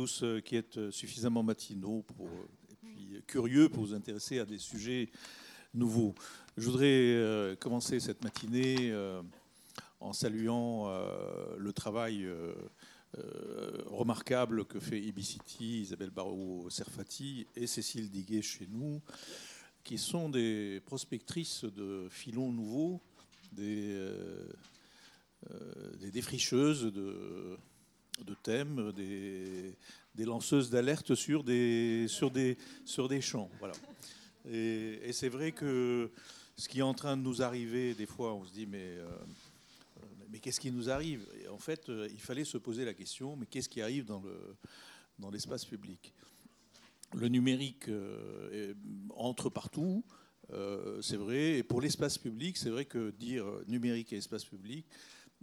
tous 0.00 0.24
qui 0.46 0.56
êtes 0.56 0.90
suffisamment 0.90 1.42
matinaux 1.42 2.02
pour, 2.16 2.26
et 2.70 2.74
puis 2.80 3.22
curieux 3.26 3.68
pour 3.68 3.84
vous 3.84 3.92
intéresser 3.92 4.38
à 4.38 4.46
des 4.46 4.56
sujets 4.56 5.10
nouveaux. 5.74 6.14
Je 6.56 6.70
voudrais 6.70 7.56
commencer 7.60 8.00
cette 8.00 8.24
matinée 8.24 8.94
en 10.00 10.14
saluant 10.14 10.88
le 11.58 11.72
travail 11.74 12.26
remarquable 13.88 14.64
que 14.64 14.80
fait 14.80 14.98
Ibicity, 14.98 15.82
Isabelle 15.82 16.08
Barrault-Serfati 16.08 17.46
et 17.54 17.66
Cécile 17.66 18.08
Diguet 18.10 18.40
chez 18.40 18.66
nous, 18.70 19.02
qui 19.84 19.98
sont 19.98 20.30
des 20.30 20.80
prospectrices 20.86 21.64
de 21.64 22.08
filons 22.10 22.52
nouveaux, 22.52 23.02
des, 23.52 23.90
euh, 23.90 24.48
euh, 25.50 25.96
des 26.00 26.10
défricheuses 26.10 26.84
de, 26.84 27.58
de 28.24 28.34
thèmes, 28.34 28.92
des, 28.92 29.76
des 30.14 30.24
lanceuses 30.24 30.70
d'alerte 30.70 31.14
sur 31.14 31.44
des, 31.44 32.06
sur, 32.08 32.30
des, 32.30 32.56
sur 32.84 33.08
des 33.08 33.20
champs. 33.20 33.50
Voilà. 33.58 33.74
Et, 34.50 35.12
c'est 35.12 35.28
vrai 35.28 35.52
que 35.52 36.10
ce 36.56 36.68
qui 36.68 36.80
est 36.80 36.82
en 36.82 36.94
train 36.94 37.16
de 37.16 37.22
nous 37.22 37.42
arriver, 37.42 37.94
des 37.94 38.06
fois, 38.06 38.34
on 38.34 38.44
se 38.44 38.52
dit, 38.52 38.66
mais, 38.66 38.96
euh, 38.96 39.08
mais 40.30 40.38
qu'est-ce 40.38 40.60
qui 40.60 40.70
nous 40.70 40.90
arrive? 40.90 41.26
En 41.50 41.58
fait, 41.58 41.88
il 41.88 42.20
fallait 42.20 42.44
se 42.44 42.58
poser 42.58 42.84
la 42.84 42.94
question, 42.94 43.36
mais 43.36 43.46
qu'est-ce 43.46 43.68
qui 43.68 43.80
arrive 43.80 44.04
dans, 44.04 44.20
le, 44.20 44.56
dans 45.18 45.30
l'espace 45.30 45.64
public? 45.64 46.14
Le 47.14 47.28
numérique 47.28 47.88
euh, 47.88 48.74
entre 49.16 49.50
partout, 49.50 50.04
euh, 50.52 51.00
c'est 51.02 51.16
vrai. 51.16 51.58
Et 51.58 51.62
pour 51.62 51.80
l'espace 51.80 52.18
public, 52.18 52.56
c'est 52.56 52.70
vrai 52.70 52.84
que 52.84 53.10
dire 53.10 53.46
numérique 53.66 54.12
et 54.12 54.16
espace 54.16 54.44
public, 54.44 54.86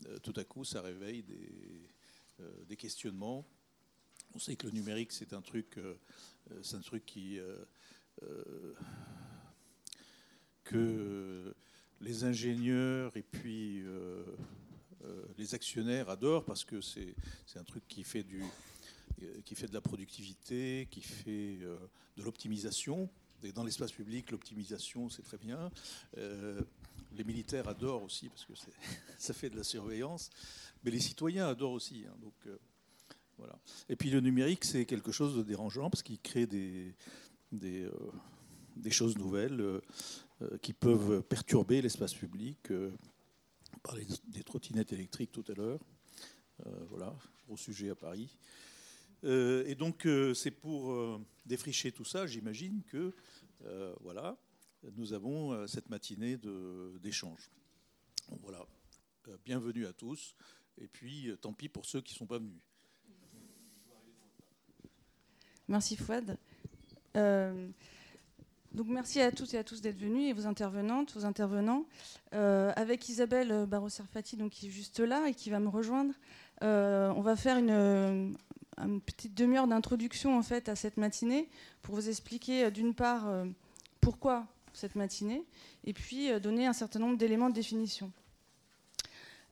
euh, 0.05 0.17
tout 0.19 0.33
à 0.35 0.43
coup, 0.43 0.63
ça 0.63 0.81
réveille 0.81 1.23
des, 1.23 2.75
questionnements. 2.77 3.43
On 4.35 4.39
sait 4.39 4.55
que 4.55 4.67
le 4.67 4.73
numérique, 4.73 5.11
c'est 5.11 5.33
un 5.33 5.41
truc, 5.41 5.79
c'est 6.61 6.75
un 6.75 6.81
truc 6.81 7.05
qui 7.05 7.39
que 10.63 11.55
les 12.01 12.23
ingénieurs 12.23 13.15
et 13.17 13.23
puis 13.23 13.83
les 15.37 15.55
actionnaires 15.55 16.09
adorent 16.09 16.45
parce 16.45 16.63
que 16.63 16.81
c'est 16.81 17.15
un 17.55 17.63
truc 17.63 17.87
qui 17.87 18.03
fait 18.03 18.23
du 18.23 18.43
euh, 19.23 19.41
qui 19.45 19.55
fait 19.55 19.67
de 19.67 19.73
la 19.73 19.81
productivité, 19.81 20.87
qui 20.91 21.01
fait 21.01 21.57
euh, 21.63 21.75
de 22.17 22.23
l'optimisation. 22.23 23.09
Dans 23.55 23.63
l'espace 23.63 23.91
public, 23.91 24.29
l'optimisation, 24.29 25.09
c'est 25.09 25.23
très 25.23 25.39
bien. 25.39 25.71
Euh, 26.17 26.61
les 27.13 27.23
militaires 27.23 27.67
adorent 27.67 28.03
aussi 28.03 28.29
parce 28.29 28.45
que 28.45 28.53
ça 29.17 29.33
fait 29.33 29.49
de 29.49 29.55
la 29.55 29.63
surveillance, 29.63 30.29
mais 30.83 30.91
les 30.91 30.99
citoyens 30.99 31.47
adorent 31.47 31.71
aussi. 31.71 32.05
Hein, 32.07 32.15
donc, 32.21 32.33
voilà. 33.37 33.57
Et 33.89 33.95
puis 33.95 34.09
le 34.09 34.19
numérique, 34.19 34.65
c'est 34.65 34.85
quelque 34.85 35.11
chose 35.11 35.35
de 35.35 35.43
dérangeant 35.43 35.89
parce 35.89 36.03
qu'il 36.03 36.19
crée 36.19 36.47
des, 36.47 36.93
des, 37.51 37.89
choses 38.89 39.17
nouvelles 39.17 39.81
qui 40.61 40.73
peuvent 40.73 41.21
perturber 41.23 41.81
l'espace 41.81 42.13
public. 42.13 42.57
on 42.71 43.79
parlait 43.83 44.05
des 44.27 44.43
trottinettes 44.43 44.93
électriques 44.93 45.31
tout 45.31 45.45
à 45.49 45.53
l'heure. 45.53 45.79
voilà, 46.89 47.15
gros 47.45 47.57
sujet 47.57 47.89
à 47.89 47.95
Paris. 47.95 48.29
Euh, 49.23 49.65
et 49.65 49.75
donc, 49.75 50.05
euh, 50.05 50.33
c'est 50.33 50.51
pour 50.51 50.91
euh, 50.91 51.19
défricher 51.45 51.91
tout 51.91 52.05
ça, 52.05 52.27
j'imagine 52.27 52.83
que, 52.83 53.13
voilà, 54.01 54.37
nous 54.95 55.11
avons 55.11 55.67
cette 55.67 55.89
matinée 55.89 56.37
d'échange. 57.01 57.49
voilà, 58.41 58.65
bienvenue 59.43 59.85
à 59.87 59.93
tous, 59.93 60.35
et 60.79 60.87
puis 60.87 61.31
tant 61.41 61.51
pis 61.51 61.67
pour 61.67 61.85
ceux 61.85 61.99
qui 62.01 62.13
ne 62.13 62.17
sont 62.19 62.27
pas 62.27 62.37
venus. 62.37 62.61
Merci 65.67 65.95
Fouad. 65.95 66.37
donc 67.13 68.87
merci 68.87 69.21
à 69.21 69.31
toutes 69.31 69.53
et 69.53 69.57
à 69.57 69.63
tous 69.63 69.81
d'être 69.81 69.97
venus 69.97 70.29
et 70.29 70.33
vos 70.33 70.47
intervenantes, 70.47 71.13
vos 71.13 71.25
intervenants. 71.25 71.85
avec 72.31 73.09
Isabelle 73.09 73.65
Barreau-Serfati, 73.67 74.37
donc 74.37 74.51
qui 74.51 74.67
est 74.67 74.71
juste 74.71 74.99
là 74.99 75.27
et 75.27 75.33
qui 75.33 75.49
va 75.49 75.59
me 75.59 75.69
rejoindre, 75.69 76.13
on 76.61 77.21
va 77.21 77.35
faire 77.35 77.57
une, 77.57 78.35
petite 79.05 79.33
demi-heure 79.33 79.67
d'introduction 79.67 80.37
en 80.37 80.43
fait 80.43 80.69
à 80.69 80.75
cette 80.75 80.97
matinée 80.97 81.49
pour 81.81 81.95
vous 81.95 82.09
expliquer 82.09 82.65
euh, 82.65 82.69
d'une 82.69 82.93
part 82.93 83.27
euh, 83.27 83.45
pourquoi 84.01 84.45
cette 84.73 84.95
matinée 84.95 85.43
et 85.83 85.93
puis 85.93 86.31
euh, 86.31 86.39
donner 86.39 86.67
un 86.67 86.73
certain 86.73 86.99
nombre 86.99 87.17
d'éléments 87.17 87.49
de 87.49 87.55
définition. 87.55 88.11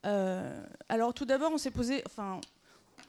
alors 0.03 1.15
tout 1.15 1.25
d'abord, 1.25 1.51
on 1.51 1.57
s'est 1.57 1.71
posé, 1.71 2.03
enfin, 2.05 2.39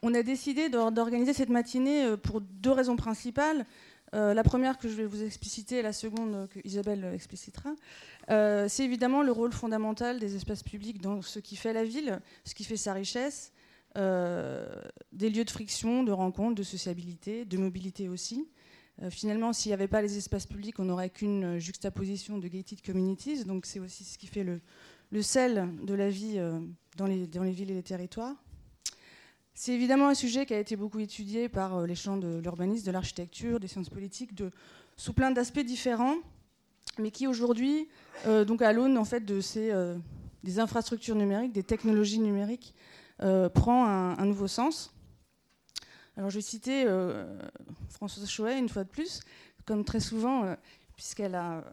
on 0.07 0.15
a 0.15 0.23
décidé 0.23 0.69
d'organiser 0.69 1.33
cette 1.33 1.49
matinée 1.49 2.17
pour 2.23 2.41
deux 2.41 2.71
raisons 2.71 2.97
principales. 2.97 3.67
la 4.13 4.43
première 4.43 4.79
que 4.79 4.89
je 4.89 4.95
vais 4.95 5.07
vous 5.07 5.23
expliciter 5.23 5.79
et 5.79 5.83
la 5.83 5.93
seconde 5.93 6.49
que 6.49 6.61
Isabelle 6.65 7.11
explicitera, 7.13 7.71
c'est 8.29 8.85
évidemment 8.85 9.23
le 9.23 9.33
rôle 9.33 9.53
fondamental 9.53 10.21
des 10.21 10.37
espaces 10.37 10.63
publics 10.63 11.01
dans 11.01 11.23
ce 11.23 11.41
qui 11.41 11.57
fait 11.57 11.73
la 11.73 11.85
ville, 11.85 12.21
ce 12.45 12.55
qui 12.55 12.65
fait 12.65 12.77
sa 12.77 12.93
richesse, 12.93 13.53
euh, 13.97 14.67
des 15.13 15.31
lieux 15.31 15.45
de 15.45 15.51
friction, 15.51 16.03
de 16.03 16.13
rencontre, 16.13 16.55
de 16.55 16.63
sociabilité, 16.63 17.47
de 17.47 17.57
mobilité 17.57 18.11
aussi. 18.11 18.47
Euh, 19.03 19.11
finalement, 19.11 19.55
s'il 19.55 19.71
n'y 19.71 19.75
avait 19.75 19.89
pas 19.89 20.03
les 20.03 20.19
espaces 20.19 20.47
publics, 20.47 20.79
on 20.79 20.85
n'aurait 20.85 21.09
qu'une 21.09 21.59
juxtaposition 21.59 22.37
de 22.37 22.47
gated 22.47 22.83
communities. 22.83 23.45
Donc 23.45 23.65
c'est 23.65 23.81
aussi 23.81 24.05
ce 24.05 24.19
qui 24.19 24.27
fait 24.27 24.45
le, 24.45 25.23
sel 25.23 25.71
de 25.83 25.95
la 25.95 26.11
vie 26.11 26.35
euh, 26.37 26.61
dans 26.99 27.07
les 27.07 27.51
villes 27.53 27.71
et 27.71 27.75
les 27.75 27.83
territoires. 27.83 28.37
C'est 29.57 29.73
évidemment 29.73 30.07
un 30.07 30.15
sujet 30.15 30.47
qui 30.47 30.55
a 30.55 30.61
été 30.61 30.77
beaucoup 30.77 31.01
étudié 31.01 31.49
par 31.49 31.85
les 31.85 31.97
champs 31.97 32.17
de 32.17 32.39
l'urbanisme, 32.39 32.87
de 32.87 32.93
l'architecture, 32.93 33.59
des 33.59 33.67
sciences 33.67 33.89
politiques, 33.89 34.31
sous 34.97 35.13
plein 35.13 35.33
d'aspects 35.33 35.59
différents, 35.65 36.17
mais 36.99 37.11
qui 37.11 37.27
aujourd'hui, 37.27 37.89
donc 38.47 38.63
à 38.63 38.73
l'aune 38.73 38.97
en 38.99 39.05
fait 39.05 39.25
de 39.25 39.41
ces 39.41 39.73
des 40.47 40.61
infrastructures 40.61 41.17
numériques, 41.17 41.53
des 41.53 41.65
technologies 41.65 42.21
numériques, 42.21 42.73
euh, 43.23 43.49
prend 43.49 43.87
un, 43.87 44.25
nouveau 44.25 44.47
sens. 44.47 44.95
Alors 46.17 46.31
je 46.31 46.37
vais 46.37 46.43
citer 46.43 46.85
euh, 46.87 47.39
Françoise 47.91 48.29
Chouet 48.31 48.59
une 48.59 48.69
fois 48.69 48.85
de 48.85 48.89
plus, 48.89 49.21
comme 49.67 49.85
très 49.85 50.01
souvent, 50.01 50.45
euh, 50.45 50.55
puisqu'elle 50.95 51.35
a 51.35 51.65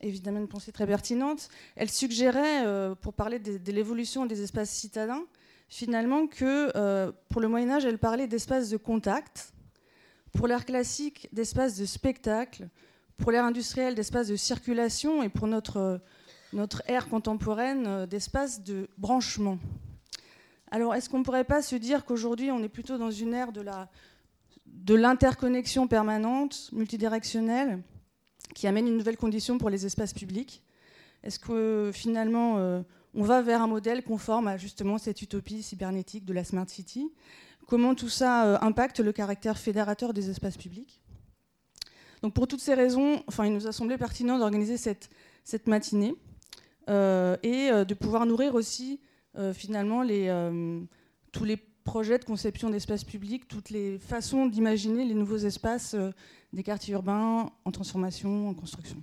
évidemment 0.00 0.40
une 0.40 0.48
pensée 0.48 0.72
très 0.72 0.86
pertinente. 0.86 1.48
Elle 1.76 1.90
suggérait, 1.90 2.64
pour 3.00 3.14
parler 3.14 3.38
de, 3.38 3.72
l'évolution 3.72 4.26
des 4.26 4.42
espaces 4.42 4.70
citadins, 4.70 5.22
finalement 5.70 6.26
que 6.26 7.10
pour 7.30 7.40
le 7.40 7.48
Moyen 7.48 7.70
Âge, 7.70 7.86
elle 7.86 7.98
parlait 7.98 8.26
d'espaces 8.26 8.68
de 8.68 8.76
contact, 8.76 9.54
pour 10.32 10.46
l'art 10.46 10.66
classique, 10.66 11.28
d'espaces 11.32 11.78
de 11.78 11.86
spectacle, 11.86 12.68
pour 13.16 13.30
l'ère 13.32 13.44
industrielle, 13.44 13.94
d'espaces 13.94 14.28
de 14.28 14.36
circulation, 14.36 15.22
et 15.22 15.28
pour 15.28 15.46
notre, 15.46 16.00
notre 16.52 16.82
ère 16.86 17.08
contemporaine, 17.08 18.06
d'espaces 18.06 18.62
de 18.62 18.88
branchement. 18.98 19.58
Alors, 20.70 20.94
est-ce 20.94 21.08
qu'on 21.08 21.18
ne 21.20 21.24
pourrait 21.24 21.44
pas 21.44 21.62
se 21.62 21.76
dire 21.76 22.04
qu'aujourd'hui, 22.04 22.50
on 22.50 22.62
est 22.62 22.68
plutôt 22.68 22.98
dans 22.98 23.10
une 23.10 23.34
ère 23.34 23.50
de 24.66 24.94
l'interconnexion 24.94 25.88
permanente, 25.88 26.70
multidirectionnelle, 26.72 27.82
qui 28.54 28.66
amène 28.66 28.88
une 28.88 28.96
nouvelle 28.96 29.16
condition 29.16 29.58
pour 29.58 29.70
les 29.70 29.86
espaces 29.86 30.12
publics? 30.12 30.62
Est-ce 31.22 31.38
que 31.38 31.90
finalement, 31.92 32.58
euh, 32.58 32.82
on 33.14 33.22
va 33.22 33.42
vers 33.42 33.62
un 33.62 33.66
modèle 33.66 34.02
conforme 34.02 34.48
à 34.48 34.56
justement 34.56 34.98
cette 34.98 35.22
utopie 35.22 35.62
cybernétique 35.62 36.24
de 36.24 36.32
la 36.32 36.44
Smart 36.44 36.68
City 36.68 37.10
Comment 37.66 37.94
tout 37.94 38.08
ça 38.08 38.46
euh, 38.46 38.58
impacte 38.62 38.98
le 38.98 39.12
caractère 39.12 39.56
fédérateur 39.56 40.12
des 40.12 40.28
espaces 40.28 40.56
publics? 40.56 41.00
Donc, 42.20 42.34
pour 42.34 42.48
toutes 42.48 42.60
ces 42.60 42.74
raisons, 42.74 43.22
enfin, 43.28 43.46
il 43.46 43.52
nous 43.52 43.68
a 43.68 43.72
semblé 43.72 43.96
pertinent 43.96 44.38
d'organiser 44.38 44.76
cette, 44.76 45.08
matinée 45.66 46.16
euh, 46.88 47.36
et 47.44 47.70
de 47.70 47.94
pouvoir 47.94 48.26
nourrir 48.26 48.56
aussi 48.56 49.00
euh, 49.38 49.54
finalement 49.54 50.02
euh, 50.08 50.80
tous 51.30 51.44
les 51.44 51.56
projets 51.56 52.18
de 52.18 52.24
conception 52.24 52.68
d'espaces 52.68 53.04
publics, 53.04 53.46
toutes 53.46 53.70
les 53.70 53.98
façons 54.00 54.46
d'imaginer 54.46 55.04
les 55.04 55.14
nouveaux 55.14 55.36
espaces 55.36 55.94
euh, 55.94 56.10
des 56.52 56.64
quartiers 56.64 56.94
urbains 56.94 57.52
en 57.64 57.70
transformation, 57.70 58.48
en 58.48 58.54
construction. 58.54 59.00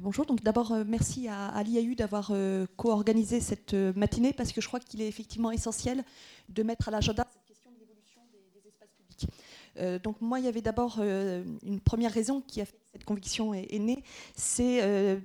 Bonjour, 0.00 0.26
donc 0.26 0.42
d'abord 0.42 0.74
merci 0.86 1.28
à, 1.28 1.62
l'IAU 1.62 1.94
d'avoir 1.94 2.32
co-organisé 2.76 3.40
cette 3.40 3.74
matinée 3.74 4.32
parce 4.32 4.52
que 4.52 4.60
je 4.60 4.66
crois 4.66 4.80
qu'il 4.80 5.00
est 5.00 5.08
effectivement 5.08 5.50
essentiel 5.50 6.04
de 6.48 6.62
mettre 6.62 6.88
à 6.88 6.90
l'agenda 6.90 7.26
cette 7.32 7.44
question 7.46 7.70
de 7.70 7.78
l'évolution 7.78 8.20
des, 8.32 8.68
espaces 8.68 8.90
publics. 8.96 10.02
donc 10.02 10.20
moi, 10.20 10.40
il 10.40 10.44
y 10.44 10.48
avait 10.48 10.62
d'abord 10.62 11.00
une 11.00 11.80
première 11.80 12.12
raison 12.12 12.40
qui 12.40 12.60
a 12.60 12.64
fait 12.64 12.78
cette 12.92 13.04
conviction 13.04 13.54
est, 13.54 13.78
née, 13.78 14.02
c'est 14.34 14.80
euh, 14.82 15.18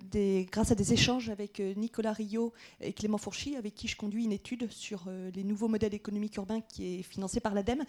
grâce 0.52 0.72
à 0.72 0.76
des 0.76 0.94
échanges 0.94 1.30
avec 1.30 1.60
euh, 1.60 1.74
Nicolas 1.76 2.12
Rio 2.12 2.54
et 2.82 2.94
Clément 2.94 3.18
Fourchy, 3.18 3.56
avec 3.56 3.74
qui 3.74 3.88
je 3.88 3.96
conduis 3.96 4.26
une 4.26 4.32
étude 4.32 4.70
sur 4.72 5.06
euh, 5.08 5.32
les 5.34 5.44
nouveaux 5.44 5.70
modèles 5.70 5.94
économiques 5.94 6.36
urbains 6.36 6.62
qui 6.62 7.00
est 7.00 7.04
financée 7.04 7.40
par 7.40 7.54
l'ADEME. 7.54 7.84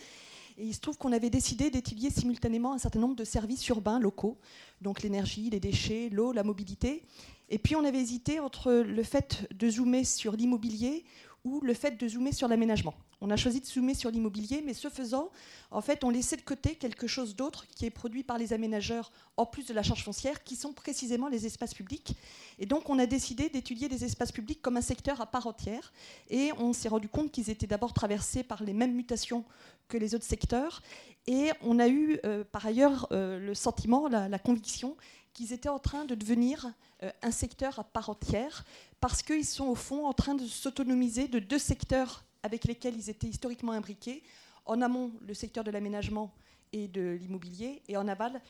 Et 0.57 0.67
il 0.67 0.75
se 0.75 0.81
trouve 0.81 0.97
qu'on 0.97 1.13
avait 1.13 1.31
décidé 1.31 1.71
d'étudier 1.71 2.11
simultanément 2.11 2.73
un 2.73 2.79
certain 2.79 3.01
nombre 3.01 3.17
de 3.17 3.25
services 3.25 3.67
urbains 3.69 3.99
locaux, 3.99 4.39
donc 4.83 5.03
l'énergie, 5.03 5.51
les 5.51 5.59
déchets, 5.59 6.09
l'eau, 6.11 6.33
la 6.33 6.45
mobilité. 6.45 7.05
Et 7.49 7.59
puis 7.59 7.75
on 7.75 7.85
avait 7.85 8.01
hésité 8.01 8.39
entre 8.39 8.73
le 8.73 9.03
fait 9.03 9.49
de 9.53 9.69
zoomer 9.69 10.05
sur 10.05 10.33
l'immobilier 10.33 11.05
ou 11.45 11.61
le 11.61 11.75
fait 11.75 11.93
de 11.93 12.09
zoomer 12.09 12.33
sur 12.33 12.49
l'aménagement. 12.49 12.95
On 13.21 13.31
a 13.31 13.37
choisi 13.37 13.61
de 13.61 13.67
zoomer 13.67 13.95
sur 13.95 14.11
l'immobilier, 14.11 14.63
mais 14.65 14.75
ce 14.75 14.89
faisant, 14.89 15.31
en 15.71 15.81
fait, 15.81 16.05
on 16.05 16.11
laissait 16.11 16.37
de 16.37 16.43
côté 16.43 16.75
quelque 16.75 17.07
chose 17.07 17.37
d'autre 17.37 17.67
qui 17.67 17.87
est 17.87 17.91
produit 17.91 18.23
par 18.23 18.39
les 18.39 18.53
aménageurs, 18.53 19.13
en 19.37 19.47
plus 19.47 19.67
de 19.67 19.75
la 19.75 19.83
charge 19.83 20.05
foncière, 20.05 20.43
qui 20.43 20.57
sont 20.57 20.73
précisément 20.73 21.29
les 21.29 21.47
espaces 21.47 21.75
publics. 21.75 22.17
Et 22.59 22.67
donc, 22.67 22.89
on 22.89 22.99
a 22.99 23.07
décidé 23.07 23.51
d'étudier 23.51 23.89
les 23.89 24.05
espaces 24.05 24.33
publics 24.33 24.63
comme 24.63 24.77
un 24.77 24.83
secteur 24.83 25.21
à 25.21 25.27
part 25.27 25.47
entière. 25.47 25.93
Et 26.31 26.51
on 26.59 26.73
s'est 26.73 26.89
rendu 26.89 27.09
compte 27.09 27.31
qu'ils 27.31 27.51
étaient 27.51 27.67
d'abord 27.67 27.93
traversés 27.93 28.43
par 28.43 28.63
les 28.63 28.73
mêmes 28.73 28.95
mutations 28.95 29.45
que 29.89 29.99
les 29.99 30.15
autres 30.15 30.25
secteurs. 30.25 30.83
Et 31.27 31.51
on 31.63 31.79
a 31.79 31.89
eu, 31.89 32.19
euh, 32.25 32.45
par 32.45 32.67
ailleurs, 32.67 33.07
euh, 33.13 33.39
le 33.39 33.55
sentiment, 33.55 34.09
la, 34.09 34.39
conviction 34.39 34.97
qu'ils 35.35 35.53
étaient 35.53 35.69
en 35.69 35.79
train 35.79 36.05
de 36.07 36.15
devenir 36.15 36.73
euh, 37.03 37.11
un 37.23 37.31
secteur 37.31 37.79
à 37.79 37.85
part 37.85 38.09
entière, 38.09 38.65
parce 39.01 39.23
qu'ils 39.23 39.45
sont 39.45 39.67
au 39.67 39.75
fond 39.75 40.07
en 40.07 40.15
train 40.15 40.35
de 40.35 40.47
s'autonomiser 40.47 41.29
de 41.29 41.41
deux 41.41 41.59
secteurs 41.59 42.25
avec 42.43 42.65
lesquels 42.65 42.97
ils 42.97 43.11
étaient 43.11 43.27
historiquement 43.27 43.73
imbriqués. 43.73 44.23
En 44.65 44.81
amont, 44.81 45.13
le 45.27 45.35
secteur 45.35 45.65
de 45.65 45.71
l'aménagement 45.71 46.33
et 46.73 46.89
de 46.89 47.19
l'immobilier, 47.21 47.83
et 47.89 47.97
en 47.97 48.09
aval, 48.09 48.41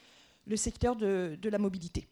le 0.47 0.57
secteur 0.57 0.95
de, 0.95 1.39
la 1.43 1.59
mobilité. 1.59 2.07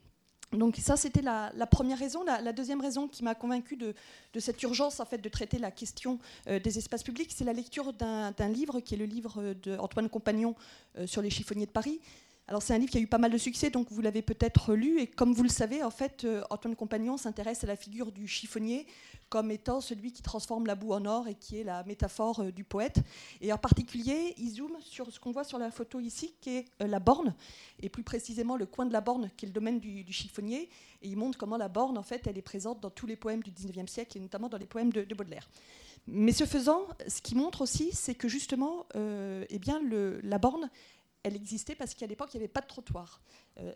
Donc 0.52 0.76
ça, 0.76 0.96
c'était 0.96 1.22
la, 1.22 1.50
première 1.70 1.98
raison. 1.98 2.24
La, 2.24 2.52
deuxième 2.52 2.80
raison 2.80 3.08
qui 3.08 3.24
m'a 3.24 3.34
convaincue 3.34 3.76
de, 3.76 3.94
cette 4.38 4.62
urgence 4.62 5.00
en 5.00 5.06
fait, 5.06 5.18
de 5.18 5.28
traiter 5.28 5.58
la 5.58 5.70
question 5.70 6.18
euh, 6.48 6.58
des 6.58 6.78
espaces 6.78 7.02
publics, 7.02 7.30
c'est 7.34 7.44
la 7.44 7.52
lecture 7.52 7.92
d'un 7.92 8.48
livre 8.48 8.80
qui 8.80 8.94
est 8.94 8.98
le 8.98 9.06
livre 9.06 9.54
d'Antoine 9.62 10.08
Compagnon 10.08 10.54
euh, 10.98 11.06
sur 11.06 11.22
les 11.22 11.30
chiffonniers 11.30 11.66
de 11.66 11.70
Paris, 11.70 12.00
alors 12.48 12.60
c'est 12.60 12.74
un 12.74 12.78
livre 12.78 12.90
qui 12.90 12.98
a 12.98 13.00
eu 13.00 13.06
pas 13.06 13.18
mal 13.18 13.30
de 13.30 13.38
succès, 13.38 13.70
donc 13.70 13.90
vous 13.90 14.00
l'avez 14.00 14.20
peut-être 14.20 14.74
lu. 14.74 15.00
Et 15.00 15.06
comme 15.06 15.32
vous 15.32 15.44
le 15.44 15.48
savez, 15.48 15.84
en 15.84 15.90
fait, 15.90 16.24
euh, 16.24 16.42
Antoine 16.50 16.74
Compagnon 16.74 17.16
s'intéresse 17.16 17.62
à 17.62 17.68
la 17.68 17.76
figure 17.76 18.10
du 18.10 18.26
chiffonnier 18.26 18.86
comme 19.28 19.50
étant 19.50 19.80
celui 19.80 20.12
qui 20.12 20.22
transforme 20.22 20.66
la 20.66 20.74
boue 20.74 20.92
en 20.92 21.06
or 21.06 21.28
et 21.28 21.34
qui 21.34 21.58
est 21.58 21.64
la 21.64 21.84
métaphore 21.84 22.40
euh, 22.40 22.50
du 22.50 22.64
poète. 22.64 22.98
Et 23.40 23.52
en 23.52 23.58
particulier, 23.58 24.34
il 24.38 24.50
zoome 24.50 24.76
sur 24.80 25.10
ce 25.10 25.20
qu'on 25.20 25.30
voit 25.30 25.44
sur 25.44 25.58
la 25.58 25.70
photo 25.70 26.00
ici, 26.00 26.34
qui 26.40 26.50
est 26.50 26.64
euh, 26.82 26.88
la 26.88 26.98
borne, 26.98 27.34
et 27.80 27.88
plus 27.88 28.02
précisément 28.02 28.56
le 28.56 28.66
coin 28.66 28.86
de 28.86 28.92
la 28.92 29.00
borne, 29.00 29.30
qui 29.36 29.46
est 29.46 29.48
le 29.48 29.54
domaine 29.54 29.78
du, 29.78 30.04
chiffonnier. 30.12 30.68
Et 31.00 31.08
il 31.08 31.16
montre 31.16 31.38
comment 31.38 31.56
la 31.56 31.68
borne, 31.68 31.96
en 31.96 32.02
fait, 32.02 32.26
elle 32.26 32.36
est 32.36 32.42
présente 32.42 32.80
dans 32.80 32.90
tous 32.90 33.06
les 33.06 33.16
poèmes 33.16 33.42
du 33.42 33.52
19e 33.52 33.86
siècle, 33.86 34.18
et 34.18 34.20
notamment 34.20 34.48
dans 34.48 34.58
les 34.58 34.66
poèmes 34.66 34.92
de, 34.92 35.14
Baudelaire. 35.14 35.48
Mais 36.08 36.32
ce 36.32 36.44
faisant, 36.44 36.82
ce 37.06 37.22
qui 37.22 37.36
montre 37.36 37.62
aussi, 37.62 37.90
c'est 37.92 38.16
que 38.16 38.28
justement, 38.28 38.86
eh 38.94 39.58
bien, 39.60 39.80
la 40.22 40.38
borne, 40.38 40.68
elle 41.22 41.36
existait 41.36 41.74
parce 41.74 41.94
qu'à 41.94 42.06
l'époque, 42.06 42.30
il 42.34 42.38
n'y 42.38 42.44
avait 42.44 42.52
pas 42.52 42.60
de 42.60 42.66
trottoir. 42.66 43.20
Euh, 43.60 43.72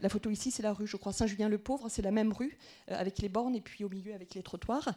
la, 0.00 0.08
photo 0.08 0.30
ici, 0.30 0.50
c'est 0.50 0.62
la 0.62 0.72
rue, 0.72 0.86
je 0.86 0.96
crois, 0.96 1.12
Saint-Julien-le-Pauvre, 1.12 1.88
c'est 1.88 2.02
la 2.02 2.10
même 2.10 2.32
rue, 2.32 2.56
euh, 2.90 2.98
avec 2.98 3.18
les 3.18 3.28
bornes 3.28 3.56
et 3.56 3.60
puis 3.60 3.84
au 3.84 3.88
milieu 3.88 4.14
avec 4.14 4.34
les 4.34 4.42
trottoirs. 4.42 4.94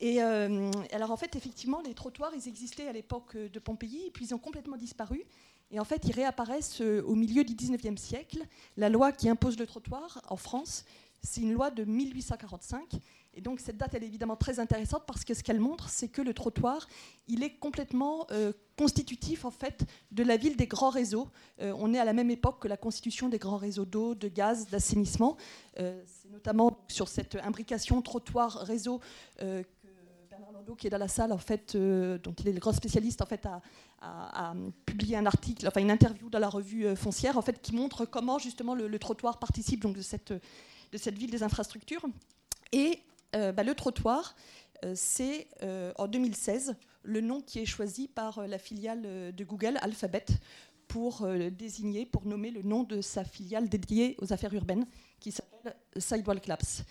Et 0.00 0.22
euh, 0.22 0.70
alors, 0.92 1.10
en 1.10 1.16
fait, 1.16 1.36
effectivement, 1.36 1.80
les 1.82 1.94
trottoirs, 1.94 2.32
ils 2.34 2.48
existaient 2.48 2.88
à 2.88 2.92
l'époque 2.92 3.36
de 3.36 3.58
Pompéi, 3.58 4.06
et 4.06 4.10
puis 4.10 4.26
ils 4.26 4.34
ont 4.34 4.38
complètement 4.38 4.76
disparu. 4.76 5.24
Et 5.70 5.80
en 5.80 5.84
fait, 5.84 6.02
ils 6.04 6.12
réapparaissent 6.12 6.80
au 6.80 7.14
milieu 7.14 7.44
du 7.44 7.54
19e 7.54 7.96
siècle. 7.96 8.38
La 8.76 8.88
loi 8.88 9.12
qui 9.12 9.28
impose 9.28 9.58
le 9.58 9.66
trottoir 9.66 10.22
en 10.28 10.36
France, 10.36 10.84
c'est 11.22 11.40
une 11.40 11.52
loi 11.52 11.70
de 11.70 11.84
1845. 11.84 13.00
Et 13.38 13.40
donc 13.40 13.60
cette 13.60 13.76
date, 13.76 13.94
elle 13.94 14.02
est 14.02 14.08
évidemment 14.08 14.34
très 14.34 14.58
intéressante 14.58 15.04
parce 15.06 15.24
que 15.24 15.32
ce 15.32 15.44
qu'elle 15.44 15.60
montre, 15.60 15.88
c'est 15.88 16.08
que 16.08 16.20
le 16.20 16.34
trottoir, 16.34 16.88
il 17.28 17.44
est 17.44 17.52
complètement 17.52 18.26
euh, 18.32 18.52
constitutif 18.76 19.44
en 19.44 19.52
fait 19.52 19.86
de 20.10 20.24
la 20.24 20.36
ville 20.36 20.56
des 20.56 20.66
grands 20.66 20.90
réseaux. 20.90 21.28
Euh, 21.60 21.72
on 21.78 21.94
est 21.94 22.00
à 22.00 22.04
la 22.04 22.14
même 22.14 22.30
époque 22.30 22.58
que 22.60 22.66
la 22.66 22.76
constitution 22.76 23.28
des 23.28 23.38
grands 23.38 23.56
réseaux 23.56 23.84
d'eau, 23.84 24.16
de 24.16 24.26
gaz, 24.26 24.66
d'assainissement. 24.70 25.36
Euh, 25.78 26.02
c'est 26.04 26.32
notamment 26.32 26.80
sur 26.88 27.06
cette 27.06 27.36
imbrication 27.36 28.02
trottoir-réseau 28.02 29.00
que 29.38 29.64
Bernard 30.28 30.50
Landau, 30.50 30.74
qui 30.74 30.88
est 30.88 30.90
dans 30.90 30.98
la 30.98 31.06
salle, 31.06 31.30
en 31.30 31.38
fait, 31.38 31.76
dont 31.76 32.34
il 32.40 32.48
est 32.48 32.52
le 32.52 32.58
grand 32.58 32.72
spécialiste, 32.72 33.22
en 33.22 33.26
fait, 33.26 33.46
a, 34.02 34.54
publié 34.84 35.16
un 35.16 35.26
article, 35.26 35.68
enfin 35.68 35.80
une 35.80 35.92
interview 35.92 36.28
dans 36.28 36.40
la 36.40 36.48
revue 36.48 36.96
foncière, 36.96 37.38
en 37.38 37.42
fait, 37.42 37.62
qui 37.62 37.72
montre 37.72 38.04
comment 38.04 38.40
justement 38.40 38.74
le, 38.74 38.98
trottoir 38.98 39.38
participe 39.38 39.80
donc 39.80 39.94
de 39.94 40.02
cette 40.02 40.32
de 40.90 40.96
cette 40.96 41.18
ville 41.18 41.30
des 41.30 41.42
infrastructures. 41.44 42.02
Et 42.72 43.00
bah, 43.32 43.62
le 43.62 43.74
trottoir, 43.74 44.34
euh, 44.84 44.92
c'est 44.94 45.48
euh, 45.62 45.92
en 45.96 46.06
2016 46.06 46.76
le 47.02 47.20
nom 47.20 47.40
qui 47.40 47.58
est 47.58 47.66
choisi 47.66 48.06
par 48.06 48.46
la 48.46 48.58
filiale 48.58 49.32
de 49.34 49.44
Google, 49.44 49.78
Alphabet, 49.80 50.26
pour 50.88 51.26
désigner, 51.52 52.04
pour 52.04 52.26
nommer 52.26 52.50
le 52.50 52.62
nom 52.62 52.82
de 52.82 53.00
sa 53.00 53.24
filiale 53.24 53.68
dédiée 53.68 54.14
aux 54.18 54.32
affaires 54.32 54.52
urbaines, 54.52 54.86
qui 55.20 55.32
s'appelle 55.32 55.74
Sidewalk 55.96 56.46
Labs. 56.46 56.84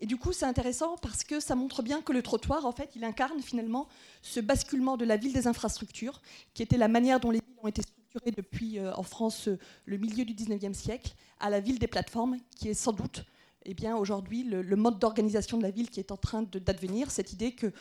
Et 0.00 0.06
du 0.06 0.16
coup, 0.16 0.32
c'est 0.32 0.44
intéressant 0.44 0.96
parce 0.98 1.24
que 1.24 1.40
ça 1.40 1.56
montre 1.56 1.82
bien 1.82 2.02
que 2.02 2.12
le 2.12 2.22
trottoir, 2.22 2.66
en 2.66 2.72
fait, 2.72 2.90
il 2.94 3.02
incarne 3.02 3.40
finalement 3.40 3.88
ce 4.22 4.38
basculement 4.38 4.96
de 4.96 5.04
la 5.04 5.16
ville 5.16 5.32
des 5.32 5.48
infrastructures, 5.48 6.20
qui 6.52 6.62
était 6.62 6.78
la 6.78 6.88
manière 6.88 7.18
dont 7.18 7.30
les 7.30 7.40
villes 7.40 7.58
ont 7.62 7.68
été 7.68 7.82
structurées 7.82 8.32
depuis, 8.32 8.78
en 8.80 9.02
France, 9.02 9.48
le 9.86 9.96
milieu 9.96 10.24
du 10.24 10.34
19e 10.34 10.74
siècle, 10.74 11.14
à 11.40 11.50
la 11.50 11.58
ville 11.58 11.80
des 11.80 11.88
plateformes, 11.88 12.38
qui 12.54 12.68
est 12.68 12.74
sans 12.74 12.92
doute 12.92 13.24
eh 13.64 13.74
bien, 13.74 13.96
aujourd'hui, 13.96 14.44
le, 14.44 14.76
mode 14.76 14.98
d'organisation 14.98 15.56
de 15.56 15.62
la 15.62 15.70
ville 15.70 15.90
qui 15.90 16.00
est 16.00 16.12
en 16.12 16.16
train 16.16 16.42
d'advenir, 16.42 17.10
cette 17.10 17.32
idée 17.32 17.52
que 17.52 17.72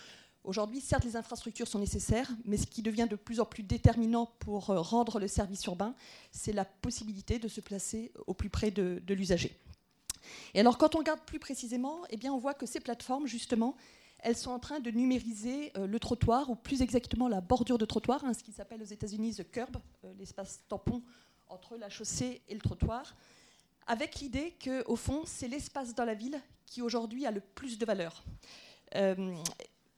Aujourd'hui, 0.43 0.81
certes, 0.81 1.05
les 1.05 1.15
infrastructures 1.15 1.69
sont 1.69 1.79
nécessaires, 1.79 2.29
mais 2.43 2.57
ce 2.57 2.67
qui 2.67 2.81
devient 2.81 3.07
de 3.09 3.15
plus 3.15 3.39
en 3.39 3.45
plus 3.45 3.63
déterminant 3.63 4.25
pour 4.39 4.71
euh, 4.71 4.81
rendre 4.81 5.17
le 5.19 5.29
service 5.29 5.63
urbain, 5.65 5.95
c'est 6.31 6.51
la 6.51 6.65
possibilité 6.65 7.39
de 7.39 7.47
se 7.47 7.61
placer 7.61 8.11
au 8.27 8.33
plus 8.33 8.49
près 8.49 8.69
de, 8.69 9.01
l'usager. 9.07 9.57
Et 10.53 10.59
alors, 10.59 10.77
quand 10.77 10.95
on 10.95 10.97
regarde 10.97 11.21
plus 11.21 11.39
précisément, 11.39 12.01
eh 12.09 12.17
bien, 12.17 12.33
on 12.33 12.39
voit 12.39 12.53
que 12.53 12.65
ces 12.65 12.81
plateformes, 12.81 13.25
justement, 13.25 13.77
elles 14.19 14.35
sont 14.35 14.51
en 14.51 14.59
train 14.59 14.81
de 14.81 14.91
numériser 14.91 15.71
euh, 15.77 15.87
le 15.87 15.97
trottoir, 15.97 16.49
ou 16.49 16.55
plus 16.55 16.81
exactement 16.81 17.29
la 17.29 17.39
bordure 17.39 17.77
de 17.77 17.85
trottoir, 17.85 18.25
hein, 18.25 18.33
ce 18.33 18.43
qui 18.43 18.51
s'appelle 18.51 18.81
aux 18.81 18.85
États-Unis 18.85 19.35
the 19.35 19.49
curb, 19.49 19.77
euh, 20.03 20.13
l'espace 20.19 20.61
tampon 20.67 21.01
entre 21.47 21.77
la 21.77 21.89
chaussée 21.89 22.41
et 22.49 22.53
le 22.53 22.59
trottoir 22.59 23.15
avec 23.87 24.19
l'idée 24.19 24.55
qu'au 24.63 24.95
fond, 24.95 25.23
c'est 25.25 25.47
l'espace 25.47 25.93
dans 25.93 26.05
la 26.05 26.13
ville 26.13 26.39
qui 26.65 26.81
aujourd'hui 26.81 27.25
a 27.25 27.31
le 27.31 27.41
plus 27.41 27.77
de 27.77 27.85
valeur. 27.85 28.23
Euh, 28.95 29.35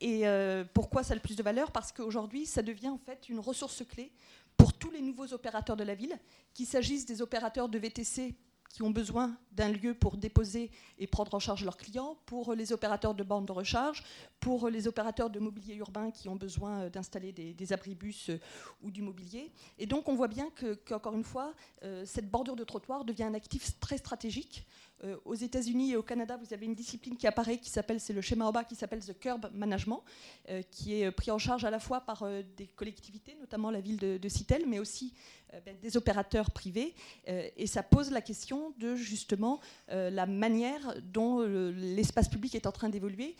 et 0.01 0.27
euh, 0.27 0.63
pourquoi 0.73 1.03
ça 1.03 1.13
a 1.13 1.15
le 1.15 1.21
plus 1.21 1.35
de 1.35 1.43
valeur? 1.43 1.71
Parce 1.71 1.91
qu'aujourd'hui, 1.91 2.45
ça 2.45 2.61
devient 2.61 2.89
en 2.89 2.97
fait 2.97 3.29
une 3.29 3.39
ressource 3.39 3.83
clé 3.85 4.11
pour 4.57 4.73
tous 4.73 4.91
les 4.91 5.01
nouveaux 5.01 5.33
opérateurs 5.33 5.75
de 5.75 5.83
la 5.83 5.95
ville, 5.95 6.17
qu'il 6.53 6.65
s'agisse 6.65 7.05
des 7.05 7.21
opérateurs 7.21 7.69
de 7.69 7.77
VTC 7.77 8.35
qui 8.75 8.83
ont 8.83 8.89
besoin 8.89 9.37
d'un 9.53 9.69
lieu 9.69 9.93
pour 9.93 10.17
déposer 10.17 10.69
et 10.99 11.07
prendre 11.07 11.33
en 11.33 11.39
charge 11.39 11.63
leurs 11.63 11.77
clients, 11.77 12.17
pour 12.25 12.53
les 12.53 12.73
opérateurs 12.73 13.15
de 13.15 13.23
bandes 13.23 13.45
de 13.45 13.53
recharge, 13.53 14.03
pour 14.41 14.67
les 14.67 14.85
opérateurs 14.85 15.29
de 15.29 15.39
mobilier 15.39 15.75
urbain 15.75 16.11
qui 16.11 16.27
ont 16.27 16.35
besoin 16.35 16.81
euh, 16.81 16.89
d'installer 16.89 17.31
des, 17.31 17.71
abribus 17.71 18.29
euh, 18.29 18.39
ou 18.83 18.91
du 18.91 19.01
mobilier. 19.01 19.53
Et 19.79 19.85
donc 19.85 20.09
on 20.09 20.15
voit 20.15 20.27
bien 20.27 20.49
qu'encore 20.85 21.13
une 21.13 21.23
fois, 21.23 21.53
euh, 21.83 22.03
cette 22.05 22.29
bordure 22.29 22.57
de 22.57 22.65
trottoir 22.65 23.05
devient 23.05 23.23
un 23.23 23.33
actif 23.33 23.79
très 23.79 23.97
stratégique 23.97 24.67
euh, 25.03 25.17
aux 25.25 25.35
États-Unis 25.35 25.91
et 25.91 25.95
au 25.97 26.03
Canada, 26.03 26.37
vous 26.37 26.53
avez 26.53 26.65
une 26.65 26.73
discipline 26.73 27.17
qui 27.17 27.27
apparaît, 27.27 27.57
qui 27.57 27.69
s'appelle, 27.69 27.99
c'est 27.99 28.13
le 28.13 28.21
schéma 28.21 28.47
OBA, 28.47 28.63
qui 28.63 28.75
s'appelle 28.75 29.03
the 29.03 29.17
curb 29.19 29.49
management, 29.53 30.01
euh, 30.49 30.61
qui 30.71 31.01
est 31.01 31.11
pris 31.11 31.31
en 31.31 31.37
charge 31.37 31.65
à 31.65 31.69
la 31.69 31.79
fois 31.79 32.01
par 32.01 32.23
euh, 32.23 32.41
des 32.55 32.67
collectivités, 32.67 33.35
notamment 33.39 33.71
la 33.71 33.81
ville 33.81 33.97
de, 33.97 34.17
de 34.17 34.29
mais 34.67 34.79
aussi 34.79 35.13
ben, 35.65 35.75
des 35.81 35.95
opérateurs 35.95 36.51
privés. 36.51 36.93
et 37.25 37.67
ça 37.67 37.81
pose 37.81 38.11
la 38.11 38.21
question 38.21 38.73
de 38.77 38.95
justement 38.95 39.59
la 39.87 40.25
manière 40.25 40.95
dont 41.01 41.39
l'espace 41.39 42.27
public 42.27 42.55
est 42.55 42.67
en 42.67 42.71
train 42.71 42.89
d'évoluer 42.89 43.35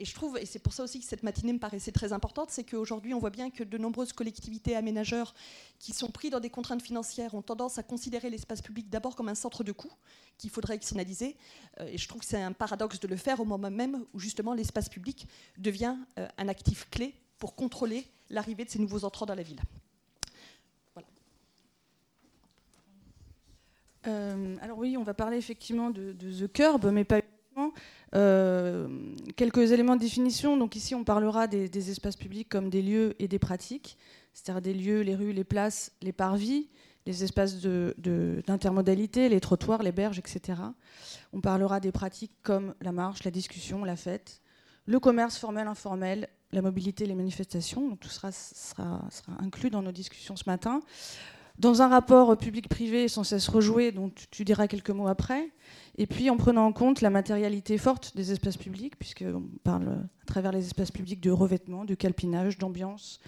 et 0.00 0.04
je 0.04 0.12
trouve, 0.12 0.36
et 0.38 0.46
c'est 0.46 0.58
pour 0.58 0.72
ça 0.72 0.82
aussi 0.82 0.98
que 0.98 1.06
cette 1.06 1.22
matinée 1.22 1.52
me 1.52 1.60
paraissait 1.60 1.92
très 1.92 2.12
importante, 2.12 2.50
c'est 2.50 2.64
qu'aujourd'hui, 2.64 3.14
on 3.14 3.20
voit 3.20 3.30
bien 3.30 3.50
que 3.50 3.62
de 3.62 3.78
nombreuses 3.78 4.12
collectivités 4.12 4.74
aménageurs 4.74 5.34
qui 5.78 5.92
sont 5.92 6.10
pris 6.10 6.30
dans 6.30 6.40
des 6.40 6.50
contraintes 6.50 6.82
financières 6.82 7.34
ont 7.34 7.42
tendance 7.42 7.78
à 7.78 7.84
considérer 7.84 8.28
l'espace 8.28 8.60
public 8.60 8.90
d'abord 8.90 9.14
comme 9.14 9.28
un 9.28 9.36
centre 9.36 9.62
de 9.62 9.70
coût 9.70 9.92
qu'il 10.36 10.50
faudrait 10.50 10.74
externaliser. 10.74 11.36
Euh, 11.80 11.86
et 11.86 11.96
je 11.96 12.08
trouve 12.08 12.22
que 12.22 12.26
c'est 12.26 12.42
un 12.42 12.52
paradoxe 12.52 12.98
de 12.98 13.06
le 13.06 13.16
faire 13.16 13.38
au 13.38 13.44
moment 13.44 13.70
même 13.70 14.04
où 14.12 14.18
justement 14.18 14.52
l'espace 14.52 14.88
public 14.88 15.28
devient 15.58 15.96
euh, 16.18 16.26
un 16.38 16.48
actif 16.48 16.90
clé 16.90 17.14
pour 17.38 17.54
contrôler 17.54 18.04
l'arrivée 18.30 18.64
de 18.64 18.70
ces 18.70 18.80
nouveaux 18.80 19.04
entrants 19.04 19.26
dans 19.26 19.36
la 19.36 19.44
ville. 19.44 19.60
Euh, 24.06 24.56
alors 24.60 24.78
oui, 24.78 24.96
on 24.96 25.02
va 25.02 25.14
parler 25.14 25.36
effectivement 25.36 25.90
de, 25.90 26.12
de 26.12 26.46
The 26.46 26.52
Curb, 26.52 26.86
mais 26.86 27.04
pas 27.04 27.20
euh, 28.14 28.88
quelques 29.36 29.72
éléments 29.72 29.96
de 29.96 30.00
définition. 30.00 30.56
Donc 30.56 30.76
ici, 30.76 30.94
on 30.94 31.04
parlera 31.04 31.46
des, 31.46 31.90
espaces 31.90 32.16
publics 32.16 32.48
comme 32.48 32.70
des 32.70 32.82
lieux 32.82 33.14
et 33.18 33.28
des 33.28 33.38
pratiques, 33.38 33.96
c'est-à-dire 34.32 34.62
des 34.62 34.74
lieux, 34.74 35.00
les 35.00 35.14
rues, 35.14 35.32
les 35.32 35.44
places, 35.44 35.92
les 36.00 36.12
parvis, 36.12 36.68
les 37.06 37.24
espaces 37.24 37.56
d'intermodalité, 37.60 39.28
les 39.28 39.40
trottoirs, 39.40 39.82
les 39.82 39.92
berges, 39.92 40.18
etc. 40.18 40.60
On 41.32 41.40
parlera 41.40 41.80
des 41.80 41.92
pratiques 41.92 42.32
comme 42.42 42.74
la 42.80 42.92
marche, 42.92 43.24
la 43.24 43.30
discussion, 43.30 43.84
la 43.84 43.96
fête, 43.96 44.40
le 44.86 45.00
commerce 45.00 45.36
formel, 45.36 45.66
informel, 45.66 46.28
la 46.52 46.62
mobilité, 46.62 47.06
les 47.06 47.14
manifestations. 47.14 47.88
Donc 47.88 48.00
tout 48.00 48.08
sera, 48.08 48.30
inclus 49.40 49.70
dans 49.70 49.82
nos 49.82 49.92
discussions 49.92 50.36
ce 50.36 50.44
matin. 50.46 50.80
dans 51.58 51.82
un 51.82 51.88
rapport 51.88 52.36
public-privé 52.36 53.08
sans 53.08 53.24
cesse 53.24 53.48
rejoué, 53.48 53.92
dont 53.92 54.10
tu 54.30 54.44
diras 54.44 54.66
quelques 54.66 54.90
mots 54.90 55.08
après, 55.08 55.52
et 55.96 56.06
puis 56.06 56.30
en 56.30 56.36
prenant 56.36 56.66
en 56.66 56.72
compte 56.72 57.00
la 57.00 57.10
matérialité 57.10 57.78
forte 57.78 58.16
des 58.16 58.32
espaces 58.32 58.56
publics, 58.56 58.98
puisqu'on 58.98 59.48
parle 59.62 59.88
à 59.88 60.26
travers 60.26 60.52
les 60.52 60.66
espaces 60.66 60.90
publics 60.90 61.20
de 61.20 61.30
revêtement, 61.30 61.84
de 61.84 61.94
calpinage, 61.94 62.58
d'ambiance, 62.58 63.20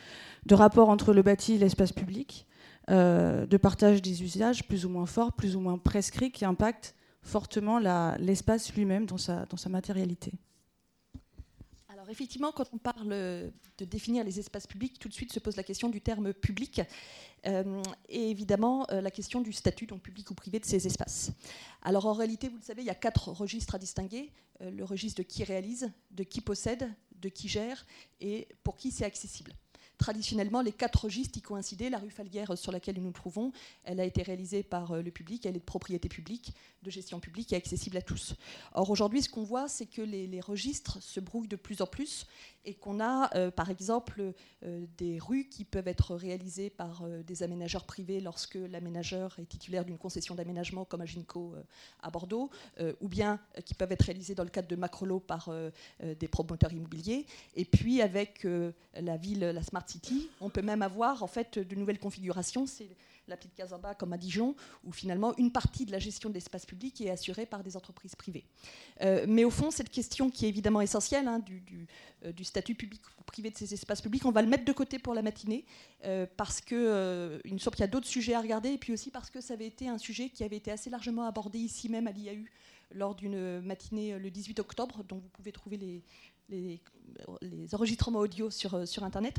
de 0.47 0.55
rapport 0.55 0.89
entre 0.89 1.13
le 1.13 1.23
bâti 1.23 1.55
et 1.55 1.59
l'espace 1.59 1.93
public, 1.93 2.47
euh, 2.91 3.47
de 3.47 3.57
partage 3.57 4.03
des 4.03 4.23
usages 4.23 4.67
plus 4.67 4.85
ou 4.85 4.89
moins 4.89 5.07
forts, 5.07 5.33
plus 5.33 5.57
ou 5.57 5.61
moins 5.61 5.79
prescrits, 5.79 6.33
qui 6.33 6.45
impactent 6.45 6.95
fortement 7.23 7.79
l'espace 8.19 8.73
lui-même 8.75 9.07
dans 9.07 9.19
sa, 9.19 9.45
dans 9.47 9.57
sa 9.57 9.69
matérialité. 9.69 10.33
Alors 11.89 12.09
effectivement, 12.11 12.53
quand 12.53 12.69
on 12.73 12.79
parle 12.79 13.09
de 13.09 13.85
définir 13.85 14.23
les 14.23 14.39
espaces 14.39 14.67
publics, 14.67 14.99
tout 14.99 15.09
de 15.09 15.15
suite 15.15 15.33
se 15.33 15.41
pose 15.41 15.57
la 15.57 15.65
question 15.65 15.89
du 15.89 16.01
terme 16.01 16.33
public. 16.33 16.81
Euh, 17.47 17.83
et 18.09 18.31
évidemment 18.31 18.87
euh, 18.91 19.01
la 19.01 19.11
question 19.11 19.41
du 19.41 19.53
statut, 19.53 19.87
donc 19.87 20.03
public 20.03 20.31
ou 20.31 20.35
privé, 20.35 20.59
de 20.59 20.65
ces 20.65 20.87
espaces. 20.87 21.31
Alors 21.83 22.07
en 22.07 22.13
réalité, 22.13 22.49
vous 22.49 22.57
le 22.57 22.63
savez, 22.63 22.83
il 22.83 22.87
y 22.87 22.91
a 22.91 22.95
quatre 22.95 23.29
registres 23.29 23.75
à 23.75 23.79
distinguer. 23.79 24.33
Euh, 24.63 24.71
le 24.71 24.85
registre 24.85 25.19
de 25.19 25.23
qui 25.23 25.45
réalise, 25.45 25.93
de 26.11 26.25
qui 26.25 26.41
possède, 26.41 26.89
de 27.21 27.29
qui 27.29 27.49
gère 27.49 27.87
et 28.21 28.49
pour 28.63 28.77
qui 28.77 28.91
c'est 28.91 29.05
accessible. 29.05 29.53
Traditionnellement, 29.99 30.63
les 30.63 30.73
quatre 30.73 31.05
registres 31.05 31.39
y 31.39 31.43
coïncidaient. 31.43 31.91
La 31.91 31.99
rue 31.99 32.11
Falguière 32.11 32.57
sur 32.57 32.73
laquelle 32.73 32.97
nous 32.97 33.05
nous 33.05 33.13
trouvons, 33.13 33.53
elle 33.85 34.01
a 34.01 34.05
été 34.05 34.23
réalisée 34.23 34.63
par 34.63 35.03
le 35.03 35.11
public, 35.11 35.47
elle 35.47 35.57
est 35.57 35.61
de 35.61 35.65
propriété 35.65 36.09
publique, 36.09 36.55
de 36.83 36.91
gestion 36.91 37.21
publique 37.21 37.53
et 37.53 37.57
accessible 37.57 37.97
à 37.97 38.03
tous. 38.03 38.35
Or 38.73 38.91
aujourd'hui, 38.91 39.23
ce 39.23 39.29
qu'on 39.29 39.43
voit, 39.43 39.69
c'est 39.69 39.87
que 39.87 40.03
les, 40.03 40.41
registres 40.41 41.03
se 41.03 41.19
brouillent 41.19 41.49
de 41.49 41.57
plus 41.57 41.81
en 41.81 41.87
plus 41.87 42.27
et 42.65 42.75
qu'on 42.75 43.01
a, 43.01 43.35
euh, 43.37 43.51
par 43.51 43.71
exemple, 43.71 44.33
euh, 44.65 44.87
des 44.99 45.19
rues 45.19 45.49
qui 45.49 45.65
peuvent 45.65 45.89
être 45.89 46.15
réalisées 46.15 46.69
par 46.69 47.03
euh, 47.03 47.23
des 47.23 47.43
aménageurs 47.43 47.85
privés 47.85 48.21
lorsque 48.21 48.57
l'aménageur 48.57 49.39
est 49.39 49.47
titulaire 49.47 49.85
d'une 49.85 49.99
concession 49.99 50.35
d'aménagement 50.35 50.85
comme 50.85 51.01
à 51.01 51.07
à 52.03 52.11
Bordeaux, 52.11 52.51
ou 53.01 53.09
bien 53.09 53.41
qui 53.65 53.75
peuvent 53.75 53.93
être 53.93 54.03
réalisées 54.03 54.35
dans 54.35 54.43
le 54.43 54.51
cadre 54.51 54.69
de 54.69 54.77
macrolo 54.77 55.21
par 55.21 55.51
des 56.03 56.29
promoteurs 56.29 56.73
immobiliers. 56.73 57.27
Et 57.55 57.65
puis 57.65 58.03
avec 58.03 58.47
la 58.95 59.17
ville, 59.17 59.41
la 59.41 59.63
Smart 59.63 59.86
On 60.41 60.51
peut 60.51 60.63
même 60.63 60.83
avoir 60.83 61.23
en 61.23 61.27
fait 61.27 61.59
de 61.59 61.75
nouvelles 61.75 61.99
configurations. 61.99 62.67
C'est 62.67 62.89
la 63.29 63.37
petite 63.37 63.55
Casamba 63.55 63.95
comme 63.95 64.13
à 64.13 64.19
Dijon, 64.19 64.55
où 64.85 64.93
finalement 64.93 65.37
une 65.37 65.51
partie 65.51 65.85
de 65.85 65.93
la 65.93 65.99
gestion 65.99 66.29
de 66.29 66.35
l'espace 66.35 66.67
public 66.67 67.01
est 67.01 67.11
assurée 67.11 67.47
par 67.47 67.63
des 67.63 67.77
entreprises 67.77 68.15
privées. 68.15 68.45
Euh, 69.03 69.25
mais 69.29 69.45
au 69.45 69.51
fond, 69.51 69.71
cette 69.71 69.91
question 69.91 70.31
qui 70.31 70.47
est 70.47 70.49
évidemment 70.49 70.81
essentielle 70.81 71.27
hein, 71.27 71.43
euh, 72.25 72.33
du, 72.33 72.45
statut 72.45 72.75
public 72.75 73.01
ou 73.19 73.25
privé 73.25 73.51
de 73.51 73.57
ces 73.57 73.75
espaces 73.75 74.01
publics, 74.01 74.25
on 74.25 74.31
va 74.31 74.43
le 74.43 74.49
mettre 74.49 74.65
de 74.65 74.73
côté 74.73 74.99
pour 74.99 75.15
la 75.15 75.23
matinée, 75.23 75.65
euh, 76.05 76.27
parce 76.37 76.61
qu'il 76.61 76.77
semble 77.61 77.77
qu'il 77.77 77.81
y 77.81 77.85
a 77.85 77.89
d'autres 77.89 78.07
sujets 78.07 78.35
à 78.35 78.41
regarder, 78.41 78.71
et 78.71 78.79
puis 78.79 78.93
aussi 78.93 79.11
parce 79.11 79.31
que 79.31 79.41
ça 79.41 79.55
avait 79.55 79.67
été 79.67 79.89
un 79.89 79.99
sujet 79.99 80.29
qui 80.29 80.45
avait 80.45 80.57
été 80.57 80.71
assez 80.71 80.91
largement 80.91 81.27
abordé 81.27 81.59
ici 81.59 81.89
même 81.89 82.07
à 82.07 82.13
l'IAU 82.13 82.45
lors 82.93 83.17
d'une 83.17 83.61
matinée 83.63 84.17
le 84.17 84.31
18 84.31 84.61
octobre, 84.61 85.03
dont 85.03 85.17
vous 85.17 85.29
pouvez 85.31 85.51
trouver 85.51 85.77
les, 85.77 86.05
les, 86.49 86.81
enregistrements 87.73 88.21
audio 88.21 88.51
sur, 88.51 88.75
euh, 88.75 88.87
sur 88.87 89.05
Internet. 89.05 89.37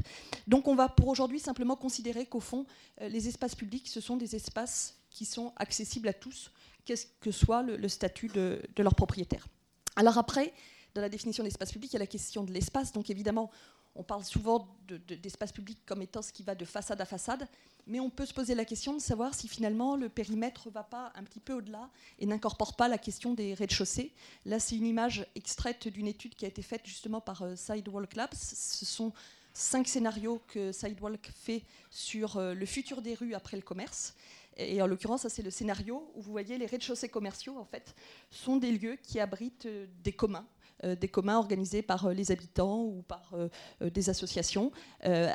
Donc 0.48 0.68
on 0.68 0.76
va 0.76 0.90
pour 0.90 1.08
aujourd'hui 1.08 1.40
simplement 1.40 1.76
considérer 1.76 2.26
qu'au 2.26 2.40
fond, 2.40 2.66
euh, 3.02 3.10
les 3.10 3.28
espaces 3.28 3.56
publics, 3.56 3.88
ce 3.88 4.02
sont 4.02 4.18
des 4.18 4.36
espaces 4.36 4.98
qui 5.10 5.26
sont 5.26 5.54
accessibles 5.58 6.08
à 6.08 6.14
tous, 6.14 6.52
quel 6.86 6.98
que 7.22 7.32
soit 7.32 7.64
le, 7.64 7.88
statut 7.88 8.28
de, 8.28 8.62
de, 8.76 8.84
leur 8.84 8.96
propriétaire. 8.96 9.48
Alors 9.96 10.18
après, 10.18 10.54
dans 10.94 11.02
la 11.02 11.10
définition 11.10 11.44
d'espace 11.44 11.72
public, 11.72 11.92
il 11.92 11.94
y 11.94 11.98
a 11.98 12.00
la 12.00 12.08
question 12.08 12.44
de 12.44 12.52
l'espace. 12.52 12.92
Donc 12.92 13.10
évidemment, 13.10 13.52
on 13.98 14.04
parle 14.04 14.24
souvent 14.24 14.68
d'espace 14.88 15.52
public 15.52 15.80
comme 15.86 16.02
étant 16.02 16.22
ce 16.22 16.32
qui 16.32 16.44
va 16.44 16.56
de 16.56 16.66
façade 16.66 17.02
à 17.02 17.06
façade, 17.06 17.48
mais 17.88 18.00
on 18.00 18.10
peut 18.10 18.26
se 18.26 18.34
poser 18.34 18.54
la 18.54 18.64
question 18.64 18.94
de 18.94 19.00
savoir 19.00 19.34
si 19.34 19.48
finalement 19.48 19.96
le 19.96 20.08
périmètre 20.08 20.68
ne 20.68 20.74
va 20.74 20.84
pas 20.84 21.12
un 21.16 21.24
petit 21.24 21.40
peu 21.40 21.54
au-delà 21.54 21.90
et 22.20 22.26
n'incorpore 22.26 22.76
pas 22.76 22.88
la 22.88 22.98
question 22.98 23.34
des 23.34 23.54
rez-de-chaussée. 23.54 24.14
Là, 24.46 24.60
c'est 24.60 24.76
une 24.76 24.86
image 24.86 25.26
extraite 25.36 25.88
d'une 25.88 26.08
étude 26.08 26.36
qui 26.36 26.46
a 26.46 26.48
été 26.48 26.62
faite 26.62 26.82
justement 26.86 27.22
par 27.22 27.42
euh, 27.42 27.56
Sidewalk 27.56 28.16
Labs. 28.16 28.36
Ce 28.36 28.86
sont 28.86 29.14
cinq 29.54 29.88
scénarios 29.88 30.42
que 30.48 30.72
Sidewalk 30.72 31.32
fait 31.34 31.64
sur 31.90 32.38
euh, 32.38 32.54
le 32.54 32.66
futur 32.66 33.02
des 33.02 33.16
rues 33.16 33.34
après 33.34 33.58
le 33.58 33.64
commerce. 33.64 34.14
Et 34.58 34.82
en 34.82 34.88
l'occurrence, 34.88 35.22
ça 35.22 35.30
c'est 35.30 35.44
le 35.44 35.52
scénario 35.52 36.12
où 36.16 36.22
vous 36.22 36.32
voyez 36.32 36.58
les 36.58 36.66
rez-de-chaussée 36.66 37.10
commerciaux 37.10 37.58
en 37.58 37.66
fait 37.66 37.96
sont 38.32 38.58
des 38.58 38.72
lieux 38.72 38.98
qui 39.02 39.20
abritent 39.20 39.66
euh, 39.66 39.88
des 40.04 40.14
communs 40.14 40.46
des 40.84 41.08
communs 41.08 41.38
organisés 41.38 41.82
par 41.82 42.06
euh, 42.06 42.14
les 42.14 42.32
habitants 42.32 42.84
ou 42.84 43.02
par 43.02 43.34
euh, 43.34 43.90
des 43.90 44.10
associations, 44.10 44.72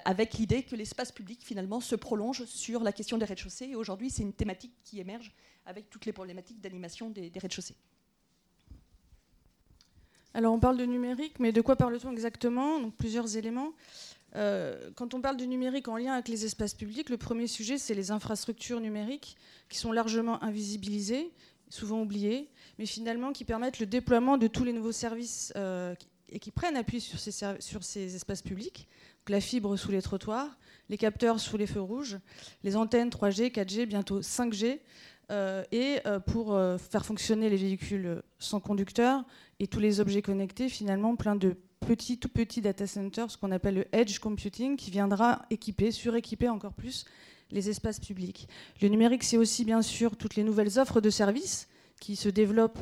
avec 0.05 0.35
l'idée 0.35 0.63
que 0.63 0.77
l'espace 0.77 1.13
public 1.13 1.41
finalement 1.43 1.81
se 1.81 1.97
prolonge 1.97 2.45
sur 2.45 2.83
la 2.83 2.93
question 2.93 3.19
des 3.19 3.25
rez-de-chaussée. 3.25 3.67
Et 3.67 3.75
aujourd'hui, 3.75 4.11
c'est 4.11 4.23
une 4.23 4.33
thématique 4.33 4.73
qui 4.85 5.01
émerge 5.01 5.33
avec 5.67 5.91
toutes 5.91 6.07
les 6.07 6.13
problématiques 6.13 6.61
d'animation 6.61 7.11
des, 7.11 7.33
rez-de-chaussée. 7.35 7.77
Alors 10.35 10.55
on 10.55 10.61
parle 10.61 10.79
de 10.79 10.85
numérique, 10.85 11.39
mais 11.41 11.53
de 11.53 11.61
quoi 11.61 11.77
parle-t-on 11.77 12.13
exactement? 12.13 12.81
Donc 12.81 12.95
plusieurs 12.97 13.37
éléments. 13.37 13.73
quand 14.35 15.15
on 15.15 15.21
parle 15.21 15.37
du 15.37 15.47
numérique 15.47 15.89
en 15.89 15.97
lien 15.97 16.15
avec 16.15 16.29
les 16.29 16.45
espaces 16.45 16.75
publics, 16.75 17.11
le 17.11 17.19
premier 17.19 17.47
sujet, 17.47 17.79
c'est 17.79 17.95
les 17.95 18.11
infrastructures 18.11 18.81
numériques 18.81 19.37
qui 19.69 19.79
sont 19.79 19.93
largement 19.93 20.43
invisibilisées, 20.43 21.33
souvent 21.73 22.03
oubliées, 22.03 22.51
mais 22.79 22.87
finalement 22.87 23.33
qui 23.33 23.45
permettent 23.45 23.81
le 23.81 23.87
déploiement 23.87 24.37
de 24.37 24.47
tous 24.47 24.65
les 24.65 24.73
nouveaux 24.73 24.93
services 24.93 25.53
euh, 25.57 25.95
et 26.29 26.39
qui 26.39 26.51
prennent 26.51 26.77
appui 26.77 27.01
sur 27.01 27.19
ces, 27.19 27.33
sur 27.61 27.83
ces 27.83 28.15
espaces 28.15 28.43
publics. 28.43 28.89
la 29.29 29.41
fibre 29.41 29.77
sous 29.77 29.91
les 29.91 30.03
trottoirs, 30.03 30.59
les 30.91 30.99
capteurs 30.99 31.41
sous 31.41 31.57
les 31.57 31.67
feux 31.67 31.81
rouges, 31.81 32.19
les 32.63 32.77
antennes 32.77 33.09
3G, 33.09 33.51
4G, 33.51 33.87
bientôt 33.87 34.21
5G, 34.21 34.81
euh, 35.31 35.65
et 35.73 36.01
euh, 36.07 36.21
pour 36.21 36.59
faire 36.91 37.07
fonctionner 37.07 37.49
les 37.49 37.57
véhicules 37.57 38.23
sans 38.39 38.61
conducteur 38.61 39.25
et 39.59 39.67
tous 39.67 39.81
les 39.81 40.01
objets 40.01 40.21
connectés, 40.21 40.69
finalement 40.69 41.17
plein 41.17 41.37
de 41.37 41.57
petits, 41.81 42.19
tout 42.19 42.29
petits 42.29 42.61
data 42.61 42.87
centers, 42.87 43.31
ce 43.31 43.39
qu'on 43.39 43.51
appelle 43.51 43.75
le 43.77 43.87
edge 43.93 44.19
computing, 44.19 44.77
qui 44.77 44.91
viendra 44.91 45.47
équiper, 45.51 45.91
suréquiper 45.91 46.49
encore 46.49 46.75
plus 46.75 47.07
les 47.53 47.69
espaces 47.69 48.01
publics. 48.01 48.49
Le 48.81 48.89
numérique, 48.89 49.23
c'est 49.23 49.37
aussi 49.37 49.65
bien 49.65 49.83
sûr 49.83 50.17
toutes 50.17 50.37
les 50.37 50.43
nouvelles 50.43 50.79
offres 50.79 51.01
de 51.01 51.11
services 51.11 51.69
qui 52.01 52.17
se 52.17 52.29
développent 52.29 52.81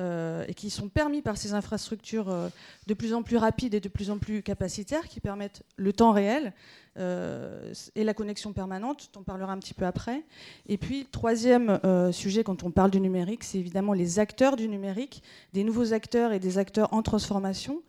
euh, 0.00 0.46
et 0.48 0.54
qui 0.54 0.70
sont 0.70 0.88
permis 0.88 1.20
par 1.20 1.36
ces 1.36 1.52
infrastructures 1.52 2.30
euh, 2.30 2.48
de 2.86 2.94
plus 2.94 3.12
en 3.12 3.22
plus 3.22 3.36
rapides 3.36 3.74
et 3.74 3.80
de 3.80 3.90
plus 3.90 4.10
en 4.10 4.16
plus 4.16 4.42
capacitaires, 4.42 5.06
qui 5.06 5.20
permettent 5.20 5.64
le 5.76 5.92
temps 5.92 6.12
réel 6.12 6.54
euh, 6.96 7.74
et 7.94 8.02
la 8.02 8.14
connexion 8.14 8.54
permanente, 8.54 9.10
on 9.18 9.22
parlera 9.22 9.52
un 9.52 9.58
petit 9.58 9.74
peu 9.74 9.84
après. 9.84 10.24
Et 10.66 10.78
puis, 10.78 11.06
troisième 11.12 11.78
sujet 12.10 12.42
quand 12.42 12.62
on 12.62 12.70
parle 12.70 12.90
du 12.90 13.00
numérique, 13.00 13.44
c'est 13.44 13.58
évidemment 13.58 13.92
les 13.92 14.18
acteurs 14.18 14.56
du 14.56 14.66
numérique, 14.66 15.22
des 15.52 15.62
nouveaux 15.62 15.92
acteurs 15.92 16.32
et 16.32 16.38
des 16.38 16.56
acteurs 16.56 16.94
en 16.94 17.02
transformation. 17.02 17.82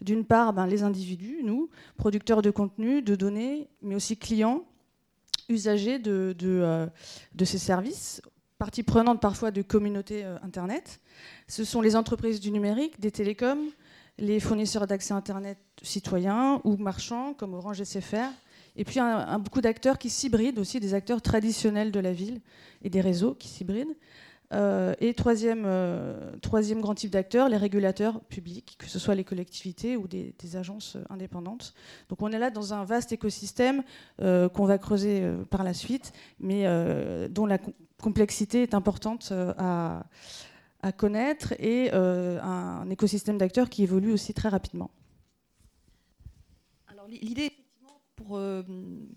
D'une 0.00 0.24
part, 0.24 0.54
ben, 0.54 0.66
les 0.66 0.82
individus, 0.82 1.40
nous, 1.44 1.68
producteurs 1.98 2.40
de 2.40 2.50
contenu, 2.50 3.02
de 3.02 3.14
données, 3.14 3.68
mais 3.82 3.94
aussi 3.94 4.16
clients, 4.16 4.64
usagers 5.50 5.98
de, 5.98 6.34
de, 6.38 6.88
de 7.34 7.44
ces 7.44 7.58
services 7.58 8.22
partie 8.60 8.82
prenante 8.82 9.22
parfois 9.22 9.50
de 9.50 9.62
communautés 9.62 10.22
euh, 10.22 10.36
Internet. 10.42 11.00
Ce 11.48 11.64
sont 11.64 11.80
les 11.80 11.96
entreprises 11.96 12.40
du 12.40 12.50
numérique, 12.50 13.00
des 13.00 13.10
télécoms, 13.10 13.70
les 14.18 14.38
fournisseurs 14.38 14.86
d'accès 14.86 15.14
Internet 15.14 15.56
citoyens 15.82 16.60
ou 16.64 16.76
marchands 16.76 17.32
comme 17.32 17.54
Orange 17.54 17.82
SFR, 17.82 18.28
et 18.76 18.84
puis 18.84 19.00
un, 19.00 19.38
beaucoup 19.38 19.62
d'acteurs 19.62 19.96
qui 19.96 20.10
s'hybrident 20.10 20.60
aussi, 20.60 20.78
des 20.78 20.92
acteurs 20.92 21.22
traditionnels 21.22 21.90
de 21.90 22.00
la 22.00 22.12
ville 22.12 22.42
et 22.82 22.90
des 22.90 23.00
réseaux 23.00 23.34
qui 23.34 23.48
s'hybrident. 23.48 23.96
Euh, 24.52 24.94
et 24.98 25.14
troisième, 25.14 25.62
euh, 25.64 26.36
troisième 26.42 26.80
grand 26.80 26.94
type 26.94 27.10
d'acteurs, 27.10 27.48
les 27.48 27.56
régulateurs 27.56 28.20
publics, 28.22 28.76
que 28.78 28.86
ce 28.86 28.98
soit 28.98 29.14
les 29.14 29.24
collectivités 29.24 29.96
ou 29.96 30.08
des, 30.08 30.34
agences 30.56 30.96
indépendantes. 31.08 31.74
Donc 32.08 32.22
on 32.22 32.32
est 32.32 32.38
là 32.38 32.50
dans 32.50 32.74
un 32.74 32.84
vaste 32.84 33.12
écosystème 33.12 33.84
qu'on 34.18 34.64
va 34.64 34.78
creuser 34.78 35.22
par 35.48 35.62
la 35.62 35.74
suite, 35.74 36.12
mais 36.40 36.64
dont 37.28 37.46
la 37.46 37.58
complexité 38.00 38.62
est 38.62 38.74
importante 38.74 39.28
euh, 39.30 39.54
à, 39.58 40.02
connaître 40.96 41.52
et 41.58 41.90
euh, 41.92 42.40
un 42.40 42.88
écosystème 42.88 43.36
d'acteurs 43.36 43.68
qui 43.68 43.82
évolue 43.82 44.12
aussi 44.12 44.32
très 44.32 44.48
rapidement. 44.48 44.90
Alors 46.88 47.06
l'idée, 47.06 47.46
effectivement, 47.46 48.00
pour, 48.16 48.38
euh, 48.38 48.62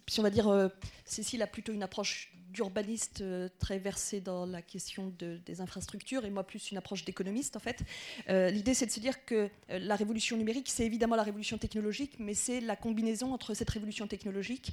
si 0.08 0.20
on 0.20 0.24
va 0.24 0.30
dire, 0.30 0.70
Cécile 1.06 1.42
a 1.42 1.48
plutôt 1.48 1.72
une 1.72 1.82
approche 1.82 2.34
d'urbaniste 2.54 3.22
euh, 3.22 3.50
très 3.60 3.80
versé 3.80 4.22
dans 4.22 4.46
la 4.46 4.62
question 4.62 5.12
des 5.20 5.62
infrastructures 5.62 6.24
et 6.24 6.30
moi 6.30 6.44
plus 6.44 6.72
une 6.72 6.78
approche 6.78 7.04
d'économiste 7.04 7.56
en 7.56 7.60
fait. 7.60 7.82
Euh, 8.30 8.50
l'idée 8.52 8.74
c'est 8.74 8.86
de 8.86 8.92
se 8.92 9.00
dire 9.00 9.26
que 9.26 9.50
euh, 9.70 9.80
la 9.80 9.96
révolution 9.96 10.38
numérique 10.38 10.70
c'est 10.70 10.86
évidemment 10.86 11.16
la 11.16 11.24
révolution 11.24 11.58
technologique 11.58 12.16
mais 12.20 12.36
c'est 12.36 12.62
la 12.62 12.76
combinaison 12.76 13.34
entre 13.34 13.54
cette 13.56 13.70
révolution 13.70 14.08
technologique, 14.08 14.72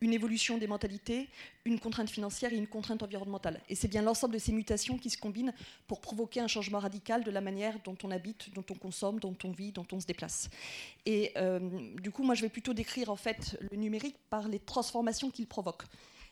une 0.00 0.12
évolution 0.12 0.58
des 0.58 0.66
mentalités, 0.66 1.28
une 1.64 1.78
contrainte 1.78 2.10
financière 2.10 2.52
et 2.52 2.56
une 2.56 2.66
contrainte 2.66 3.02
environnementale. 3.02 3.60
Et 3.68 3.74
c'est 3.74 3.88
bien 3.88 4.02
l'ensemble 4.02 4.34
de 4.34 4.38
ces 4.38 4.52
mutations 4.52 4.98
qui 4.98 5.10
se 5.10 5.18
combinent 5.18 5.52
pour 5.86 6.00
provoquer 6.00 6.40
un 6.40 6.48
changement 6.48 6.78
radical 6.78 7.22
de 7.22 7.30
la 7.30 7.40
manière 7.40 7.78
dont 7.84 7.96
on 8.02 8.10
habite, 8.10 8.52
dont 8.54 8.64
on 8.70 8.74
consomme, 8.74 9.20
dont 9.20 9.36
on 9.44 9.50
vit, 9.50 9.72
dont 9.72 9.86
on 9.92 10.00
se 10.00 10.06
déplace. 10.06 10.48
Et 11.04 11.34
du 12.02 12.10
coup, 12.10 12.22
moi, 12.22 12.34
je 12.34 12.40
vais 12.40 12.48
plutôt 12.48 12.72
décrire 12.72 13.10
en 13.10 13.16
fait 13.16 13.58
le 13.70 13.76
numérique 13.76 14.16
par 14.30 14.48
les 14.48 14.58
transformations 14.58 15.30
qu'il 15.30 15.46
provoque. 15.46 15.84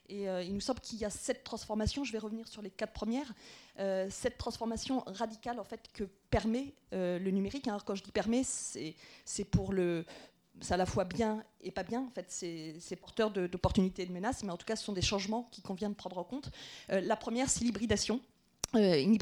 Et 0.09 0.25
il 0.25 0.55
nous 0.55 0.61
semble 0.61 0.81
qu'il 0.81 0.99
y 0.99 1.05
a 1.05 1.11
cette 1.11 1.45
transformation, 1.45 2.03
je 2.03 2.13
vais 2.13 2.19
revenir 2.19 2.49
sur 2.49 2.63
les 2.63 2.71
quatre 2.71 2.95
premières, 2.95 3.33
cette 3.77 4.39
transformation 4.39 5.03
radicale 5.07 5.61
en 5.61 5.65
fait 5.65 5.89
que 5.93 6.05
permet 6.31 6.73
le 6.93 7.31
numérique. 7.31 7.69
Alors 7.69 7.85
quand 7.85 7.95
je 7.95 8.03
dis 8.03 8.11
permet, 8.11 8.43
c'est 8.43 9.45
pour 9.51 9.73
le, 9.73 10.07
c'est 10.61 10.75
à 10.75 10.77
la 10.77 10.87
fois 10.87 11.05
bien 11.05 11.43
et 11.61 11.71
pas 11.71 11.83
bien. 11.83 12.03
En 12.03 12.11
fait, 12.11 12.27
c'est 12.29 12.97
porteur 12.97 13.31
d'opportunités 13.31 14.03
et 14.03 14.07
de 14.07 14.13
menaces, 14.13 14.43
mais 14.43 14.51
en 14.51 14.57
tout 14.57 14.67
cas, 14.67 14.77
ce 14.77 14.85
sont 14.85 14.93
des 14.93 15.03
changements 15.03 15.49
qu'il 15.51 15.63
convient 15.63 15.91
de 15.91 15.95
prendre 15.95 16.19
en 16.19 16.25
compte. 16.25 16.51
Euh, 16.91 17.01
la 17.01 17.17
première, 17.17 17.49
c'est 17.49 17.65
l'hybridation, 17.65 18.21
euh, 18.75 19.01
une, 19.01 19.17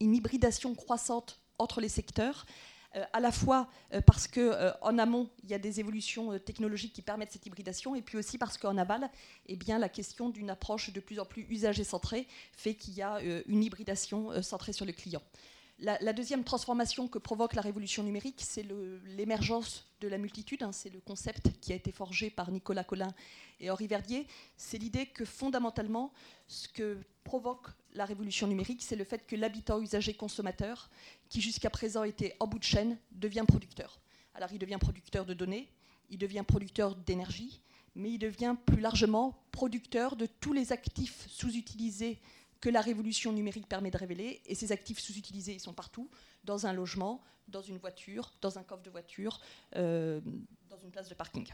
hybridation 0.00 0.74
croissante 0.74 1.40
entre 1.58 1.80
les 1.80 1.88
secteurs. 1.88 2.46
Euh, 2.96 3.04
à 3.12 3.20
la 3.20 3.30
fois 3.30 3.68
parce 4.06 4.26
qu'en 4.26 4.98
amont, 4.98 5.30
il 5.42 5.50
y 5.50 5.54
a 5.54 5.58
des 5.58 5.80
évolutions 5.80 6.38
technologiques 6.38 6.92
qui 6.92 7.02
permettent 7.02 7.32
cette 7.32 7.46
hybridation, 7.46 7.94
et 7.94 8.02
puis 8.02 8.18
aussi 8.18 8.38
parce 8.38 8.58
qu'en 8.58 8.76
aval, 8.76 9.10
eh 9.46 9.56
bien, 9.56 9.78
la 9.78 9.88
question 9.88 10.28
d'une 10.28 10.50
approche 10.50 10.92
de 10.92 11.00
plus 11.00 11.20
en 11.20 11.24
plus 11.24 11.46
usager 11.48 11.84
centrée 11.84 12.26
fait 12.52 12.74
qu'il 12.74 12.94
y 12.94 13.02
a 13.02 13.20
une 13.46 13.62
hybridation 13.62 14.42
centrée 14.42 14.72
sur 14.72 14.84
le 14.84 14.92
client. 14.92 15.22
La, 15.78 16.14
deuxième 16.14 16.42
transformation 16.42 17.06
que 17.06 17.18
provoque 17.18 17.54
la 17.54 17.60
révolution 17.60 18.02
numérique, 18.02 18.40
c'est 18.42 18.66
l'émergence 19.04 19.84
de 20.00 20.08
la 20.08 20.16
multitude. 20.16 20.62
Hein. 20.62 20.72
c'est 20.72 20.88
le 20.88 21.00
concept 21.00 21.50
qui 21.60 21.70
a 21.72 21.76
été 21.76 21.92
forgé 21.92 22.30
par 22.30 22.50
Nicolas 22.50 22.82
Collin 22.82 23.12
et 23.60 23.70
Henri 23.70 23.86
Verdier. 23.86 24.26
C'est 24.56 24.78
l'idée 24.78 25.04
que 25.04 25.26
fondamentalement, 25.26 26.14
ce 26.46 26.66
que 26.68 26.98
provoque 27.24 27.68
la 27.96 28.04
révolution 28.04 28.46
numérique, 28.46 28.82
c'est 28.82 28.96
le 28.96 29.04
fait 29.04 29.26
que 29.26 29.34
l'habitant 29.36 29.80
usager 29.80 30.14
consommateur, 30.14 30.90
qui 31.28 31.40
jusqu'à 31.40 31.70
présent 31.70 32.04
était 32.04 32.36
en 32.38 32.46
bout 32.46 32.58
de 32.58 32.64
chaîne, 32.64 32.98
devient 33.12 33.44
producteur. 33.46 33.98
Alors 34.34 34.52
il 34.52 34.58
devient 34.58 34.78
producteur 34.78 35.24
de 35.24 35.34
données, 35.34 35.68
il 36.10 36.18
devient 36.18 36.44
producteur 36.46 36.94
d'énergie, 36.94 37.60
mais 37.94 38.12
il 38.12 38.18
devient 38.18 38.54
plus 38.66 38.80
largement 38.80 39.34
producteur 39.50 40.16
de 40.16 40.26
tous 40.26 40.52
les 40.52 40.72
actifs 40.72 41.26
sous-utilisés 41.28 42.18
que 42.60 42.68
la 42.68 42.82
révolution 42.82 43.32
numérique 43.32 43.66
permet 43.66 43.90
de 43.90 43.96
révéler. 43.96 44.42
Et 44.46 44.54
ces 44.54 44.72
actifs 44.72 44.98
sous-utilisés, 44.98 45.54
ils 45.54 45.60
sont 45.60 45.72
partout, 45.72 46.10
dans 46.44 46.66
un 46.66 46.72
logement, 46.72 47.22
dans 47.48 47.62
une 47.62 47.78
voiture, 47.78 48.32
dans 48.40 48.58
un 48.58 48.62
coffre 48.62 48.82
de 48.82 48.90
voiture, 48.90 49.40
euh, 49.76 50.20
dans 50.68 50.78
une 50.78 50.90
place 50.90 51.08
de 51.08 51.14
parking. 51.14 51.46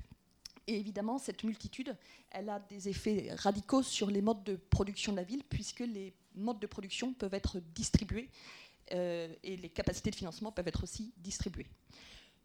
Et 0.66 0.78
évidemment, 0.78 1.18
cette 1.18 1.44
multitude, 1.44 1.96
elle 2.30 2.48
a 2.48 2.60
des 2.60 2.88
effets 2.88 3.34
radicaux 3.36 3.82
sur 3.82 4.10
les 4.10 4.22
modes 4.22 4.44
de 4.44 4.56
production 4.56 5.12
de 5.12 5.16
la 5.16 5.24
ville, 5.24 5.42
puisque 5.48 5.80
les 5.80 6.14
modes 6.34 6.60
de 6.60 6.66
production 6.66 7.12
peuvent 7.12 7.34
être 7.34 7.60
distribués 7.74 8.28
euh, 8.92 9.32
et 9.42 9.56
les 9.56 9.68
capacités 9.68 10.10
de 10.10 10.16
financement 10.16 10.52
peuvent 10.52 10.68
être 10.68 10.84
aussi 10.84 11.12
distribuées. 11.18 11.66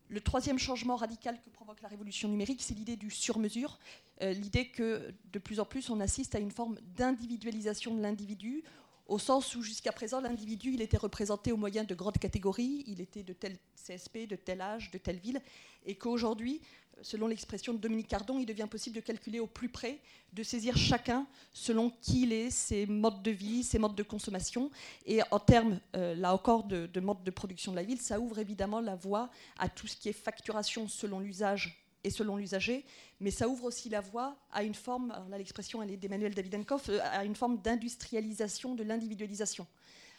Le 0.10 0.22
troisième 0.22 0.58
changement 0.58 0.96
radical 0.96 1.40
que 1.42 1.50
provoque 1.50 1.82
la 1.82 1.90
révolution 1.90 2.30
numérique, 2.30 2.62
c'est 2.62 2.74
l'idée 2.74 2.96
du 2.96 3.12
sur-mesure, 3.12 3.78
euh, 4.22 4.32
l'idée 4.32 4.70
que 4.70 5.14
de 5.34 5.40
plus 5.40 5.60
en 5.60 5.66
plus 5.66 5.90
on 5.90 6.00
assiste 6.00 6.34
à 6.34 6.40
une 6.40 6.52
forme 6.52 6.80
d'individualisation 6.96 7.94
de 7.94 8.02
l'individu, 8.02 8.64
au 9.08 9.20
sens 9.20 9.56
où 9.56 9.62
jusqu'à 9.62 9.92
présent 9.92 10.22
l'individu 10.22 10.76
était 10.82 10.98
représenté 10.98 11.52
au 11.52 11.58
moyen 11.58 11.84
de 11.84 11.96
grandes 11.96 12.18
catégories, 12.18 12.84
il 12.88 13.02
était 13.02 13.24
de 13.24 13.34
tel 13.34 13.58
CSP, 13.76 14.28
de 14.28 14.36
tel 14.36 14.62
âge, 14.62 14.92
de 14.92 14.98
telle 14.98 15.20
ville, 15.20 15.42
et 15.86 15.96
qu'aujourd'hui 15.96 16.62
selon 17.02 17.28
l'expression 17.28 17.74
de 17.74 17.80
Dominique 17.80 18.08
Cardon, 18.08 18.40
il 18.40 18.46
devient 18.46 18.68
possible 18.70 18.96
de 18.96 19.02
calculer 19.02 19.40
au 19.40 19.48
plus 19.48 19.70
près, 19.70 20.00
de 20.34 20.44
saisir 20.44 20.78
chacun 20.78 21.28
selon 21.54 21.92
qui 22.02 22.24
il 22.24 22.34
est, 22.34 22.50
ses 22.50 22.86
modes 22.86 23.22
de 23.22 23.32
vie, 23.32 23.64
ses 23.64 23.80
modes 23.80 23.96
de 23.96 24.04
consommation. 24.04 24.72
Et 25.06 25.22
en 25.32 25.40
termes, 25.40 25.80
euh, 25.96 26.16
là 26.16 26.34
encore, 26.34 26.64
de, 26.64 26.88
de 26.88 27.00
mode 27.00 27.24
de 27.24 27.32
production 27.32 27.72
de 27.72 27.78
la 27.78 27.84
ville, 27.84 28.02
ça 28.02 28.20
ouvre 28.20 28.40
évidemment 28.40 28.80
la 28.80 28.96
voie 28.96 29.30
à 29.58 29.70
tout 29.70 29.88
ce 29.88 29.96
qui 29.96 30.10
est 30.10 30.14
facturation 30.14 30.88
selon 30.88 31.20
l'usage 31.20 31.87
et 32.04 32.10
selon 32.10 32.38
l'usager, 32.38 32.86
mais 33.20 33.32
ça 33.32 33.48
ouvre 33.48 33.66
aussi 33.66 33.90
la 33.90 34.02
voie 34.02 34.38
à 34.52 34.64
une 34.64 34.76
forme, 34.76 35.14
là 35.30 35.38
l'expression 35.38 35.82
elle 35.82 35.92
est 35.92 35.98
d'Emmanuel 35.98 36.34
Davidenkoff, 36.34 36.90
euh, 36.90 37.00
à 37.04 37.26
une 37.26 37.36
forme 37.36 37.62
d'industrialisation 37.62 38.76
de 38.76 38.84
l'individualisation. 38.84 39.68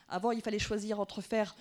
Avant, 0.09 0.33
il 0.33 0.41
fallait 0.41 0.59
choisir 0.59 1.01
entre 1.01 1.21
faire 1.21 1.55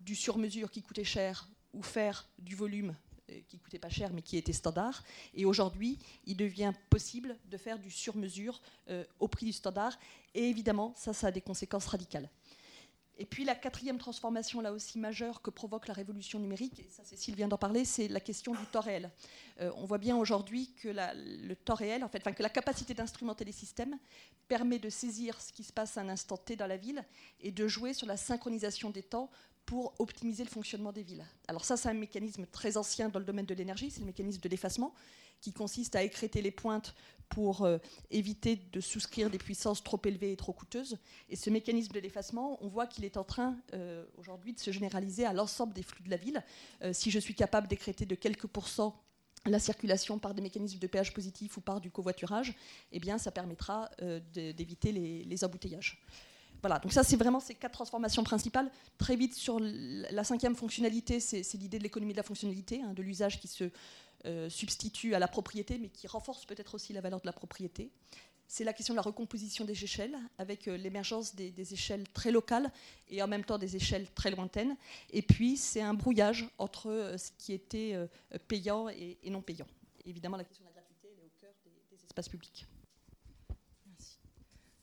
du 0.00 0.14
sur-mesure 0.14 0.70
qui 0.70 0.82
coûtait 0.82 1.04
cher 1.04 1.48
ou 1.72 1.82
faire 1.82 2.28
du 2.38 2.54
volume 2.54 2.94
euh, 3.30 3.40
qui 3.48 3.58
coûtait 3.58 3.78
pas 3.78 3.88
cher 3.88 4.12
mais 4.12 4.20
qui 4.20 4.36
était 4.36 4.52
standard. 4.52 5.02
Et 5.32 5.46
aujourd'hui, 5.46 5.98
il 6.26 6.36
devient 6.36 6.72
possible 6.90 7.36
de 7.50 7.56
faire 7.56 7.78
du 7.78 7.90
sur-mesure 7.90 8.60
euh, 8.90 9.04
au 9.18 9.28
prix 9.28 9.46
du 9.46 9.52
standard. 9.52 9.98
Et 10.34 10.50
évidemment, 10.50 10.92
ça, 10.96 11.14
ça 11.14 11.28
a 11.28 11.30
des 11.30 11.40
conséquences 11.40 11.86
radicales. 11.86 12.28
Et 13.16 13.26
puis 13.26 13.44
la 13.44 13.54
quatrième 13.54 13.98
transformation, 13.98 14.60
là 14.60 14.72
aussi 14.72 14.98
majeure, 14.98 15.40
que 15.40 15.50
provoque 15.50 15.86
la 15.86 15.94
révolution 15.94 16.40
numérique, 16.40 16.80
et 16.80 16.88
ça 16.90 17.04
Cécile 17.04 17.36
vient 17.36 17.46
d'en 17.46 17.58
parler, 17.58 17.84
c'est 17.84 18.08
la 18.08 18.20
question 18.20 18.52
du 18.52 18.66
temps 18.66 18.80
réel. 18.80 19.10
Euh, 19.60 19.70
on 19.76 19.84
voit 19.84 19.98
bien 19.98 20.16
aujourd'hui 20.16 20.72
que 20.74 20.88
le 20.88 21.54
temps 21.54 21.74
réel, 21.74 22.02
en 22.02 22.08
fait, 22.08 22.22
que 22.22 22.42
la 22.42 22.48
capacité 22.48 22.92
d'instrumenter 22.92 23.44
les 23.44 23.52
systèmes 23.52 23.96
permet 24.48 24.80
de 24.80 24.90
saisir 24.90 25.40
ce 25.40 25.52
qui 25.52 25.62
se 25.62 25.72
passe 25.72 25.96
à 25.96 26.00
un 26.00 26.08
instant 26.08 26.36
T 26.36 26.56
dans 26.56 26.66
la 26.66 26.76
ville 26.76 27.04
et 27.40 27.52
de 27.52 27.68
jouer 27.68 27.94
sur 27.94 28.06
la 28.06 28.16
synchronisation 28.16 28.90
des 28.90 29.02
temps 29.02 29.30
pour 29.64 29.94
optimiser 29.98 30.44
le 30.44 30.50
fonctionnement 30.50 30.92
des 30.92 31.02
villes. 31.02 31.24
Alors 31.48 31.64
ça, 31.64 31.76
c'est 31.76 31.88
un 31.88 31.94
mécanisme 31.94 32.46
très 32.46 32.76
ancien 32.76 33.08
dans 33.08 33.18
le 33.18 33.24
domaine 33.24 33.46
de 33.46 33.54
l'énergie, 33.54 33.90
c'est 33.90 34.00
le 34.00 34.06
mécanisme 34.06 34.40
de 34.40 34.48
l'effacement, 34.48 34.92
qui 35.44 35.52
consiste 35.52 35.94
à 35.94 36.02
écréter 36.02 36.40
les 36.40 36.50
pointes 36.50 36.94
pour 37.28 37.64
euh, 37.64 37.76
éviter 38.10 38.56
de 38.56 38.80
souscrire 38.80 39.28
des 39.28 39.36
puissances 39.36 39.84
trop 39.84 40.00
élevées 40.06 40.32
et 40.32 40.36
trop 40.36 40.54
coûteuses. 40.54 40.96
Et 41.28 41.36
ce 41.36 41.50
mécanisme 41.50 41.92
de 41.92 42.00
l'effacement, 42.00 42.56
on 42.62 42.68
voit 42.68 42.86
qu'il 42.86 43.04
est 43.04 43.18
en 43.18 43.24
train 43.24 43.54
euh, 43.74 44.06
aujourd'hui 44.16 44.54
de 44.54 44.58
se 44.58 44.70
généraliser 44.70 45.26
à 45.26 45.34
l'ensemble 45.34 45.74
des 45.74 45.82
flux 45.82 46.02
de 46.02 46.08
la 46.08 46.16
ville. 46.16 46.42
Euh, 46.82 46.94
si 46.94 47.10
je 47.10 47.18
suis 47.18 47.34
capable 47.34 47.68
d'écréter 47.68 48.06
de 48.06 48.14
quelques 48.14 48.46
pourcents 48.46 48.98
la 49.44 49.58
circulation 49.58 50.18
par 50.18 50.32
des 50.32 50.40
mécanismes 50.40 50.78
de 50.78 50.86
péage 50.86 51.12
positif 51.12 51.58
ou 51.58 51.60
par 51.60 51.78
du 51.78 51.90
covoiturage, 51.90 52.54
eh 52.90 52.98
bien, 52.98 53.18
ça 53.18 53.30
permettra 53.30 53.90
d'éviter 54.32 54.90
les, 54.90 55.44
embouteillages. 55.44 56.02
Voilà, 56.62 56.78
donc 56.78 56.94
ça 56.94 57.04
c'est 57.04 57.16
vraiment 57.16 57.40
ces 57.40 57.54
quatre 57.54 57.72
transformations 57.72 58.24
principales. 58.24 58.70
Très 58.96 59.16
vite 59.16 59.34
sur 59.34 59.60
la 59.60 60.24
cinquième 60.24 60.56
fonctionnalité, 60.56 61.20
c'est 61.20 61.58
l'idée 61.58 61.76
de 61.76 61.82
l'économie 61.82 62.14
de 62.14 62.16
la 62.16 62.22
fonctionnalité, 62.22 62.80
hein, 62.80 62.94
de 62.94 63.02
l'usage 63.02 63.38
qui 63.38 63.48
se 63.48 63.70
euh, 64.26 64.48
substitue 64.48 65.14
à 65.14 65.18
la 65.18 65.28
propriété, 65.28 65.78
mais 65.78 65.90
qui 65.90 66.06
renforce 66.06 66.46
peut-être 66.46 66.74
aussi 66.74 66.94
la 66.94 67.02
valeur 67.02 67.20
de 67.20 67.26
la 67.26 67.32
propriété. 67.34 67.90
C'est 68.46 68.64
la 68.64 68.72
question 68.72 68.94
de 68.94 68.96
la 68.96 69.02
recomposition 69.02 69.66
des 69.66 69.84
échelles, 69.84 70.16
avec 70.38 70.66
euh, 70.66 70.78
l'émergence 70.78 71.34
des, 71.34 71.52
échelles 71.74 72.08
très 72.08 72.30
locales 72.30 72.72
et 73.10 73.22
en 73.22 73.28
même 73.28 73.44
temps 73.44 73.58
des 73.58 73.76
échelles 73.76 74.06
très 74.14 74.30
lointaines. 74.30 74.76
Et 75.10 75.20
puis 75.20 75.58
c'est 75.58 75.82
un 75.82 75.92
brouillage 75.92 76.48
entre 76.56 76.90
euh, 76.90 77.18
ce 77.18 77.32
qui 77.36 77.52
était 77.52 77.98
payant 78.48 78.88
et, 78.88 79.18
non 79.28 79.42
payant. 79.42 79.66
évidemment, 80.06 80.38
la 80.38 80.44
question 80.44 80.64
de 80.64 80.68
la 80.68 80.74
gratuité 80.80 81.08
est 81.08 81.22
au 81.22 81.30
cœur 81.38 81.52
des, 81.90 82.04
espaces 82.04 82.30
publics. 82.30 82.66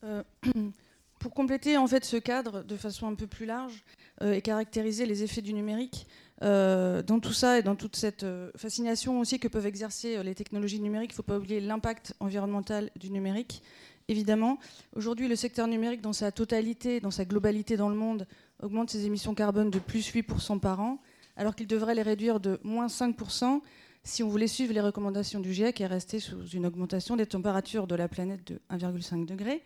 Pour 1.20 1.34
compléter 1.34 1.78
en 1.78 1.88
fait 1.88 2.06
ce 2.06 2.18
cadre 2.18 2.64
de 2.64 2.78
façon 2.78 3.08
un 3.08 3.16
peu 3.16 3.28
plus 3.28 3.48
large 3.48 3.84
et 4.22 4.42
caractériser 4.42 5.06
les 5.08 5.24
effets 5.24 5.42
du 5.42 5.54
numérique 5.54 6.08
euh, 6.42 7.02
dans 7.04 7.20
tout 7.20 7.34
ça 7.34 7.60
et 7.60 7.64
dans 7.64 7.76
toute 7.76 7.96
cette 7.96 8.24
euh, 8.24 8.52
fascination 8.56 9.20
aussi 9.20 9.40
que 9.40 9.48
peuvent 9.48 9.66
exercer 9.66 10.22
les 10.24 10.36
technologies 10.36 10.80
numériques, 10.80 11.12
il 11.12 11.14
ne 11.14 11.18
faut 11.18 11.24
pas 11.24 11.38
oublier 11.38 11.60
l'impact 11.60 12.14
environnemental 12.20 12.90
du 12.96 13.12
numérique. 13.12 13.62
Évidemment, 14.08 14.58
aujourd'hui, 14.96 15.28
le 15.28 15.36
secteur 15.36 15.68
numérique, 15.68 16.02
dans 16.02 16.14
sa 16.14 16.32
totalité, 16.32 17.00
dans 17.00 17.12
sa 17.12 17.26
globalité 17.26 17.78
dans 17.78 17.90
le 17.90 17.96
monde, 17.96 18.28
augmente 18.62 18.90
ses 18.90 19.06
émissions 19.06 19.34
carbone 19.36 19.70
de 19.70 19.80
plus 19.80 20.12
8% 20.12 20.60
par 20.60 20.80
an, 20.80 21.00
alors 21.38 21.56
qu'il 21.56 21.68
devrait 21.68 21.96
les 21.96 22.02
réduire 22.02 22.40
de 22.40 22.60
moins 22.64 22.88
5% 22.88 23.62
si 24.04 24.24
on 24.24 24.28
voulait 24.28 24.48
suivre 24.48 24.74
les 24.74 24.82
recommandations 24.82 25.40
du 25.40 25.54
GIEC 25.54 25.82
et 25.82 25.86
rester 25.86 26.20
sous 26.20 26.48
une 26.48 26.66
augmentation 26.66 27.16
des 27.16 27.28
températures 27.28 27.86
de 27.86 27.96
la 27.96 28.08
planète 28.08 28.46
de 28.48 28.60
1,5 28.72 29.26
degré. 29.26 29.62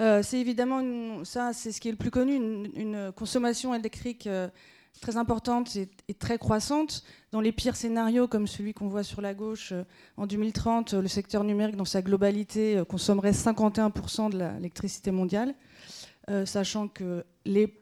Euh, 0.00 0.22
c'est 0.22 0.40
évidemment, 0.40 1.24
ça 1.24 1.52
c'est 1.52 1.70
ce 1.72 1.80
qui 1.80 1.88
est 1.88 1.92
le 1.92 1.96
plus 1.96 2.10
connu, 2.10 2.34
une, 2.34 3.12
consommation 3.14 3.74
électrique 3.74 4.26
euh, 4.26 4.48
très 5.00 5.16
importante 5.16 5.76
et, 5.76 6.14
très 6.14 6.38
croissante. 6.38 7.04
Dans 7.32 7.40
les 7.40 7.52
pires 7.52 7.76
scénarios, 7.76 8.28
comme 8.28 8.46
celui 8.46 8.74
qu'on 8.74 8.88
voit 8.88 9.02
sur 9.02 9.20
la 9.20 9.34
gauche, 9.34 9.72
euh, 9.72 9.84
en 10.16 10.26
2030, 10.26 10.94
le 10.94 11.08
secteur 11.08 11.44
numérique 11.44 11.76
dans 11.76 11.84
sa 11.84 12.02
globalité 12.02 12.82
consommerait 12.88 13.32
51% 13.32 14.30
de 14.30 14.38
l'électricité 14.38 15.10
mondiale, 15.10 15.54
sachant 16.44 16.86
que 16.86 17.24
les 17.44 17.74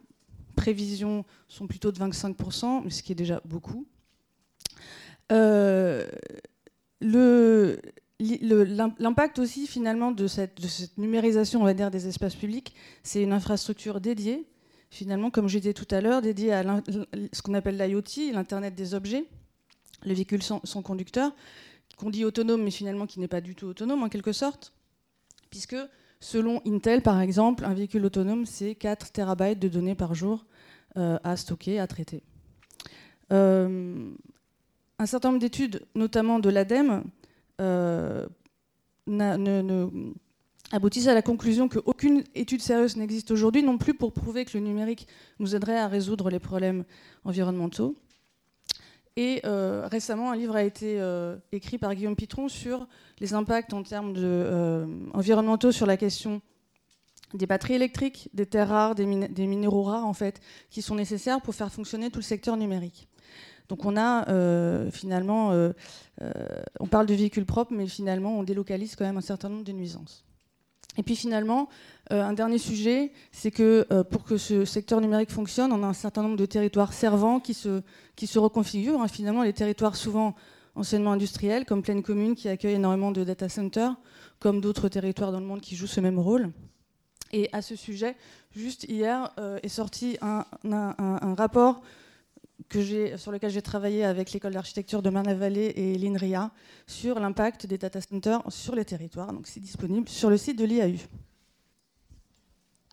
prévisions 0.56 1.26
sont 1.48 1.66
plutôt 1.66 1.92
de 1.92 1.98
25%, 1.98 2.88
ce 2.88 3.02
qui 3.02 3.12
est 3.12 3.14
déjà 3.14 3.42
beaucoup. 3.44 3.86
L'impact 8.20 9.38
aussi 9.38 9.68
finalement 9.68 10.10
de 10.10 10.26
cette, 10.26 10.58
numérisation, 10.98 11.60
on 11.60 11.64
va 11.64 11.74
dire, 11.74 11.90
des 11.90 12.08
espaces 12.08 12.34
publics, 12.34 12.74
c'est 13.04 13.22
une 13.22 13.32
infrastructure 13.32 14.00
dédiée, 14.00 14.46
finalement, 14.90 15.30
comme 15.30 15.48
je 15.48 15.58
disais 15.58 15.74
tout 15.74 15.86
à 15.90 16.00
l'heure, 16.00 16.22
dédiée 16.22 16.52
à 16.52 16.62
ce 17.32 17.42
qu'on 17.42 17.54
appelle 17.54 17.76
l'IoT, 17.76 18.32
l'Internet 18.32 18.74
des 18.74 18.94
objets, 18.94 19.24
le 20.04 20.14
véhicule 20.14 20.42
sans, 20.42 20.60
conducteur, 20.82 21.32
qu'on 21.96 22.10
dit 22.10 22.24
autonome, 22.24 22.62
mais 22.62 22.70
finalement 22.70 23.06
qui 23.06 23.20
n'est 23.20 23.28
pas 23.28 23.40
du 23.40 23.54
tout 23.54 23.66
autonome 23.66 24.02
en 24.02 24.08
quelque 24.08 24.32
sorte, 24.32 24.72
puisque 25.50 25.76
selon 26.20 26.62
Intel, 26.66 27.02
par 27.02 27.20
exemple, 27.20 27.64
un 27.64 27.74
véhicule 27.74 28.04
autonome, 28.04 28.46
c'est 28.46 28.74
4 28.74 29.12
terabytes 29.12 29.58
de 29.58 29.68
données 29.68 29.94
par 29.94 30.14
jour 30.14 30.46
euh, 30.96 31.18
à 31.24 31.36
stocker, 31.36 31.78
à 31.78 31.86
traiter. 31.86 32.22
Euh, 33.32 34.10
un 34.98 35.06
certain 35.06 35.28
nombre 35.28 35.40
d'études, 35.40 35.86
notamment 35.94 36.38
de 36.38 36.48
l'ADEME, 36.48 37.04
euh, 37.60 38.26
aboutissent 40.70 41.08
à 41.08 41.14
la 41.14 41.22
conclusion 41.22 41.68
qu'aucune 41.68 42.24
étude 42.34 42.62
sérieuse 42.62 42.96
n'existe 42.96 43.30
aujourd'hui 43.30 43.62
non 43.62 43.78
plus 43.78 43.94
pour 43.94 44.12
prouver 44.12 44.44
que 44.44 44.56
le 44.56 44.64
numérique 44.64 45.06
nous 45.38 45.54
aiderait 45.54 45.78
à 45.78 45.88
résoudre 45.88 46.30
les 46.30 46.38
problèmes 46.38 46.84
environnementaux. 47.24 47.96
Et 49.16 49.40
euh, 49.44 49.88
récemment, 49.90 50.30
un 50.30 50.36
livre 50.36 50.54
a 50.54 50.62
été 50.62 51.00
euh, 51.00 51.36
écrit 51.50 51.76
par 51.76 51.92
Guillaume 51.92 52.14
Pitron 52.14 52.48
sur 52.48 52.86
les 53.18 53.34
impacts 53.34 53.72
en 53.72 53.82
termes 53.82 54.14
euh, 54.16 54.86
environnementaux 55.12 55.72
sur 55.72 55.86
la 55.86 55.96
question 55.96 56.40
des 57.34 57.46
batteries 57.46 57.74
électriques, 57.74 58.30
des 58.32 58.46
terres 58.46 58.68
rares, 58.68 58.94
des, 58.94 59.04
minéraux 59.04 59.82
rares 59.82 60.06
en 60.06 60.12
fait, 60.12 60.40
qui 60.70 60.82
sont 60.82 60.94
nécessaires 60.94 61.40
pour 61.42 61.54
faire 61.54 61.72
fonctionner 61.72 62.10
tout 62.10 62.20
le 62.20 62.24
secteur 62.24 62.56
numérique. 62.56 63.08
Donc 63.68 63.84
on 63.84 63.98
a 63.98 64.24
finalement, 64.92 65.52
on 66.80 66.86
parle 66.86 67.04
de 67.04 67.12
véhicules 67.12 67.44
propres, 67.44 67.74
mais 67.74 67.86
finalement 67.86 68.38
on 68.38 68.44
délocalise 68.44 68.96
quand 68.96 69.04
même 69.04 69.18
un 69.18 69.20
certain 69.20 69.50
nombre 69.50 69.64
de 69.64 69.72
nuisances. 69.72 70.24
Et 70.98 71.04
puis 71.04 71.16
finalement, 71.16 71.68
euh, 72.12 72.22
un 72.22 72.32
dernier 72.32 72.58
sujet, 72.58 73.12
c'est 73.30 73.52
que 73.52 73.86
euh, 73.92 74.02
pour 74.02 74.24
que 74.24 74.36
ce 74.36 74.64
secteur 74.64 75.00
numérique 75.00 75.30
fonctionne, 75.30 75.72
on 75.72 75.82
a 75.84 75.86
un 75.86 75.92
certain 75.92 76.22
nombre 76.22 76.36
de 76.36 76.44
territoires 76.44 76.92
servants 76.92 77.38
qui 77.38 77.54
se, 77.54 78.38
reconfigurent. 78.38 79.00
Hein. 79.00 79.08
Finalement, 79.08 79.44
les 79.44 79.52
territoires 79.52 79.94
souvent 79.94 80.34
anciennement 80.74 81.12
industriels, 81.12 81.64
comme 81.64 81.82
Plaine 81.82 82.02
Commune, 82.02 82.34
qui 82.34 82.48
accueille 82.48 82.74
énormément 82.74 83.12
de 83.12 83.22
data 83.22 83.48
centers, 83.48 83.94
comme 84.40 84.60
d'autres 84.60 84.88
territoires 84.88 85.30
dans 85.30 85.40
le 85.40 85.46
monde 85.46 85.60
qui 85.60 85.76
jouent 85.76 85.86
ce 85.86 86.00
même 86.00 86.18
rôle. 86.18 86.50
Et 87.32 87.48
à 87.52 87.62
ce 87.62 87.76
sujet, 87.76 88.16
juste 88.56 88.84
hier 88.84 89.30
euh, 89.38 89.58
est 89.62 89.68
sorti 89.68 90.18
un, 90.20 90.44
rapport 91.36 91.82
que 92.68 93.16
sur 93.16 93.32
lequel 93.32 93.50
j'ai 93.50 93.62
travaillé 93.62 94.04
avec 94.04 94.32
l'école 94.32 94.52
d'architecture 94.52 95.02
de 95.02 95.10
Marne-la-Vallée 95.10 95.72
et 95.76 95.96
l'INRIA 95.96 96.50
sur 96.86 97.18
l'impact 97.18 97.66
des 97.66 97.78
data 97.78 98.00
centers 98.00 98.42
sur 98.48 98.74
les 98.74 98.84
territoires. 98.84 99.32
Donc 99.32 99.46
c'est 99.46 99.60
disponible 99.60 100.08
sur 100.08 100.30
le 100.30 100.36
site 100.36 100.58
de 100.58 100.64
l'IAU. 100.64 100.98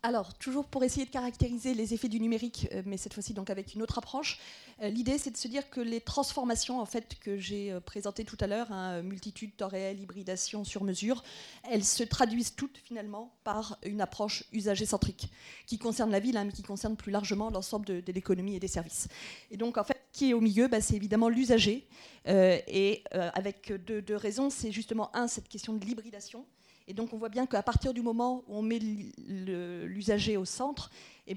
Alors, 0.06 0.34
toujours 0.34 0.66
pour 0.66 0.84
essayer 0.84 1.04
de 1.04 1.10
caractériser 1.10 1.74
les 1.74 1.92
effets 1.92 2.06
du 2.06 2.20
numérique, 2.20 2.68
euh, 2.72 2.82
mais 2.86 2.96
cette 2.96 3.12
fois-ci 3.12 3.34
donc 3.34 3.50
avec 3.50 3.74
une 3.74 3.82
autre 3.82 3.98
approche, 3.98 4.38
euh, 4.80 4.88
l'idée 4.88 5.18
c'est 5.18 5.32
de 5.32 5.36
se 5.36 5.48
dire 5.48 5.68
que 5.68 5.80
les 5.80 6.00
transformations 6.00 6.78
en 6.78 6.86
fait 6.86 7.18
que 7.18 7.38
j'ai 7.38 7.72
euh, 7.72 7.80
présentées 7.80 8.22
tout 8.24 8.36
à 8.38 8.46
l'heure, 8.46 8.70
hein, 8.70 9.02
multitude, 9.02 9.56
temps 9.56 9.66
réel, 9.66 9.98
hybridation 9.98 10.62
sur 10.62 10.84
mesure, 10.84 11.24
elles 11.68 11.82
se 11.82 12.04
traduisent 12.04 12.54
toutes 12.54 12.78
finalement 12.78 13.34
par 13.42 13.78
une 13.84 14.00
approche 14.00 14.44
usager-centrique 14.52 15.28
qui 15.66 15.76
concerne 15.76 16.12
la 16.12 16.20
ville, 16.20 16.36
hein, 16.36 16.44
mais 16.44 16.52
qui 16.52 16.62
concerne 16.62 16.94
plus 16.94 17.10
largement 17.10 17.50
l'ensemble 17.50 17.84
de, 17.84 18.12
l'économie 18.12 18.54
et 18.54 18.60
des 18.60 18.68
services. 18.68 19.08
Et 19.50 19.56
donc 19.56 19.76
en 19.76 19.82
fait, 19.82 20.00
qui 20.12 20.30
est 20.30 20.34
au 20.34 20.40
milieu 20.40 20.68
bah, 20.68 20.80
C'est 20.80 20.94
évidemment 20.94 21.28
l'usager, 21.28 21.88
et 22.26 23.02
avec 23.12 23.72
deux 23.72 24.16
raisons. 24.16 24.50
C'est 24.50 24.70
justement 24.70 25.14
un 25.16 25.26
cette 25.26 25.48
question 25.48 25.74
de 25.74 25.84
l'hybridation 25.84 26.46
et 26.88 26.94
donc 26.94 27.12
on 27.12 27.18
voit 27.18 27.28
bien 27.28 27.46
qu'à 27.46 27.62
partir 27.62 27.92
du 27.92 28.02
moment 28.02 28.44
où 28.48 28.56
on 28.56 28.62
met 28.62 28.78
l'usager 28.78 30.36
au 30.36 30.44
centre, 30.44 30.90
eh 31.26 31.34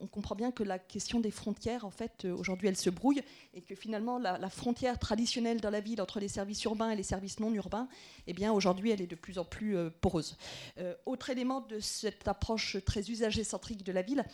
on 0.00 0.06
comprend 0.06 0.34
bien 0.34 0.50
que 0.50 0.62
la 0.62 0.78
question 0.78 1.20
des 1.20 1.30
frontières, 1.30 1.84
en 1.84 1.90
fait, 1.90 2.24
euh, 2.24 2.34
aujourd'hui, 2.34 2.68
elle 2.68 2.76
se 2.76 2.90
brouille 2.90 3.22
et 3.54 3.60
que 3.60 3.74
finalement, 3.74 4.18
la, 4.18 4.50
frontière 4.50 4.98
traditionnelle 4.98 5.60
dans 5.60 5.70
la 5.70 5.80
ville 5.80 6.00
entre 6.00 6.20
les 6.20 6.28
services 6.28 6.64
urbains 6.64 6.90
et 6.90 6.96
les 6.96 7.02
services 7.02 7.38
non 7.38 7.52
urbains, 7.52 7.88
eh 8.26 8.32
bien, 8.32 8.52
aujourd'hui, 8.52 8.90
elle 8.90 9.00
est 9.00 9.06
de 9.06 9.14
plus 9.14 9.38
en 9.38 9.44
plus 9.44 9.76
euh, 9.76 9.90
poreuse. 10.00 10.36
Euh, 10.78 10.94
autre 11.06 11.30
élément 11.30 11.60
de 11.60 11.78
cette 11.80 12.26
approche 12.26 12.78
très 12.84 13.10
usager-centrique 13.10 13.84
de 13.84 13.92
la 13.92 14.02
ville, 14.02 14.24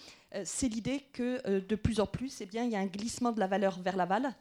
c'est 0.45 0.69
l'idée 0.69 1.03
que 1.13 1.61
de 1.61 1.77
plus 1.77 2.01
en 2.01 2.07
plus, 2.07 2.41
eh 2.41 2.49
il 2.53 2.71
y 2.71 2.77
a 2.77 2.81
un 2.81 2.87
glissement 2.87 3.33
de 3.33 3.41
la 3.41 3.47
valeur 3.47 3.81
vers 3.81 3.97
l'aval, 3.97 4.35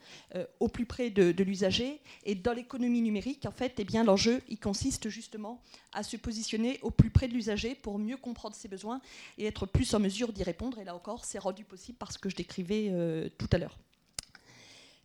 au 0.59 0.67
plus 0.67 0.85
près 0.85 1.09
de, 1.09 1.43
l'usager. 1.43 2.01
Et 2.23 2.35
dans 2.35 2.53
l'économie 2.53 3.01
numérique, 3.01 3.45
en 3.45 3.51
fait, 3.51 3.73
eh 3.77 3.83
bien, 3.85 4.03
l'enjeu, 4.03 4.41
consiste 4.61 5.09
justement 5.09 5.61
à 5.93 6.03
se 6.03 6.17
positionner 6.17 6.79
au 6.81 6.91
plus 6.91 7.09
près 7.09 7.27
de 7.27 7.33
l'usager 7.33 7.75
pour 7.75 7.99
mieux 7.99 8.17
comprendre 8.17 8.55
ses 8.55 8.67
besoins 8.67 8.99
et 9.37 9.45
être 9.45 9.65
plus 9.65 9.93
en 9.93 9.99
mesure 9.99 10.33
d'y 10.33 10.43
répondre. 10.43 10.79
Et 10.79 10.83
là 10.83 10.95
encore, 10.95 11.23
c'est 11.23 11.39
rendu 11.39 11.63
possible 11.63 11.97
par 11.97 12.11
ce 12.11 12.17
que 12.17 12.29
je 12.29 12.35
décrivais 12.35 12.89
euh, 12.89 13.29
tout 13.37 13.49
à 13.51 13.57
l'heure. 13.57 13.77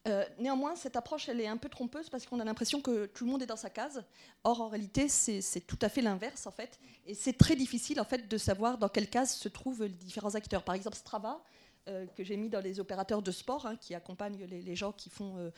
Euh, 0.09 0.25
néanmoins, 0.39 0.77
cette 0.77 0.97
approche, 0.97 1.29
elle 1.29 1.41
est 1.41 1.47
un 1.47 1.59
peu 1.59 1.69
trompeuse 1.69 2.09
parce 2.09 2.25
qu'on 2.27 2.41
a 2.41 2.45
l'impression 2.45 2.81
que 2.81 3.07
tout 3.07 3.25
le 3.25 3.31
monde 3.31 3.43
est 3.43 3.47
dans 3.47 3.57
sa 3.57 3.71
case. 3.71 4.03
Or, 4.45 4.63
en 4.63 4.69
réalité, 4.69 5.09
c'est 5.09 5.61
tout 5.67 5.79
à 5.83 5.89
fait 5.89 6.01
l'inverse, 6.01 6.47
en 6.47 6.51
fait. 6.51 6.79
Et 7.07 7.15
c'est 7.15 7.35
très 7.35 7.57
difficile, 7.57 8.01
en 8.01 8.05
fait, 8.05 8.29
de 8.29 8.39
savoir 8.39 8.79
dans 8.79 8.89
quelle 8.89 9.09
case 9.09 9.35
se 9.35 9.49
trouvent 9.49 9.83
les 9.83 9.89
différents 9.91 10.35
acteurs. 10.35 10.63
Par 10.63 10.75
exemple, 10.75 10.97
Strava, 10.97 11.43
euh, 11.89 12.07
que 12.17 12.25
j'ai 12.25 12.37
mis 12.37 12.49
dans 12.49 12.61
les 12.61 12.81
opérateurs 12.81 13.21
de 13.21 13.31
sport 13.31 13.67
hein, 13.67 13.77
qui 13.77 13.95
accompagnent 13.95 14.43
les, 14.47 14.77
gens 14.77 14.93
qui 14.93 15.11
font, 15.11 15.53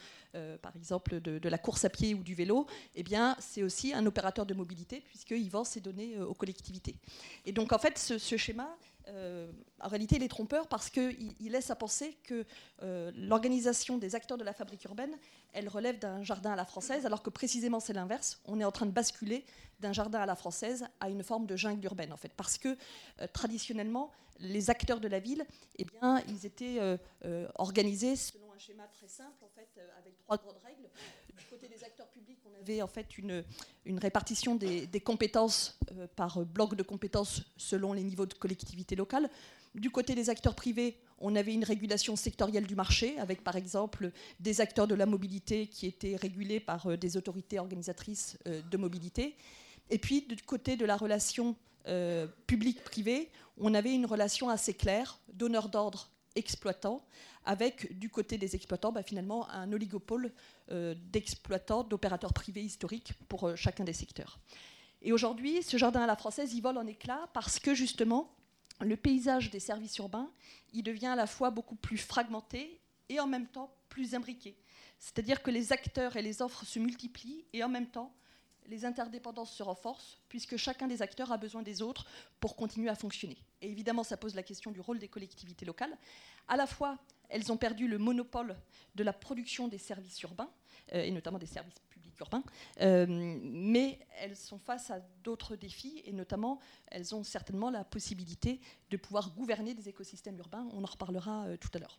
par 0.61 0.75
exemple, 0.75 1.21
de, 1.21 1.49
la 1.49 1.59
course 1.59 1.85
à 1.85 1.91
pied 1.91 2.15
ou 2.15 2.25
du 2.25 2.35
vélo, 2.35 2.67
eh 2.97 3.05
bien, 3.05 3.37
c'est 3.39 3.63
aussi 3.63 3.95
un 3.95 4.05
opérateur 4.07 4.45
de 4.45 4.55
mobilité 4.55 5.01
puisqu'il 5.01 5.51
vend 5.51 5.63
ses 5.63 5.81
données 5.81 6.19
aux 6.19 6.35
collectivités. 6.35 6.97
Et 7.47 7.53
donc, 7.53 7.73
en 7.73 7.79
fait, 7.79 7.97
ce 7.97 8.37
schéma, 8.37 8.77
euh, 9.09 9.51
en 9.81 9.89
réalité, 9.89 10.17
il 10.17 10.23
est 10.23 10.29
trompeur 10.29 10.69
parce 10.69 10.91
qu'il 10.91 11.35
laisse 11.41 11.71
à 11.71 11.77
penser 11.77 12.17
que 12.25 12.45
euh, 12.83 13.11
l'organisation 13.15 13.99
des 13.99 14.15
acteurs 14.15 14.39
de 14.39 14.45
la 14.45 14.53
fabrique 14.53 14.85
urbaine, 14.85 15.17
elle 15.53 15.69
relève 15.69 15.99
d'un 15.99 16.23
jardin 16.23 16.53
à 16.53 16.57
la 16.57 16.65
française, 16.65 17.07
alors 17.07 17.23
que 17.23 17.31
précisément 17.31 17.81
c'est 17.81 17.93
l'inverse. 17.93 18.41
On 18.45 18.61
est 18.61 18.65
en 18.65 18.73
train 18.73 18.87
de 18.87 18.91
basculer 18.93 19.45
d'un 19.81 19.93
jardin 19.93 20.21
à 20.21 20.27
la 20.27 20.37
française 20.37 20.87
à 21.01 21.09
une 21.11 21.23
forme 21.23 21.47
de 21.47 21.57
jungle 21.57 21.85
urbaine, 21.85 22.13
en 22.13 22.17
fait, 22.17 22.33
parce 22.37 22.59
que 22.59 22.77
euh, 23.21 23.27
traditionnellement, 23.33 24.11
les 24.39 24.71
acteurs 24.71 25.01
de 25.01 25.09
la 25.09 25.21
ville, 25.21 25.45
eh 25.77 25.85
bien, 25.85 26.21
ils 26.27 26.47
étaient 26.47 26.81
organisés 27.55 28.17
selon 28.17 28.51
un 28.53 28.59
schéma 28.59 28.89
très 28.89 29.07
simple, 29.07 29.45
en 29.45 29.49
fait, 29.49 29.69
avec 29.99 30.19
trois 30.19 30.37
grandes 30.37 30.59
règles. 30.65 30.89
Du 31.39 31.45
côté 31.47 31.69
des 31.69 31.83
acteurs 31.85 32.09
publics, 32.09 32.39
on 32.45 32.61
avait 32.61 32.83
en 32.83 32.87
fait 32.87 33.19
une, 33.19 33.45
répartition 33.99 34.55
des, 34.55 34.89
compétences 35.01 35.79
euh, 35.93 36.07
par 36.15 36.45
bloc 36.45 36.75
de 36.75 36.83
compétences 36.83 37.43
selon 37.57 37.93
les 37.93 38.03
niveaux 38.03 38.27
de 38.27 38.35
collectivité 38.35 38.97
locale. 38.97 39.31
Du 39.75 39.91
côté 39.91 40.15
des 40.15 40.29
acteurs 40.29 40.55
privés, 40.55 40.99
on 41.19 41.35
avait 41.35 41.55
une 41.55 41.65
régulation 41.65 42.17
sectorielle 42.17 42.67
du 42.67 42.75
marché, 42.75 43.19
avec 43.19 43.43
par 43.43 43.57
exemple 43.57 44.13
des 44.41 44.61
acteurs 44.61 44.87
de 44.87 44.95
la 44.95 45.07
mobilité 45.07 45.67
qui 45.67 45.87
étaient 45.87 46.17
régulés 46.17 46.61
par 46.61 46.87
euh, 46.87 46.97
des 46.97 47.17
autorités 47.17 47.59
organisatrices 47.59 48.39
euh, 48.47 48.61
de 48.63 48.77
mobilité. 48.77 49.37
Et 49.91 49.99
puis 49.99 50.23
du 50.23 50.43
côté 50.43 50.77
de 50.77 50.85
la 50.85 50.97
relation 50.97 51.57
public-privé, 52.47 53.29
on 53.59 53.75
avait 53.75 53.93
une 53.93 54.07
relation 54.07 54.49
assez 54.49 54.73
claire, 54.73 55.19
donneur 55.33 55.69
d'ordre 55.69 56.13
exploitant, 56.37 57.05
avec 57.45 57.99
du 57.99 58.09
côté 58.09 58.39
des 58.39 58.55
exploitants 58.55 58.93
bah, 58.93 59.03
finalement 59.03 59.49
un 59.51 59.73
oligopole 59.73 60.33
euh, 60.71 60.95
d'exploitants, 61.13 61.85
d'opérateurs 61.85 62.33
privés 62.33 62.63
historiques 62.63 63.13
pour 63.29 63.49
euh, 63.49 63.57
chacun 63.57 63.85
des 63.85 63.93
secteurs. 63.93 64.39
Et 65.03 65.13
aujourd'hui, 65.13 65.63
ce 65.63 65.77
jardin 65.77 66.03
à 66.03 66.07
la 66.07 66.17
française, 66.17 66.55
il 66.55 66.63
vole 66.63 66.79
en 66.79 66.87
éclats 66.87 67.29
parce 67.33 67.59
que 67.59 67.75
justement, 67.75 68.35
le 68.81 68.97
paysage 68.97 69.51
des 69.51 69.61
services 69.61 69.97
urbains, 69.99 70.31
il 70.73 70.83
devient 70.83 71.07
à 71.07 71.17
la 71.17 71.27
fois 71.27 71.51
beaucoup 71.51 71.75
plus 71.75 71.99
fragmenté 71.99 72.81
et 73.09 73.19
en 73.21 73.27
même 73.27 73.47
temps 73.47 73.75
plus 73.89 74.15
imbriqué. 74.15 74.57
C'est-à-dire 74.99 75.43
que 75.43 75.51
les 75.51 75.73
acteurs 75.73 76.17
et 76.17 76.23
les 76.23 76.43
offres 76.43 76.65
se 76.65 76.79
multiplient 76.79 77.45
et 77.53 77.65
en 77.65 77.69
même 77.69 77.89
temps, 77.89 78.15
les 78.67 78.85
interdépendances 78.85 79.53
se 79.53 79.63
renforcent 79.63 80.19
puisque 80.29 80.57
chacun 80.57 80.87
des 80.87 81.03
acteurs 81.03 81.33
a 81.33 81.37
besoin 81.37 81.63
des 81.63 81.83
autres 81.83 82.07
pour 82.41 82.55
continuer 82.55 82.89
à 82.89 82.95
fonctionner. 82.95 83.37
Et 83.61 83.71
évidemment, 83.71 84.05
ça 84.05 84.17
pose 84.17 84.35
la 84.35 84.43
question 84.43 84.71
du 84.71 84.81
rôle 84.81 84.99
des 84.99 85.09
collectivités 85.09 85.65
locales. 85.65 85.97
À 86.49 86.57
la 86.57 86.67
fois, 86.67 86.99
elles 87.33 87.51
ont 87.51 87.57
perdu 87.57 87.89
le 87.89 87.99
monopole 87.99 88.57
de 88.95 89.03
la 89.03 89.13
production 89.13 89.67
des 89.67 89.79
services 89.79 90.21
urbains, 90.21 90.51
euh, 90.93 91.03
et 91.03 91.11
notamment 91.11 91.39
des 91.39 91.47
services 91.47 91.79
publics 91.89 92.19
urbains, 92.21 92.45
euh, 92.83 93.07
mais 93.09 93.99
elles 94.21 94.37
sont 94.37 94.59
face 94.59 94.91
à 94.91 95.01
d'autres 95.25 95.57
défis, 95.57 96.03
et 96.05 96.13
notamment, 96.13 96.61
elles 96.89 97.15
ont 97.15 97.25
certainement 97.25 97.71
la 97.71 97.85
possibilité 97.85 98.61
de 98.91 98.97
pouvoir 98.99 99.35
gouverner 99.35 99.73
des 99.73 99.89
écosystèmes 99.89 100.39
urbains. 100.39 100.69
On 100.75 100.85
en 100.85 100.87
reparlera 100.87 101.47
euh, 101.47 101.57
tout 101.57 101.71
à 101.75 101.79
l'heure. 101.79 101.99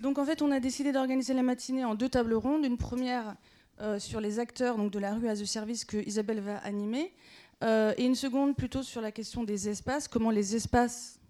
Donc 0.00 0.18
en 0.18 0.24
fait, 0.24 0.42
on 0.42 0.50
a 0.50 0.58
décidé 0.58 0.90
d'organiser 0.90 1.32
la 1.32 1.44
matinée 1.44 1.84
en 1.84 1.94
deux 1.94 2.08
tables 2.08 2.34
rondes. 2.34 2.64
Une 2.64 2.76
première 2.76 3.36
sur 3.98 4.20
les 4.20 4.38
acteurs 4.38 4.76
donc, 4.76 4.92
de 4.92 4.98
la 4.98 5.14
rue 5.14 5.28
à 5.28 5.34
the 5.34 5.44
service 5.44 5.84
que 5.84 5.96
Isabelle 5.96 6.40
va 6.40 6.58
animer, 6.58 7.12
euh, 7.62 7.94
et 7.96 8.04
une 8.04 8.14
seconde 8.14 8.56
plutôt 8.56 8.82
sur 8.82 9.00
la 9.00 9.12
question 9.12 9.44
des 9.44 9.68
espaces, 9.68 10.08
comment 10.08 10.30
les 10.30 10.56
espaces, 10.56 11.20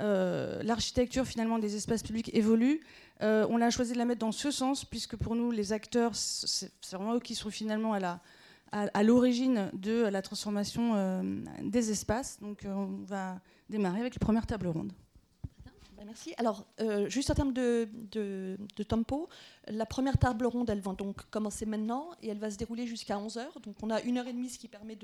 euh, 0.00 0.62
l'architecture 0.62 1.26
finalement 1.26 1.58
des 1.58 1.76
espaces 1.76 2.02
publics 2.02 2.30
évolue. 2.34 2.80
Euh, 3.22 3.46
on 3.48 3.60
a 3.62 3.70
choisi 3.70 3.92
de 3.92 3.98
la 3.98 4.04
mettre 4.04 4.20
dans 4.20 4.32
ce 4.32 4.50
sens, 4.50 4.84
puisque 4.84 5.16
pour 5.16 5.34
nous, 5.34 5.50
les 5.50 5.72
acteurs, 5.72 6.14
c'est 6.14 6.70
vraiment 6.92 7.14
eux 7.14 7.20
qui 7.20 7.34
sont 7.34 7.50
finalement 7.50 7.94
à 7.94 8.20
à 8.72 9.02
l'origine 9.04 9.70
de 9.72 10.02
la 10.02 10.20
transformation 10.20 11.22
des 11.62 11.90
espaces. 11.92 12.38
Donc 12.42 12.66
on 12.66 12.98
va 13.06 13.40
démarrer 13.70 14.00
avec 14.00 14.14
la 14.14 14.18
première 14.18 14.44
table 14.44 14.66
ronde. 14.66 14.92
Merci. 16.06 16.34
Alors, 16.36 16.64
euh, 16.80 17.08
juste 17.08 17.30
en 17.30 17.34
termes 17.34 17.52
de, 17.52 17.88
tempo, 18.88 19.28
la 19.66 19.86
première 19.86 20.16
table 20.18 20.46
ronde, 20.46 20.70
elle 20.70 20.80
va 20.80 20.92
donc 20.92 21.28
commencer 21.30 21.66
maintenant 21.66 22.10
et 22.22 22.28
elle 22.28 22.38
va 22.38 22.48
se 22.48 22.56
dérouler 22.56 22.86
jusqu'à 22.86 23.16
11h. 23.16 23.60
Donc, 23.62 23.74
on 23.82 23.90
a 23.90 24.00
une 24.02 24.16
heure 24.18 24.28
et 24.28 24.32
demie, 24.32 24.48
ce 24.48 24.56
qui 24.56 24.68
permet 24.68 24.96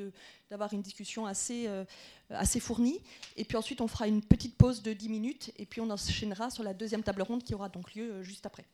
d'avoir 0.49 0.73
une 0.73 0.81
discussion 0.81 1.27
assez, 1.27 1.67
euh, 1.67 1.85
assez 2.31 2.61
fournie. 2.61 3.01
Et 3.37 3.45
puis 3.45 3.57
ensuite, 3.57 3.81
on 3.81 3.89
fera 3.89 4.07
une 4.07 4.23
petite 4.23 4.57
pause 4.57 4.81
de 4.83 4.93
10 4.93 5.09
minutes 5.09 5.53
et 5.59 5.67
puis 5.67 5.81
on 5.81 5.91
enchaînera 5.91 6.51
sur 6.51 6.63
la 6.63 6.73
deuxième 6.73 7.03
table 7.03 7.23
ronde 7.23 7.43
qui 7.43 7.55
aura 7.55 7.69
donc 7.69 7.95
lieu 7.97 8.13
euh, 8.13 8.23
juste 8.23 8.47
après. 8.47 8.65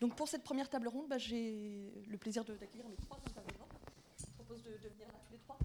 Donc 0.00 0.14
pour 0.14 0.28
cette 0.28 0.44
première 0.44 0.70
table 0.70 0.86
ronde, 0.86 1.08
bah, 1.08 1.18
j'ai 1.18 1.92
le 2.08 2.16
plaisir 2.16 2.44
d'accueillir 2.44 2.88
mes 2.88 2.96
trois 2.96 3.18
intervenants. 3.26 3.68
Je 4.20 4.30
propose 4.36 4.62
de 4.62 4.70
venir 4.70 5.08
là 5.08 5.18
tous 5.26 5.32
les 5.32 5.38
trois. 5.40 5.58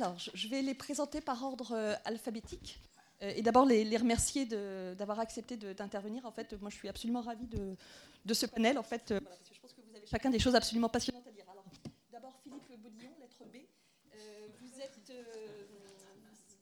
Alors, 0.00 0.16
je 0.16 0.48
vais 0.48 0.62
les 0.62 0.72
présenter 0.72 1.20
par 1.20 1.44
ordre 1.44 1.72
euh, 1.72 1.94
alphabétique. 2.06 2.80
Euh, 3.22 3.34
et 3.36 3.42
d'abord, 3.42 3.66
les, 3.66 3.96
remercier 3.98 4.46
d'avoir 4.46 5.20
accepté 5.20 5.58
d'intervenir. 5.58 6.24
En 6.24 6.30
fait, 6.30 6.54
moi, 6.60 6.70
je 6.70 6.76
suis 6.76 6.88
absolument 6.88 7.20
ravie 7.20 7.46
de, 7.46 8.34
ce 8.34 8.46
panel. 8.46 8.78
En 8.78 8.82
fait, 8.82 9.10
euh, 9.10 9.20
je 9.52 9.60
pense 9.60 9.74
que 9.74 9.82
vous 9.82 9.94
avez 9.94 10.06
chacun 10.06 10.30
des 10.30 10.38
choses 10.38 10.54
absolument 10.54 10.88
passionnantes 10.88 11.26
à 11.26 11.32
dire. 11.32 11.44
Alors, 11.50 11.64
d'abord, 12.10 12.32
Philippe 12.42 12.82
Baudillon, 12.82 13.10
lettre 13.20 13.44
B. 13.44 13.58
vous 14.62 14.80
êtes. 14.80 15.12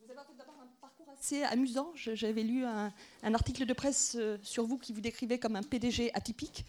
vous 0.00 0.10
avez 0.10 0.14
d'abord 0.36 0.56
un 0.60 0.66
parcours 0.80 1.06
assez 1.16 1.44
amusant. 1.44 1.92
J'avais 1.94 2.42
lu 2.42 2.64
un, 2.64 2.92
un, 3.22 3.34
article 3.34 3.66
de 3.66 3.72
presse 3.72 4.16
sur 4.42 4.66
vous 4.66 4.78
qui 4.78 4.92
vous 4.92 5.00
décrivait 5.00 5.38
comme 5.38 5.54
un 5.54 5.62
PDG 5.62 6.10
atypique. 6.12 6.64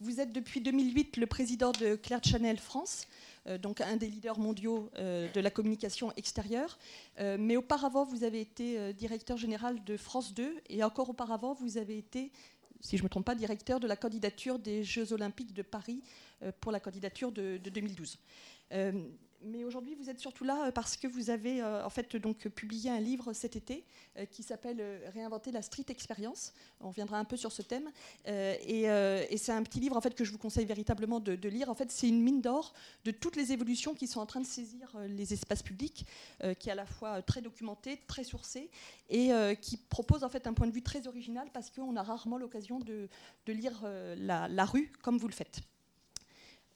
Vous 0.00 0.20
êtes 0.20 0.32
depuis 0.32 0.60
2008 0.60 1.16
le 1.16 1.26
président 1.26 1.72
de 1.72 1.94
Claire 1.94 2.22
Channel 2.22 2.58
France. 2.58 3.06
Euh, 3.46 3.58
donc 3.58 3.80
un 3.80 3.96
des 3.96 4.08
leaders 4.08 4.38
mondiaux 4.38 4.90
euh, 4.98 5.30
de 5.32 5.40
la 5.40 5.50
communication 5.50 6.12
extérieure. 6.16 6.78
Euh, 7.18 7.36
mais 7.38 7.56
auparavant, 7.56 8.04
vous 8.04 8.24
avez 8.24 8.40
été 8.40 8.92
directeur 8.94 9.36
général 9.36 9.82
de 9.84 9.96
France 9.96 10.34
2 10.34 10.56
et 10.68 10.84
encore 10.84 11.10
auparavant, 11.10 11.54
vous 11.54 11.78
avez 11.78 11.98
été 11.98 12.32
si 12.82 12.96
je 12.96 13.02
ne 13.02 13.04
me 13.04 13.08
trompe 13.10 13.26
pas, 13.26 13.34
directeur 13.34 13.78
de 13.78 13.86
la 13.86 13.94
candidature 13.94 14.58
des 14.58 14.84
Jeux 14.84 15.12
Olympiques 15.12 15.52
de 15.52 15.60
Paris 15.60 16.02
pour 16.62 16.72
la 16.72 16.80
candidature 16.80 17.30
de, 17.30 17.60
de 17.62 17.68
2012 17.68 18.18
mais 19.42 19.64
aujourd'hui, 19.64 19.94
vous 19.94 20.10
êtes 20.10 20.18
surtout 20.18 20.44
là 20.44 20.66
euh, 20.66 20.70
parce 20.70 20.96
que 20.96 21.06
vous 21.06 21.30
avez 21.30 21.62
euh, 21.62 21.84
en 21.84 21.90
fait 21.90 22.16
donc 22.16 22.48
publié 22.48 22.90
un 22.90 23.00
livre 23.00 23.32
cet 23.32 23.56
été 23.56 23.84
euh, 24.18 24.26
qui 24.26 24.42
s'appelle 24.42 25.00
Réinventer 25.12 25.50
la 25.50 25.62
street 25.62 25.86
experience. 25.88 26.52
On 26.80 26.88
reviendra 26.88 27.18
un 27.18 27.24
peu 27.24 27.36
sur 27.36 27.52
ce 27.52 27.62
thème. 27.62 27.90
et, 28.26 29.36
c'est 29.36 29.52
un 29.52 29.62
petit 29.62 29.80
livre 29.80 29.96
en 29.96 30.00
fait 30.00 30.14
que 30.14 30.24
je 30.24 30.32
vous 30.32 30.38
conseille 30.38 30.66
véritablement 30.66 31.20
de, 31.20 31.48
lire. 31.48 31.70
En 31.70 31.74
fait, 31.74 31.90
c'est 31.90 32.08
une 32.08 32.22
mine 32.22 32.40
d'or 32.40 32.74
de 33.04 33.10
toutes 33.10 33.36
les 33.36 33.52
évolutions 33.52 33.94
qui 33.94 34.06
sont 34.06 34.20
en 34.20 34.26
train 34.26 34.40
de 34.40 34.46
saisir 34.46 34.94
les 35.08 35.32
espaces 35.32 35.62
publics, 35.62 36.06
qui 36.58 36.68
est 36.68 36.72
à 36.72 36.74
la 36.74 36.86
fois 36.86 37.22
très 37.22 37.40
documenté, 37.40 37.98
très 38.06 38.24
sourcé 38.24 38.70
et 39.08 39.30
qui 39.60 39.76
propose 39.76 40.24
en 40.24 40.28
fait 40.28 40.46
un 40.46 40.52
point 40.52 40.66
de 40.66 40.72
vue 40.72 40.82
très 40.82 41.06
original 41.06 41.48
parce 41.52 41.70
qu'on 41.70 41.96
a 41.96 42.02
rarement 42.02 42.36
l'occasion 42.36 42.78
de, 42.78 43.08
lire 43.46 43.82
la 44.16 44.64
rue 44.64 44.92
comme 45.02 45.18
vous 45.18 45.28
le 45.28 45.34
faites. 45.34 45.62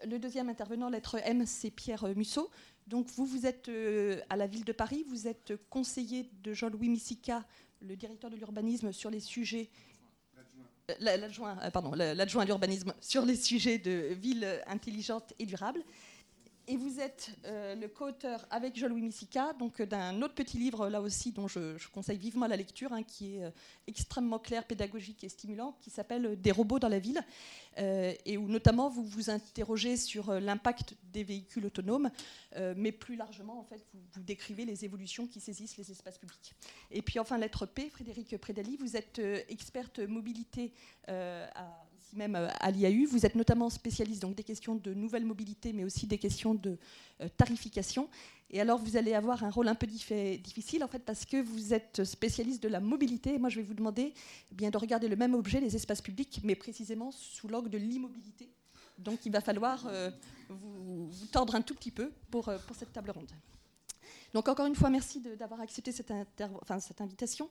Le 0.05 0.19
deuxième 0.19 0.49
intervenant, 0.49 0.89
lettre 0.89 1.19
M, 1.25 1.45
c'est 1.47 1.71
Pierre 1.71 2.05
Musso. 2.17 2.51
Donc 2.87 3.09
vous, 3.11 3.25
vous 3.25 3.47
êtes 3.47 3.69
euh, 3.69 4.21
à 4.29 4.37
la 4.37 4.47
ville 4.47 4.65
de 4.65 4.73
Paris, 4.73 5.05
vous 5.09 5.27
êtes 5.27 5.55
conseiller 5.71 6.31
de 6.43 6.53
Jean-Louis 6.53 6.89
Missica, 6.89 7.45
le 7.81 7.97
directeur 7.97 8.31
de 8.31 8.37
l'urbanisme, 8.37 8.93
sur 8.93 9.11
les 9.11 9.21
sujets 9.21 9.71
l'adjoint 11.01 11.59
euh, 11.63 11.71
pardon, 11.71 11.93
l'adjoint 11.95 12.43
à 12.43 12.45
l'urbanisme 12.45 12.93
sur 13.01 13.25
les 13.25 13.37
sujets 13.37 13.79
de 13.79 14.15
villes 14.15 14.47
intelligentes 14.67 15.33
et 15.39 15.47
durables. 15.47 15.83
Et 16.67 16.79
vous 16.79 16.99
êtes 16.99 17.31
euh, 17.45 17.75
le 17.75 17.89
co-auteur 17.89 18.47
avec 18.49 18.79
Jean-Louis 18.79 19.03
Missica 19.03 19.53
donc 19.53 19.81
euh, 19.81 19.87
d'un 19.87 20.23
autre 20.23 20.33
petit 20.33 20.57
livre 20.57 20.89
là 20.89 21.03
aussi 21.03 21.31
dont 21.31 21.47
je, 21.47 21.77
conseille 21.89 22.17
vivement 22.17 22.47
la 22.47 22.57
lecture, 22.57 22.95
hein, 22.95 23.03
qui 23.03 23.37
est 23.37 23.45
euh, 23.45 23.51
extrêmement 23.87 24.39
clair, 24.39 24.65
pédagogique 24.65 25.25
et 25.25 25.29
stimulant, 25.29 25.77
qui 25.83 25.91
s'appelle 25.91 26.41
Des 26.41 26.53
robots 26.53 26.79
dans 26.79 26.89
la 26.89 26.99
ville, 26.99 27.21
et 27.77 28.39
où 28.39 28.47
notamment 28.47 28.89
vous 28.89 29.05
vous 29.05 29.31
interrogez 29.31 29.97
sur 29.97 30.33
l'impact 30.33 30.95
des 31.13 31.25
véhicules 31.25 31.67
autonomes, 31.67 32.09
mais 32.77 32.93
plus 32.93 33.17
largement 33.17 33.59
en 33.59 33.65
fait 33.65 33.85
vous, 33.93 34.01
vous, 34.13 34.23
décrivez 34.23 34.65
les 34.65 34.85
évolutions 34.85 35.27
qui 35.27 35.41
saisissent 35.41 35.77
les 35.77 35.91
espaces 35.91 36.19
publics. 36.19 36.55
Et 36.93 37.03
puis 37.03 37.19
enfin 37.19 37.37
lettre 37.37 37.67
P, 37.67 37.91
Frédéric 37.91 38.37
Prédali, 38.39 38.77
vous 38.77 38.97
êtes 38.97 39.21
experte 39.49 39.99
mobilité 39.99 40.73
à 41.09 41.85
même 42.17 42.37
euh, 42.37 42.49
à 42.61 42.71
l'IAU. 42.71 43.07
Vous 43.07 43.27
êtes 43.27 43.35
notamment 43.35 43.71
spécialiste 43.71 44.23
donc, 44.23 44.35
des 44.35 44.43
questions 44.43 44.75
de 44.75 44.95
nouvelle 44.95 45.25
mobilité, 45.25 45.73
mais 45.73 45.85
aussi 45.85 46.07
des 46.07 46.19
questions 46.19 46.55
de 46.55 46.79
euh, 47.21 47.29
tarification. 47.37 48.09
Et 48.51 48.61
alors, 48.61 48.79
vous 48.79 48.97
allez 48.97 49.15
avoir 49.15 49.45
un 49.45 49.51
rôle 49.51 49.69
un 49.69 49.75
peu 49.75 49.87
difficile, 49.87 50.85
en 50.85 50.89
fait, 50.89 51.01
parce 51.01 51.25
que 51.25 51.43
vous 51.43 51.75
êtes 51.75 52.05
spécialiste 52.05 52.63
de 52.63 52.69
la 52.69 52.81
mobilité. 52.81 53.39
moi, 53.39 53.49
je 53.49 53.57
vais 53.57 53.63
vous 53.63 53.75
demander 53.75 54.13
eh 54.51 54.55
bien, 54.55 54.71
de 54.71 54.79
regarder 54.79 55.09
le 55.09 55.17
même 55.17 55.35
objet, 55.35 55.61
les 55.61 55.75
espaces 55.75 56.03
publics, 56.03 56.41
mais 56.45 56.55
précisément 56.55 57.11
sous 57.11 57.49
l'angle 57.49 57.71
de 57.71 57.79
l'immobilité. 57.79 58.49
Donc, 58.99 59.27
il 59.27 59.33
va 59.33 59.41
falloir 59.41 59.87
euh, 59.89 60.11
vous, 60.49 61.11
tordre 61.33 61.55
un 61.55 61.63
tout 61.63 61.75
petit 61.75 61.91
peu 61.91 62.13
pour, 62.31 62.45
pour 62.67 62.77
cette 62.77 62.93
table 62.93 63.11
ronde. 63.11 63.33
Donc 64.35 64.49
encore 64.49 64.67
une 64.67 64.75
fois, 64.75 64.91
merci 64.91 65.21
d'avoir 65.21 65.61
accepté 65.61 65.93
cette, 65.93 66.11
invitation. 67.01 67.49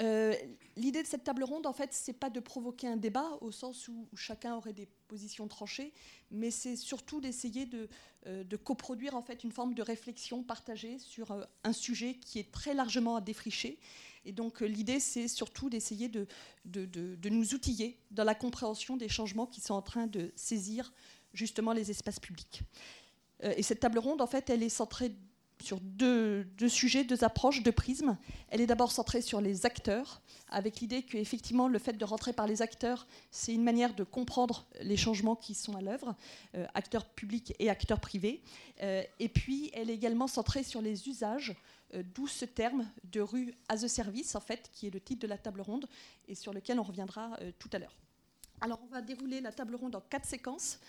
Euh, 0.00 0.34
l'idée 0.76 1.02
de 1.02 1.08
cette 1.08 1.24
table 1.24 1.42
ronde, 1.42 1.66
en 1.66 1.72
fait, 1.72 1.92
c'est 1.92 2.12
pas 2.12 2.30
de 2.30 2.38
provoquer 2.40 2.86
un 2.86 2.96
débat 2.96 3.36
au 3.40 3.50
sens 3.50 3.88
où, 3.88 4.06
chacun 4.14 4.54
aurait 4.54 4.72
des 4.72 4.86
positions 5.08 5.48
tranchées, 5.48 5.92
mais 6.30 6.50
c'est 6.50 6.76
surtout 6.76 7.20
d'essayer 7.20 7.66
de, 7.66 7.88
euh, 8.26 8.44
coproduire 8.62 9.16
en 9.16 9.22
fait 9.22 9.42
une 9.42 9.52
forme 9.52 9.74
de 9.74 9.82
réflexion 9.82 10.42
partagée 10.42 10.98
sur 10.98 11.32
euh, 11.32 11.44
un 11.64 11.72
sujet 11.72 12.14
qui 12.14 12.38
est 12.38 12.52
très 12.52 12.74
largement 12.74 13.16
à 13.16 13.20
défricher. 13.20 13.78
Et 14.24 14.32
donc 14.32 14.60
l'idée, 14.60 15.00
c'est 15.00 15.26
surtout 15.26 15.70
d'essayer 15.70 16.08
de, 16.08 16.26
de, 16.64 16.84
de, 16.84 17.28
nous 17.28 17.54
outiller 17.54 17.98
dans 18.10 18.24
la 18.24 18.34
compréhension 18.34 18.96
des 18.96 19.08
changements 19.08 19.46
qui 19.46 19.60
sont 19.60 19.74
en 19.74 19.82
train 19.82 20.06
de 20.06 20.32
saisir 20.36 20.92
justement 21.32 21.72
les 21.72 21.90
espaces 21.90 22.20
publics. 22.20 22.62
et 23.42 23.62
cette 23.62 23.80
table 23.80 23.98
ronde, 23.98 24.20
en 24.20 24.26
fait, 24.26 24.50
elle 24.50 24.62
est 24.62 24.68
centrée 24.68 25.14
sur 25.62 25.80
deux, 25.80 26.46
sujets, 26.68 27.04
deux 27.04 27.24
approches, 27.24 27.62
deux 27.62 27.72
prismes. 27.72 28.16
Elle 28.48 28.60
est 28.60 28.66
d'abord 28.66 28.92
centrée 28.92 29.22
sur 29.22 29.40
les 29.40 29.66
acteurs, 29.66 30.22
avec 30.48 30.80
l'idée 30.80 31.02
qu'effectivement 31.02 31.68
le 31.68 31.78
fait 31.78 31.94
de 31.94 32.04
rentrer 32.04 32.32
par 32.32 32.46
les 32.46 32.62
acteurs, 32.62 33.06
c'est 33.30 33.54
une 33.54 33.64
manière 33.64 33.94
de 33.94 34.04
comprendre 34.04 34.66
les 34.80 34.96
changements 34.96 35.36
qui 35.36 35.54
sont 35.54 35.76
à 35.76 35.80
l'œuvre, 35.80 36.14
euh, 36.54 36.66
acteurs 36.74 37.04
publics 37.04 37.54
et 37.58 37.70
acteurs 37.70 38.00
privés. 38.00 38.42
Euh, 38.82 39.02
et 39.18 39.28
puis 39.28 39.70
elle 39.74 39.90
est 39.90 39.94
également 39.94 40.26
centrée 40.26 40.62
sur 40.62 40.80
les 40.80 41.08
usages, 41.08 41.54
euh, 41.94 42.02
d'où 42.14 42.26
ce 42.26 42.44
terme 42.44 42.86
de 43.04 43.20
rue 43.20 43.54
as 43.68 43.84
a 43.84 43.88
service, 43.88 44.34
en 44.34 44.40
fait, 44.40 44.70
qui 44.72 44.86
est 44.86 44.90
le 44.90 45.00
titre 45.00 45.20
de 45.20 45.26
la 45.26 45.38
table 45.38 45.60
ronde, 45.60 45.86
et 46.28 46.34
sur 46.34 46.52
lequel 46.52 46.78
on 46.78 46.84
reviendra 46.84 47.38
tout 47.58 47.70
à 47.72 47.78
l'heure. 47.78 47.96
Alors 48.60 48.80
on 48.82 48.92
va 48.92 49.00
dérouler 49.00 49.40
la 49.40 49.52
table 49.52 49.76
ronde 49.76 49.94
en 49.94 50.00
quatre 50.00 50.26
séquences. 50.26 50.80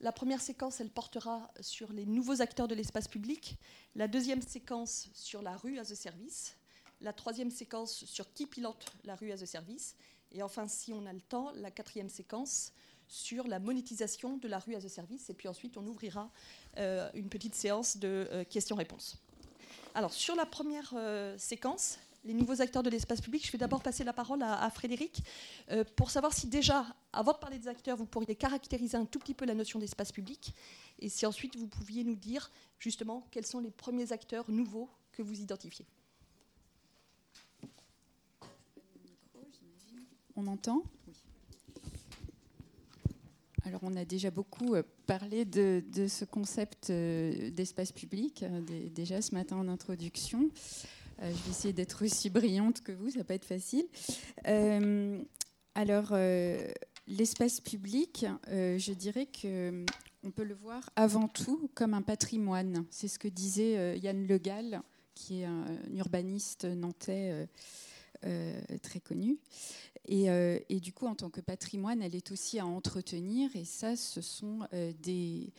La 0.00 0.12
première 0.12 0.42
séquence, 0.42 0.80
elle 0.80 0.90
portera 0.90 1.50
sur 1.60 1.92
les 1.92 2.04
nouveaux 2.04 2.42
acteurs 2.42 2.68
de 2.68 2.74
l'espace 2.74 3.08
public. 3.08 3.56
La 3.94 4.08
deuxième 4.08 4.42
séquence 4.42 5.08
sur 5.14 5.40
la 5.40 5.56
rue 5.56 5.78
as 5.78 5.90
a 5.90 5.94
service. 5.94 6.56
La 7.00 7.14
troisième 7.14 7.50
séquence 7.50 8.04
sur 8.04 8.32
qui 8.34 8.46
pilote 8.46 8.86
la 9.04 9.14
rue 9.14 9.32
as 9.32 9.42
a 9.42 9.46
service. 9.46 9.96
Et 10.32 10.42
enfin, 10.42 10.68
si 10.68 10.92
on 10.92 11.06
a 11.06 11.12
le 11.12 11.20
temps, 11.20 11.50
la 11.54 11.70
quatrième 11.70 12.10
séquence 12.10 12.72
sur 13.08 13.46
la 13.46 13.58
monétisation 13.58 14.36
de 14.36 14.48
la 14.48 14.58
rue 14.58 14.74
as 14.74 14.84
a 14.84 14.88
service. 14.88 15.30
Et 15.30 15.34
puis 15.34 15.48
ensuite, 15.48 15.78
on 15.78 15.86
ouvrira 15.86 16.30
euh, 16.76 17.08
une 17.14 17.30
petite 17.30 17.54
séance 17.54 17.96
de 17.96 18.28
euh, 18.30 18.44
questions-réponses. 18.44 19.18
Alors, 19.94 20.12
sur 20.12 20.34
la 20.34 20.44
première 20.44 20.92
euh, 20.94 21.38
séquence, 21.38 21.98
les 22.26 22.34
nouveaux 22.34 22.60
acteurs 22.60 22.82
de 22.82 22.90
l'espace 22.90 23.20
public. 23.20 23.46
Je 23.46 23.52
vais 23.52 23.58
d'abord 23.58 23.82
passer 23.82 24.04
la 24.04 24.12
parole 24.12 24.42
à, 24.42 24.68
Frédéric 24.70 25.22
euh, 25.70 25.84
pour 25.94 26.10
savoir 26.10 26.32
si 26.32 26.48
déjà, 26.48 26.84
avant 27.12 27.32
de 27.32 27.38
parler 27.38 27.58
des 27.58 27.68
acteurs, 27.68 27.96
vous 27.96 28.06
pourriez 28.06 28.34
caractériser 28.34 28.96
un 28.96 29.04
tout 29.04 29.18
petit 29.18 29.34
peu 29.34 29.44
la 29.44 29.54
notion 29.54 29.78
d'espace 29.78 30.12
public 30.12 30.54
et 30.98 31.08
si 31.08 31.24
ensuite 31.24 31.56
vous 31.56 31.68
pouviez 31.68 32.04
nous 32.04 32.16
dire 32.16 32.50
justement 32.78 33.26
quels 33.30 33.46
sont 33.46 33.60
les 33.60 33.70
premiers 33.70 34.12
acteurs 34.12 34.50
nouveaux 34.50 34.90
que 35.12 35.22
vous 35.22 35.40
identifiez. 35.40 35.86
On 40.34 40.46
entend? 40.48 40.82
Alors, 43.64 43.80
on 43.82 43.96
a 43.96 44.04
déjà 44.04 44.30
beaucoup 44.30 44.74
euh, 44.74 44.82
parlé 45.06 45.44
de, 45.44 45.82
ce 46.08 46.24
concept 46.24 46.90
euh, 46.90 47.50
d'espace 47.50 47.90
public, 47.90 48.44
déjà 48.94 49.20
ce 49.22 49.34
matin 49.34 49.56
en 49.56 49.66
introduction. 49.66 50.50
Euh, 51.22 51.32
je 51.32 51.42
vais 51.44 51.50
essayer 51.50 51.72
d'être 51.72 52.04
aussi 52.04 52.30
brillante 52.30 52.82
que 52.82 52.92
vous, 52.92 53.10
ça 53.10 53.18
va 53.18 53.24
pas 53.24 53.34
être 53.34 53.44
facile. 53.44 53.86
Euh, 54.46 55.22
alors, 55.74 56.08
euh, 56.12 56.68
l'espace 57.06 57.60
public, 57.60 58.26
je 58.48 58.92
dirais 58.92 59.26
que 59.26 59.84
on 60.24 60.30
peut 60.30 60.44
le 60.44 60.54
voir 60.54 60.90
avant 60.96 61.28
tout 61.28 61.70
comme 61.74 61.94
un 61.94 62.02
patrimoine. 62.02 62.84
C'est 62.90 63.08
ce 63.08 63.18
que 63.18 63.28
disait 63.28 63.98
Yann 63.98 64.26
Le 64.26 64.38
Gall, 64.38 64.82
qui 65.14 65.42
est 65.42 65.44
un, 65.44 65.64
urbaniste 65.94 66.64
nantais 66.64 67.48
très 68.82 69.00
connu. 69.00 69.38
Et, 70.08 70.26
et, 70.68 70.80
du 70.80 70.92
coup, 70.92 71.06
en 71.06 71.14
tant 71.14 71.30
que 71.30 71.40
patrimoine, 71.40 72.02
elle 72.02 72.16
est 72.16 72.32
aussi 72.32 72.58
à 72.58 72.66
entretenir. 72.66 73.54
Et 73.54 73.64
ça, 73.64 73.94
ce 73.94 74.20
sont 74.20 74.66
des, 75.02 75.52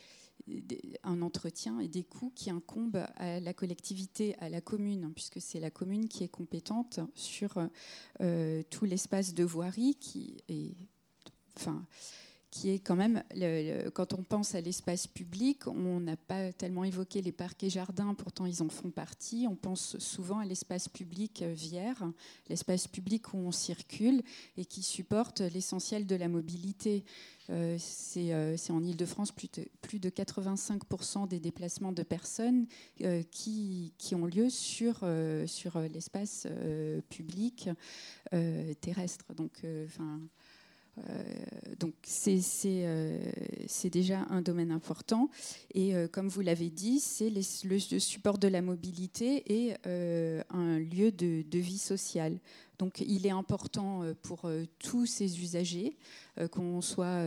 un 1.02 1.22
entretien 1.22 1.80
et 1.80 1.88
des 1.88 2.04
coûts 2.04 2.32
qui 2.34 2.50
incombent 2.50 3.06
à 3.16 3.40
la 3.40 3.54
collectivité, 3.54 4.36
à 4.38 4.48
la 4.48 4.60
commune, 4.60 5.12
puisque 5.14 5.40
c'est 5.40 5.60
la 5.60 5.70
commune 5.70 6.08
qui 6.08 6.24
est 6.24 6.28
compétente 6.28 7.00
sur 7.14 7.68
euh, 8.20 8.62
tout 8.70 8.84
l'espace 8.84 9.34
de 9.34 9.44
voirie 9.44 9.96
qui 9.96 10.42
est, 10.48 10.74
enfin, 11.56 11.86
qui 12.50 12.70
est 12.70 12.78
quand 12.78 12.96
même, 12.96 13.22
quand 13.94 14.14
on 14.14 14.22
pense 14.22 14.54
à 14.54 14.60
l'espace 14.60 15.06
public, 15.06 15.66
on 15.66 16.00
n'a 16.00 16.16
pas 16.16 16.52
tellement 16.52 16.84
évoqué 16.84 17.20
les 17.20 17.32
parcs 17.32 17.62
et 17.62 17.70
jardins, 17.70 18.14
pourtant 18.14 18.46
ils 18.46 18.62
en 18.62 18.68
font 18.68 18.90
partie. 18.90 19.46
On 19.48 19.56
pense 19.56 19.98
souvent 19.98 20.38
à 20.38 20.44
l'espace 20.44 20.88
public 20.88 21.42
vière, 21.42 22.02
l'espace 22.48 22.88
public 22.88 23.34
où 23.34 23.38
on 23.38 23.52
circule 23.52 24.22
et 24.56 24.64
qui 24.64 24.82
supporte 24.82 25.40
l'essentiel 25.40 26.06
de 26.06 26.16
la 26.16 26.28
mobilité. 26.28 27.04
Euh, 27.50 27.78
euh, 28.16 28.54
c'est 28.56 28.72
en 28.72 28.82
Ile-de-France 28.82 29.32
plus 29.32 29.48
de, 29.48 29.66
plus 29.80 29.98
de 29.98 30.10
85% 30.10 31.28
des 31.28 31.40
déplacements 31.40 31.92
de 31.92 32.02
personnes 32.02 32.66
euh, 33.02 33.22
qui, 33.30 33.94
qui, 33.98 34.14
ont 34.14 34.26
lieu 34.26 34.50
sur, 34.50 35.06
sur 35.46 35.80
l'espace 35.80 36.46
public 37.08 37.70
terrestre. 38.80 39.34
Donc, 39.34 39.62
enfin 39.86 40.20
donc 41.78 41.94
euh, 42.26 43.18
c'est 43.66 43.90
déjà 43.90 44.26
un 44.30 44.42
domaine 44.42 44.70
important. 44.70 45.30
Et 45.74 45.94
euh, 45.94 46.08
comme 46.08 46.28
vous 46.28 46.40
l'avez 46.40 46.70
dit, 46.70 47.00
c'est 47.00 47.30
le, 47.30 47.42
support 47.98 48.38
de 48.38 48.48
la 48.48 48.62
mobilité 48.62 49.42
et 49.46 49.74
un 49.84 50.78
lieu 50.78 51.12
de, 51.12 51.58
vie 51.58 51.78
sociale. 51.78 52.38
Donc 52.78 53.00
il 53.00 53.26
est 53.26 53.30
important 53.30 54.02
pour 54.22 54.48
tous 54.78 55.06
ces 55.06 55.40
usagers, 55.40 55.96
qu'on 56.52 56.80
soit 56.80 57.22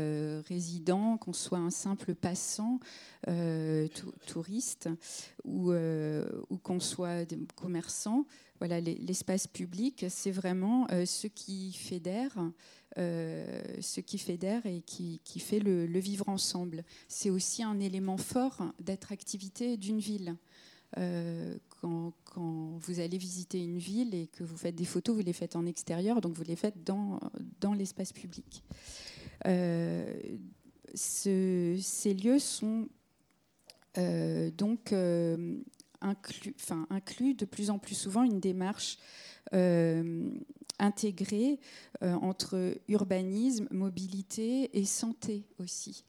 résident, 0.47 1.17
qu'on 1.17 1.33
soit 1.33 1.57
un 1.57 1.69
simple 1.69 2.15
passant, 2.15 2.79
touriste, 4.25 4.89
ou, 5.43 5.73
ou 5.73 6.57
qu'on 6.57 6.79
soit 6.79 7.25
commerçant. 7.55 8.25
Voilà, 8.59 8.79
l'espace 8.79 9.47
public, 9.47 10.05
c'est 10.07 10.31
vraiment 10.31 10.87
ce 11.05 11.27
qui 11.27 11.73
fédère 11.73 12.37
euh, 12.37 12.49
ce 12.97 13.99
qui 13.99 14.17
fédère 14.17 14.65
et 14.65 14.81
qui, 14.81 15.19
fait 15.39 15.59
le, 15.59 15.85
vivre 15.99 16.27
ensemble. 16.29 16.83
C'est 17.07 17.29
aussi 17.29 17.63
un 17.63 17.79
élément 17.79 18.17
fort 18.17 18.73
d'attractivité 18.79 19.77
d'une 19.77 19.99
ville. 19.99 20.35
Euh, 20.97 21.57
quand, 21.81 22.13
vous 22.35 22.99
allez 22.99 23.17
visiter 23.17 23.61
une 23.61 23.77
ville 23.77 24.13
et 24.15 24.27
que 24.27 24.43
vous 24.43 24.55
faites 24.55 24.75
des 24.75 24.85
photos, 24.85 25.15
vous 25.15 25.21
les 25.21 25.33
faites 25.33 25.55
en 25.55 25.65
extérieur, 25.65 26.21
donc 26.21 26.33
vous 26.33 26.43
les 26.43 26.55
faites 26.55 26.83
dans, 26.83 27.19
l'espace 27.77 28.13
public. 28.13 28.63
Euh, 29.47 30.13
ces 30.93 32.13
lieux 32.13 32.39
sont 32.39 32.87
donc 33.95 34.93
inclus, 36.01 36.55
inclus 36.89 37.33
de 37.33 37.45
plus 37.45 37.69
en 37.69 37.79
plus 37.79 37.95
souvent 37.95 38.23
une 38.23 38.39
démarche 38.39 38.97
intégré 40.81 41.59
euh, 42.03 42.13
entre 42.15 42.75
urbanisme, 42.89 43.67
mobilité 43.71 44.77
et 44.77 44.85
santé 44.85 45.45
aussi, 45.59 46.03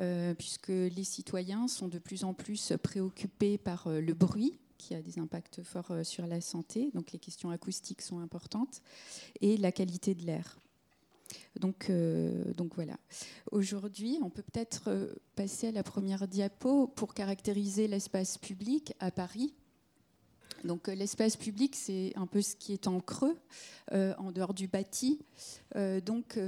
euh, 0.00 0.34
puisque 0.34 0.68
les 0.68 1.04
citoyens 1.04 1.66
sont 1.66 1.88
de 1.88 1.98
plus 1.98 2.22
en 2.22 2.34
plus 2.34 2.74
préoccupés 2.82 3.58
par 3.58 3.88
euh, 3.88 4.00
le 4.00 4.14
bruit 4.14 4.60
qui 4.76 4.94
a 4.94 5.02
des 5.02 5.18
impacts 5.18 5.62
forts 5.64 5.92
sur 6.04 6.26
la 6.28 6.40
santé, 6.40 6.92
donc 6.94 7.10
les 7.10 7.18
questions 7.18 7.50
acoustiques 7.50 8.00
sont 8.00 8.20
importantes, 8.20 8.80
et 9.40 9.56
la 9.56 9.72
qualité 9.72 10.14
de 10.14 10.24
l'air. 10.24 10.60
Donc, 11.58 11.90
donc, 12.56 12.76
voilà. 12.76 12.96
Aujourd'hui, 13.50 14.20
on 14.22 14.30
peut 14.30 14.44
peut-être 14.44 15.18
passer 15.34 15.66
à 15.66 15.72
la 15.72 15.82
première 15.82 16.28
diapo 16.28 16.86
pour 16.86 17.12
caractériser 17.12 17.88
l'espace 17.88 18.38
public 18.38 18.94
à 19.00 19.10
Paris. 19.10 19.52
Donc 20.64 20.88
euh, 20.88 20.94
l'espace 20.94 21.36
public, 21.36 21.74
c'est 21.76 22.12
un 22.16 22.26
peu 22.26 22.42
ce 22.42 22.56
qui 22.56 22.72
est 22.72 22.86
en 22.86 23.00
creux, 23.00 23.36
euh, 23.92 24.14
en 24.18 24.32
dehors 24.32 24.54
du 24.54 24.66
bâti. 24.66 25.20
Euh, 25.76 26.00
donc 26.00 26.38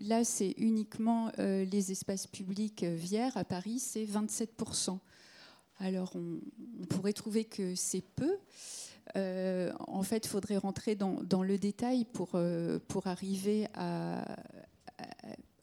là, 0.00 0.24
c'est 0.24 0.54
uniquement 0.58 1.30
les 1.38 1.92
espaces 1.92 2.26
publics 2.26 2.84
vières. 2.84 3.36
À 3.36 3.44
Paris, 3.44 3.78
c'est 3.78 4.04
27%. 4.04 4.98
Alors 5.80 6.12
on, 6.16 6.40
pourrait 6.86 7.12
trouver 7.12 7.44
que 7.44 7.74
c'est 7.74 8.02
peu. 8.02 8.36
en 9.14 10.02
fait, 10.02 10.26
il 10.26 10.28
faudrait 10.28 10.56
rentrer 10.56 10.94
dans, 10.96 11.42
le 11.42 11.58
détail 11.58 12.04
pour, 12.04 12.38
pour 12.88 13.06
arriver 13.06 13.68
à, 13.74 14.36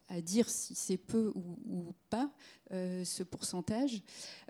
à 0.10 0.22
dire 0.22 0.50
si 0.50 0.76
c'est 0.76 0.98
peu 0.98 1.32
ou, 1.36 1.94
pas 2.10 2.30
ce 2.72 3.24
pourcentage, 3.24 4.02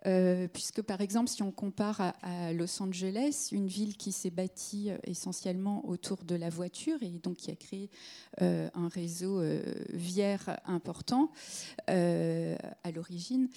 euh, 0.06 0.48
puisque 0.48 0.82
par 0.82 1.02
exemple 1.02 1.30
si 1.30 1.42
on 1.42 1.52
compare 1.52 2.14
à, 2.22 2.54
Los 2.54 2.82
Angeles, 2.82 3.50
une 3.52 3.68
ville 3.68 3.98
qui 3.98 4.12
s'est 4.12 4.30
bâtie 4.30 4.92
euh, 4.92 4.98
essentiellement 5.04 5.88
autour 5.88 6.24
de 6.24 6.36
la 6.36 6.50
voiture 6.50 7.02
et 7.02 7.10
donc 7.10 7.38
qui 7.38 7.52
a 7.52 7.56
créé 7.56 7.90
un 8.40 8.90
réseau 8.90 9.42
viaire 9.94 10.60
important 10.66 11.32
à 11.88 12.92
l'origine, 12.94 13.48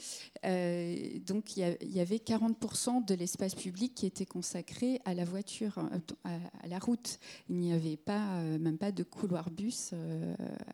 donc 1.27 1.57
il 1.57 1.77
y, 1.83 2.01
avait 2.01 2.18
40% 2.18 3.05
de 3.05 3.14
l'espace 3.14 3.57
public 3.57 3.94
qui 3.94 4.07
était 4.07 4.27
consacré 4.27 5.01
à 5.05 5.14
la 5.14 5.25
voiture, 5.25 5.79
à, 6.25 6.68
la 6.68 6.79
route. 6.79 7.18
Il 7.49 7.57
n'y 7.57 7.73
avait 7.73 7.97
pas, 7.97 8.40
même 8.42 8.79
pas 8.79 8.92
de 8.92 9.03
couloir 9.03 9.51
bus 9.51 9.94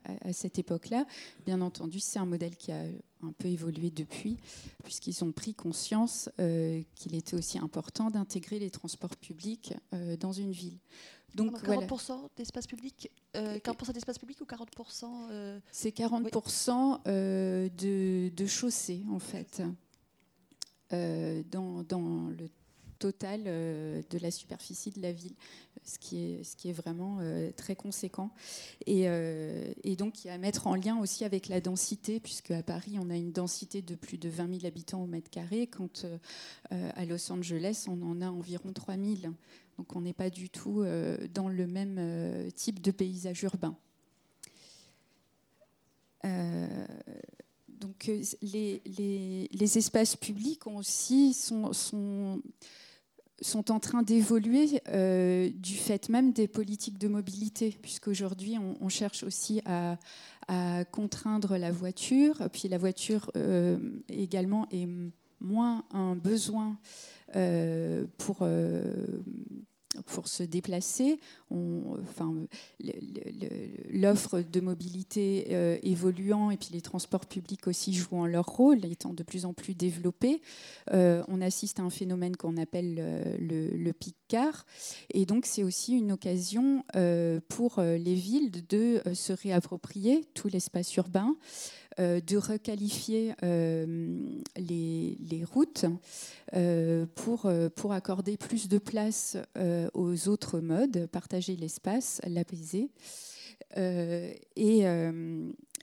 à 0.04 0.32
cette 0.34 0.58
époque-là. 0.58 1.06
Bien 1.46 1.62
entendu, 1.62 1.98
c'est 1.98 2.18
un 2.18 2.26
modèle 2.26 2.56
qui 2.56 2.72
a 2.72 2.82
un 3.22 3.32
peu 3.32 3.48
évolué 3.48 3.90
depuis, 3.90 4.38
puisqu'ils 4.82 5.24
ont 5.24 5.32
pris 5.32 5.54
conscience 5.54 6.28
euh, 6.40 6.82
qu'il 6.94 7.14
était 7.14 7.36
aussi 7.36 7.58
important 7.58 8.10
d'intégrer 8.10 8.58
les 8.58 8.70
transports 8.70 9.16
publics 9.16 9.74
euh, 9.92 10.16
dans 10.16 10.32
une 10.32 10.52
ville. 10.52 10.78
Donc 11.34 11.60
40% 11.64 12.28
d'espace 12.36 12.66
public, 12.66 13.10
40% 13.34 13.90
euh, 13.90 13.92
d'espace 13.92 14.18
public 14.18 14.40
ou 14.40 14.44
40% 14.44 15.60
C'est 15.72 15.96
40% 15.96 17.02
de, 17.04 18.28
de 18.28 18.46
chaussées 18.46 19.02
en 19.10 19.18
fait. 19.18 19.62
dans, 20.90 21.82
dans 21.82 22.28
le 22.28 22.48
total 23.04 23.42
euh, 23.46 24.00
de 24.08 24.18
la 24.18 24.30
superficie 24.30 24.90
de 24.90 25.02
la 25.02 25.12
ville, 25.12 25.34
ce 25.84 25.98
qui 25.98 26.16
est, 26.16 26.42
ce 26.42 26.56
qui 26.56 26.70
est 26.70 26.72
vraiment 26.72 27.18
euh, 27.20 27.50
très 27.54 27.76
conséquent. 27.76 28.30
Et, 28.86 29.10
euh, 29.10 29.74
et, 29.82 29.94
donc, 29.94 30.24
il 30.24 30.28
y 30.28 30.30
a 30.30 30.34
à 30.34 30.38
mettre 30.38 30.66
en 30.66 30.74
lien 30.74 30.98
aussi 30.98 31.22
avec 31.22 31.48
la 31.48 31.60
densité, 31.60 32.18
puisque 32.18 32.52
à 32.52 32.62
Paris, 32.62 32.96
on 32.98 33.10
a 33.10 33.16
une 33.16 33.30
densité 33.30 33.82
de 33.82 33.94
plus 33.94 34.16
de 34.16 34.30
20 34.30 34.60
000 34.60 34.66
habitants 34.66 35.02
au 35.02 35.06
mètre 35.06 35.28
carré, 35.28 35.66
quand 35.66 36.06
à 36.70 37.04
Los 37.04 37.30
Angeles, 37.30 37.84
on 37.88 38.00
en 38.02 38.22
a 38.22 38.30
environ 38.30 38.72
3 38.72 38.96
000. 38.96 39.34
Donc, 39.76 39.94
on 39.94 40.00
n'est 40.00 40.14
pas 40.14 40.30
du 40.30 40.48
tout 40.48 40.82
dans 41.34 41.48
le 41.48 41.66
même 41.66 42.50
type 42.52 42.80
de 42.80 42.90
paysage 42.90 43.42
urbain. 43.42 43.76
donc 47.68 48.10
les, 48.40 48.80
les, 48.86 49.48
les, 49.52 49.78
espaces 49.78 50.16
publics 50.16 50.66
ont 50.66 50.78
aussi 50.78 51.34
sont 51.34 52.40
sont 53.40 53.70
en 53.70 53.80
train 53.80 54.02
d'évoluer 54.02 54.80
euh, 54.88 55.50
du 55.54 55.74
fait 55.74 56.08
même 56.08 56.32
des 56.32 56.48
politiques 56.48 56.98
de 56.98 57.08
mobilité, 57.08 57.76
puisqu'aujourd'hui 57.82 58.56
on, 58.58 58.88
cherche 58.88 59.22
aussi 59.22 59.60
à, 59.66 59.96
contraindre 60.90 61.56
la 61.56 61.72
voiture, 61.72 62.48
puis 62.52 62.68
la 62.68 62.78
voiture 62.78 63.30
euh, 63.36 63.78
également 64.08 64.68
est 64.70 64.88
moins 65.40 65.84
un 65.92 66.14
besoin 66.14 66.78
euh, 67.34 68.04
pour 68.18 68.46
pour 70.06 70.28
se 70.28 70.42
déplacer. 70.42 71.18
enfin, 71.50 72.34
l'offre 73.90 74.40
de 74.40 74.60
mobilité 74.60 75.48
euh, 75.50 75.78
évoluant 75.82 76.50
et 76.50 76.56
puis 76.56 76.70
les 76.72 76.80
transports 76.80 77.26
publics 77.26 77.66
aussi 77.66 77.92
jouant 77.92 78.26
leur 78.26 78.46
rôle, 78.46 78.84
étant 78.84 79.12
de 79.12 79.22
plus 79.22 79.44
en 79.44 79.52
plus 79.52 79.74
développés, 79.74 80.40
euh, 80.92 81.22
on 81.28 81.40
assiste 81.40 81.80
à 81.80 81.82
un 81.82 81.90
phénomène 81.90 82.36
qu'on 82.36 82.56
appelle 82.56 82.96
euh, 82.98 83.36
le, 83.38 83.76
le, 83.76 83.92
pic 83.92 84.16
car. 84.28 84.66
Et 85.10 85.26
donc, 85.26 85.46
c'est 85.46 85.62
aussi 85.62 85.96
une 85.96 86.12
occasion 86.12 86.84
pour 87.48 87.80
les 87.80 88.14
villes 88.14 88.50
de 88.68 89.02
se 89.14 89.32
réapproprier 89.32 90.24
tout 90.34 90.48
l'espace 90.48 90.94
urbain. 90.96 91.36
Euh, 92.00 92.20
de 92.20 92.36
requalifier 92.36 93.34
euh, 93.44 94.18
les, 94.56 95.44
routes 95.44 95.84
euh, 96.54 97.06
pour, 97.14 97.48
pour 97.76 97.92
accorder 97.92 98.36
plus 98.36 98.68
de 98.68 98.78
place 98.78 99.36
aux 99.92 100.28
autres 100.28 100.58
modes, 100.58 101.06
partager 101.12 101.54
l'espace, 101.54 102.20
l'apaiser. 102.26 102.90
et, 103.76 104.84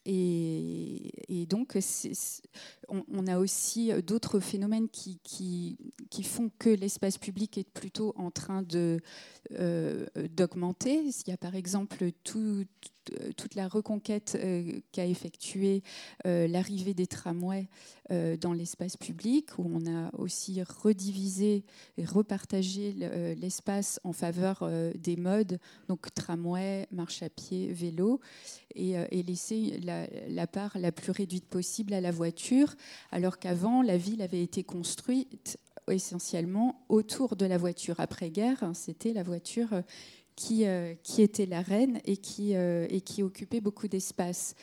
et, 0.05 1.45
donc, 1.47 1.77
on, 2.89 3.27
a 3.27 3.37
aussi 3.37 3.91
d'autres 4.03 4.41
phénomènes 4.41 4.89
qui, 4.89 5.19
qui, 5.23 5.77
qui, 6.09 6.23
font 6.23 6.51
que 6.59 6.69
l'espace 6.69 7.17
public 7.17 7.57
est 7.57 7.69
plutôt 7.69 8.13
en 8.17 8.31
train 8.31 8.63
d'augmenter. 9.51 11.03
Il 11.03 11.29
y 11.29 11.31
a 11.31 11.37
par 11.37 11.55
exemple 11.55 12.11
tout, 12.23 12.65
toute 13.37 13.55
la 13.55 13.67
reconquête 13.67 14.37
euh, 14.39 14.79
qu'a 14.91 15.05
effectuée 15.05 15.83
euh, 16.25 16.47
l'arrivée 16.47 16.93
des 16.93 17.07
tramways 17.07 17.67
dans 18.41 18.51
l'espace 18.51 18.97
public, 18.97 19.57
où 19.57 19.63
on 19.73 19.89
a 19.89 20.11
aussi 20.17 20.61
redivisé 20.61 21.63
et 21.97 22.03
repartagé 22.03 22.91
l'espace 23.39 24.01
en 24.03 24.11
faveur 24.11 24.69
des 24.95 25.15
modes, 25.15 25.59
donc 25.87 26.13
tramway, 26.13 26.87
marche 26.91 27.23
à 27.23 27.29
pied, 27.29 27.71
vélo, 27.71 28.19
et, 28.75 28.95
et 29.11 29.23
laissé 29.23 29.79
la, 29.79 30.45
part 30.45 30.77
la 30.77 30.91
plus 30.91 31.13
réduite 31.13 31.45
possible 31.45 31.93
à 31.93 32.01
la 32.01 32.11
voiture, 32.11 32.75
alors 33.13 33.39
qu'avant, 33.39 33.81
la 33.81 33.95
ville 33.95 34.21
avait 34.21 34.43
été 34.43 34.65
construite 34.65 35.57
essentiellement 35.89 36.85
autour 36.89 37.37
de 37.37 37.45
la 37.45 37.57
voiture. 37.57 37.99
Après-guerre, 37.99 38.71
c'était 38.73 39.13
la 39.13 39.23
voiture 39.23 39.69
qui, 40.41 40.65
qui, 41.03 41.21
était 41.21 41.45
la 41.45 41.61
reine 41.61 41.99
et 42.05 42.17
qui, 42.17 42.53
qui 43.05 43.23
occupait 43.23 43.61
beaucoup 43.61 43.87
d'espace. 43.87 44.55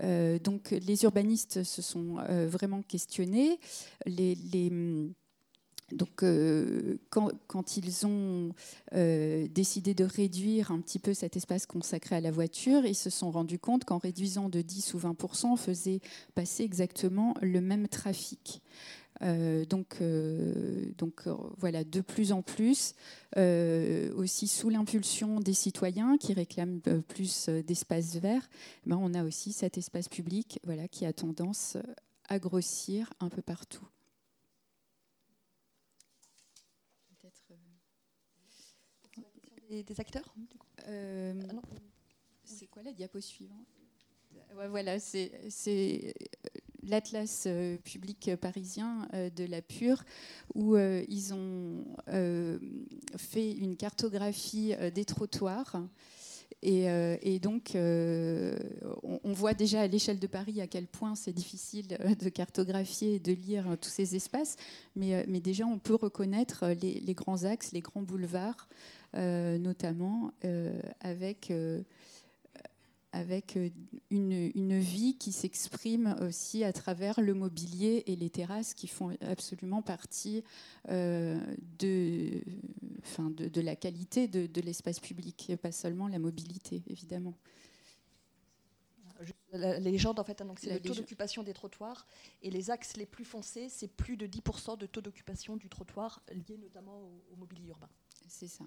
donc 0.00 0.70
les 0.70 1.04
urbanistes 1.04 1.64
se 1.64 1.82
sont 1.82 2.16
vraiment 2.48 2.82
questionnés. 2.82 3.58
les 4.06 4.36
donc, 5.92 6.22
euh, 6.22 6.98
quand, 7.10 7.76
ils 7.76 8.06
ont 8.06 8.52
euh, 8.94 9.46
décidé 9.48 9.94
de 9.94 10.04
réduire 10.04 10.70
un 10.70 10.80
petit 10.80 10.98
peu 10.98 11.14
cet 11.14 11.36
espace 11.36 11.66
consacré 11.66 12.16
à 12.16 12.20
la 12.20 12.30
voiture, 12.30 12.86
ils 12.86 12.94
se 12.94 13.10
sont 13.10 13.30
rendus 13.30 13.58
compte 13.58 13.84
qu'en 13.84 13.98
réduisant 13.98 14.48
de 14.48 14.62
10 14.62 14.94
ou 14.94 14.98
20% 14.98 15.46
on 15.46 15.56
faisait 15.56 16.00
passer 16.34 16.64
exactement 16.64 17.34
le 17.42 17.60
même 17.60 17.86
trafic. 17.86 18.62
Euh, 19.24 19.64
donc, 19.64 20.02
donc 20.98 21.26
voilà, 21.56 21.84
de 21.84 22.00
plus 22.00 22.32
en 22.32 22.42
plus, 22.42 22.94
aussi 23.36 24.48
sous 24.48 24.70
l'impulsion 24.70 25.40
des 25.40 25.54
citoyens 25.54 26.16
qui 26.18 26.32
réclament 26.32 26.80
plus 27.08 27.48
d'espace 27.48 28.16
vert, 28.16 28.48
ben 28.86 28.96
on 29.00 29.14
a 29.14 29.24
aussi 29.24 29.52
cet 29.52 29.78
espace 29.78 30.08
public 30.08 30.60
voilà, 30.64 30.88
qui 30.88 31.06
a 31.06 31.12
tendance 31.12 31.76
à 32.28 32.38
grossir 32.38 33.12
un 33.20 33.28
peu 33.28 33.42
partout. 33.42 33.86
des, 39.82 40.00
acteurs 40.00 40.34
euh, 40.88 41.40
ah 41.50 41.60
C'est 42.44 42.66
quoi 42.66 42.82
la 42.82 42.92
diapo 42.92 43.20
suivante? 43.20 43.66
Voilà, 44.68 45.00
c'est 45.00 45.32
euh, 45.34 46.12
l'atlas 46.88 47.44
euh, 47.46 47.76
public 47.78 48.30
parisien 48.40 49.08
de 49.12 49.44
la 49.44 49.62
Pure, 49.62 50.04
où 50.54 50.76
ils 50.76 51.34
ont 51.34 51.84
fait 53.16 53.52
une 53.52 53.76
cartographie 53.76 54.74
des 54.94 55.04
trottoirs. 55.04 55.80
Et, 56.62 57.38
donc, 57.40 57.72
on, 57.74 59.32
voit 59.32 59.54
déjà 59.54 59.82
à 59.82 59.86
l'échelle 59.86 60.18
de 60.18 60.26
Paris 60.26 60.60
à 60.60 60.66
quel 60.66 60.86
point 60.86 61.14
c'est 61.14 61.32
difficile 61.32 61.88
de 61.88 62.28
cartographier 62.28 63.16
et 63.16 63.18
de 63.18 63.32
lire 63.32 63.76
tous 63.80 63.90
ces 63.90 64.16
espaces. 64.16 64.56
Mais, 64.96 65.26
déjà, 65.40 65.66
on 65.66 65.78
peut 65.78 65.96
reconnaître 65.96 66.66
les, 66.68 67.14
grands 67.14 67.44
axes, 67.44 67.72
les 67.72 67.80
grands 67.80 68.02
boulevards, 68.02 68.68
euh, 69.16 69.58
notamment 69.58 70.32
euh, 70.44 70.80
avec, 71.00 71.52
euh, 71.52 71.82
avec 73.14 73.56
une, 74.10 74.50
une, 74.54 74.78
vie 74.78 75.16
qui 75.16 75.30
s'exprime 75.30 76.16
aussi 76.20 76.64
à 76.64 76.72
travers 76.72 77.20
le 77.20 77.32
mobilier 77.32 78.02
et 78.06 78.16
les 78.16 78.28
terrasses 78.28 78.74
qui 78.74 78.88
font 78.88 79.16
absolument 79.20 79.82
partie 79.82 80.42
de, 80.88 82.42
enfin 83.02 83.30
de, 83.30 83.48
de, 83.48 83.60
la 83.60 83.76
qualité 83.76 84.26
de, 84.26 84.46
de 84.46 84.60
l'espace 84.60 84.98
public, 84.98 85.48
et 85.48 85.56
pas 85.56 85.72
seulement 85.72 86.08
la 86.08 86.18
mobilité, 86.18 86.82
évidemment. 86.88 87.34
La 89.52 89.78
légende, 89.78 90.18
en 90.18 90.24
fait, 90.24 90.40
hein, 90.40 90.52
c'est 90.58 90.72
le 90.72 90.80
taux 90.80 90.94
d'occupation 90.94 91.42
des 91.44 91.54
trottoirs. 91.54 92.06
Et 92.42 92.50
les 92.50 92.70
axes 92.70 92.96
les 92.96 93.06
plus 93.06 93.24
foncés, 93.24 93.68
c'est 93.68 93.88
plus 93.88 94.16
de 94.16 94.26
10% 94.26 94.76
de 94.76 94.86
taux 94.86 95.00
d'occupation 95.00 95.56
du 95.56 95.68
trottoir, 95.68 96.22
lié 96.32 96.58
notamment 96.58 97.12
au 97.32 97.36
mobilier 97.36 97.68
urbain. 97.68 97.88
C'est 98.26 98.48
ça. 98.48 98.64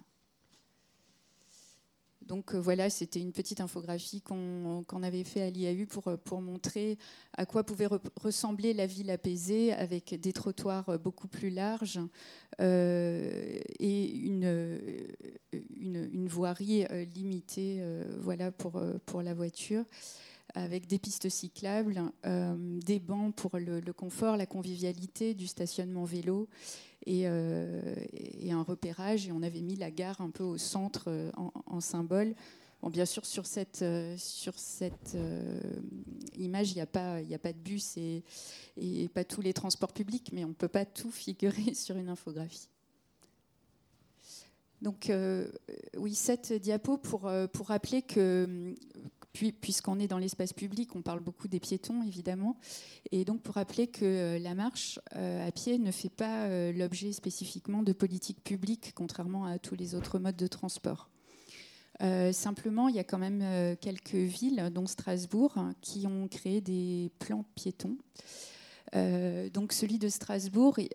Donc 2.22 2.54
euh, 2.54 2.60
voilà, 2.60 2.90
c'était 2.90 3.22
une 3.22 3.32
petite 3.32 3.62
infographie 3.62 4.22
qu'on 4.22 5.04
avait 5.04 5.24
fait 5.24 5.42
à 5.42 5.50
l'IAU 5.50 5.86
pour, 5.86 6.08
euh, 6.08 6.18
pour 6.18 6.42
montrer 6.42 6.98
à 7.34 7.46
quoi 7.46 7.64
pouvait 7.64 7.88
ressembler 8.16 8.74
la 8.74 8.86
ville 8.86 9.10
apaisée 9.10 9.74
avec 9.74 10.20
des 10.20 10.34
trottoirs 10.34 10.90
euh, 10.90 10.98
beaucoup 10.98 11.28
plus 11.28 11.50
larges 11.50 12.00
et 12.60 14.10
une, 14.16 15.08
voirie 16.28 16.86
limitée 17.16 17.82
voilà, 18.20 18.52
pour 18.52 19.22
la 19.22 19.34
voiture 19.34 19.86
avec 20.58 20.88
des 20.88 21.00
pistes 21.00 21.30
cyclables, 21.30 22.02
des 22.24 23.00
bancs 23.00 23.34
pour 23.36 23.58
le, 23.58 23.82
confort, 23.94 24.38
la 24.38 24.46
convivialité, 24.46 25.34
du 25.34 25.48
stationnement 25.48 26.04
vélo 26.04 26.48
euh, 27.08 27.96
et, 28.14 28.52
un 28.52 28.64
repérage. 28.64 29.28
Et 29.28 29.32
on 29.32 29.44
avait 29.44 29.62
mis 29.62 29.76
la 29.76 29.92
gare 29.92 30.20
un 30.22 30.30
peu 30.30 30.44
au 30.44 30.58
centre 30.58 31.06
euh, 31.08 31.32
en, 31.36 31.80
symbole. 31.80 32.36
Bon, 32.82 32.90
bien 32.90 33.06
sûr, 33.06 33.26
sur 33.26 33.46
cette, 33.46 33.82
euh, 33.82 34.16
sur 34.18 34.58
cette 34.60 35.18
image, 36.38 36.72
il 36.72 36.76
n'y 36.76 36.82
a, 36.82 36.86
pas, 36.86 37.18
a 37.18 37.38
pas 37.38 37.54
de 37.54 37.58
bus 37.58 37.98
et, 37.98 38.24
et, 38.78 39.08
pas 39.08 39.24
tous 39.24 39.42
les 39.42 39.54
transports 39.54 39.94
publics, 39.94 40.32
mais 40.34 40.44
on 40.44 40.50
ne 40.50 40.54
peut 40.54 40.68
pas 40.68 40.86
tout 40.86 41.12
figurer 41.12 41.74
sur 41.74 41.98
une 41.98 42.10
infographie. 42.10 42.70
Donc, 44.80 45.12
oui, 45.98 46.14
cette 46.14 46.54
diapo 46.54 46.98
pour, 46.98 47.32
pour 47.52 47.68
rappeler 47.68 48.04
que, 48.04 48.76
puisqu'on 49.62 50.00
est 50.00 50.08
dans 50.08 50.18
l'espace 50.18 50.54
public, 50.54 50.96
on 50.96 51.02
parle 51.02 51.20
beaucoup 51.20 51.48
des 51.48 51.60
piétons, 51.60 52.04
évidemment. 52.04 52.58
Et 53.12 53.26
donc, 53.26 53.42
pour 53.42 53.56
rappeler 53.56 53.88
que 53.88 54.06
euh, 54.06 54.40
la 54.40 54.56
marche 54.56 55.00
euh, 55.16 55.48
à 55.48 55.52
pied 55.52 55.78
ne 55.78 55.92
fait 55.92 56.10
pas 56.10 56.46
euh, 56.46 56.72
l'objet 56.74 57.12
spécifiquement 57.12 57.84
de 57.84 57.94
politique 57.94 58.44
publique, 58.44 58.94
contrairement 58.96 59.46
à 59.46 59.60
tous 59.60 59.76
les 59.76 59.96
autres 59.96 60.20
modes 60.20 60.36
de 60.36 60.48
transport. 60.48 61.10
simplement, 62.32 62.90
il 62.90 62.96
y 62.96 63.00
a 63.00 63.04
quand 63.04 63.18
même 63.18 63.76
quelques 63.78 64.14
villes, 64.14 64.70
dont 64.72 64.86
Strasbourg, 64.86 65.58
qui 65.82 66.06
ont 66.06 66.28
créé 66.28 66.62
des 66.62 67.10
plans 67.18 67.44
piétons. 67.56 67.98
donc 68.94 69.74
celui 69.74 69.98
de 69.98 70.08
Strasbourg, 70.08 70.78
il, 70.78 70.88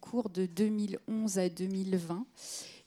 court 0.00 0.28
de 0.28 0.44
2011 0.44 1.38
à 1.38 1.48
2020 1.48 2.26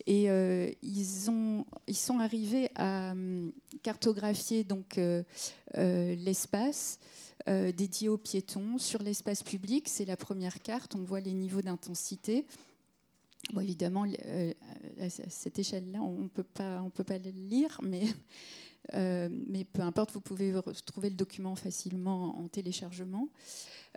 et 0.05 0.29
euh, 0.29 0.69
ils, 0.81 1.29
ont, 1.29 1.65
ils 1.87 1.95
sont 1.95 2.19
arrivés 2.19 2.69
à 2.75 3.11
hum, 3.11 3.51
cartographier 3.81 4.63
donc 4.63 4.97
euh, 4.97 5.23
euh, 5.77 6.15
l'espace 6.15 6.99
dédié 7.45 8.07
aux 8.07 8.17
piétons 8.17 8.77
sur 8.77 9.03
l'espace 9.03 9.43
public. 9.43 9.89
C'est 9.89 10.05
la 10.05 10.15
première 10.15 10.61
carte. 10.61 10.95
On 10.95 11.03
voit 11.03 11.19
les 11.19 11.33
niveaux 11.33 11.61
d'intensité. 11.61 12.45
Bon, 13.51 13.59
évidemment, 13.59 14.05
à 15.01 15.09
cette 15.09 15.59
échelle-là, 15.59 15.99
on 16.01 16.19
ne 16.19 16.27
peut 16.29 16.43
pas, 16.43 16.79
le 17.17 17.31
lire, 17.31 17.81
mais 17.83 18.03
mais 18.93 19.65
peu 19.65 19.81
importe, 19.81 20.11
vous 20.13 20.21
pouvez 20.21 20.53
trouver 20.85 21.09
le 21.09 21.17
document 21.17 21.55
facilement 21.57 22.39
en 22.39 22.47
téléchargement. 22.47 23.27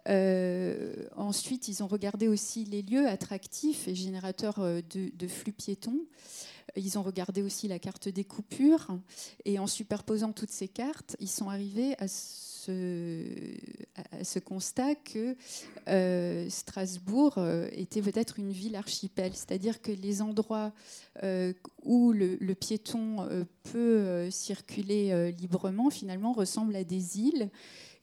Euh, 0.08 1.06
ensuite, 1.16 1.68
ils 1.68 1.82
ont 1.82 1.86
regardé 1.86 2.28
aussi 2.28 2.64
les 2.64 2.82
lieux 2.82 3.08
attractifs 3.08 3.88
et 3.88 3.94
générateurs 3.94 4.58
euh, 4.60 4.80
de, 4.90 5.26
flux 5.26 5.52
piétons. 5.52 6.00
Ils 6.76 6.98
ont 6.98 7.02
regardé 7.02 7.42
aussi 7.42 7.68
la 7.68 7.78
carte 7.78 8.08
des 8.08 8.24
coupures. 8.24 8.98
Et 9.44 9.58
en 9.58 9.66
superposant 9.66 10.32
toutes 10.32 10.50
ces 10.50 10.68
cartes, 10.68 11.16
ils 11.20 11.28
sont 11.28 11.48
arrivés 11.48 11.94
à 11.98 12.06
ce, 12.08 12.68
constat 14.44 14.94
que 14.96 15.36
euh, 15.88 16.48
Strasbourg 16.50 17.38
était 17.72 18.02
peut-être 18.02 18.38
une 18.38 18.50
ville 18.50 18.76
archipel, 18.76 19.32
c'est-à-dire 19.32 19.80
que 19.80 19.92
les 19.92 20.20
endroits 20.20 20.72
où 21.82 22.12
le 22.12 22.54
piéton 22.54 23.46
peut 23.62 24.28
circuler 24.30 25.32
librement, 25.32 25.88
finalement, 25.88 26.32
ressemblent 26.32 26.76
à 26.76 26.84
des 26.84 27.20
îles 27.20 27.50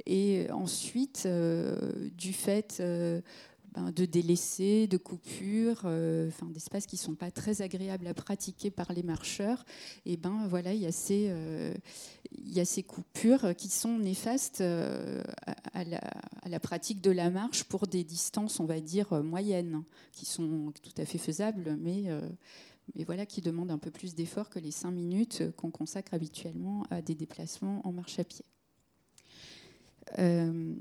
et 0.05 0.49
ensuite, 0.51 1.23
euh, 1.25 2.09
du 2.17 2.33
fait 2.33 2.77
euh, 2.79 3.21
ben, 3.73 3.91
de 3.91 4.05
délaissés, 4.05 4.87
de 4.87 4.97
coupures, 4.97 5.83
euh, 5.85 6.29
d'espaces 6.49 6.85
qui 6.85 6.95
ne 6.95 7.01
sont 7.01 7.15
pas 7.15 7.31
très 7.31 7.61
agréables 7.61 8.07
à 8.07 8.13
pratiquer 8.13 8.69
par 8.69 8.91
les 8.93 9.03
marcheurs, 9.03 9.65
et 10.05 10.17
ben 10.17 10.45
voilà, 10.47 10.73
il 10.73 10.81
y 10.81 10.85
a 10.85 10.91
ces, 12.65 12.83
coupures 12.83 13.55
qui 13.55 13.69
sont 13.69 13.97
néfastes 13.97 14.61
à 14.61 15.83
la, 15.83 16.59
pratique 16.59 17.01
de 17.01 17.11
la 17.11 17.29
marche 17.29 17.63
pour 17.63 17.87
des 17.87 18.03
distances, 18.03 18.59
on 18.59 18.65
va 18.65 18.81
dire, 18.81 19.23
moyennes, 19.23 19.83
qui 20.11 20.25
sont 20.25 20.73
tout 20.83 21.01
à 21.01 21.05
fait 21.05 21.17
faisables, 21.17 21.77
mais, 21.79 22.09
voilà, 23.05 23.25
qui 23.25 23.41
demandent 23.41 23.71
un 23.71 23.77
peu 23.77 23.89
plus 23.89 24.15
d'effort 24.15 24.49
que 24.49 24.59
les 24.59 24.71
cinq 24.71 24.91
minutes 24.91 25.43
qu'on 25.55 25.71
consacre 25.71 26.13
habituellement 26.13 26.85
à 26.89 27.01
des 27.01 27.15
déplacements 27.15 27.81
en 27.87 27.93
marche 27.93 28.19
à 28.19 28.25
pied. 28.25 28.45
Euh, 30.19 30.73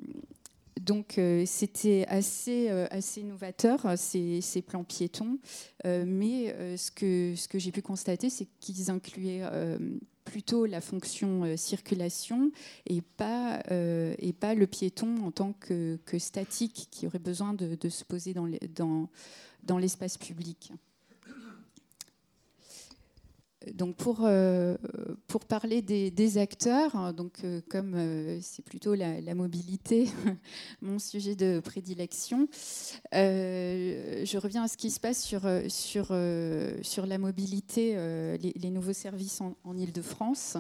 donc 0.81 1.19
euh, 1.19 1.45
c'était 1.47 2.05
assez, 2.09 2.69
euh, 2.71 2.87
assez 2.91 3.23
novateur, 3.23 3.87
ces, 3.97 4.41
ces 4.41 4.63
plans 4.63 4.85
piétons, 4.85 5.39
mais 5.85 6.55
ce 6.77 6.91
que, 6.91 7.35
ce 7.37 7.49
que 7.49 7.59
j'ai 7.59 7.73
pu 7.73 7.83
constater, 7.83 8.31
c'est 8.31 8.49
qu'ils 8.61 8.91
incluaient 8.91 9.43
plutôt 10.25 10.67
la 10.67 10.81
fonction 10.81 11.57
circulation 11.57 12.53
et 12.87 13.01
pas, 13.01 13.61
et 13.71 14.33
pas 14.33 14.55
le 14.55 14.67
piéton 14.67 15.17
en 15.25 15.31
tant 15.31 15.53
que, 15.53 15.99
que 16.05 16.19
statique 16.19 16.89
qui 16.91 17.07
aurait 17.07 17.19
besoin 17.19 17.53
de, 17.55 17.75
de 17.75 17.89
se 17.89 18.05
poser 18.05 18.33
dans 18.33 18.47
l'espace 18.47 18.75
dans, 18.75 19.09
dans 19.65 19.79
public. 20.19 20.73
Donc 23.75 23.97
pour, 23.97 24.29
pour 25.27 25.45
parler 25.45 25.83
des, 25.83 26.39
acteurs, 26.39 26.95
hein, 26.97 27.13
donc 27.13 27.41
comme 27.69 27.97
c'est 28.41 28.65
plutôt 28.65 28.95
la, 28.95 29.35
mobilité, 29.35 30.09
mon 30.83 30.99
sujet 30.99 31.35
de 31.35 31.61
prédilection, 31.61 32.49
je 33.13 34.39
reviens 34.39 34.65
à 34.65 34.69
ce 34.69 34.77
qui 34.77 34.91
se 34.91 35.01
passe 35.01 35.23
sur, 35.23 35.43
sur, 35.69 36.17
sur 36.83 37.07
la 37.07 37.19
mobilité, 37.19 37.97
les, 38.39 38.71
nouveaux 38.71 38.93
services 38.93 39.41
en, 39.41 39.57
en 39.65 39.77
Ile-de-France. 39.77 40.59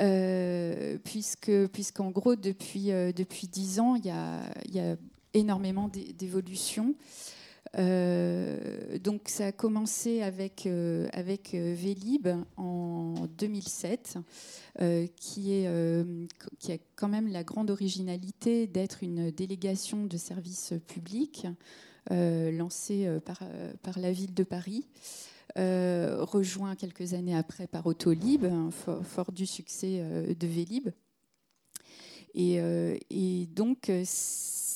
Euh, 0.00 0.98
puisque, 1.04 1.68
puisqu'en 1.68 2.10
gros, 2.10 2.36
depuis, 2.36 2.92
euh, 2.92 3.12
depuis 3.12 3.46
10 3.46 3.80
ans, 3.80 3.94
il 3.94 4.04
y 4.04 4.10
a, 4.10 4.42
y 4.70 4.78
a 4.78 4.96
énormément 5.32 5.88
d'évolutions. 5.88 6.94
Euh, 7.78 8.98
donc 8.98 9.28
ça 9.28 9.46
a 9.46 9.52
commencé 9.52 10.22
avec, 10.22 10.68
avec 11.12 11.54
Vélib 11.54 12.28
en 12.56 13.14
2007, 13.38 14.18
qui, 15.16 15.52
est, 15.52 15.70
qui 16.58 16.72
a 16.72 16.78
quand 16.94 17.08
même 17.08 17.28
la 17.28 17.44
grande 17.44 17.70
originalité 17.70 18.66
d'être 18.66 19.02
une 19.02 19.30
délégation 19.30 20.06
de 20.06 20.16
services 20.16 20.72
publics 20.86 21.46
lancée 22.10 23.08
par, 23.24 23.98
la 23.98 24.12
ville 24.12 24.34
de 24.34 24.44
Paris. 24.44 24.86
Euh, 25.58 26.18
rejoint 26.20 26.76
quelques 26.76 27.14
années 27.14 27.34
après 27.34 27.66
par 27.66 27.86
Autolib, 27.86 28.44
fort, 29.02 29.32
du 29.32 29.46
succès 29.46 30.00
euh, 30.00 30.34
de 30.34 30.46
Vélib. 30.46 30.90
Et, 32.34 32.60
euh, 32.60 32.98
et 33.08 33.46
donc, 33.46 33.90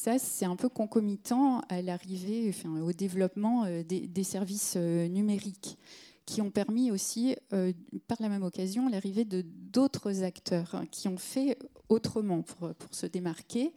ça, 0.01 0.19
c'est 0.19 0.47
un 0.47 0.57
peu 0.57 0.69
concomitant 0.69 1.61
à 1.69 1.83
l'arrivée, 1.83 2.47
enfin, 2.49 2.81
au 2.81 2.93
développement 2.93 3.67
des, 3.85 4.25
services 4.25 4.77
numériques 4.77 5.77
qui 6.25 6.41
ont 6.41 6.51
permis 6.51 6.91
aussi, 6.91 7.37
par 8.07 8.17
la 8.21 8.29
même 8.29 8.43
occasion, 8.43 8.89
l'arrivée 8.89 9.25
de 9.25 9.43
d'autres 9.43 10.23
acteurs 10.23 10.75
hein, 10.75 10.87
qui 10.91 11.09
ont 11.09 11.19
fait 11.19 11.59
autrement 11.89 12.43
pour, 12.43 12.73
se 12.91 13.07
démarquer. 13.07 13.73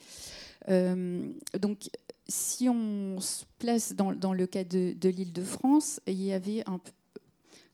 donc, 0.67 1.89
si 2.27 2.69
on 2.69 3.19
se 3.19 3.43
place 3.59 3.93
dans, 3.93 4.33
le 4.33 4.47
cas 4.47 4.63
de, 4.63 4.93
de 4.93 5.09
l'île 5.09 5.33
de 5.33 5.43
France, 5.43 5.99
il 6.07 6.21
y 6.21 6.31
avait 6.31 6.63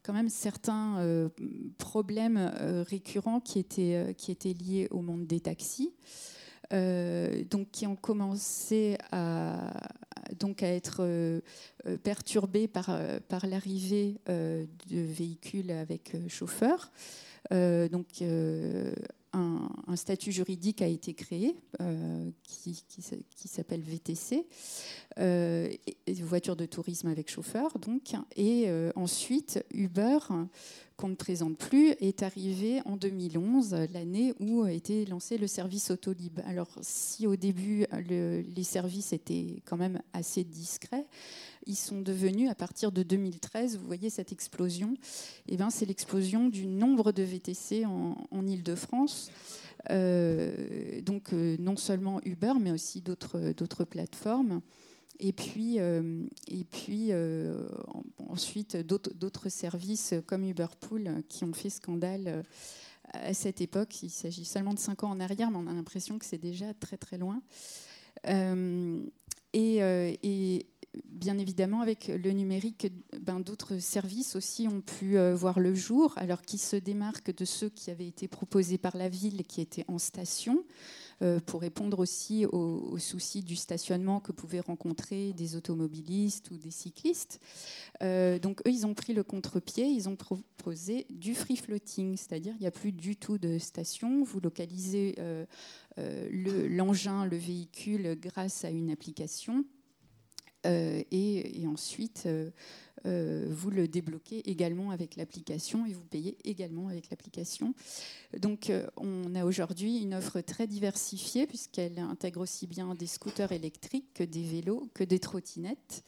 quand 0.09 0.13
même 0.13 0.29
certains 0.29 0.97
euh, 0.99 1.29
problèmes 1.77 2.37
euh, 2.37 2.83
récurrents 2.83 3.39
qui 3.39 3.59
étaient, 3.59 3.95
euh, 3.95 4.13
qui 4.13 4.31
étaient 4.31 4.53
liés 4.53 4.87
au 4.89 5.01
monde 5.01 5.27
des 5.27 5.39
taxis. 5.39 5.93
Donc 6.71 7.71
qui 7.71 7.87
ont 7.87 7.95
commencé 7.95 8.97
à, 9.11 9.71
donc 10.37 10.63
à 10.63 10.67
être 10.67 11.41
perturbés 12.03 12.67
par, 12.67 12.91
par 13.27 13.47
l'arrivée 13.47 14.19
de 14.27 15.01
véhicules 15.01 15.71
avec 15.71 16.15
chauffeur. 16.27 16.91
donc 17.51 18.21
un, 19.33 19.95
statut 19.95 20.31
juridique 20.31 20.81
a 20.81 20.87
été 20.87 21.13
créé 21.13 21.55
euh, 21.81 22.29
qui, 22.43 23.47
s'appelle 23.47 23.81
VTC, 23.81 24.45
euh, 25.19 25.69
voiture 26.21 26.55
de 26.55 26.65
tourisme 26.65 27.07
avec 27.07 27.29
chauffeur 27.29 27.77
donc, 27.79 28.13
et 28.35 28.65
euh, 28.67 28.91
ensuite 28.95 29.63
Uber 29.73 30.19
qu'on 30.97 31.09
ne 31.09 31.15
présente 31.15 31.57
plus, 31.57 31.91
est 32.01 32.23
arrivé 32.23 32.81
en 32.85 32.97
2011, 32.97 33.73
l'année 33.93 34.33
où 34.39 34.63
a 34.63 34.71
été 34.71 35.05
lancé 35.05 35.37
le 35.37 35.47
service 35.47 35.91
Autolib. 35.91 36.41
Alors, 36.45 36.67
si 36.81 37.25
au 37.25 37.37
début, 37.37 37.85
les 38.05 38.63
services 38.63 39.13
étaient 39.13 39.61
quand 39.63 39.77
même 39.77 40.01
assez 40.11 40.43
discrets, 40.43 41.07
ils 41.69 41.75
sont 41.75 42.01
devenus, 42.01 42.49
à 42.49 42.55
partir 42.55 42.91
de 42.91 43.03
2013, 43.03 43.77
vous 43.77 43.85
voyez 43.85 44.09
cette 44.09 44.31
explosion, 44.33 44.93
et 45.47 45.53
eh 45.53 45.57
ben, 45.57 45.69
c'est 45.69 45.85
l'explosion 45.85 46.49
du 46.49 46.67
nombre 46.67 47.11
de 47.11 47.23
VTC 47.23 47.85
en, 47.85 48.17
en 48.31 48.47
Ile-de-France. 48.47 49.31
Euh, 49.91 51.01
donc, 51.01 51.33
euh, 51.33 51.55
non 51.59 51.75
seulement 51.75 52.21
Uber, 52.25 52.53
mais 52.59 52.71
aussi 52.71 53.01
d'autres 53.01 53.83
plateformes. 53.85 54.61
Et 55.19 55.33
puis, 55.33 55.79
euh, 55.79 56.25
et 56.47 56.63
puis 56.63 57.11
ensuite, 58.29 58.77
d'autres 58.77 59.49
services 59.49 60.13
comme 60.25 60.43
Uberpool 60.43 61.23
qui 61.27 61.43
ont 61.43 61.53
fait 61.53 61.69
scandale 61.69 62.43
à 63.13 63.33
cette 63.33 63.59
époque. 63.61 64.01
Il 64.01 64.09
s'agit 64.09 64.45
seulement 64.45 64.73
de 64.73 64.79
cinq 64.79 65.03
ans 65.03 65.11
en 65.11 65.19
arrière, 65.19 65.51
mais 65.51 65.57
on 65.57 65.67
a 65.67 65.73
l'impression 65.73 66.17
que 66.19 66.25
c'est 66.25 66.37
déjà 66.37 66.73
très 66.73 66.97
très 66.97 67.17
loin. 67.17 67.41
et, 69.53 70.65
bien 71.05 71.37
évidemment, 71.37 71.81
avec 71.81 72.07
le 72.07 72.31
numérique, 72.31 72.91
ben, 73.21 73.39
d'autres 73.39 73.77
services 73.79 74.35
aussi 74.35 74.67
ont 74.67 74.81
pu 74.81 75.17
voir 75.33 75.59
le 75.59 75.75
jour, 75.75 76.13
alors 76.17 76.41
qu'ils 76.41 76.59
se 76.59 76.75
démarquent 76.75 77.35
de 77.35 77.45
ceux 77.45 77.69
qui 77.69 77.91
avaient 77.91 78.07
été 78.07 78.27
proposés 78.27 78.77
par 78.77 78.97
la 78.97 79.09
ville, 79.09 79.43
qui 79.43 79.61
étaient 79.61 79.85
en 79.87 79.99
station. 79.99 80.63
Euh, 81.21 81.41
pour 81.41 81.59
répondre 81.59 81.99
aussi 81.99 82.45
aux, 82.45 82.97
soucis 82.97 83.43
du 83.43 83.57
stationnement 83.57 84.21
que 84.21 84.31
pouvaient 84.31 84.61
rencontrer 84.61 85.33
des 85.33 85.57
automobilistes 85.57 86.49
ou 86.51 86.57
des 86.57 86.71
cyclistes. 86.71 87.41
Euh, 88.01 88.39
donc 88.39 88.61
eux, 88.65 88.71
ils 88.71 88.85
ont 88.85 88.93
pris 88.93 89.13
le 89.13 89.23
contre-pied, 89.23 89.85
ils 89.85 90.07
ont 90.07 90.15
proposé 90.15 91.05
du 91.09 91.35
free 91.35 91.57
floating, 91.57 92.15
c'est-à-dire 92.15 92.53
il 92.57 92.61
n'y 92.61 92.67
a 92.67 92.71
plus 92.71 92.93
du 92.93 93.17
tout 93.17 93.37
de 93.37 93.57
station, 93.57 94.23
vous 94.23 94.39
localisez 94.39 95.15
euh, 95.19 95.45
l'engin, 96.69 97.25
le, 97.25 97.35
véhicule 97.35 98.17
grâce 98.17 98.63
à 98.63 98.69
une 98.69 98.89
application. 98.89 99.65
Et, 100.65 101.65
ensuite, 101.67 102.27
euh, 103.05 103.47
vous 103.49 103.69
le 103.69 103.87
débloquez 103.87 104.49
également 104.49 104.91
avec 104.91 105.15
l'application 105.15 105.85
et 105.85 105.93
vous 105.93 106.03
payez 106.03 106.37
également 106.43 106.89
avec 106.89 107.09
l'application. 107.09 107.73
Donc 108.37 108.69
euh, 108.69 108.87
on 108.97 109.35
a 109.35 109.45
aujourd'hui 109.45 110.01
une 110.01 110.13
offre 110.13 110.41
très 110.41 110.67
diversifiée 110.67 111.47
puisqu'elle 111.47 111.99
intègre 111.99 112.41
aussi 112.41 112.67
bien 112.67 112.95
des 112.95 113.07
scooters 113.07 113.51
électriques 113.51 114.13
que 114.13 114.23
des 114.23 114.43
vélos, 114.43 114.89
que 114.93 115.03
des 115.03 115.19
trottinettes 115.19 116.03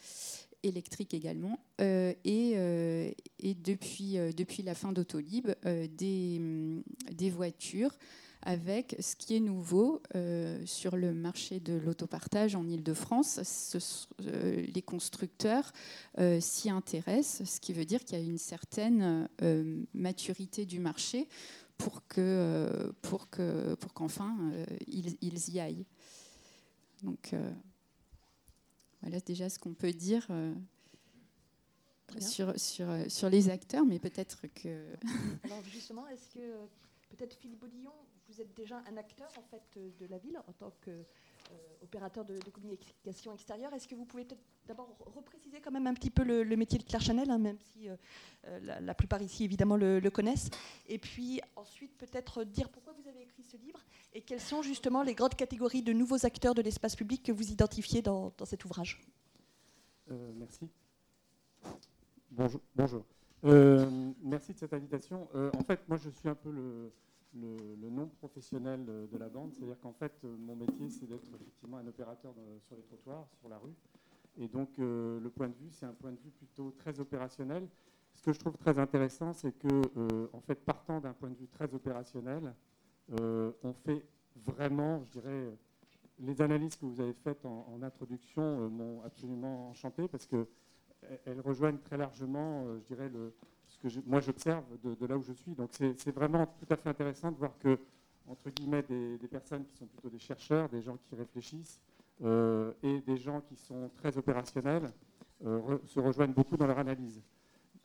électriques 0.64 1.14
également, 1.14 1.60
euh, 1.80 2.14
et, 2.24 3.56
depuis, 3.56 4.18
la 4.64 4.76
fin 4.76 4.92
d'Autolib, 4.92 5.50
des 5.66 7.30
voitures 7.32 7.98
avec 8.44 8.96
ce 9.00 9.16
qui 9.16 9.36
est 9.36 9.40
nouveau 9.40 10.02
euh, 10.16 10.64
sur 10.66 10.96
le 10.96 11.14
marché 11.14 11.60
de 11.60 11.74
l'autopartage 11.74 12.56
en 12.56 12.68
Ile-de-France. 12.68 13.76
Euh, 14.22 14.66
les 14.74 14.82
constructeurs 14.82 15.72
euh, 16.18 16.40
s'y 16.40 16.70
intéressent, 16.70 17.48
ce 17.48 17.60
qui 17.60 17.74
veut 17.74 17.86
dire 17.86 18.04
qu'il 18.04 18.18
y 18.18 18.22
a 18.22 18.24
une 18.24 18.38
certaine 18.38 19.30
maturité 19.94 20.66
du 20.66 20.80
marché 20.80 21.28
pour 21.78 22.06
que 22.08 22.94
pour 23.02 23.30
que 23.30 23.76
pour 23.76 23.94
qu'enfin 23.94 24.36
ils, 24.88 25.50
y 25.50 25.60
aillent. 25.60 25.86
Donc 27.04 27.34
voilà 29.02 29.20
déjà 29.20 29.50
ce 29.50 29.60
qu'on 29.60 29.74
peut 29.74 29.94
dire. 29.94 30.28
Sur, 32.20 32.60
sur, 32.60 32.90
sur, 33.08 33.30
les 33.30 33.48
acteurs, 33.48 33.86
mais 33.86 33.98
peut-être 33.98 34.42
que. 34.54 34.86
Alors 35.46 35.64
justement, 35.64 36.06
est-ce 36.10 36.28
que 36.28 36.42
peut-être 37.16 37.36
Philippe 37.36 37.64
Audillon, 37.64 37.94
vous 38.32 38.42
êtes 38.42 38.54
déjà 38.56 38.82
un 38.90 38.98
acteur 38.98 39.30
en 39.38 39.42
fait 39.42 39.80
de 40.00 40.06
la 40.08 40.18
ville 40.18 40.38
en 40.48 40.54
tant 40.54 40.72
qu'opérateur 40.84 42.26
euh, 42.30 42.40
de, 42.40 42.50
communication 42.50 43.34
extérieure. 43.34 43.74
Est-ce 43.74 43.88
que 43.88 43.96
vous 43.96 44.06
pouvez 44.06 44.24
peut-être 44.24 44.42
d'abord 44.68 44.96
repréciser 45.16 45.60
quand 45.60 45.72
même 45.72 45.88
un 45.88 45.94
petit 45.94 46.10
peu 46.10 46.24
le, 46.24 46.56
métier 46.56 46.80
de 46.80 46.84
Claire 46.84 47.02
Chanel, 47.02 47.30
hein, 47.30 47.38
même 47.38 47.58
si 47.60 47.90
euh, 47.90 47.96
euh, 48.48 48.80
la, 48.80 48.94
plupart 48.94 49.22
ici 49.22 49.44
évidemment 49.44 49.76
le, 49.76 50.10
connaissent, 50.10 50.50
et 50.88 50.98
puis 50.98 51.42
ensuite 51.56 51.98
peut-être 51.98 52.44
dire 52.44 52.70
pourquoi 52.70 52.94
vous 52.94 53.08
avez 53.08 53.22
écrit 53.22 53.44
ce 53.44 53.58
livre 53.58 53.80
et 54.14 54.22
quelles 54.22 54.42
sont 54.42 54.62
justement 54.62 55.04
les 55.04 55.16
grandes 55.16 55.36
catégories 55.36 55.82
de 55.82 55.94
nouveaux 55.94 56.26
acteurs 56.26 56.54
de 56.54 56.62
l'espace 56.62 56.96
public 56.96 57.24
que 57.24 57.32
vous 57.32 57.52
identifiez 57.52 58.02
dans, 58.02 58.34
cet 58.46 58.64
ouvrage? 58.66 59.02
merci. 60.36 60.70
Bonjour. 62.30 63.06
merci 63.44 64.54
de 64.54 64.58
cette 64.58 64.74
invitation. 64.74 65.28
en 65.34 65.64
fait, 65.64 65.80
moi, 65.88 65.98
je 65.98 66.10
suis 66.10 66.28
un 66.28 66.36
peu 66.36 66.52
le, 66.52 66.92
le, 67.36 67.90
nom 67.90 68.08
professionnel 68.08 68.86
de 68.86 69.18
la 69.18 69.30
bande. 69.30 69.54
C'est-à-dire 69.54 69.80
qu'en 69.80 69.94
fait, 69.94 70.14
euh, 70.24 70.36
mon 70.38 70.56
métier, 70.56 70.90
c'est 70.90 71.08
d'être 71.08 71.28
effectivement 71.36 71.78
un 71.78 71.88
opérateur 71.88 72.34
sur 72.68 72.76
les 72.76 72.84
trottoirs, 72.84 73.28
sur 73.40 73.50
la 73.50 73.58
rue. 73.58 73.74
Et 74.38 74.48
donc, 74.48 74.70
euh, 74.80 75.20
le 75.20 75.30
point 75.30 75.50
de 75.50 75.56
vue, 75.56 75.70
c'est 75.72 75.86
un 75.86 75.94
point 75.94 76.12
de 76.12 76.20
vue 76.20 76.32
plutôt 76.32 76.72
très 76.72 77.00
opérationnel. 77.00 77.68
Ce 78.14 78.24
que 78.24 78.34
je 78.34 78.40
trouve 78.40 78.58
très 78.58 78.78
intéressant, 78.80 79.34
c'est 79.34 79.52
que, 79.52 79.68
euh, 79.98 80.28
en 80.34 80.42
fait, 80.42 80.56
partant 80.56 81.00
d'un 81.00 81.14
point 81.14 81.30
de 81.30 81.36
vue 81.36 81.48
très 81.48 81.74
opérationnel, 81.74 82.54
on 83.64 83.74
fait 83.84 84.06
vraiment, 84.46 85.04
je 85.04 85.20
dirais, 85.20 85.52
les 86.20 86.42
analyses 86.42 86.78
que 86.78 86.86
vous 86.86 87.02
avez 87.02 87.14
faites 87.14 87.46
en, 87.46 87.82
introduction 87.82 88.70
m'ont 88.70 89.02
absolument 89.02 89.70
enchanté 89.70 90.08
parce 90.08 90.26
qu'elles 90.26 91.42
rejoignent 91.42 91.80
très 91.80 91.98
largement, 91.98 92.66
je 92.78 92.86
dirais, 92.86 93.10
le, 93.10 93.34
que 93.82 93.88
moi 94.06 94.20
j'observe 94.20 94.64
de, 94.84 95.06
là 95.06 95.18
où 95.18 95.24
je 95.24 95.34
suis. 95.34 95.54
Donc 95.54 95.70
c'est 95.74 96.12
vraiment 96.12 96.46
tout 96.46 96.68
à 96.70 96.76
fait 96.76 96.90
intéressant 96.90 97.32
de 97.32 97.38
voir 97.38 97.58
que, 97.60 97.80
entre 98.28 98.50
guillemets, 98.50 98.84
des, 98.84 99.28
personnes 99.30 99.66
qui 99.66 99.76
sont 99.78 99.86
plutôt 99.86 100.10
des 100.10 100.20
chercheurs, 100.20 100.70
des 100.70 100.82
gens 100.82 100.98
qui 100.98 101.16
réfléchissent, 101.16 101.80
euh, 102.24 102.72
et 102.84 103.02
des 103.02 103.18
gens 103.18 103.42
qui 103.42 103.56
sont 103.56 103.90
très 103.98 104.16
opérationnels 104.18 104.92
euh, 105.46 105.80
se 105.88 106.00
rejoignent 106.00 106.34
beaucoup 106.34 106.56
dans 106.56 106.68
leur 106.68 106.78
analyse. 106.78 107.20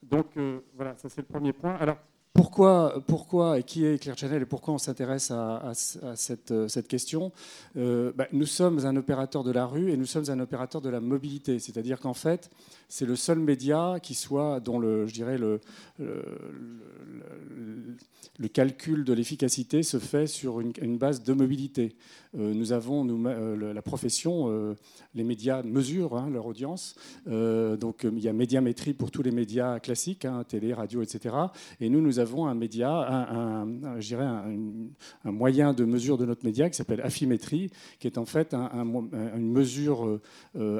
donc 0.02 0.38
voilà, 0.74 0.96
ça 0.96 1.08
c'est 1.08 1.22
le 1.22 1.26
premier 1.26 1.52
point. 1.52 1.74
Alors 1.76 1.98
pourquoi, 2.36 3.02
pourquoi 3.06 3.58
et 3.58 3.62
qui 3.62 3.84
est 3.84 3.98
Clear 3.98 4.16
Channel 4.16 4.42
et 4.42 4.46
pourquoi 4.46 4.74
on 4.74 4.78
s'intéresse 4.78 5.30
à, 5.30 5.72
cette, 5.74 6.68
cette, 6.68 6.88
question 6.88 7.32
bah, 7.74 8.28
Nous 8.32 8.46
sommes 8.46 8.84
un 8.84 8.96
opérateur 8.96 9.42
de 9.42 9.50
la 9.50 9.66
rue 9.66 9.90
et 9.90 9.96
nous 9.96 10.06
sommes 10.06 10.28
un 10.28 10.40
opérateur 10.40 10.80
de 10.80 10.90
la 10.90 11.00
mobilité. 11.00 11.58
C'est-à-dire 11.58 12.00
qu'en 12.00 12.14
fait, 12.14 12.50
c'est 12.88 13.06
le 13.06 13.16
seul 13.16 13.38
média 13.38 13.96
qui 14.02 14.14
soit, 14.14 14.60
dont 14.60 14.78
le, 14.78 15.06
je 15.06 15.14
dirais, 15.14 15.38
le, 15.38 15.60
le, 15.98 16.24
le 18.38 18.48
calcul 18.48 19.04
de 19.04 19.12
l'efficacité 19.12 19.82
se 19.82 19.98
fait 19.98 20.26
sur 20.26 20.60
une, 20.60 20.98
base 20.98 21.22
de 21.22 21.32
mobilité. 21.32 21.96
Euh, 22.38 22.52
nous 22.54 22.72
avons, 22.72 23.06
euh, 23.26 23.72
la 23.72 23.82
profession, 23.82 24.46
euh, 24.48 24.74
les 25.14 25.24
médias 25.24 25.62
mesurent 25.62 26.16
hein, 26.16 26.28
leur 26.30 26.46
audience. 26.46 26.94
donc 27.26 28.04
il 28.04 28.22
y 28.22 28.28
a 28.28 28.32
médiamétrie 28.32 28.92
pour 28.94 29.10
tous 29.10 29.22
les 29.22 29.30
médias 29.30 29.80
classiques, 29.80 30.24
hein, 30.24 30.44
télé, 30.46 30.74
radio, 30.74 31.02
etc. 31.02 31.34
Et 31.80 31.88
nous, 31.88 32.00
nous 32.00 32.18
avons 32.18 32.46
un 32.46 32.54
média, 32.54 32.90
un, 32.90 33.64
un, 33.64 33.98
un, 35.24 35.32
moyen 35.32 35.72
de 35.72 35.84
mesure 35.84 36.18
de 36.18 36.26
notre 36.26 36.44
média 36.44 36.68
qui 36.68 36.76
s'appelle 36.76 37.00
affimétrie, 37.00 37.70
qui 37.98 38.06
est 38.06 38.18
en 38.18 38.24
fait 38.26 38.54
une 38.54 39.52
mesure 39.52 40.20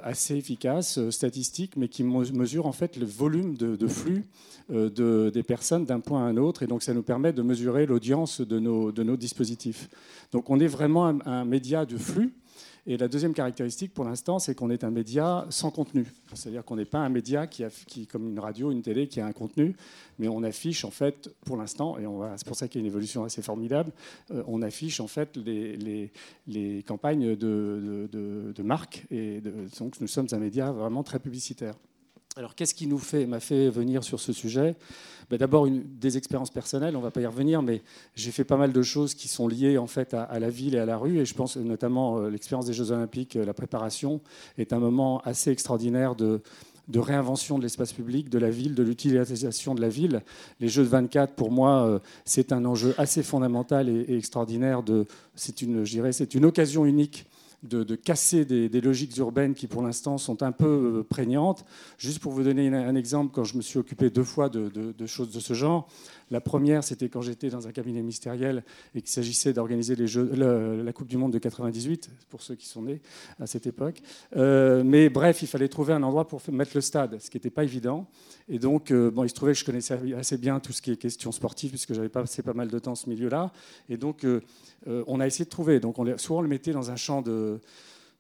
assez 0.03 0.37
efficace, 0.37 1.11
statistique, 1.11 1.77
mais 1.77 1.89
qui 1.89 2.05
mesure 2.05 2.67
en 2.67 2.73
fait 2.73 2.97
le 2.97 3.07
volume 3.07 3.57
de, 3.57 3.89
flux 3.89 4.25
de, 4.69 5.31
des 5.33 5.43
personnes 5.43 5.85
d'un 5.85 6.01
point 6.01 6.27
à 6.27 6.29
un 6.29 6.37
autre. 6.37 6.63
Et 6.63 6.67
donc 6.67 6.83
ça 6.83 6.95
nous 6.95 7.03
permet 7.03 7.33
de 7.33 7.43
mesurer 7.43 7.87
l'audience 7.87 8.41
de 8.41 8.59
nos, 8.59 8.93
de 8.93 9.03
nos 9.03 9.17
dispositifs. 9.17 9.89
Donc 10.33 10.51
on 10.51 10.61
est 10.61 10.67
vraiment 10.67 11.07
un, 11.07 11.46
média 11.47 11.87
de 11.87 11.97
flux. 11.97 12.33
Et 12.89 12.97
la 12.97 13.09
deuxième 13.09 13.35
caractéristique 13.35 13.93
pour 13.93 14.05
l'instant, 14.05 14.39
c'est 14.39 14.55
qu'on 14.55 14.71
est 14.71 14.85
un 14.85 14.93
média 14.93 15.45
sans 15.51 15.73
contenu. 15.73 16.07
C'est-à-dire 16.33 16.65
qu'on 16.65 16.77
n'est 16.77 16.85
pas 16.85 17.01
un 17.01 17.09
média 17.09 17.49
qui, 17.49 17.65
a, 17.65 17.71
qui, 17.89 18.07
comme 18.07 18.29
une 18.29 18.39
radio, 18.39 18.71
une 18.71 18.83
télé, 18.83 19.09
qui 19.09 19.21
a 19.21 19.27
un 19.27 19.33
contenu, 19.33 19.75
mais 20.21 20.29
on 20.29 20.45
affiche 20.45 20.85
en 20.85 20.93
fait, 20.93 21.35
pour 21.45 21.57
l'instant, 21.57 21.99
et 21.99 22.05
c'est 22.37 22.47
pour 22.47 22.55
ça 22.55 22.69
qu'il 22.69 22.81
y 22.81 22.83
a 22.83 22.85
une 22.85 22.93
évolution 22.93 23.25
assez 23.25 23.43
formidable, 23.43 23.91
euh, 24.31 24.45
on 24.47 24.63
affiche 24.63 25.01
en 25.01 25.09
fait 25.09 25.37
les, 25.37 25.77
les, 25.77 26.13
les 26.47 26.85
campagnes 26.85 27.35
de, 27.35 28.07
de, 28.13 28.53
de, 28.53 28.63
marque. 28.63 29.05
Et 29.11 29.43
donc 29.79 30.01
nous 30.01 30.07
sommes 30.07 30.29
un 30.31 30.39
média 30.39 30.71
vraiment 30.71 31.03
très 31.03 31.19
publicitaire. 31.19 31.75
Alors 32.39 32.55
qu'est-ce 32.55 32.75
qui 32.75 32.87
nous 32.87 32.99
fait, 32.99 33.25
m'a 33.25 33.41
fait 33.41 33.71
venir 33.71 34.05
sur 34.05 34.21
ce 34.21 34.35
sujet? 34.35 34.77
Ben, 35.31 35.39
D'abord 35.39 35.67
des 35.71 36.19
expériences 36.19 36.51
personnelles, 36.51 36.95
on 36.95 36.99
ne 36.99 37.05
va 37.05 37.11
pas 37.11 37.23
y 37.23 37.27
revenir, 37.27 37.63
mais 37.63 37.83
j'ai 38.15 38.31
fait 38.31 38.45
pas 38.45 38.59
mal 38.59 38.75
de 38.75 38.83
choses 38.83 39.15
qui 39.15 39.27
sont 39.27 39.49
liées 39.49 39.79
en 39.79 39.87
fait 39.87 40.13
à, 40.13 40.39
la 40.39 40.51
ville 40.51 40.75
et 40.75 40.79
à 40.79 40.85
la 40.85 40.99
rue, 40.99 41.19
et 41.19 41.25
je 41.25 41.33
pense 41.33 41.57
notamment 41.57 42.19
euh, 42.19 42.29
l'expérience 42.29 42.67
des 42.67 42.75
Jeux 42.75 42.91
Olympiques, 42.91 43.37
euh, 43.37 43.47
la 43.47 43.55
préparation 43.55 44.21
est 44.59 44.75
un 44.75 44.79
moment 44.79 45.23
assez 45.25 45.51
extraordinaire 45.51 46.15
de, 46.15 46.43
réinvention 46.95 47.57
de 47.57 47.63
l'espace 47.63 47.95
public, 47.95 48.29
de 48.29 48.39
la 48.39 48.51
ville, 48.51 48.75
de 48.75 48.83
l'utilisation 48.83 49.75
de 49.75 49.81
la 49.81 49.89
ville. 49.89 50.23
Les 50.61 50.69
Jeux 50.69 50.85
de 50.85 50.89
24, 50.89 51.33
pour 51.33 51.51
moi, 51.51 51.87
euh, 51.87 51.99
c'est 52.27 52.53
un 52.53 52.67
enjeu 52.67 52.95
assez 52.99 53.23
fondamental 53.23 53.89
et, 53.89 54.15
extraordinaire. 54.15 54.83
C'est 55.37 55.63
une, 55.63 55.87
c'est 56.13 56.35
une 56.35 56.45
occasion 56.45 56.85
unique 56.85 57.25
de, 57.63 57.95
casser 57.95 58.45
des, 58.45 58.81
logiques 58.81 59.17
urbaines 59.17 59.55
qui, 59.55 59.67
pour 59.67 59.83
l'instant, 59.83 60.19
sont 60.19 60.43
un 60.43 60.53
peu 60.53 60.99
euh, 60.99 61.03
prégnantes. 61.03 61.65
Juste 61.99 62.19
pour 62.19 62.33
vous 62.33 62.43
donner 62.43 62.69
un 62.69 62.95
exemple, 62.95 63.33
quand 63.35 63.45
je 63.45 63.57
me 63.57 63.63
suis 63.63 63.79
occupé 63.79 64.11
deux 64.11 64.25
fois 64.25 64.49
de, 64.49 64.71
choses 65.07 65.31
de 65.33 65.41
ce 65.41 65.55
genre, 65.55 65.89
la 66.31 66.41
première, 66.41 66.83
c'était 66.83 67.09
quand 67.09 67.23
j'étais 67.23 67.51
dans 67.51 67.69
un 67.69 67.73
cabinet 67.73 68.01
ministériel 68.01 68.65
et 68.95 69.01
qu'il 69.01 69.11
s'agissait 69.11 69.53
d'organiser 69.53 69.95
la 69.97 70.93
Coupe 70.93 71.09
du 71.09 71.17
Monde 71.17 71.33
de 71.33 71.39
98, 71.39 72.11
pour 72.29 72.43
ceux 72.43 72.55
qui 72.57 72.67
sont 72.67 72.83
nés 72.83 73.01
à 73.41 73.47
cette 73.47 73.67
époque. 73.67 74.03
Euh, 74.37 74.83
mais 74.85 75.09
bref, 75.09 75.43
il 75.43 75.49
fallait 75.49 75.69
trouver 75.69 75.93
un 75.93 76.03
endroit 76.03 76.27
pour 76.27 76.43
mettre 76.51 76.73
le 76.75 76.81
stade, 76.81 77.19
ce 77.21 77.31
qui 77.31 77.37
n'était 77.37 77.51
pas 77.51 77.65
évident. 77.65 78.07
Et 78.49 78.59
donc, 78.59 78.91
euh, 78.91 79.11
bon, 79.11 79.25
il 79.25 79.29
se 79.29 79.35
trouvait 79.35 79.53
que 79.53 79.59
je 79.59 79.65
connaissais 79.65 79.99
assez 80.15 80.37
bien 80.37 80.61
tout 80.61 80.73
ce 80.73 80.83
qui 80.83 80.91
est 80.91 80.97
question 80.97 81.33
sportive, 81.33 81.71
puisque 81.71 81.95
j'avais 81.95 82.09
passé 82.09 82.43
pas 82.43 82.55
mal 82.55 82.69
de 82.69 82.79
temps 82.79 82.93
dans 82.93 82.95
ce 82.95 83.09
milieu-là. 83.09 83.53
Et 83.89 83.97
donc, 83.97 84.27
on 84.87 85.21
a 85.21 85.27
essayé 85.27 85.45
de 85.45 85.51
trouver. 85.51 85.81
Donc, 85.81 85.99
on, 85.99 86.19
soit 86.19 86.37
on 86.37 86.43
le 86.43 86.49
mettait 86.49 86.73
dans 86.73 86.91
un 86.91 86.97
champ 86.97 87.23
de 87.23 87.46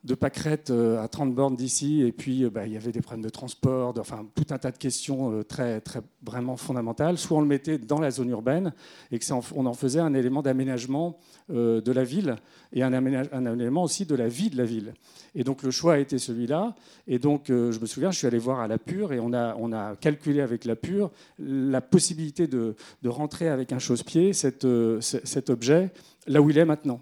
de 0.06 0.14
pâquerettes 0.14 0.70
euh, 0.70 1.02
à 1.02 1.08
30 1.08 1.34
bornes 1.34 1.56
d'ici, 1.56 2.02
et 2.02 2.12
puis 2.12 2.44
euh, 2.44 2.50
bah, 2.50 2.66
il 2.66 2.72
y 2.72 2.76
avait 2.76 2.92
des 2.92 3.00
problèmes 3.00 3.24
de 3.24 3.28
transport, 3.28 3.94
enfin 3.98 4.26
tout 4.34 4.46
un 4.50 4.58
tas 4.58 4.70
de 4.70 4.78
questions 4.78 5.32
euh, 5.32 5.42
très, 5.42 5.80
très 5.80 6.00
vraiment 6.22 6.56
fondamentales. 6.56 7.18
Soit 7.18 7.38
on 7.38 7.40
le 7.40 7.46
mettait 7.46 7.78
dans 7.78 7.98
la 7.98 8.12
zone 8.12 8.30
urbaine 8.30 8.72
et 9.10 9.18
que 9.18 9.26
on 9.54 9.66
en 9.66 9.74
faisait 9.74 9.98
un 9.98 10.14
élément 10.14 10.42
d'aménagement 10.42 11.18
de 11.48 11.92
la 11.92 12.04
ville 12.04 12.36
et 12.72 12.82
un, 12.82 12.92
élément 12.92 13.82
aussi 13.82 14.06
de 14.06 14.14
la 14.14 14.28
vie 14.28 14.50
de 14.50 14.56
la 14.56 14.64
ville. 14.64 14.94
Et 15.34 15.44
donc 15.44 15.62
le 15.62 15.70
choix 15.70 15.94
a 15.94 15.98
été 15.98 16.18
celui-là. 16.18 16.74
Et 17.06 17.18
donc 17.18 17.44
je 17.48 17.78
me 17.78 17.86
souviens, 17.86 18.10
je 18.10 18.18
suis 18.18 18.26
allé 18.26 18.38
voir 18.38 18.60
à 18.60 18.68
la 18.68 18.78
Pure 18.78 19.12
et 19.12 19.20
on 19.20 19.32
a, 19.32 19.56
on 19.58 19.72
a 19.72 19.96
calculé 19.96 20.40
avec 20.40 20.64
la 20.64 20.76
Pure 20.76 21.10
la 21.38 21.80
possibilité 21.80 22.46
de, 22.46 22.74
de 23.02 23.08
rentrer 23.08 23.48
avec 23.48 23.72
un 23.72 23.78
chausse-pied 23.78 24.32
cet, 24.32 24.66
cet 25.00 25.50
objet 25.50 25.90
là 26.26 26.40
où 26.40 26.50
il 26.50 26.58
est 26.58 26.64
maintenant. 26.64 27.00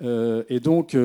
et 0.00 0.60
donc, 0.60 0.96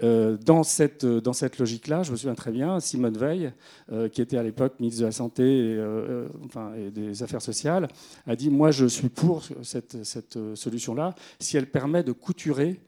dans 0.00 0.62
cette, 0.64 1.06
dans 1.06 1.32
cette 1.32 1.58
logique-là, 1.58 2.02
je 2.02 2.10
me 2.10 2.16
souviens 2.16 2.34
très 2.34 2.50
bien, 2.50 2.80
Simone 2.80 3.16
Veil, 3.16 3.52
euh, 3.92 4.08
qui 4.08 4.20
était 4.20 4.36
à 4.36 4.42
l'époque 4.42 4.78
ministre 4.80 5.00
de 5.00 5.06
la 5.06 5.12
Santé 5.12 5.42
et, 5.42 5.76
euh, 5.76 6.26
enfin, 6.44 6.72
des 6.92 7.22
Affaires 7.22 7.42
sociales, 7.42 7.88
a 8.26 8.36
dit 8.36 8.50
Moi, 8.50 8.70
je 8.70 8.86
suis 8.86 9.08
pour 9.08 9.42
cette, 9.62 10.04
cette 10.04 10.38
solution-là 10.54 11.14
si 11.38 11.56
elle 11.56 11.70
permet 11.70 12.02
de 12.02 12.12
couturer 12.12 12.80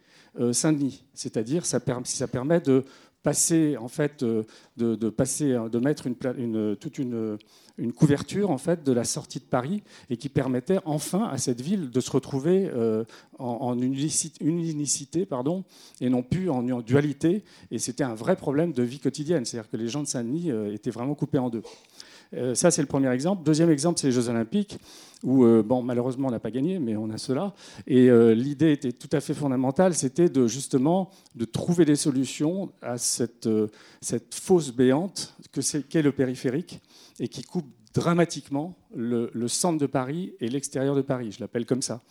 Saint-Denis. 0.53 1.05
C'est-à-dire 1.15 1.65
si 1.65 2.17
ça 2.17 2.29
permet 2.29 2.61
de 2.61 2.85
passer, 3.23 3.77
en 3.79 3.89
fait, 3.89 4.23
de, 4.23 5.09
passer, 5.11 5.57
de 5.73 5.79
mettre 5.79 6.07
une, 6.07 6.77
toute 6.77 6.99
une 6.99 7.39
une 7.79 7.93
couverture 7.93 8.51
en 8.51 8.59
fait 8.59 8.85
de 8.85 8.93
la 8.93 9.05
sortie 9.05 9.39
de 9.39 9.45
Paris 9.45 9.83
et 10.11 10.17
qui 10.17 10.29
permettait 10.29 10.79
enfin 10.85 11.25
à 11.25 11.39
cette 11.39 11.61
ville 11.61 11.91
de 11.91 12.01
se 12.01 12.11
retrouver 12.11 12.71
euh, 12.73 13.05
en, 13.39 13.79
unicité, 13.79 15.27
pardon, 15.27 15.65
et 16.01 16.09
non 16.09 16.23
plus 16.23 16.49
en, 16.51 16.63
dualité. 16.81 17.45
Et 17.71 17.79
c'était 17.79 18.05
un 18.05 18.15
vrai 18.15 18.37
problème 18.37 18.73
de 18.73 18.83
vie 18.83 18.99
quotidienne, 18.99 19.45
c'est-à-dire 19.45 19.71
que 19.71 19.77
les 19.77 19.89
gens 19.89 20.03
de 20.03 20.09
Saint-Denis 20.09 20.51
euh, 20.51 20.73
étaient 20.73 20.91
vraiment 20.91 21.15
coupés 21.15 21.39
en 21.39 21.51
deux. 21.51 21.63
Euh, 22.35 22.55
ça, 22.55 22.71
c'est 22.71 22.83
le 22.83 22.89
premier 22.89 23.11
exemple. 23.13 23.45
Deuxième 23.45 23.71
exemple, 23.71 24.01
c'est 24.01 24.09
les 24.09 24.13
Jeux 24.13 24.29
Olympiques, 24.29 24.79
où, 25.23 25.47
bon, 25.63 25.83
malheureusement, 25.83 26.29
on 26.29 26.31
n'a 26.31 26.39
pas 26.39 26.51
gagné, 26.51 26.79
mais 26.79 26.97
on 26.97 27.11
a 27.11 27.19
cela. 27.19 27.55
Et 27.87 28.11
l'idée 28.35 28.73
était 28.73 28.93
tout 28.93 29.09
à 29.13 29.21
fait 29.21 29.33
fondamentale, 29.33 29.95
c'était 29.95 30.29
de 30.29 30.47
justement 30.47 31.11
de 31.35 31.45
trouver 31.47 31.85
des 31.85 31.97
solutions 31.97 32.71
à 32.83 32.99
cette, 32.99 33.49
cette 34.03 34.35
fosse 34.35 34.73
béante 34.73 35.35
que 35.53 35.79
qu'est 35.79 36.03
le 36.03 36.13
périphérique, 36.13 36.81
et 37.21 37.29
qui 37.29 37.43
coupe 37.43 37.67
dramatiquement 37.95 38.77
le, 38.95 39.31
centre 39.49 39.79
de 39.79 39.87
Paris 39.87 40.35
et 40.41 40.49
l'extérieur 40.49 40.95
de 40.95 41.03
Paris. 41.03 41.33
Je 41.33 41.41
l'appelle 41.41 41.65
comme 41.65 41.83
ça. 41.83 42.03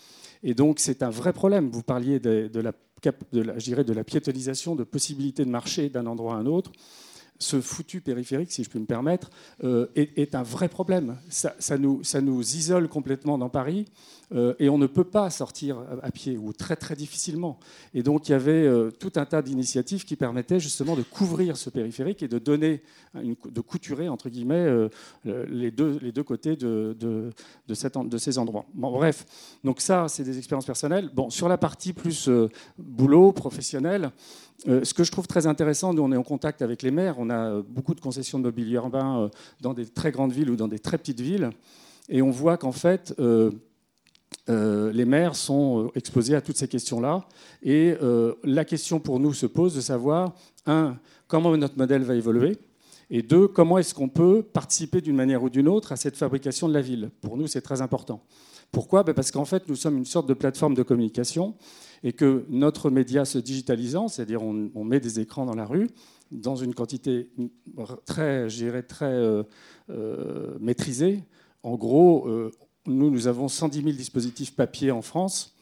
Et 0.43 0.53
donc 0.53 0.80
c'est 0.80 1.03
un 1.03 1.10
vrai 1.10 1.34
problème. 1.34 1.70
Vous 1.70 1.84
parliez 1.84 2.20
de, 2.20 2.49
la, 2.60 2.72
de, 3.32 3.84
de 3.84 3.93
la 3.93 4.03
piétonisation, 4.03 4.76
de 4.76 4.84
possibilité 4.84 5.45
de 5.45 5.49
marcher 5.49 5.89
d'un 5.89 6.08
endroit 6.08 6.36
à 6.36 6.38
un 6.38 6.45
autre 6.45 6.72
ce 7.39 7.60
foutu 7.60 8.01
périphérique, 8.01 8.51
si 8.51 8.64
je 8.64 8.70
puis 8.70 8.80
me 8.80 8.86
permettre, 8.86 9.30
euh, 9.64 9.88
est, 9.95 10.36
un 10.36 10.43
vrai 10.43 10.70
problème. 10.70 11.18
Ça, 11.30 11.78
nous, 11.78 12.01
isole 12.41 12.88
complètement 12.88 13.38
dans 13.38 13.49
Paris 13.49 13.86
et 14.34 14.69
on 14.69 14.78
ne 14.78 14.88
peut 14.88 15.03
pas 15.03 15.30
sortir 15.30 15.78
à 16.01 16.11
pied 16.11 16.38
ou 16.38 16.53
très 16.53 16.76
très 16.76 16.95
difficilement. 16.95 17.59
Et 17.93 18.03
donc 18.03 18.28
il 18.28 18.32
y 18.32 18.36
avait 18.36 18.65
euh, 18.65 18.91
tout 18.91 19.13
un 19.15 19.26
tas 19.26 19.41
d'initiatives 19.41 20.05
qui 20.05 20.15
permettaient 20.15 20.59
justement 20.59 20.95
de 20.95 21.03
couvrir 21.03 21.57
ce 21.57 21.69
périphérique 21.69 22.23
et 22.23 22.28
de 22.28 22.39
donner, 22.39 22.82
de 23.13 23.61
couturer 23.61 24.09
entre 24.09 24.30
guillemets 24.30 24.67
les, 25.26 25.71
deux, 25.71 25.99
les 26.01 26.11
deux 26.11 26.23
côtés 26.23 26.55
de, 26.55 26.95
de, 26.99 27.30
de, 27.67 28.17
ces 28.17 28.38
endroits. 28.38 28.65
Bref, 28.73 29.26
donc 29.63 29.82
ça 29.82 30.07
c'est 30.07 30.23
des 30.23 30.38
expériences 30.38 30.65
personnelles. 30.65 31.09
Bon, 31.13 31.30
sur 31.30 31.47
la 31.47 31.57
partie 31.57 31.93
plus 31.93 32.30
boulot 32.78 33.32
professionnel. 33.32 34.11
Euh, 34.67 34.84
ce 34.84 34.93
que 34.93 35.03
je 35.03 35.11
trouve 35.11 35.28
très 35.28 35.47
intéressant, 35.47 35.93
nous 35.93 36.01
on 36.01 36.11
est 36.11 36.17
en 36.17 36.23
contact 36.23 36.61
avec 36.61 36.82
les 36.82 36.91
maires, 36.91 37.15
on 37.19 37.30
a 37.30 37.49
euh, 37.49 37.63
beaucoup 37.67 37.93
de 37.93 37.99
concessions 37.99 38.39
de 38.39 38.45
mobilier 38.45 38.76
urbain 38.76 39.21
euh, 39.21 39.30
dans 39.61 39.73
des 39.73 39.86
très 39.86 40.11
grandes 40.11 40.32
villes 40.32 40.49
ou 40.49 40.55
dans 40.55 40.67
des 40.67 40.80
très 40.80 40.97
petites 40.97 41.19
villes, 41.19 41.49
et 42.07 42.21
on 42.21 42.32
voit 42.32 42.57
qu'en 42.57 42.71
fait, 42.71 43.15
les 44.48 45.06
maires 45.06 45.36
sont 45.36 45.91
exposés 45.96 46.36
à 46.36 46.41
toutes 46.41 46.58
ces 46.58 46.68
questions-là. 46.68 47.26
Et 47.64 47.96
la 48.43 48.66
question 48.66 49.00
pour 49.00 49.20
nous 49.20 49.34
se 49.34 49.46
pose 49.46 49.76
de 49.76 49.82
savoir, 49.82 50.34
un, 50.66 50.98
comment 51.28 51.56
notre 51.58 51.78
modèle 51.78 52.04
va 52.04 52.16
évoluer, 52.16 52.58
et 53.10 53.22
deux, 53.22 53.48
comment 53.48 53.78
est-ce 53.78 53.93
qu'on 53.93 54.10
peut 54.10 54.41
participer 54.41 55.02
d'une 55.02 55.16
manière 55.16 55.43
ou 55.43 55.50
d'une 55.50 55.68
autre 55.68 55.91
à 55.91 55.96
cette 55.96 56.18
fabrication 56.18 56.68
de 56.68 56.74
la 56.74 56.82
ville. 56.82 57.12
Pour 57.22 57.38
nous, 57.38 57.48
c'est 57.48 57.62
très 57.62 57.82
important. 57.82 58.22
Pourquoi? 58.72 59.04
Ben, 59.04 59.14
Parce 59.14 59.32
qu'en 59.32 59.46
fait, 59.46 59.68
nous 59.70 59.76
sommes 59.76 59.98
une 59.98 60.06
sorte 60.06 60.28
de 60.28 60.34
plateforme 60.34 60.74
de 60.74 60.84
communication 60.84 61.56
et 62.04 62.14
que 62.14 62.46
notre 62.50 62.89
média 62.89 63.26
se 63.26 63.38
digitalisant, 63.38 64.08
c'est-à-dire 64.08 64.41
on, 64.43 64.84
met 64.84 65.00
des 65.00 65.20
écrans 65.20 65.46
dans 65.46 65.56
la 65.56 65.66
rue, 65.66 65.88
dans 66.32 66.56
une 66.56 66.74
quantité 66.74 67.30
très, 68.06 68.48
très 68.48 69.06
euh, 69.06 69.43
euh, 69.89 70.58
maîtrisée. 70.60 71.24
En 71.64 71.76
gros, 71.76 72.28
euh, 72.28 72.52
nous, 72.88 73.10
nous 73.10 73.28
avons 73.28 73.48
110 73.48 73.84
000 73.84 73.96
dispositifs 73.96 74.56
papier 74.56 74.92
en 74.92 75.02
France, 75.02 75.56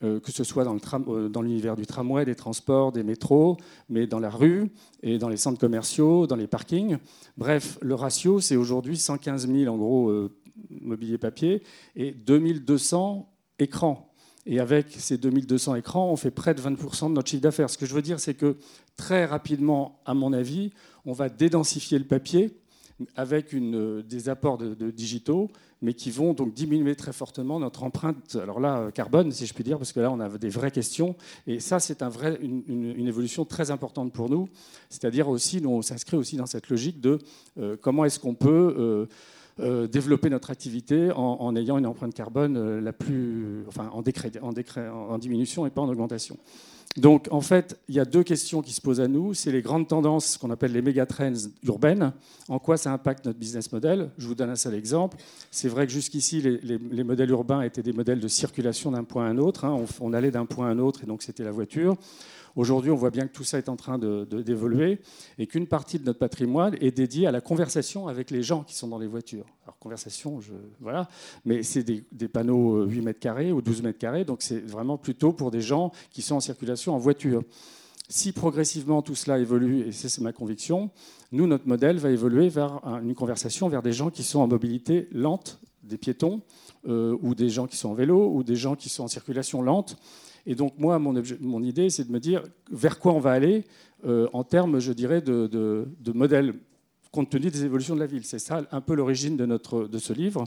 que 0.00 0.32
ce 0.32 0.42
soit 0.42 0.64
dans 0.64 1.42
l'univers 1.42 1.76
du 1.76 1.86
tramway, 1.86 2.24
des 2.24 2.34
transports, 2.34 2.90
des 2.90 3.04
métros, 3.04 3.56
mais 3.88 4.08
dans 4.08 4.18
la 4.18 4.30
rue 4.30 4.72
et 5.04 5.18
dans 5.18 5.28
les 5.28 5.36
centres 5.36 5.60
commerciaux, 5.60 6.26
dans 6.26 6.34
les 6.34 6.48
parkings. 6.48 6.98
Bref, 7.36 7.78
le 7.80 7.94
ratio, 7.94 8.40
c'est 8.40 8.56
aujourd'hui 8.56 8.96
115 8.96 9.46
000 9.46 9.72
en 9.72 9.78
gros 9.78 10.28
mobilier 10.80 11.18
papier 11.18 11.62
et 11.94 12.12
2200 12.12 13.32
écrans. 13.58 14.12
Et 14.44 14.58
avec 14.58 14.86
ces 14.90 15.18
2200 15.18 15.76
écrans, 15.76 16.10
on 16.10 16.16
fait 16.16 16.32
près 16.32 16.54
de 16.54 16.60
20% 16.60 17.08
de 17.08 17.14
notre 17.14 17.30
chiffre 17.30 17.42
d'affaires. 17.42 17.70
Ce 17.70 17.78
que 17.78 17.86
je 17.86 17.94
veux 17.94 18.02
dire, 18.02 18.18
c'est 18.18 18.34
que 18.34 18.56
très 18.96 19.24
rapidement, 19.24 20.00
à 20.04 20.14
mon 20.14 20.32
avis, 20.32 20.72
on 21.04 21.12
va 21.12 21.28
dédensifier 21.28 21.98
le 21.98 22.04
papier 22.04 22.58
avec 23.14 23.52
une, 23.52 24.02
des 24.02 24.28
apports 24.28 24.58
de, 24.58 24.90
digitaux, 24.90 25.50
mais 25.82 25.94
qui 25.94 26.10
vont 26.10 26.32
donc 26.32 26.54
diminuer 26.54 26.94
très 26.94 27.12
fortement 27.12 27.58
notre 27.60 27.82
empreinte, 27.82 28.36
alors 28.40 28.60
là, 28.60 28.90
carbone, 28.92 29.32
si 29.32 29.46
je 29.46 29.52
puis 29.52 29.64
dire, 29.64 29.78
parce 29.78 29.92
que 29.92 30.00
là, 30.00 30.10
on 30.10 30.20
a 30.20 30.28
des 30.28 30.48
vraies 30.48 30.70
questions. 30.70 31.16
Et 31.46 31.60
ça, 31.60 31.80
c'est 31.80 32.02
un 32.02 32.08
vrai, 32.08 32.38
une, 32.40 33.06
évolution 33.06 33.44
très 33.44 33.70
importante 33.70 34.12
pour 34.12 34.30
nous. 34.30 34.48
C'est-à-dire 34.88 35.28
aussi, 35.28 35.60
nous, 35.60 35.70
on 35.70 35.82
s'inscrit 35.82 36.16
aussi 36.16 36.36
dans 36.36 36.46
cette 36.46 36.68
logique 36.68 37.00
de 37.00 37.18
euh, 37.58 37.76
comment 37.80 38.04
est-ce 38.04 38.18
qu'on 38.18 38.34
peut... 38.34 38.74
Euh, 38.78 39.06
euh, 39.60 39.86
développer 39.86 40.30
notre 40.30 40.50
activité 40.50 41.10
en, 41.14 41.54
ayant 41.56 41.76
une 41.76 41.84
empreinte 41.84 42.14
carbone 42.14 42.78
la 42.78 42.92
plus, 42.94 43.66
enfin, 43.68 43.90
en, 43.92 44.00
décret, 44.00 44.32
en, 44.40 44.50
décret, 44.50 44.88
en 44.88 45.18
diminution 45.18 45.66
et 45.66 45.70
pas 45.70 45.82
en 45.82 45.90
augmentation. 45.90 46.38
Donc, 46.96 47.28
en 47.30 47.40
fait, 47.40 47.78
il 47.88 47.94
y 47.94 48.00
a 48.00 48.04
deux 48.04 48.22
questions 48.22 48.60
qui 48.60 48.72
se 48.72 48.80
posent 48.80 49.00
à 49.00 49.08
nous. 49.08 49.32
C'est 49.32 49.50
les 49.50 49.62
grandes 49.62 49.88
tendances 49.88 50.36
qu'on 50.36 50.50
appelle 50.50 50.72
les 50.72 50.82
méga 50.82 51.06
trends 51.06 51.32
urbaines. 51.62 52.12
En 52.48 52.58
quoi 52.58 52.76
ça 52.76 52.92
impacte 52.92 53.24
notre 53.24 53.38
business 53.38 53.72
model? 53.72 54.10
Je 54.18 54.26
vous 54.26 54.34
donne 54.34 54.50
un 54.50 54.56
seul 54.56 54.74
exemple. 54.74 55.16
C'est 55.50 55.68
vrai 55.72 55.86
que 55.86 55.92
jusqu'ici, 55.92 56.40
les, 56.40 57.04
modèles 57.04 57.30
urbains 57.30 57.62
étaient 57.62 57.82
des 57.82 57.92
modèles 57.92 58.20
de 58.20 58.28
circulation 58.28 58.90
d'un 58.90 59.04
point 59.04 59.26
à 59.26 59.28
un 59.28 59.38
autre. 59.38 59.64
Hein. 59.64 59.84
on, 60.00 60.12
allait 60.12 60.30
d'un 60.30 60.46
point 60.46 60.68
à 60.68 60.70
un 60.70 60.78
autre 60.78 61.02
et 61.02 61.06
donc 61.06 61.22
c'était 61.22 61.44
la 61.44 61.50
voiture. 61.50 61.96
Aujourd'hui, 62.54 62.90
on 62.90 62.96
voit 62.96 63.10
bien 63.10 63.26
que 63.26 63.32
tout 63.32 63.44
ça 63.44 63.58
est 63.58 63.68
en 63.68 63.76
train 63.76 63.98
d'évoluer 63.98 65.00
et 65.38 65.46
qu'une 65.46 65.66
partie 65.66 65.98
de 65.98 66.04
notre 66.04 66.18
patrimoine 66.18 66.76
est 66.80 66.90
dédiée 66.90 67.26
à 67.26 67.30
la 67.30 67.40
conversation 67.40 68.08
avec 68.08 68.30
les 68.30 68.42
gens 68.42 68.62
qui 68.62 68.74
sont 68.74 68.88
dans 68.88 68.98
les 68.98 69.06
voitures. 69.06 69.46
Alors, 69.64 69.78
conversation, 69.78 70.40
je, 70.40 70.52
voilà, 70.80 71.08
mais 71.44 71.62
c'est 71.62 71.82
des, 71.82 72.28
panneaux 72.28 72.84
8 72.84 72.98
euh, 72.98 73.02
mètres 73.02 73.20
carrés 73.20 73.52
ou 73.52 73.62
12 73.62 73.82
mètres 73.82 73.98
carrés, 73.98 74.24
donc 74.24 74.42
c'est 74.42 74.60
vraiment 74.60 74.98
plutôt 74.98 75.32
pour 75.32 75.50
des 75.50 75.62
gens 75.62 75.92
qui 76.10 76.20
sont 76.20 76.36
en 76.36 76.40
circulation 76.40 76.94
en 76.94 76.98
voiture. 76.98 77.42
Si 78.08 78.32
progressivement 78.32 79.00
tout 79.00 79.14
cela 79.14 79.38
évolue, 79.38 79.86
et 79.88 79.92
c'est 79.92 80.20
ma 80.20 80.32
conviction, 80.32 80.90
nous, 81.32 81.46
notre 81.46 81.66
modèle 81.66 81.96
va 81.96 82.10
évoluer 82.10 82.50
vers 82.50 82.80
une 83.02 83.14
conversation 83.14 83.68
vers 83.68 83.82
des 83.82 83.92
gens 83.92 84.10
qui 84.10 84.22
sont 84.22 84.40
en 84.40 84.46
mobilité 84.46 85.08
lente, 85.12 85.58
des 85.82 85.96
piétons, 85.96 86.42
euh, 86.86 87.16
ou 87.22 87.34
des 87.34 87.48
gens 87.48 87.66
qui 87.66 87.76
sont 87.76 87.88
en 87.88 87.94
vélo, 87.94 88.30
ou 88.34 88.42
des 88.42 88.54
gens 88.54 88.76
qui 88.76 88.90
sont 88.90 89.04
en 89.04 89.08
circulation 89.08 89.62
lente. 89.62 89.96
Et 90.44 90.54
donc, 90.54 90.74
moi, 90.76 90.98
mon, 90.98 91.62
idée, 91.62 91.88
c'est 91.88 92.04
de 92.04 92.12
me 92.12 92.20
dire 92.20 92.42
vers 92.70 92.98
quoi 92.98 93.14
on 93.14 93.18
va 93.18 93.32
aller 93.32 93.64
euh, 94.04 94.28
en 94.34 94.44
termes, 94.44 94.78
je 94.78 94.92
dirais, 94.92 95.22
de, 95.22 95.46
de, 95.46 96.12
modèle, 96.12 96.54
compte 97.12 97.30
tenu 97.30 97.50
des 97.50 97.64
évolutions 97.64 97.94
de 97.94 98.00
la 98.00 98.06
ville. 98.06 98.24
C'est 98.24 98.38
ça 98.38 98.66
un 98.70 98.80
peu 98.80 98.94
l'origine 98.94 99.36
de, 99.36 99.98
ce 99.98 100.12
livre. 100.12 100.44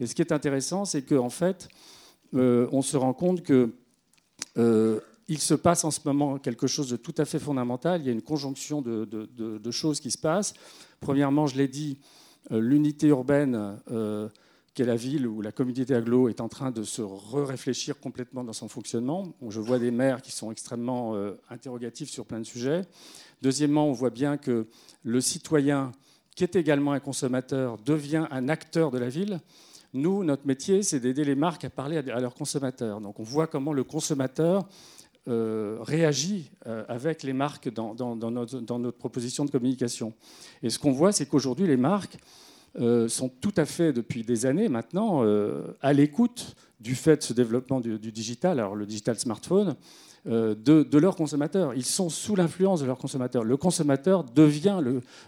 Et 0.00 0.06
ce 0.06 0.14
qui 0.14 0.22
est 0.22 0.32
intéressant, 0.32 0.84
c'est 0.84 1.02
qu'en 1.02 1.30
fait, 1.30 1.68
euh, 2.34 2.66
on 2.72 2.82
se 2.82 2.96
rend 2.96 3.12
compte 3.12 3.42
que 3.42 3.70
il 5.28 5.38
se 5.38 5.54
passe 5.54 5.84
en 5.84 5.90
ce 5.90 6.00
moment 6.04 6.38
quelque 6.38 6.66
chose 6.66 6.88
de 6.88 6.96
tout 6.96 7.14
à 7.18 7.24
fait 7.24 7.38
fondamental. 7.38 8.00
Il 8.00 8.06
y 8.06 8.10
a 8.10 8.12
une 8.12 8.22
conjonction 8.22 8.82
de, 8.82 9.70
choses 9.70 10.00
qui 10.00 10.10
se 10.10 10.18
passent. 10.18 10.54
Premièrement, 11.00 11.46
je 11.46 11.56
l'ai 11.56 11.68
dit, 11.68 11.98
l'unité 12.50 13.08
urbaine 13.08 13.78
qu'est 14.76 14.84
la 14.84 14.94
ville 14.94 15.26
où 15.26 15.40
la 15.40 15.52
communauté 15.52 15.94
aglo 15.94 16.28
est 16.28 16.42
en 16.42 16.48
train 16.48 16.70
de 16.70 16.82
se 16.82 17.00
réfléchir 17.00 17.98
complètement 17.98 18.44
dans 18.44 18.52
son 18.52 18.68
fonctionnement. 18.68 19.32
Je 19.48 19.58
vois 19.58 19.78
des 19.78 19.90
maires 19.90 20.20
qui 20.20 20.32
sont 20.32 20.52
extrêmement 20.52 21.14
euh, 21.14 21.32
interrogatifs 21.48 22.10
sur 22.10 22.26
plein 22.26 22.38
de 22.38 22.44
sujets. 22.44 22.82
Deuxièmement, 23.40 23.88
on 23.88 23.92
voit 23.92 24.10
bien 24.10 24.36
que 24.36 24.66
le 25.02 25.20
citoyen, 25.22 25.92
qui 26.34 26.44
est 26.44 26.56
également 26.56 26.92
un 26.92 27.00
consommateur, 27.00 27.78
devient 27.78 28.26
un 28.30 28.50
acteur 28.50 28.90
de 28.90 28.98
la 28.98 29.08
ville. 29.08 29.40
Nous, 29.94 30.22
notre 30.24 30.46
métier, 30.46 30.82
c'est 30.82 31.00
d'aider 31.00 31.24
les 31.24 31.36
marques 31.36 31.64
à 31.64 31.70
parler 31.70 31.96
à 31.96 32.20
leurs 32.20 32.34
consommateurs. 32.34 33.00
Donc 33.00 33.18
on 33.18 33.22
voit 33.22 33.46
comment 33.46 33.72
le 33.72 33.82
consommateur 33.82 34.68
euh, 35.28 35.78
réagit 35.80 36.52
euh, 36.68 36.84
avec 36.88 37.24
les 37.24 37.32
marques 37.32 37.68
dans, 37.68 37.94
notre, 38.14 38.90
proposition 38.92 39.44
de 39.44 39.50
communication. 39.50 40.12
Et 40.62 40.70
ce 40.70 40.78
qu'on 40.78 40.92
voit, 40.92 41.10
c'est 41.10 41.26
qu'aujourd'hui, 41.26 41.66
les 41.66 41.76
marques 41.76 42.16
euh, 42.78 43.08
sont 43.08 43.28
tout 43.28 43.54
à 43.56 43.64
fait, 43.64 43.92
depuis 43.92 44.22
des 44.22 44.46
années 44.46 44.68
maintenant, 44.68 45.24
à 45.82 45.92
l'écoute 45.92 46.54
du 46.78 46.94
fait 46.94 47.16
de 47.16 47.22
ce 47.24 47.32
développement 47.32 47.80
du, 47.80 47.98
digital, 48.12 48.60
alors 48.60 48.76
le 48.76 48.86
digital 48.86 49.18
smartphone, 49.18 49.74
de, 50.26 50.98
leurs 50.98 51.16
consommateurs. 51.16 51.74
Ils 51.74 51.84
sont 51.84 52.08
sous 52.08 52.36
l'influence 52.36 52.80
de 52.80 52.86
leurs 52.86 52.98
consommateurs. 52.98 53.42
Le 53.42 53.56
consommateur 53.56 54.22
devient 54.22 54.80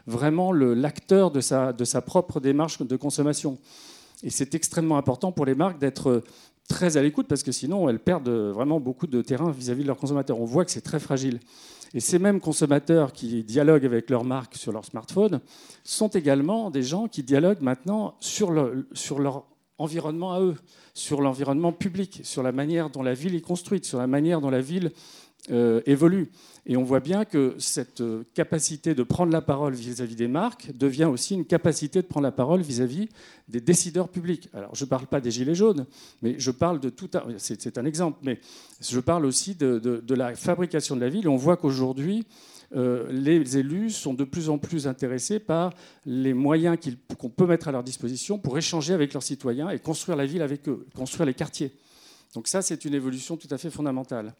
vraiment 0.07 0.53
l'acteur 0.53 1.33
de 1.33 1.41
sa 1.41 2.03
propre 2.03 2.39
démarche 2.39 2.81
de 2.81 2.97
consommation. 2.97 3.59
Et 4.23 4.31
c'est 4.31 4.55
extrêmement 4.55 4.99
important 4.99 5.31
pour 5.31 5.47
les 5.47 5.55
marques 5.55 5.79
d'être 5.79 6.23
très 6.69 6.97
à 6.97 7.03
l'écoute 7.03 7.27
parce 7.27 7.43
que 7.43 7.53
sinon 7.53 7.89
elles 7.89 7.99
perdent 7.99 8.29
vraiment 8.29 8.79
beaucoup 8.79 9.07
de 9.07 9.23
terrain 9.23 9.51
vis-à-vis 9.51 9.81
-vis 9.81 9.85
de 9.85 9.89
leurs 9.89 9.97
consommateurs. 9.97 10.41
On 10.41 10.45
voit 10.45 10.65
que 10.65 10.71
c'est 10.71 10.83
très 10.83 11.01
fragile. 11.01 11.41
Et 11.95 12.01
ces 12.01 12.19
mêmes 12.19 12.41
consommateurs 12.41 13.13
qui 13.13 13.43
dialoguent 13.43 13.87
avec 13.87 14.11
leur 14.11 14.25
marque 14.25 14.57
sur 14.57 14.73
leur 14.73 14.85
smartphone 14.85 15.41
sont 15.85 16.09
également 16.09 16.71
des 16.71 16.83
gens 16.83 17.09
qui 17.09 17.23
dialoguent 17.23 17.63
maintenant 17.63 18.15
sur 18.21 18.51
leur 18.51 19.45
environnement 19.79 20.35
à 20.35 20.41
eux, 20.41 20.57
sur 20.93 21.23
l'environnement 21.23 21.73
public, 21.73 22.21
sur 22.25 22.43
la 22.43 22.53
manière 22.53 22.91
dont 22.91 23.03
la 23.03 23.15
ville 23.15 23.35
est 23.35 23.41
construite, 23.41 23.85
sur 23.85 23.99
la 23.99 24.07
manière 24.07 24.41
dont 24.41 24.51
la 24.51 24.61
ville 24.61 24.93
euh, 25.51 25.81
évolue. 25.87 26.31
Et 26.67 26.77
on 26.77 26.85
voit 26.85 27.01
bien 27.01 27.25
que 27.25 27.55
cette 27.59 28.03
euh, 28.03 28.25
capacité 28.35 28.95
de 28.95 29.03
prendre 29.03 29.33
la 29.33 29.41
parole 29.41 29.75
vis-à-vis 29.75 30.17
des 30.17 30.29
marques 30.29 30.71
devient 30.77 31.07
aussi 31.07 31.35
une 31.35 31.47
capacité 31.47 32.03
de 32.03 32.07
prendre 32.07 32.25
la 32.25 32.33
parole 32.33 32.61
vis-à-vis 32.61 33.09
des 33.49 33.61
décideurs 33.61 34.09
publics. 34.09 34.51
Alors, 34.53 34.75
je 34.75 34.85
ne 34.85 34.89
parle 34.91 35.07
pas 35.07 35.21
des 35.21 35.31
gilets 35.31 35.55
jaunes, 35.55 35.87
mais 36.21 36.35
je 36.39 36.51
parle 36.51 36.81
de 36.81 36.91
tout. 36.91 37.09
C'est 37.39 37.79
un 37.79 37.87
exemple, 37.87 38.19
mais 38.23 38.39
je 38.83 39.01
parle 39.01 39.25
aussi 39.25 39.55
de, 39.55 40.03
la 40.15 40.35
fabrication 40.35 40.95
de 40.95 41.01
la 41.01 41.09
ville. 41.09 41.29
on 41.29 41.37
voit 41.37 41.57
qu'aujourd'hui, 41.57 42.27
euh, 42.77 43.07
les 43.11 43.57
élus 43.57 43.91
sont 43.91 44.13
de 44.13 44.25
plus 44.25 44.51
en 44.51 44.59
plus 44.59 44.87
intéressés 44.87 45.39
par 45.39 45.73
les 46.05 46.35
moyens 46.35 46.77
qu'on 47.17 47.31
peut 47.31 47.47
mettre 47.47 47.69
à 47.69 47.73
leur 47.73 47.83
disposition 47.83 48.39
pour 48.39 48.59
échanger 48.59 48.93
avec 48.93 49.15
leurs 49.15 49.23
citoyens 49.23 49.71
et 49.71 49.79
construire 49.79 50.19
la 50.19 50.27
ville 50.27 50.43
avec 50.43 50.69
eux, 50.69 50.87
construire 50.95 51.25
les 51.25 51.35
quartiers. 51.35 51.73
Donc 52.35 52.47
ça, 52.47 52.61
c'est 52.61 52.85
une 52.85 52.93
évolution 52.93 53.39
tout 53.39 53.49
à 53.51 53.57
fait 53.57 53.71
fondamentale. 53.71 54.35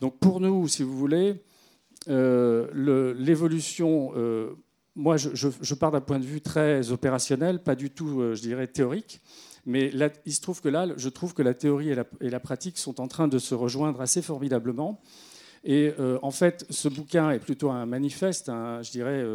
Donc 0.00 0.18
pour 0.18 0.40
nous, 0.40 0.68
si 0.68 0.82
vous 0.82 0.96
voulez, 0.96 1.42
euh, 2.08 3.14
l'évolution, 3.16 4.12
euh, 4.16 4.54
moi 4.94 5.16
je, 5.16 5.74
pars 5.74 5.90
d'un 5.90 6.00
point 6.00 6.18
de 6.18 6.24
vue 6.24 6.40
très 6.40 6.90
opérationnel, 6.90 7.62
pas 7.62 7.74
du 7.74 7.90
tout, 7.90 8.20
euh, 8.20 8.34
je 8.34 8.42
dirais, 8.42 8.66
théorique. 8.66 9.20
Mais 9.64 9.90
il 10.24 10.32
se 10.32 10.40
trouve 10.40 10.60
que 10.60 10.68
là, 10.68 10.86
je 10.96 11.08
trouve 11.08 11.34
que 11.34 11.42
la 11.42 11.52
théorie 11.52 11.90
et 11.90 12.30
la, 12.30 12.40
pratique 12.40 12.78
sont 12.78 13.00
en 13.00 13.08
train 13.08 13.26
de 13.26 13.38
se 13.38 13.52
rejoindre 13.52 14.00
assez 14.00 14.22
formidablement. 14.22 15.00
Et 15.64 15.92
en 16.22 16.30
fait, 16.30 16.64
ce 16.70 16.86
bouquin 16.86 17.32
est 17.32 17.40
plutôt 17.40 17.70
un 17.70 17.84
manifeste. 17.84 18.46
je 18.46 18.90
dirais, 18.92 19.26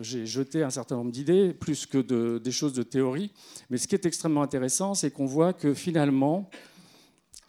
j'ai 0.00 0.26
jeté 0.26 0.64
un 0.64 0.70
certain 0.70 0.96
nombre 0.96 1.12
d'idées, 1.12 1.54
plus 1.54 1.86
que 1.86 1.98
de, 1.98 2.38
des 2.42 2.50
choses 2.50 2.72
de 2.72 2.82
théorie. 2.82 3.30
Mais 3.70 3.76
ce 3.76 3.86
qui 3.86 3.94
est 3.94 4.04
extrêmement 4.06 4.42
intéressant, 4.42 4.94
c'est 4.94 5.12
qu'on 5.12 5.26
voit 5.26 5.52
que 5.52 5.72
finalement, 5.72 6.50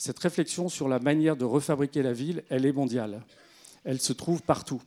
cette 0.05 0.19
réflexion 0.19 0.69
sur 0.69 0.87
la 0.87 0.99
manière 0.99 1.35
de 1.35 1.45
refabriquer 1.45 2.03
la 2.03 2.13
ville, 2.13 2.43
elle 2.49 2.67
est 2.67 2.71
mondiale. 2.71 3.23
Elle 3.83 3.99
se 3.99 4.13
trouve 4.13 4.43
partout. 4.43 4.79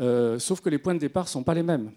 Euh, 0.00 0.38
sauf 0.38 0.62
que 0.62 0.70
les 0.70 0.78
points 0.78 0.94
de 0.94 0.98
départ 0.98 1.24
ne 1.24 1.28
sont 1.28 1.42
pas 1.42 1.52
les 1.52 1.62
mêmes. 1.62 1.92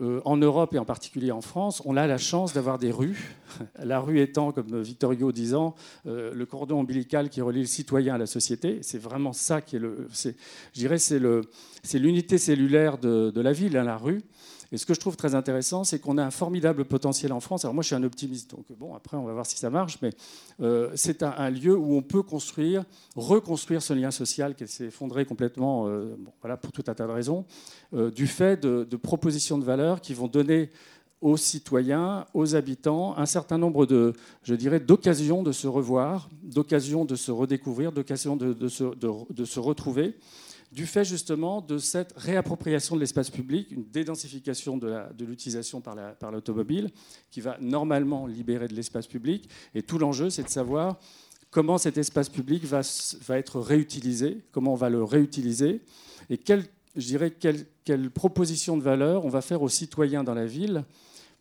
Euh, 0.00 0.22
en 0.24 0.38
Europe 0.38 0.74
et 0.74 0.78
en 0.78 0.86
particulier 0.86 1.30
en 1.30 1.42
France, 1.42 1.82
on 1.84 1.98
a 1.98 2.06
la 2.06 2.16
chance 2.16 2.54
d'avoir 2.54 2.78
des 2.78 2.90
rues. 2.90 3.36
La 3.84 4.00
rue 4.00 4.18
étant, 4.20 4.50
comme 4.50 4.80
Victor 4.80 5.12
Hugo 5.12 5.30
disant, 5.30 5.74
euh, 6.06 6.32
le 6.32 6.46
cordon 6.46 6.80
ombilical 6.80 7.28
qui 7.28 7.42
relie 7.42 7.60
le 7.60 7.66
citoyen 7.66 8.14
à 8.14 8.18
la 8.18 8.26
société. 8.26 8.78
C'est 8.80 8.98
vraiment 8.98 9.34
ça 9.34 9.60
qui 9.60 9.76
est 9.76 9.78
le. 9.78 10.08
je 10.10 10.30
dirais, 10.72 10.98
c'est 10.98 11.98
l'unité 11.98 12.38
cellulaire 12.38 12.96
de, 12.96 13.30
de, 13.30 13.40
la 13.42 13.52
ville, 13.52 13.76
hein, 13.76 13.84
la 13.84 13.98
rue. 13.98 14.22
Et 14.74 14.76
ce 14.76 14.86
que 14.86 14.92
je 14.92 14.98
trouve 14.98 15.14
très 15.14 15.36
intéressant, 15.36 15.84
c'est 15.84 16.00
qu'on 16.00 16.18
a 16.18 16.24
un 16.24 16.32
formidable 16.32 16.84
potentiel 16.84 17.32
en 17.32 17.38
France. 17.38 17.64
Alors 17.64 17.74
moi, 17.74 17.82
je 17.82 17.86
suis 17.86 17.94
un 17.94 18.02
optimiste, 18.02 18.50
donc 18.50 18.64
bon, 18.76 18.92
après, 18.92 19.16
on 19.16 19.22
va 19.22 19.32
voir 19.32 19.46
si 19.46 19.56
ça 19.56 19.70
marche, 19.70 19.98
mais 20.02 20.10
euh, 20.60 20.90
c'est 20.96 21.22
un, 21.22 21.48
lieu 21.48 21.76
où 21.76 21.94
on 21.94 22.02
peut 22.02 22.24
construire, 22.24 22.84
reconstruire 23.14 23.82
ce 23.82 23.92
lien 23.92 24.10
social 24.10 24.56
qui 24.56 24.66
s'est 24.66 24.86
effondré 24.86 25.26
complètement, 25.26 25.86
euh, 25.86 26.16
voilà, 26.40 26.56
pour 26.56 26.72
tout 26.72 26.82
un 26.88 26.94
tas 26.94 27.06
de 27.06 27.12
raisons, 27.12 27.44
euh, 27.94 28.10
du 28.10 28.26
fait 28.26 28.60
de, 28.60 28.96
propositions 28.96 29.58
de 29.58 29.64
valeurs 29.64 30.00
qui 30.00 30.12
vont 30.12 30.26
donner 30.26 30.72
aux 31.20 31.36
citoyens, 31.36 32.26
aux 32.34 32.56
habitants, 32.56 33.16
un 33.16 33.26
certain 33.26 33.58
nombre 33.58 33.86
de, 33.86 34.12
je 34.42 34.56
dirais, 34.56 34.80
d'occasions 34.80 35.44
de 35.44 35.52
se 35.52 35.68
revoir, 35.68 36.28
d'occasions 36.42 37.04
de 37.04 37.14
se 37.14 37.30
redécouvrir, 37.30 37.92
d'occasions 37.92 38.34
de, 38.34 38.68
se 38.68 39.60
retrouver 39.60 40.16
du 40.74 40.86
fait 40.86 41.04
justement 41.04 41.60
de 41.60 41.78
cette 41.78 42.12
réappropriation 42.16 42.96
de 42.96 43.00
l'espace 43.00 43.30
public, 43.30 43.70
une 43.70 43.84
dédensification 43.84 44.76
de 44.76 45.24
l'utilisation 45.24 45.80
par 45.80 46.32
l'automobile, 46.32 46.90
qui 47.30 47.40
va 47.40 47.56
normalement 47.60 48.26
libérer 48.26 48.66
de 48.66 48.74
l'espace 48.74 49.06
public. 49.06 49.48
Et 49.76 49.82
tout 49.82 49.98
l'enjeu, 49.98 50.30
c'est 50.30 50.42
de 50.42 50.48
savoir 50.48 50.98
comment 51.52 51.78
cet 51.78 51.96
espace 51.96 52.28
public 52.28 52.64
va, 52.64 52.80
être 53.38 53.60
réutilisé, 53.60 54.42
comment 54.50 54.72
on 54.72 54.76
va 54.76 54.90
le 54.90 55.04
réutiliser, 55.04 55.80
et 56.28 56.40
je 56.96 57.06
dirais, 57.06 57.30
quelle 57.30 58.10
proposition 58.10 58.76
de 58.76 58.82
valeur 58.82 59.24
on 59.24 59.28
va 59.28 59.42
faire 59.42 59.62
aux 59.62 59.68
citoyens 59.68 60.24
dans 60.24 60.34
la 60.34 60.46
ville 60.46 60.84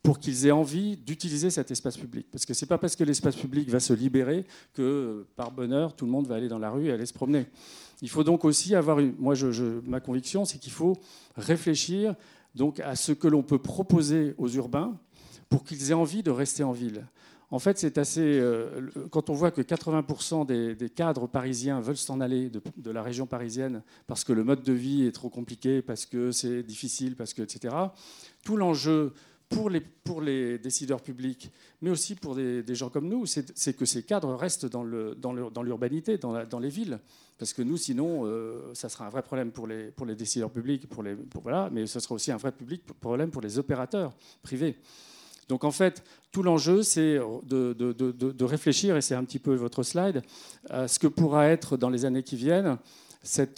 pour 0.03 0.19
qu'ils 0.19 0.45
aient 0.45 0.51
envie 0.51 0.97
d'utiliser 0.97 1.49
cet 1.49 1.71
espace 1.71 1.97
public. 1.97 2.27
Parce 2.29 2.45
que 2.45 2.53
ce 2.53 2.65
n'est 2.65 2.67
pas 2.67 2.77
parce 2.77 2.97
que 2.97 3.05
l'espace 3.05 3.37
public 3.37 3.69
va 3.69 3.79
se 3.79 3.93
libérer 3.93 4.45
que, 4.73 5.25
par 5.37 5.51
bonheur, 5.51 5.95
tout 5.95 6.05
le 6.05 6.11
monde 6.11 6.27
va 6.27 6.35
aller 6.35 6.49
dans 6.49 6.59
la 6.59 6.69
rue 6.69 6.87
et 6.87 6.91
aller 6.91 7.05
se 7.05 7.13
promener. 7.13 7.47
Il 8.01 8.09
faut 8.09 8.25
donc 8.25 8.43
aussi 8.43 8.75
avoir 8.75 8.99
une. 8.99 9.15
Moi, 9.17 9.33
je, 9.33 9.79
ma 9.87 10.01
conviction, 10.01 10.43
c'est 10.43 10.57
qu'il 10.59 10.73
faut 10.73 10.97
réfléchir 11.37 12.15
donc 12.53 12.81
à 12.81 12.97
ce 12.97 13.13
que 13.13 13.29
l'on 13.29 13.43
peut 13.43 13.59
proposer 13.59 14.35
aux 14.37 14.49
urbains 14.49 14.99
pour 15.49 15.63
qu'ils 15.63 15.91
aient 15.91 15.95
envie 15.95 16.21
de 16.21 16.31
rester 16.31 16.63
en 16.63 16.73
ville. 16.73 17.05
En 17.49 17.59
fait, 17.59 17.77
c'est 17.77 17.97
assez. 17.97 18.39
Euh, 18.39 18.89
quand 19.09 19.29
on 19.29 19.33
voit 19.33 19.51
que 19.51 19.61
80% 19.61 20.75
des, 20.75 20.89
cadres 20.89 21.27
parisiens 21.27 21.79
veulent 21.79 21.95
s'en 21.95 22.19
aller 22.19 22.49
de, 22.49 22.91
la 22.91 23.03
région 23.03 23.25
parisienne 23.25 23.83
parce 24.07 24.23
que 24.23 24.33
le 24.33 24.43
mode 24.43 24.63
de 24.63 24.73
vie 24.73 25.05
est 25.05 25.11
trop 25.11 25.29
compliqué, 25.29 25.81
parce 25.81 26.05
que 26.05 26.31
c'est 26.31 26.63
difficile, 26.63 27.15
parce 27.15 27.33
que 27.33 27.43
etc. 27.43 27.73
Tout 28.43 28.57
l'enjeu 28.57 29.13
pour 30.03 30.21
les, 30.21 30.57
décideurs 30.57 31.01
publics, 31.01 31.51
mais 31.81 31.89
aussi 31.89 32.15
pour 32.15 32.35
des, 32.35 32.75
gens 32.75 32.89
comme 32.89 33.07
nous, 33.07 33.25
c'est 33.25 33.75
que 33.75 33.85
ces 33.85 34.03
cadres 34.03 34.33
restent 34.35 34.65
dans 34.65 34.83
l'urbanité, 35.63 36.17
dans, 36.17 36.59
les 36.59 36.69
villes. 36.69 36.99
Parce 37.37 37.53
que 37.53 37.61
nous, 37.61 37.77
sinon, 37.77 38.25
euh, 38.25 38.73
ça 38.73 38.89
sera 38.89 39.07
un 39.07 39.09
vrai 39.09 39.23
problème 39.23 39.51
pour 39.51 39.67
les, 39.67 40.15
décideurs 40.15 40.51
publics, 40.51 40.87
pour 40.87 41.03
les, 41.03 41.15
voilà, 41.41 41.69
mais 41.71 41.87
ce 41.87 41.99
sera 41.99 42.15
aussi 42.15 42.31
un 42.31 42.37
vrai 42.37 42.51
public, 42.51 42.83
problème 42.99 43.31
pour 43.31 43.41
les 43.41 43.57
opérateurs 43.57 44.13
privés. 44.41 44.77
Donc 45.49 45.63
en 45.63 45.71
fait, 45.71 46.03
tout 46.31 46.43
l'enjeu, 46.43 46.83
c'est 46.83 47.19
de, 47.43 48.43
réfléchir, 48.43 48.95
et 48.97 49.01
c'est 49.01 49.15
un 49.15 49.23
petit 49.23 49.39
peu 49.39 49.55
votre 49.55 49.83
slide, 49.83 50.21
à 50.69 50.87
ce 50.87 50.99
que 50.99 51.07
pourra 51.07 51.47
être 51.47 51.77
dans 51.77 51.89
les 51.89 52.05
années 52.05 52.23
qui 52.23 52.35
viennent 52.35 52.77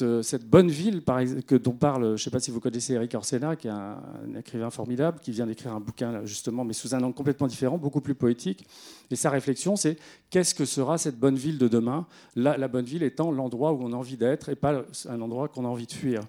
euh, 0.02 0.22
cette, 0.22 0.48
bonne 0.48 0.70
ville 0.70 1.02
que, 1.48 1.56
dont 1.56 1.74
parle, 1.74 2.04
je 2.04 2.12
ne 2.12 2.18
sais 2.18 2.30
pas 2.30 2.40
si 2.40 2.52
vous 2.52 2.60
connaissez 2.60 2.94
Eric 2.94 3.16
Orsena, 3.16 3.56
qui 3.56 3.68
est 3.68 3.72
un, 3.72 4.00
écrivain 4.38 4.70
formidable, 4.70 5.20
qui 5.20 5.32
vient 5.32 5.48
d'écrire 5.48 5.74
un 5.74 5.80
bouquin 5.80 6.24
justement, 6.24 6.64
mais 6.64 6.74
sous 6.74 6.94
un 6.94 7.02
angle 7.02 7.16
complètement 7.16 7.48
différent, 7.48 7.80
beaucoup 7.80 8.02
plus 8.02 8.14
poétique. 8.14 8.68
Et 9.10 9.16
sa 9.16 9.32
réflexion, 9.32 9.76
c'est 9.76 9.98
qu'est-ce 10.30 10.54
que 10.54 10.66
sera 10.66 11.00
cette 11.00 11.18
bonne 11.18 11.36
ville 11.36 11.58
de 11.58 11.68
demain? 11.68 12.06
La, 12.36 12.58
la 12.58 12.68
bonne 12.68 12.86
ville 12.86 13.02
étant 13.02 13.32
l'endroit 13.32 13.74
où 13.74 13.82
on 13.82 13.92
a 13.94 13.96
envie 13.96 14.18
d'être 14.18 14.50
et 14.50 14.56
pas 14.56 14.84
un 15.10 15.22
endroit 15.22 15.48
qu'on 15.48 15.66
a 15.66 15.70
envie 15.70 15.88
de 15.88 15.94
fuir. 15.94 16.22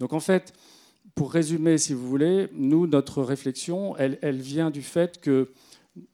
Donc 0.00 0.12
en 0.12 0.20
fait, 0.20 0.52
pour 1.14 1.32
résumer, 1.32 1.78
si 1.78 1.94
vous 1.94 2.08
voulez, 2.08 2.48
nous, 2.52 2.88
notre 2.88 3.22
réflexion, 3.22 3.96
elle 3.96 4.40
vient 4.40 4.70
du 4.70 4.82
fait 4.82 5.20
que 5.20 5.50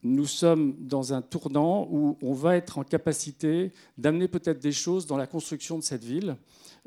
nous 0.03 0.27
sommes 0.27 0.75
dans 0.81 1.13
un 1.13 1.23
tournant 1.23 1.87
où 1.91 2.17
on 2.23 2.33
va 2.33 2.57
être 2.57 2.79
en 2.79 2.85
capacité 2.85 3.73
d'amener 3.97 4.27
peut-être 4.27 4.59
des 4.59 4.73
choses 4.73 5.07
dans 5.07 5.17
la 5.17 5.27
construction 5.27 5.79
de 5.79 5.85
cette 5.85 6.05
ville 6.05 6.37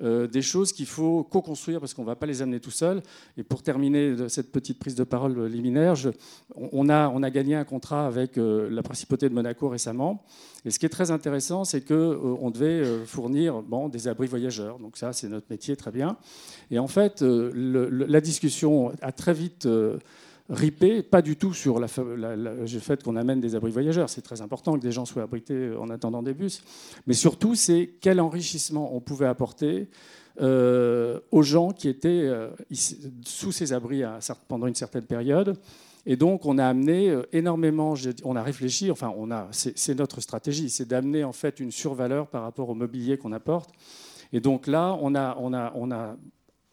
euh, 0.02 0.26
des 0.26 0.42
choses 0.42 0.74
qu'il 0.74 0.88
faut 0.88 1.24
co-construire 1.24 1.80
parce 1.80 1.94
qu'on 1.94 2.02
ne 2.02 2.08
va 2.08 2.16
pas 2.16 2.26
les 2.26 2.42
amener 2.42 2.60
tout 2.60 2.72
seul. 2.72 3.04
Et 3.38 3.44
pour 3.44 3.62
terminer 3.62 4.16
cette 4.30 4.52
petite 4.52 4.80
prise 4.80 4.96
de 4.96 5.04
parole 5.04 5.46
liminaire, 5.46 5.94
on, 6.56 6.90
a, 6.90 7.10
on, 7.10 7.22
a, 7.22 7.30
gagné 7.30 7.56
un 7.56 7.66
contrat 7.66 8.08
avec 8.08 8.38
euh, 8.38 8.68
la 8.72 8.82
principauté 8.82 9.30
de 9.30 9.34
Monaco 9.34 9.70
récemment. 9.70 10.24
Et 10.66 10.72
ce 10.72 10.80
qui 10.80 10.88
est 10.88 10.90
très 10.90 11.12
intéressant, 11.12 11.66
c'est 11.66 11.82
qu'on 11.82 11.94
euh, 12.48 12.52
devait 12.52 13.06
fournir 13.06 13.62
bon, 13.62 13.90
des 13.90 14.08
abris 14.08 14.28
voyageurs. 14.28 14.80
Donc 14.80 14.98
ça, 14.98 15.14
c'est 15.14 15.30
notre 15.30 15.48
métier, 15.52 15.76
très 15.76 15.92
bien. 15.92 16.18
Et 16.72 16.80
en 16.80 16.88
fait, 16.88 17.22
la 17.22 18.22
discussion 18.22 18.94
a 19.02 19.12
très 19.12 19.34
vite 19.34 19.68
ripé, 20.52 21.02
pas 21.02 21.22
du 21.22 21.38
tout 21.38 21.54
sur 21.54 21.80
la, 21.80 21.88
le 22.36 22.68
fait 22.68 23.02
qu'on 23.02 23.16
amène 23.16 23.40
des 23.40 23.56
abris 23.56 23.72
voyageurs. 23.72 24.10
C'est 24.10 24.22
très 24.22 24.42
important 24.42 24.74
que 24.74 24.82
des 24.82 24.92
gens 24.92 25.06
soient 25.06 25.24
abrités 25.24 25.72
en 25.80 25.90
attendant 25.90 26.22
des 26.22 26.34
bus. 26.34 26.62
Mais 27.08 27.14
surtout, 27.14 27.56
c'est 27.56 27.90
quel 28.02 28.20
enrichissement 28.20 28.94
on 28.94 29.00
pouvait 29.00 29.28
apporter 29.28 29.88
euh, 30.42 31.20
aux 31.32 31.42
gens 31.42 31.72
qui 31.72 31.88
étaient 31.88 32.10
euh, 32.10 32.50
sous 33.26 33.52
ces 33.52 33.74
abris 33.74 34.04
pendant 34.48 34.68
une 34.68 34.76
certaine 34.76 35.06
période. 35.06 35.58
Et 36.06 36.16
donc, 36.16 36.46
on 36.46 36.58
a 36.58 36.66
amené 36.66 37.10
euh, 37.10 37.24
énormément, 37.32 37.94
on 38.24 38.36
a 38.36 38.44
réfléchi, 38.44 38.92
enfin, 38.92 39.14
on 39.18 39.32
a, 39.32 39.48
c'est 39.52 39.96
notre 39.96 40.20
stratégie, 40.20 40.70
c'est 40.70 40.88
d'amener 40.88 41.24
en 41.24 41.32
fait 41.32 41.60
une 41.60 41.72
survaleur 41.72 42.28
par 42.28 42.44
rapport 42.44 42.70
au 42.70 42.76
mobilier 42.76 43.18
qu'on 43.18 43.32
apporte. 43.32 43.72
Et 44.34 44.40
donc 44.40 44.68
là, 44.68 44.98
on 45.02 45.16
a, 45.16 45.38
on 45.40 45.54
a, 45.54 45.72
on 45.76 45.92
a 45.92 46.16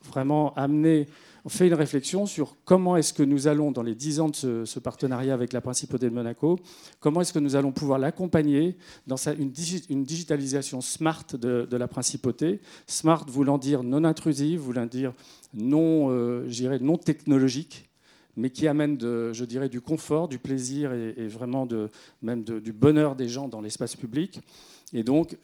vraiment 0.05 0.55
amené 0.55 1.07
fait 1.49 1.69
une 1.69 1.75
réflexion 1.75 2.27
sur 2.27 2.57
comment 2.65 2.97
est-ce 2.97 3.13
que 3.13 3.23
nous 3.23 3.47
allons, 3.47 3.71
dans 3.71 3.83
les 3.83 3.95
dix 3.95 4.21
ans 4.21 4.29
de 4.29 4.65
ce, 4.65 4.79
partenariat 4.79 5.35
avec 5.35 5.53
la 5.53 5.61
Principauté 5.61 6.09
de 6.09 6.15
Monaco, 6.15 6.59
comment 7.01 7.21
est-ce 7.21 7.33
que 7.33 7.39
nous 7.39 7.57
allons 7.57 7.73
pouvoir 7.73 7.99
l'accompagner 7.99 8.77
dans 9.07 9.17
une, 9.17 9.51
digitalisation 9.51 10.81
smart 10.81 11.25
de, 11.33 11.77
la 11.77 11.89
Principauté. 11.89 12.61
Smart 12.87 13.25
voulant 13.29 13.59
dire 13.59 13.83
non 13.83 14.05
intrusive, 14.05 14.61
voulant 14.61 14.87
dire 14.87 15.13
non, 15.55 16.11
euh, 16.11 16.79
non 16.81 16.97
technologique 16.97 17.89
mais 18.37 18.51
qui 18.51 18.69
amène, 18.69 18.97
je 19.01 19.45
dirais, 19.45 19.69
du 19.69 19.81
confort, 19.81 20.29
du 20.29 20.39
plaisir 20.39 20.93
et, 20.93 21.27
vraiment 21.27 21.67
même 22.23 22.45
du 22.45 22.73
bonheur 22.73 23.17
des 23.17 23.29
gens 23.29 23.49
dans 23.49 23.61
l'espace 23.61 23.97
public. 23.97 24.41
Et 24.95 25.03
donc, 25.03 25.37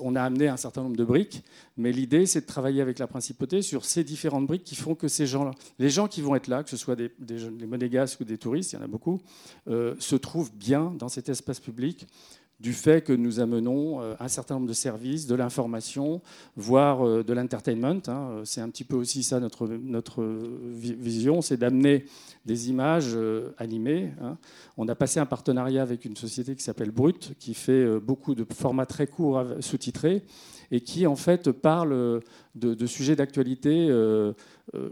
on 0.00 0.16
a 0.16 0.22
amené 0.22 0.48
un 0.48 0.56
certain 0.56 0.82
nombre 0.82 0.96
de 0.96 1.04
briques, 1.04 1.42
mais 1.76 1.92
l'idée, 1.92 2.26
c'est 2.26 2.42
de 2.42 2.46
travailler 2.46 2.82
avec 2.82 2.98
la 2.98 3.06
principauté 3.06 3.62
sur 3.62 3.84
ces 3.84 4.04
différentes 4.04 4.46
briques 4.46 4.64
qui 4.64 4.76
font 4.76 4.94
que 4.94 5.08
ces 5.08 5.26
gens 5.26 5.50
les 5.78 5.88
gens 5.88 6.08
qui 6.08 6.20
vont 6.20 6.34
être 6.34 6.48
là, 6.48 6.62
que 6.62 6.70
ce 6.70 6.76
soit 6.76 6.96
des, 6.96 7.10
des, 7.18 7.66
monégasques 7.66 8.20
ou 8.20 8.24
des 8.24 8.38
touristes, 8.38 8.72
il 8.72 8.76
y 8.76 8.78
en 8.78 8.82
a 8.82 8.88
beaucoup, 8.88 9.20
euh, 9.68 9.94
se 9.98 10.16
trouvent 10.16 10.52
bien 10.54 10.94
dans 10.98 11.08
cet 11.08 11.28
espace 11.28 11.60
public 11.60 12.06
du 12.62 12.72
fait 12.72 13.02
que 13.02 13.12
nous 13.12 13.40
amenons 13.40 14.00
euh, 14.00 14.14
un 14.20 14.28
certain 14.28 14.54
nombre 14.54 14.68
de 14.68 14.72
services, 14.72 15.26
de 15.26 15.34
l'information, 15.34 16.22
voire 16.56 17.04
euh, 17.04 17.24
de 17.24 17.32
l'entertainment. 17.32 18.00
Hein. 18.06 18.42
C'est 18.44 18.60
un 18.60 18.68
petit 18.68 18.84
peu 18.84 18.94
aussi 18.94 19.24
ça 19.24 19.40
notre, 19.40 19.66
vision, 20.62 21.42
c'est 21.42 21.56
d'amener 21.56 22.04
des 22.46 22.70
images 22.70 23.14
euh, 23.14 23.50
animées. 23.58 24.12
Hein. 24.22 24.38
On 24.76 24.86
a 24.86 24.94
passé 24.94 25.18
un 25.18 25.26
partenariat 25.26 25.82
avec 25.82 26.04
une 26.04 26.14
société 26.14 26.54
qui 26.54 26.62
s'appelle 26.62 26.92
Brut, 26.92 27.34
qui 27.40 27.54
fait 27.54 27.98
beaucoup 27.98 28.36
de 28.36 28.46
formats 28.54 28.86
très 28.86 29.08
courts 29.08 29.44
sous-titrés 29.58 30.22
et 30.70 30.80
qui 30.80 31.06
en 31.06 31.16
fait 31.16 31.50
parle 31.50 32.22
de, 32.54 32.86
sujets 32.86 33.14
d'actualité 33.14 33.90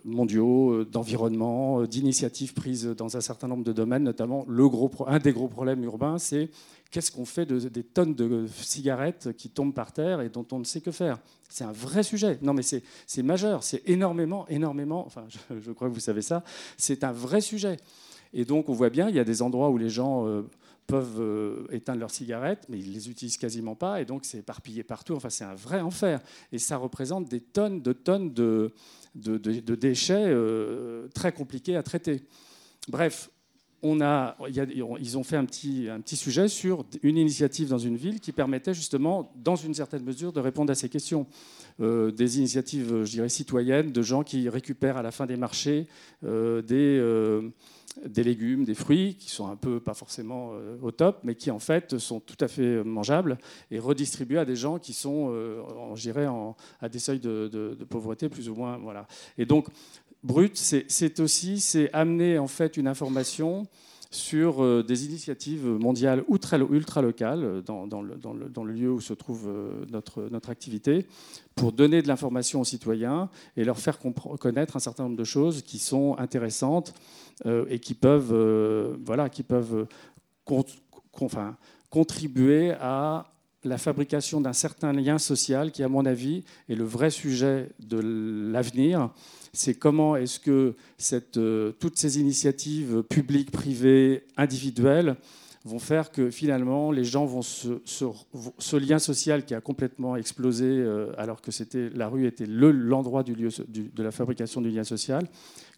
mondiaux, 0.04 0.84
d'environnement, 0.84 1.84
d'initiatives 1.84 2.52
prises 2.52 2.86
dans 2.86 3.16
un 3.16 3.20
certain 3.22 3.48
nombre 3.48 3.64
de 3.64 3.72
domaines, 3.72 4.02
notamment 4.02 4.44
le 4.46 4.68
gros, 4.68 4.90
un 5.06 5.18
des 5.18 5.32
gros 5.32 5.48
problèmes 5.48 5.82
urbains, 5.84 6.18
c'est 6.18 6.50
qu'est-ce 6.90 7.12
qu'on 7.12 7.24
fait 7.24 7.46
de, 7.46 7.68
des 7.68 7.84
tonnes 7.84 8.14
de 8.14 8.46
cigarettes 8.46 9.32
qui 9.36 9.48
tombent 9.50 9.74
par 9.74 9.92
terre 9.92 10.20
et 10.20 10.28
dont 10.28 10.46
on 10.52 10.58
ne 10.58 10.64
sait 10.64 10.80
que 10.80 10.90
faire? 10.90 11.18
C'est 11.48 11.64
un 11.64 11.72
vrai 11.72 12.02
sujet. 12.02 12.38
Non, 12.42 12.54
mais 12.54 12.62
c'est 12.62 13.22
majeur. 13.22 13.62
C'est 13.62 13.82
énormément, 13.88 14.46
énormément. 14.48 15.04
Enfin, 15.06 15.26
je, 15.28 15.72
crois 15.72 15.88
que 15.88 15.94
vous 15.94 16.00
savez 16.00 16.22
ça. 16.22 16.44
C'est 16.76 17.04
un 17.04 17.12
vrai 17.12 17.40
sujet. 17.40 17.76
Et 18.32 18.44
donc, 18.44 18.68
on 18.68 18.72
voit 18.72 18.90
bien, 18.90 19.08
il 19.08 19.16
y 19.16 19.18
a 19.18 19.24
des 19.24 19.42
endroits 19.42 19.70
où 19.70 19.78
les 19.78 19.88
gens 19.88 20.26
euh, 20.26 20.42
peuvent 20.86 21.20
euh, 21.20 21.66
éteindre 21.70 21.98
leurs 22.00 22.12
cigarettes, 22.12 22.66
mais 22.68 22.78
ils 22.78 22.92
les 22.92 23.10
utilisent 23.10 23.38
quasiment 23.38 23.74
pas. 23.74 24.00
Et 24.00 24.04
donc, 24.04 24.24
c'est 24.24 24.38
éparpillé 24.38 24.84
partout. 24.84 25.14
Enfin, 25.14 25.30
c'est 25.30 25.44
un 25.44 25.54
vrai 25.54 25.80
enfer. 25.80 26.20
Et 26.52 26.58
ça 26.58 26.76
représente 26.76 27.28
des 27.28 27.40
tonnes 27.40 27.82
de 27.82 27.92
tonnes 27.92 28.32
de, 28.32 28.72
de, 29.14 29.74
déchets 29.74 30.26
euh, 30.28 31.08
très 31.14 31.32
compliqués 31.32 31.76
à 31.76 31.82
traiter. 31.82 32.22
Bref, 32.88 33.30
on 33.82 34.00
a, 34.00 34.36
ils 34.48 35.18
ont 35.18 35.24
fait 35.24 35.36
un 35.36 35.44
petit, 35.44 35.88
sujet 36.16 36.48
sur 36.48 36.84
une 37.02 37.16
initiative 37.16 37.68
dans 37.68 37.78
une 37.78 37.96
ville 37.96 38.20
qui 38.20 38.32
permettait 38.32 38.74
justement, 38.74 39.32
dans 39.36 39.56
une 39.56 39.74
certaine 39.74 40.04
mesure, 40.04 40.32
de 40.32 40.40
répondre 40.40 40.70
à 40.70 40.74
ces 40.74 40.88
questions. 40.88 41.26
Euh, 41.80 42.10
des 42.10 42.38
initiatives, 42.38 43.04
je 43.04 43.10
dirais, 43.10 43.28
citoyennes, 43.30 43.90
de 43.90 44.02
gens 44.02 44.22
qui 44.22 44.48
récupèrent 44.48 44.98
à 44.98 45.02
la 45.02 45.10
fin 45.10 45.24
des 45.24 45.36
marchés 45.36 45.86
euh, 46.24 46.60
des, 46.60 46.98
euh, 46.98 47.48
des, 48.04 48.22
légumes, 48.22 48.64
des 48.64 48.74
fruits, 48.74 49.14
qui 49.14 49.30
sont 49.30 49.46
un 49.46 49.56
peu 49.56 49.80
pas 49.80 49.94
forcément 49.94 50.52
au 50.82 50.90
top, 50.90 51.20
mais 51.24 51.34
qui 51.34 51.50
en 51.50 51.58
fait 51.58 51.96
sont 51.96 52.20
tout 52.20 52.36
à 52.40 52.48
fait 52.48 52.84
mangeables 52.84 53.38
et 53.70 53.78
redistribués 53.78 54.38
à 54.38 54.44
des 54.44 54.56
gens 54.56 54.78
qui 54.78 54.92
sont, 54.92 55.32
je 55.94 56.02
dirais, 56.02 56.26
à 56.80 56.88
des 56.88 56.98
seuils 56.98 57.20
de, 57.20 57.48
de, 57.48 57.84
pauvreté 57.84 58.28
plus 58.28 58.48
ou 58.50 58.54
moins. 58.54 58.76
Voilà. 58.76 59.06
Et 59.38 59.46
donc, 59.46 59.68
Brut, 60.22 60.56
c'est 60.56 61.20
aussi 61.20 61.88
amener 61.92 62.38
en 62.38 62.46
fait 62.46 62.76
une 62.76 62.86
information 62.86 63.66
sur 64.10 64.62
euh, 64.62 64.82
des 64.82 65.06
initiatives 65.06 65.66
mondiales 65.66 66.24
ultra, 66.28 66.58
locales 66.58 67.44
euh, 67.44 67.62
dans, 67.62 68.02
le, 68.02 68.72
lieu 68.72 68.90
où 68.90 69.00
se 69.00 69.14
trouve 69.14 69.48
euh, 69.48 69.84
notre, 69.88 70.50
activité 70.50 71.06
pour 71.54 71.72
donner 71.72 72.02
de 72.02 72.08
l'information 72.08 72.60
aux 72.60 72.64
citoyens 72.64 73.30
et 73.56 73.64
leur 73.64 73.78
faire 73.78 73.98
connaître 74.40 74.76
un 74.76 74.80
certain 74.80 75.04
nombre 75.04 75.16
de 75.16 75.24
choses 75.24 75.62
qui 75.62 75.78
sont 75.78 76.16
intéressantes 76.18 76.94
et 77.68 77.78
qui 77.78 77.94
peuvent, 77.94 78.96
voilà, 79.04 79.28
qui 79.28 79.42
peuvent 79.42 79.86
contribuer 81.90 82.72
à 82.72 83.32
la 83.64 83.78
fabrication 83.78 84.40
d'un 84.40 84.52
certain 84.52 84.92
lien 84.92 85.18
social 85.18 85.70
qui, 85.70 85.82
à 85.82 85.88
mon 85.88 86.04
avis, 86.06 86.44
est 86.68 86.74
le 86.74 86.84
vrai 86.84 87.10
sujet 87.10 87.70
de 87.78 87.98
l'avenir 88.52 89.10
c'est 89.52 89.74
comment 89.74 90.16
est-ce 90.16 90.38
que 90.38 90.74
euh, 91.36 91.72
toutes 91.72 91.98
ces 91.98 92.20
initiatives 92.20 93.02
publiques, 93.02 93.50
privées, 93.50 94.24
individuelles 94.36 95.16
vont 95.64 95.78
faire 95.78 96.10
que 96.10 96.30
finalement 96.30 96.90
les 96.90 97.04
gens 97.04 97.26
vont 97.26 97.42
ce 97.42 98.76
lien 98.76 98.98
social 98.98 99.44
qui 99.44 99.54
a 99.54 99.60
complètement 99.60 100.16
explosé 100.16 100.64
euh, 100.64 101.12
alors 101.18 101.42
que 101.42 101.50
c'était 101.50 101.90
la 101.90 102.08
rue 102.08 102.26
était 102.26 102.46
l'endroit 102.46 103.22
du 103.22 103.34
lieu 103.34 103.50
de 103.68 104.02
la 104.02 104.10
fabrication 104.10 104.60
du 104.60 104.70
lien 104.70 104.84
social. 104.84 105.28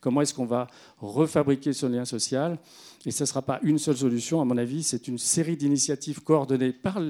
Comment 0.00 0.20
est-ce 0.20 0.34
qu'on 0.34 0.46
va 0.46 0.68
refabriquer 0.98 1.72
ce 1.72 1.86
lien 1.86 2.04
social? 2.04 2.58
Et 3.06 3.10
ce 3.10 3.24
ne 3.24 3.26
sera 3.26 3.42
pas 3.42 3.58
une 3.62 3.78
seule 3.78 3.96
solution, 3.96 4.40
à 4.40 4.44
mon 4.44 4.56
avis, 4.56 4.82
c'est 4.82 5.08
une 5.08 5.18
série 5.18 5.56
d'initiatives 5.56 6.22
coordonnées 6.22 6.72
par 6.72 7.00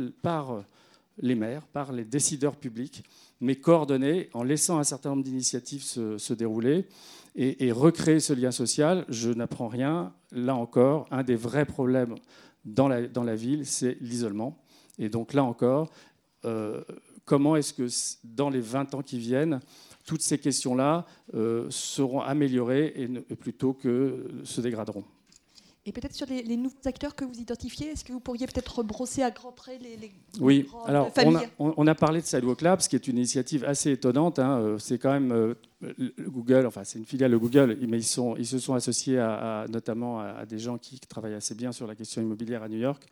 les 1.18 1.34
maires, 1.34 1.66
par 1.66 1.92
les 1.92 2.04
décideurs 2.04 2.56
publics, 2.56 3.02
mais 3.42 3.56
coordonnées 3.56 4.30
en 4.34 4.44
laissant 4.44 4.78
un 4.78 4.84
certain 4.84 5.10
nombre 5.10 5.24
d'initiatives 5.24 5.82
se, 5.82 6.32
dérouler 6.32 6.86
et, 7.34 7.72
recréer 7.72 8.20
ce 8.20 8.32
lien 8.32 8.52
social. 8.52 9.04
Je 9.08 9.30
n'apprends 9.30 9.66
rien. 9.66 10.14
Là 10.30 10.54
encore, 10.54 11.08
un 11.10 11.24
des 11.24 11.34
vrais 11.34 11.66
problèmes 11.66 12.14
dans 12.64 12.86
la, 12.86 13.08
dans 13.08 13.24
la 13.24 13.34
ville, 13.34 13.66
c'est 13.66 13.98
l'isolement. 14.00 14.62
Et 14.98 15.08
donc 15.08 15.34
là 15.34 15.42
encore, 15.42 15.90
euh, 16.44 16.82
comment 17.24 17.56
est-ce 17.56 17.74
que 17.74 17.88
dans 18.22 18.48
les 18.48 18.60
20 18.60 18.94
ans 18.94 19.02
qui 19.02 19.18
viennent, 19.18 19.58
toutes 20.06 20.22
ces 20.22 20.38
questions-là 20.38 21.04
euh, 21.34 21.66
seront 21.68 22.20
améliorées 22.20 22.94
et, 22.96 23.08
plutôt 23.34 23.72
que 23.72 24.24
se 24.44 24.60
dégraderont? 24.60 25.04
Et 25.84 25.92
peut-être 25.92 26.14
sur 26.14 26.26
les, 26.26 26.56
nouveaux 26.56 26.76
acteurs 26.84 27.14
que 27.14 27.24
vous 27.24 27.38
identifiez, 27.38 27.88
est-ce 27.88 28.04
que 28.04 28.12
vous 28.12 28.20
pourriez 28.20 28.46
peut-être 28.46 28.78
rebrosser 28.78 29.22
à 29.22 29.30
grands 29.30 29.52
traits 29.52 29.82
les, 29.82 29.96
les 29.96 30.12
Oui, 30.40 30.68
alors 30.86 31.10
on 31.24 31.34
a, 31.34 31.42
on 31.58 31.86
a, 31.86 31.94
parlé 31.94 32.20
de 32.20 32.26
Sidewalk 32.26 32.60
Labs, 32.60 32.80
qui 32.80 32.94
est 32.94 33.08
une 33.08 33.16
initiative 33.16 33.64
assez 33.64 33.90
étonnante. 33.90 34.38
Hein. 34.38 34.60
Euh, 34.60 34.78
c'est 34.78 34.98
quand 34.98 35.12
même 35.12 35.54
Google, 36.20 36.66
enfin 36.66 36.84
c'est 36.84 36.98
une 36.98 37.04
filiale 37.04 37.32
de 37.32 37.36
Google, 37.36 37.76
mais 37.88 37.98
ils, 37.98 38.04
sont, 38.04 38.36
ils 38.36 38.46
se 38.46 38.58
sont 38.58 38.74
associés 38.74 39.18
à, 39.18 39.66
notamment 39.68 40.20
à, 40.20 40.46
des 40.46 40.58
gens 40.58 40.78
qui 40.78 41.00
travaillent 41.00 41.34
assez 41.34 41.54
bien 41.54 41.72
sur 41.72 41.86
la 41.86 41.94
question 41.94 42.22
immobilière 42.22 42.62
à 42.62 42.68
New 42.68 42.78
York. 42.78 43.04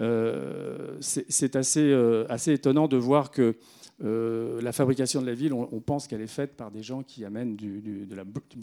Euh, 0.00 0.96
c'est 1.00 1.56
assez, 1.56 1.90
euh, 1.90 2.24
assez 2.28 2.52
étonnant 2.52 2.88
de 2.88 2.96
voir 2.96 3.30
que 3.30 3.56
euh, 4.04 4.60
la 4.60 4.72
fabrication 4.72 5.20
de 5.20 5.26
la 5.26 5.34
ville, 5.34 5.52
on, 5.52 5.80
pense 5.80 6.06
qu'elle 6.06 6.20
est 6.20 6.26
faite 6.26 6.56
par 6.56 6.70
des 6.70 6.82
gens 6.82 7.02
qui 7.02 7.24
amènent 7.24 7.56
du, 7.56 7.80
de 7.80 8.14
la 8.14 8.24
brique, 8.24 8.56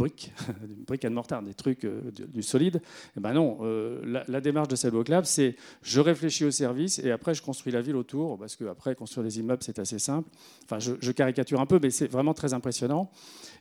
du 0.68 0.76
brique 0.86 1.06
and 1.06 1.12
mortar, 1.12 1.42
des 1.44 1.54
trucs 1.54 1.86
du, 1.86 2.42
solide. 2.42 2.78
Et 2.78 2.80
eh 3.18 3.20
ben 3.20 3.34
non, 3.34 3.60
la, 4.04 4.42
démarche 4.42 4.68
de 4.68 4.76
Sidewalk 4.76 5.10
Lab, 5.10 5.26
c'est 5.26 5.56
je 5.82 6.00
réfléchis 6.00 6.46
au 6.46 6.52
service 6.52 7.00
et 7.00 7.12
après 7.12 7.34
je 7.34 7.42
construis 7.42 7.74
la 7.74 7.82
ville 7.82 7.96
autour, 7.96 8.38
parce 8.38 8.56
qu'après 8.56 8.96
construire 8.96 9.26
des 9.26 9.40
immeubles, 9.40 9.64
c'est 9.64 9.80
assez 9.80 10.00
simple. 10.00 10.30
Enfin, 10.64 10.80
je 10.80 11.12
caricature 11.12 11.60
un 11.60 11.66
peu, 11.66 11.80
mais 11.82 11.90
c'est 11.90 12.08
vraiment 12.08 12.34
très 12.34 12.54
impressionnant. 12.54 13.10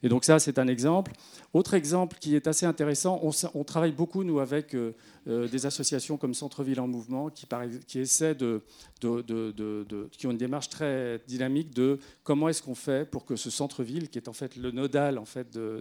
Et 0.05 0.09
donc 0.09 0.25
ça, 0.25 0.39
c'est 0.39 0.59
un 0.59 0.69
exemple. 0.69 1.13
Autre 1.55 1.75
exemple 1.75 2.19
qui 2.21 2.37
est 2.37 2.47
assez 2.47 2.67
intéressant, 2.67 3.21
on, 3.55 3.65
travaille 3.65 3.93
beaucoup, 3.93 4.23
nous, 4.23 4.39
avec 4.39 4.75
euh, 4.75 4.93
euh, 5.29 5.49
des 5.49 5.65
associations 5.65 6.19
comme 6.19 6.35
Centre-Ville 6.35 6.81
en 6.81 6.87
Mouvement, 6.87 7.31
qui, 7.31 7.47
qui 7.87 7.99
de, 8.35 8.61
qui 9.01 10.27
ont 10.27 10.31
une 10.31 10.37
démarche 10.37 10.69
très 10.69 11.21
dynamique 11.27 11.73
de 11.73 11.99
comment 12.23 12.49
est-ce 12.49 12.63
qu'on 12.63 12.75
fait 12.75 13.09
pour 13.09 13.25
que 13.25 13.37
ce 13.37 13.51
centre-ville, 13.51 14.11
qui 14.11 14.19
est 14.19 14.29
en 14.29 14.33
fait 14.35 14.57
le 14.57 14.73
nodal 14.73 15.17
en 15.17 15.25
fait, 15.25 15.51
de, 15.53 15.79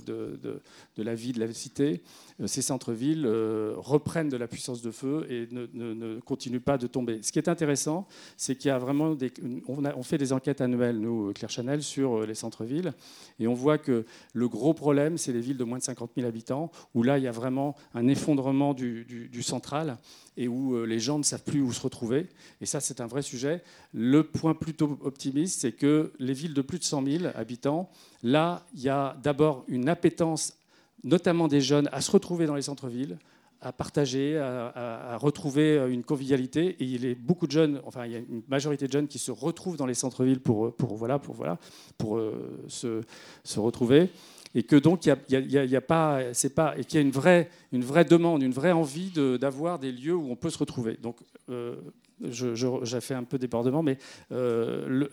la 0.95 1.15
vie 1.15 1.33
de 1.33 1.39
la 1.39 1.51
cité, 1.51 2.01
euh, 2.39 2.47
ces 2.47 2.61
centres-villes 2.61 3.27
reprennent 3.75 4.29
de 4.29 4.37
la 4.37 4.47
puissance 4.47 4.81
de 4.81 4.91
feu 4.91 5.25
et 5.29 5.49
ne, 5.51 6.19
continuent 6.21 6.61
pas 6.61 6.77
de 6.77 6.87
tomber. 6.87 7.21
Ce 7.23 7.31
qui 7.33 7.39
est 7.39 7.49
intéressant, 7.49 8.07
c'est 8.37 8.55
qu'il 8.55 8.69
y 8.69 8.71
a 8.71 8.79
vraiment 8.79 9.15
des, 9.15 9.33
on 9.67 10.03
fait 10.03 10.17
des 10.17 10.31
enquêtes 10.31 10.61
annuelles, 10.61 10.99
nous, 10.99 11.33
Claire 11.33 11.49
Chanel, 11.49 11.83
sur 11.83 12.25
les 12.25 12.35
centres-villes, 12.35 12.93
et 13.39 13.47
on 13.47 13.53
voit 13.53 13.79
que 13.79 14.05
le 14.33 14.47
gros 14.47 14.73
problème, 14.73 15.17
c'est 15.17 15.31
les 15.31 15.41
villes 15.41 15.57
de 15.57 15.63
moins 15.63 15.77
de 15.77 15.83
50 15.83 16.11
000 16.15 16.27
habitants, 16.27 16.71
où 16.93 17.03
là, 17.03 17.17
il 17.17 17.23
y 17.23 17.27
a 17.27 17.31
vraiment 17.31 17.75
un 17.93 18.07
effondrement 18.07 18.73
du, 18.73 19.29
central 19.41 19.97
et 20.37 20.47
où 20.47 20.75
euh, 20.75 20.85
les 20.85 20.99
gens 20.99 21.17
ne 21.17 21.23
savent 21.23 21.43
plus 21.43 21.61
où 21.61 21.71
se 21.71 21.81
retrouver. 21.81 22.27
Et 22.61 22.65
ça, 22.65 22.79
c'est 22.79 23.01
un 23.01 23.07
vrai 23.07 23.21
sujet. 23.21 23.61
Le 23.93 24.23
point 24.23 24.53
plutôt 24.53 24.97
optimiste, 25.01 25.61
c'est 25.61 25.73
que 25.73 26.11
les 26.19 26.33
villes 26.33 26.53
de 26.53 26.61
plus 26.61 26.79
de 26.79 26.83
100 26.83 27.05
000 27.05 27.23
habitants, 27.35 27.89
là, 28.23 28.65
il 28.73 28.81
y 28.81 28.89
a 28.89 29.15
d'abord 29.21 29.63
une 29.67 29.89
appétence, 29.89 30.57
notamment 31.03 31.47
des 31.47 31.61
jeunes, 31.61 31.89
à 31.91 32.01
se 32.01 32.11
retrouver 32.11 32.45
dans 32.45 32.55
les 32.55 32.63
centres-villes 32.63 33.17
à 33.63 33.71
partager, 33.71 34.37
à, 34.37 35.17
retrouver 35.17 35.85
une 35.89 36.03
convivialité. 36.03 36.75
Et 36.79 36.83
il 36.83 37.05
y 37.05 37.11
a 37.11 37.15
beaucoup 37.15 37.47
de 37.47 37.51
jeunes, 37.51 37.81
enfin 37.85 38.05
il 38.05 38.11
y 38.11 38.15
a 38.15 38.19
une 38.19 38.43
majorité 38.47 38.87
de 38.87 38.91
jeunes 38.91 39.07
qui 39.07 39.19
se 39.19 39.31
retrouvent 39.31 39.77
dans 39.77 39.85
les 39.85 39.93
centres-villes 39.93 40.41
pour, 40.41 40.75
pour, 40.75 40.95
voilà, 40.95 41.19
pour, 41.19 41.33
voilà, 41.33 41.57
pour 41.97 42.17
euh, 42.17 42.65
se, 42.67 43.01
se, 43.43 43.59
retrouver. 43.59 44.09
Et 44.55 44.63
que 44.63 44.75
donc 44.75 45.05
il 45.05 45.15
y 45.29 45.75
a, 45.75 45.81
pas, 45.81 46.19
c'est 46.33 46.53
pas, 46.53 46.77
et 46.77 46.83
qu'il 46.83 46.99
y 46.99 47.03
a 47.03 47.05
une 47.05 47.11
vraie, 47.11 47.49
une 47.71 47.83
vraie 47.83 48.05
demande, 48.05 48.43
une 48.43 48.51
vraie 48.51 48.71
envie 48.71 49.11
d'avoir 49.39 49.79
des 49.79 49.91
lieux 49.91 50.15
où 50.15 50.29
on 50.29 50.35
peut 50.35 50.51
se 50.51 50.59
retrouver. 50.59 50.97
Donc 51.01 51.17
euh, 51.49 51.75
j'ai 52.21 53.01
fait 53.01 53.13
un 53.13 53.23
peu 53.23 53.37
débordement, 53.37 53.83
mais 53.83 53.97
euh, 54.31 55.07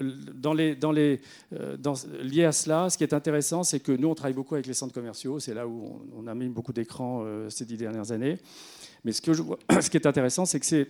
euh, 0.44 1.94
lié 2.22 2.44
à 2.44 2.53
cela, 2.53 2.90
ce 2.90 2.98
qui 2.98 3.05
est 3.05 3.14
intéressant, 3.14 3.62
c'est 3.62 3.80
que 3.80 3.92
nous, 3.92 4.09
on 4.09 4.14
travaille 4.14 4.34
beaucoup 4.34 4.55
avec 4.55 4.66
les 4.66 4.74
centres 4.74 4.94
commerciaux. 4.94 5.40
C'est 5.40 5.55
là 5.55 5.66
où 5.66 6.01
on, 6.16 6.26
a 6.26 6.34
mis 6.34 6.48
beaucoup 6.48 6.72
d'écrans 6.72 7.22
euh, 7.24 7.48
ces 7.51 7.64
dix 7.64 7.76
dernières 7.76 8.12
années. 8.12 8.38
Mais 9.05 9.12
ce, 9.12 9.22
ce 9.80 9.90
qui 9.90 9.96
est 9.96 10.07
intéressant, 10.07 10.44
c'est 10.44 10.61
que 10.61 10.66
ces 10.66 10.86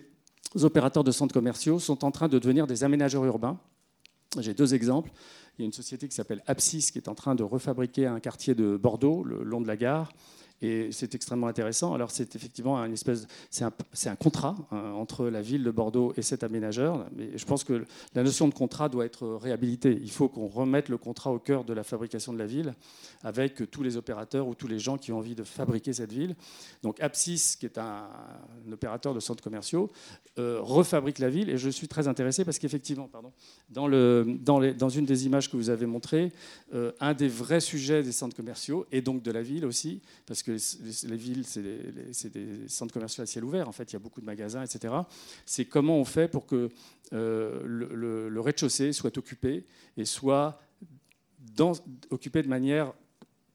opérateurs 0.61 1.03
de 1.03 1.11
centres 1.11 1.33
commerciaux 1.33 1.79
sont 1.79 2.03
en 2.03 2.11
train 2.11 2.27
de 2.27 2.37
devenir 2.39 2.67
des 2.67 2.83
aménageurs 2.83 3.25
urbains. 3.25 3.59
J'ai 4.39 4.53
deux 4.53 4.73
exemples. 4.73 5.11
Il 5.57 5.61
y 5.61 5.63
a 5.63 5.65
une 5.65 5.73
société 5.73 6.07
qui 6.07 6.15
s'appelle 6.15 6.41
Apsis 6.47 6.91
qui 6.91 6.97
est 6.97 7.09
en 7.09 7.15
train 7.15 7.35
de 7.35 7.43
refabriquer 7.43 8.07
un 8.07 8.19
quartier 8.19 8.55
de 8.55 8.77
Bordeaux, 8.77 9.23
le 9.23 9.43
long 9.43 9.61
de 9.61 9.67
la 9.67 9.75
gare. 9.75 10.13
Et 10.61 10.91
c'est 10.91 11.15
extrêmement 11.15 11.47
intéressant. 11.47 11.93
Alors 11.93 12.11
c'est 12.11 12.35
effectivement 12.35 12.77
un 12.77 12.91
espèce, 12.91 13.27
c'est 13.49 13.63
un, 13.63 14.15
contrat 14.15 14.55
hein, 14.71 14.91
entre 14.95 15.27
la 15.27 15.41
ville 15.41 15.63
de 15.63 15.71
Bordeaux 15.71 16.13
et 16.17 16.21
cet 16.21 16.43
aménageur. 16.43 17.07
Mais 17.15 17.37
je 17.37 17.45
pense 17.45 17.63
que 17.63 17.85
la 18.13 18.23
notion 18.23 18.47
de 18.47 18.53
contrat 18.53 18.89
doit 18.89 19.05
être 19.05 19.27
réhabilitée. 19.27 19.97
Il 20.01 20.11
faut 20.11 20.29
qu'on 20.29 20.47
remette 20.47 20.89
le 20.89 20.97
contrat 20.97 21.31
au 21.31 21.39
cœur 21.39 21.63
de 21.63 21.73
la 21.73 21.83
fabrication 21.83 22.31
de 22.33 22.37
la 22.37 22.45
ville, 22.45 22.75
avec 23.23 23.69
tous 23.71 23.83
les 23.83 23.97
opérateurs 23.97 24.47
ou 24.47 24.55
tous 24.55 24.67
les 24.67 24.79
gens 24.79 24.97
qui 24.97 25.11
ont 25.11 25.17
envie 25.17 25.35
de 25.35 25.43
fabriquer 25.43 25.93
cette 25.93 26.11
ville. 26.11 26.35
Donc 26.83 26.99
Apsis, 26.99 27.55
qui 27.59 27.65
est 27.65 27.77
un, 27.77 28.07
opérateur 28.71 29.13
de 29.13 29.19
centres 29.19 29.43
commerciaux, 29.43 29.91
euh, 30.39 30.59
refabrique 30.61 31.19
la 31.19 31.29
ville. 31.29 31.49
Et 31.49 31.57
je 31.57 31.69
suis 31.69 31.87
très 31.87 32.07
intéressé 32.07 32.45
parce 32.45 32.59
qu'effectivement, 32.59 33.07
pardon, 33.07 33.31
dans, 33.69 34.89
une 34.89 35.05
des 35.05 35.25
images 35.25 35.49
que 35.49 35.57
vous 35.57 35.69
avez 35.69 35.85
montrées, 35.85 36.31
euh, 36.73 36.91
un 36.99 37.13
des 37.13 37.27
vrais 37.27 37.59
sujets 37.59 38.03
des 38.03 38.11
centres 38.11 38.35
commerciaux 38.35 38.85
et 38.91 39.01
donc 39.01 39.23
de 39.23 39.31
la 39.31 39.41
ville 39.41 39.65
aussi, 39.65 40.01
parce 40.25 40.43
que 40.43 40.50
les, 40.51 41.17
villes, 41.17 41.45
c'est 41.45 42.29
des 42.29 42.67
centres 42.67 42.93
commerciaux 42.93 43.23
à 43.23 43.25
ciel 43.25 43.43
ouvert, 43.43 43.67
en 43.67 43.71
fait, 43.71 43.91
il 43.91 43.93
y 43.93 43.95
a 43.95 43.99
beaucoup 43.99 44.21
de 44.21 44.25
magasins, 44.25 44.63
etc. 44.63 44.93
C'est 45.45 45.65
comment 45.65 45.97
on 45.97 46.05
fait 46.05 46.27
pour 46.27 46.45
que 46.45 46.69
euh, 47.13 47.61
le, 47.65 48.41
rez-de-chaussée 48.41 48.93
soit 48.93 49.17
occupé 49.17 49.65
et 49.97 50.05
soit 50.05 50.61
occupé 52.09 52.41
de 52.43 52.47
manière 52.47 52.93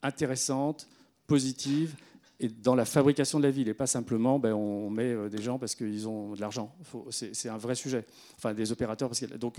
intéressante, 0.02 0.88
positive, 1.26 1.94
et 2.38 2.48
dans 2.48 2.74
la 2.74 2.84
fabrication 2.84 3.38
de 3.38 3.44
la 3.44 3.50
ville, 3.50 3.68
et 3.68 3.74
pas 3.74 3.86
simplement 3.86 4.38
ben, 4.38 4.52
on 4.52 4.90
met 4.90 5.14
euh, 5.14 5.30
des 5.30 5.42
gens 5.42 5.58
parce 5.58 5.74
qu'ils 5.74 6.06
ont 6.06 6.34
de 6.34 6.40
l'argent. 6.40 6.74
C'est 7.10 7.48
un 7.48 7.56
vrai 7.56 7.74
sujet. 7.74 8.04
Enfin, 8.36 8.52
des 8.52 8.72
opérateurs. 8.72 9.10
Donc, 9.40 9.58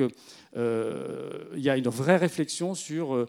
euh, 0.56 1.46
il 1.56 1.62
y 1.62 1.70
a 1.70 1.76
une 1.76 1.90
vraie 1.90 2.18
réflexion 2.18 2.76
sur 2.76 3.28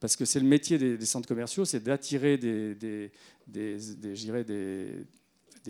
parce 0.00 0.16
que 0.16 0.24
c'est 0.24 0.40
le 0.40 0.46
métier 0.46 0.78
des, 0.78 1.06
centres 1.06 1.28
commerciaux, 1.28 1.64
c'est 1.64 1.82
d'attirer 1.82 2.38
des, 2.38 2.74
des, 2.74 3.10
des, 3.46 3.76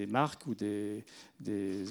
marques 0.06 0.46
ou 0.46 0.54
des, 0.54 1.04
des, 1.40 1.84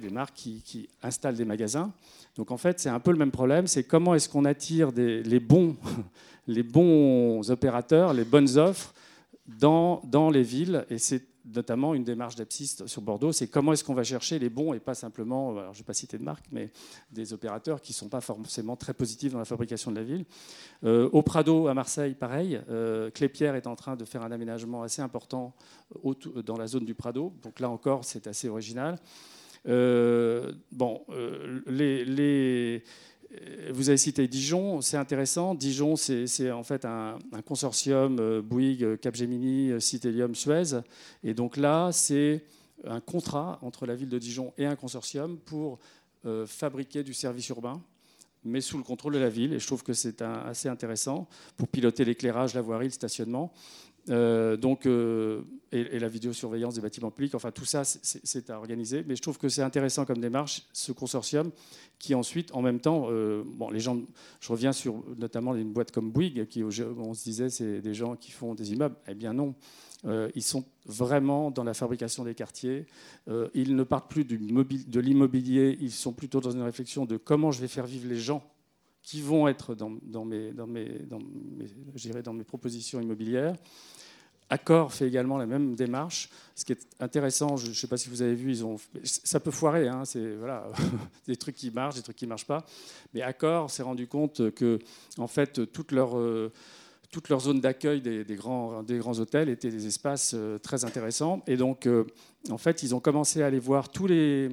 des 0.00 0.10
marques 0.10 0.34
qui, 0.34 0.88
installent 1.02 1.36
des 1.36 1.44
magasins. 1.44 1.92
Donc 2.36 2.50
en 2.50 2.56
fait, 2.56 2.80
c'est 2.80 2.88
un 2.88 3.00
peu 3.00 3.12
le 3.12 3.18
même 3.18 3.30
problème, 3.30 3.66
c'est 3.66 3.84
comment 3.84 4.14
est-ce 4.14 4.28
qu'on 4.28 4.44
attire 4.44 4.90
les, 4.92 5.40
bons, 5.40 5.76
les 6.46 6.62
bons 6.62 7.50
opérateurs, 7.50 8.14
les 8.14 8.24
bonnes 8.24 8.58
offres 8.58 8.94
dans, 9.46 10.00
dans 10.04 10.30
les 10.30 10.42
villes. 10.42 10.84
Et 10.90 10.98
c'est 10.98 11.31
notamment 11.44 11.94
une 11.94 12.04
démarche 12.04 12.36
d'Apsiste 12.36 12.86
sur 12.86 13.02
Bordeaux, 13.02 13.32
c'est 13.32 13.48
comment 13.48 13.72
est-ce 13.72 13.84
qu'on 13.84 13.94
va 13.94 14.04
chercher 14.04 14.38
les 14.38 14.48
bons 14.48 14.72
et 14.72 14.80
pas 14.80 14.94
simplement, 14.94 15.50
alors 15.50 15.72
je 15.72 15.78
ne 15.78 15.82
vais 15.82 15.86
pas 15.86 15.94
citer 15.94 16.18
de 16.18 16.22
marque, 16.22 16.44
mais 16.52 16.70
des 17.10 17.32
opérateurs 17.32 17.80
qui 17.80 17.92
ne 17.92 17.96
sont 17.96 18.08
pas 18.08 18.20
forcément 18.20 18.76
très 18.76 18.94
positifs 18.94 19.32
dans 19.32 19.38
la 19.38 19.44
fabrication 19.44 19.90
de 19.90 19.96
la 19.96 20.04
ville. 20.04 20.24
Euh, 20.84 21.08
au 21.12 21.22
Prado, 21.22 21.66
à 21.66 21.74
Marseille, 21.74 22.14
pareil, 22.14 22.60
euh, 22.68 23.10
Clépierre 23.10 23.54
est 23.54 23.66
en 23.66 23.76
train 23.76 23.96
de 23.96 24.04
faire 24.04 24.22
un 24.22 24.30
aménagement 24.30 24.82
assez 24.82 25.02
important 25.02 25.54
dans 26.44 26.56
la 26.56 26.66
zone 26.66 26.84
du 26.84 26.94
Prado, 26.94 27.32
donc 27.42 27.60
là 27.60 27.68
encore, 27.68 28.04
c'est 28.04 28.26
assez 28.26 28.48
original. 28.48 28.98
Euh, 29.68 30.52
bon, 30.72 31.02
les 31.66 32.04
euh, 32.08 32.80
vous 33.72 33.88
avez 33.88 33.98
cité 33.98 34.28
Dijon, 34.28 34.80
c'est 34.80 34.96
intéressant. 34.96 35.54
Dijon, 35.54 35.96
c'est 35.96 36.50
en 36.50 36.62
fait 36.62 36.84
un, 36.84 37.18
consortium 37.46 38.18
euh, 38.20 38.42
Bouygues, 38.42 38.98
Capgemini, 39.00 39.80
Citelium, 39.80 40.34
Suez. 40.34 40.80
Et 41.24 41.34
donc 41.34 41.56
là, 41.56 41.90
c'est 41.92 42.44
un 42.84 43.00
contrat 43.00 43.58
entre 43.62 43.86
la 43.86 43.94
ville 43.94 44.08
de 44.08 44.18
Dijon 44.18 44.52
et 44.58 44.66
un 44.66 44.76
consortium 44.76 45.38
pour 45.38 45.78
euh, 46.26 46.46
fabriquer 46.46 47.02
du 47.02 47.14
service 47.14 47.48
urbain, 47.48 47.82
mais 48.44 48.60
sous 48.60 48.76
le 48.76 48.84
contrôle 48.84 49.14
de 49.14 49.18
la 49.18 49.30
ville. 49.30 49.54
Et 49.54 49.58
je 49.58 49.66
trouve 49.66 49.82
que 49.82 49.92
c'est 49.92 50.20
assez 50.22 50.68
intéressant 50.68 51.28
pour 51.56 51.68
piloter 51.68 52.04
l'éclairage, 52.04 52.54
la 52.54 52.60
voirie, 52.60 52.86
le 52.86 52.92
stationnement. 52.92 53.52
Donc, 54.08 54.86
et, 54.86 55.98
la 55.98 56.08
vidéosurveillance 56.08 56.74
des 56.74 56.80
bâtiments 56.80 57.10
publics, 57.10 57.34
enfin 57.34 57.50
tout 57.50 57.64
ça, 57.64 57.84
c'est 57.84 58.50
à 58.50 58.58
organiser. 58.58 59.04
Mais 59.06 59.16
je 59.16 59.22
trouve 59.22 59.38
que 59.38 59.48
c'est 59.48 59.62
intéressant 59.62 60.04
comme 60.04 60.18
démarche, 60.18 60.64
ce 60.72 60.92
consortium, 60.92 61.50
qui 61.98 62.14
ensuite, 62.14 62.52
en 62.54 62.62
même 62.62 62.80
temps, 62.80 63.08
bon, 63.44 63.70
les 63.70 63.80
gens, 63.80 63.98
je 64.40 64.48
reviens 64.52 64.72
sur 64.72 65.02
notamment 65.16 65.54
une 65.54 65.72
boîte 65.72 65.92
comme 65.92 66.10
Bouygues, 66.10 66.46
qui 66.46 66.62
on 66.64 67.14
se 67.14 67.22
disait 67.24 67.48
c'est 67.48 67.80
des 67.80 67.94
gens 67.94 68.16
qui 68.16 68.32
font 68.32 68.54
des 68.54 68.72
immeubles. 68.72 68.96
Eh 69.08 69.14
bien 69.14 69.32
non, 69.32 69.54
euh, 70.04 70.30
ils 70.34 70.42
sont 70.42 70.64
vraiment 70.86 71.50
dans 71.50 71.64
la 71.64 71.74
fabrication 71.74 72.24
des 72.24 72.34
quartiers. 72.34 72.86
Euh, 73.28 73.48
ils 73.54 73.76
ne 73.76 73.84
partent 73.84 74.10
plus 74.10 74.24
du 74.24 74.38
de 74.38 75.00
l'immobilier, 75.00 75.78
ils 75.80 75.92
sont 75.92 76.12
plutôt 76.12 76.40
dans 76.40 76.50
une 76.50 76.62
réflexion 76.62 77.04
de 77.04 77.16
comment 77.16 77.52
je 77.52 77.60
vais 77.60 77.68
faire 77.68 77.86
vivre 77.86 78.08
les 78.08 78.18
gens 78.18 78.42
qui 79.02 79.20
vont 79.20 79.48
être 79.48 79.74
dans, 79.74 80.24
mes, 80.24 80.52
propositions 82.44 83.00
immobilières. 83.00 83.54
Accor 84.48 84.92
fait 84.92 85.08
également 85.08 85.38
la 85.38 85.46
même 85.46 85.74
démarche. 85.74 86.28
Ce 86.54 86.64
qui 86.64 86.72
est 86.72 86.86
intéressant, 87.00 87.56
je 87.56 87.70
ne 87.70 87.74
sais 87.74 87.86
pas 87.86 87.96
si 87.96 88.10
vous 88.10 88.20
avez 88.20 88.34
vu, 88.34 88.54
ça 89.02 89.40
peut 89.40 89.50
foirer, 89.50 89.88
hein, 89.88 90.04
c'est 90.04 90.36
des 91.26 91.36
trucs 91.36 91.56
qui 91.56 91.70
marchent, 91.70 91.96
des 91.96 92.02
trucs 92.02 92.16
qui 92.16 92.26
ne 92.26 92.28
marchent 92.28 92.46
pas. 92.46 92.64
Mais 93.14 93.22
Accor 93.22 93.70
s'est 93.70 93.82
rendu 93.82 94.06
compte 94.06 94.50
que, 94.50 94.78
en 95.16 95.26
fait, 95.26 95.72
toute 95.72 95.90
leur, 95.90 96.18
euh, 96.18 96.52
d'accueil 97.54 98.02
des, 98.02 98.24
grands, 98.36 98.82
des 98.82 98.98
grands 98.98 99.18
hôtels 99.18 99.48
étaient 99.48 99.70
des 99.70 99.86
espaces 99.86 100.32
euh, 100.34 100.58
très 100.58 100.84
intéressants. 100.84 101.42
Et 101.46 101.56
donc, 101.56 101.86
euh, 101.86 102.04
en 102.50 102.58
fait, 102.58 102.82
ils 102.82 102.94
ont 102.94 103.00
commencé 103.00 103.42
à 103.42 103.46
aller 103.46 103.58
voir 103.58 103.88
tous 103.88 104.06
les 104.06 104.50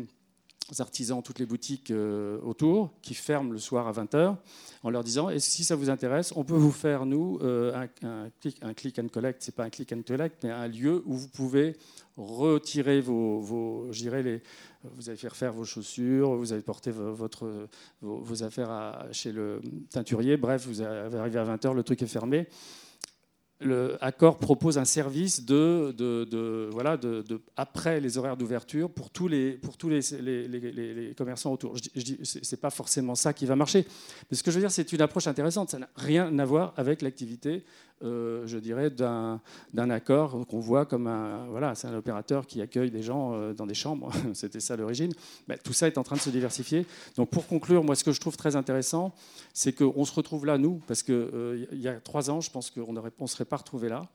artisans, 0.80 1.22
toutes 1.24 1.40
les 1.40 1.46
boutiques 1.46 1.92
euh, 1.92 2.40
autour 2.44 2.92
qui 3.02 3.14
ferment 3.14 3.52
le 3.52 3.60
soir 3.60 3.88
à 3.88 3.92
20h 3.92 4.36
en 4.84 4.90
leur 4.90 5.04
disant 5.04 5.30
et 5.30 5.40
si 5.40 5.64
ça 5.64 5.76
vous 5.76 5.90
intéresse, 5.90 6.34
on 6.36 6.44
peut 6.44 6.56
vous 6.56 6.72
faire, 6.72 7.06
nous, 7.06 7.40
un, 7.42 7.88
un, 8.04 8.30
click, 8.40 9.00
un 9.00 9.04
and 9.04 9.08
collect. 9.08 9.42
Ce 9.42 9.50
n'est 9.50 9.56
pas 9.56 9.64
un 9.64 9.70
click 9.70 9.92
and 9.92 10.02
collect, 10.06 10.44
mais 10.44 10.52
un 10.52 10.68
lieu 10.68 11.04
où 11.06 11.16
vous 11.16 11.28
pouvez 11.28 11.76
retirer 12.18 13.02
vos, 13.02 13.40
vos 13.40 13.88
les, 13.92 14.42
vous 14.84 15.10
allez 15.10 15.18
faire 15.18 15.36
faire 15.36 15.54
vos 15.54 15.66
chaussures, 15.66 16.36
vous 16.36 16.54
allez 16.54 16.62
porter 16.62 16.92
votre, 16.92 17.68
vos, 18.02 18.44
affaires 18.44 19.06
chez 19.12 19.32
le 19.32 19.62
teinturier. 19.90 20.38
Bref, 20.38 20.68
vous 20.68 20.82
arrivez 20.84 21.40
à 21.40 21.46
20h, 21.46 21.74
le 21.74 21.84
truc 21.84 22.02
est 22.02 22.08
fermé 22.08 22.48
le 23.62 23.98
propose 24.40 24.78
un 24.78 24.86
service 24.86 25.46
de, 25.46 26.70
voilà, 26.72 26.98
après 27.58 28.00
les 28.00 28.18
horaires 28.18 28.38
d'ouverture 28.38 28.90
pour 28.90 29.10
tous 29.10 29.28
les, 29.28 29.54
pour 29.54 29.78
tous 29.78 29.90
les, 29.90 31.14
commerçants 31.18 31.54
autour. 31.54 31.76
Je, 31.76 32.02
dis, 32.02 32.20
c'est 32.24 32.60
pas 32.62 32.70
forcément 32.70 33.16
ça 33.16 33.34
qui 33.34 33.46
va 33.46 33.56
marcher, 33.56 33.86
mais 34.30 34.38
ce 34.38 34.44
que 34.44 34.52
je 34.52 34.56
veux 34.56 34.62
dire, 34.62 34.72
c'est 34.72 34.92
une 34.94 35.02
approche 35.02 35.28
intéressante. 35.28 35.70
Ça 35.70 35.80
n'a 35.80 35.90
rien 35.96 36.38
à 36.40 36.46
voir 36.46 36.74
avec 36.78 37.02
l'activité, 37.02 37.64
euh, 38.02 38.48
je 38.48 38.58
dirais, 38.58 38.90
d'un 38.90 39.40
accord 39.90 40.46
qu'on 40.48 40.60
voit 40.60 40.86
comme 40.86 41.08
un, 41.08 41.48
voilà, 41.48 41.76
c'est 41.76 41.88
un 41.88 41.96
opérateur 41.96 42.48
qui 42.48 42.62
accueille 42.62 42.92
des 42.92 43.02
gens 43.02 43.34
euh, 43.34 43.54
dans 43.54 43.66
des 43.66 43.74
chambres. 43.74 44.12
C'était 44.34 44.60
ça 44.60 44.78
l'origine. 44.78 45.14
Mais 45.48 45.58
tout 45.58 45.74
ça 45.74 45.88
est 45.88 45.98
en 45.98 46.04
train 46.04 46.16
de 46.16 46.22
se 46.22 46.30
diversifier. 46.30 46.86
Donc, 47.18 47.30
pour 47.30 47.48
conclure, 47.48 47.84
moi, 47.84 47.96
ce 47.96 48.04
que 48.04 48.12
je 48.12 48.20
trouve 48.22 48.38
très 48.38 48.56
intéressant, 48.56 49.14
c'est 49.54 49.74
qu'on 49.74 50.06
se 50.06 50.14
retrouve 50.14 50.46
là, 50.46 50.58
nous, 50.58 50.82
parce 50.88 51.04
qu'il 51.04 51.14
euh, 51.14 51.66
y 51.74 51.88
a 51.88 52.00
trois 52.00 52.30
ans, 52.30 52.40
je 52.42 52.50
pense 52.50 52.72
qu'on 52.72 52.94
ne 52.94 53.28
serait 53.28 53.46
pas 53.46 53.58
retrouvé 53.58 53.90
là. 53.90 54.08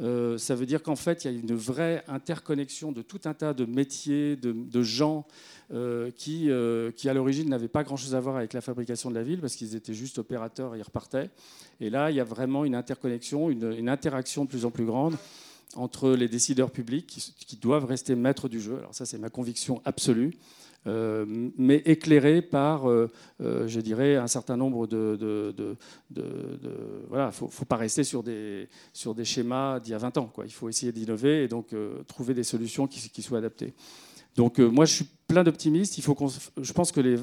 Euh, 0.00 0.38
ça 0.38 0.54
veut 0.54 0.66
dire 0.66 0.82
qu'en 0.82 0.96
fait, 0.96 1.24
il 1.24 1.32
y 1.32 1.34
a 1.34 1.38
une 1.38 1.54
vraie 1.54 2.04
interconnexion 2.06 2.92
de 2.92 3.02
tout 3.02 3.20
un 3.24 3.34
tas 3.34 3.52
de 3.52 3.64
métiers, 3.64 4.36
de, 4.36 4.82
gens 4.82 5.26
euh, 5.72 6.10
qui, 6.16 6.50
qui, 6.96 7.08
à 7.08 7.14
l'origine, 7.14 7.48
n'avaient 7.48 7.68
pas 7.68 7.84
grand-chose 7.84 8.14
à 8.14 8.20
voir 8.20 8.36
avec 8.36 8.52
la 8.52 8.60
fabrication 8.60 9.10
de 9.10 9.14
la 9.14 9.22
ville 9.22 9.40
parce 9.40 9.56
qu'ils 9.56 9.74
étaient 9.74 9.94
juste 9.94 10.18
opérateurs 10.18 10.74
et 10.74 10.78
ils 10.78 10.82
repartaient. 10.82 11.30
Et 11.80 11.90
là, 11.90 12.10
il 12.10 12.16
y 12.16 12.20
a 12.20 12.24
vraiment 12.24 12.64
une 12.64 12.74
interconnexion, 12.74 13.50
une, 13.50 13.88
interaction 13.88 14.44
de 14.44 14.48
plus 14.48 14.64
en 14.64 14.70
plus 14.70 14.84
grande 14.84 15.16
entre 15.74 16.10
les 16.10 16.28
décideurs 16.28 16.70
publics 16.70 17.06
qui, 17.06 17.34
qui 17.46 17.56
doivent 17.56 17.84
rester 17.84 18.14
maîtres 18.14 18.48
du 18.48 18.60
jeu. 18.60 18.78
Alors 18.78 18.94
ça, 18.94 19.04
c'est 19.04 19.18
ma 19.18 19.30
conviction 19.30 19.82
absolue. 19.84 20.32
Euh, 20.86 21.26
mais 21.58 21.82
éclairé 21.84 22.40
par, 22.40 22.88
euh, 22.88 23.10
euh, 23.40 23.66
je 23.66 23.80
dirais, 23.80 24.16
un 24.16 24.28
certain 24.28 24.56
nombre 24.56 24.86
de... 24.86 25.76
voilà, 27.08 27.30
il 27.38 27.44
ne 27.44 27.50
faut, 27.50 27.64
pas 27.64 27.76
rester 27.76 28.04
sur 28.04 28.22
des, 28.22 28.68
sur 28.92 29.14
des 29.14 29.24
schémas 29.24 29.80
d'il 29.80 29.90
y 29.90 29.94
a 29.94 29.98
20 29.98 30.18
ans. 30.18 30.30
Quoi. 30.32 30.46
Il 30.46 30.52
faut 30.52 30.68
essayer 30.68 30.92
d'innover 30.92 31.44
et 31.44 31.48
donc 31.48 31.74
trouver 32.06 32.32
des 32.32 32.44
solutions 32.44 32.86
qui, 32.86 33.10
qui 33.10 33.22
soient 33.22 33.38
adaptées. 33.38 33.74
Donc 34.36 34.58
moi, 34.58 34.84
je 34.84 34.94
suis 34.94 35.08
plein 35.26 35.42
d'optimistes. 35.42 36.00
Je 36.00 36.72
pense 36.72 36.92
que 36.92 37.00
les 37.00 37.16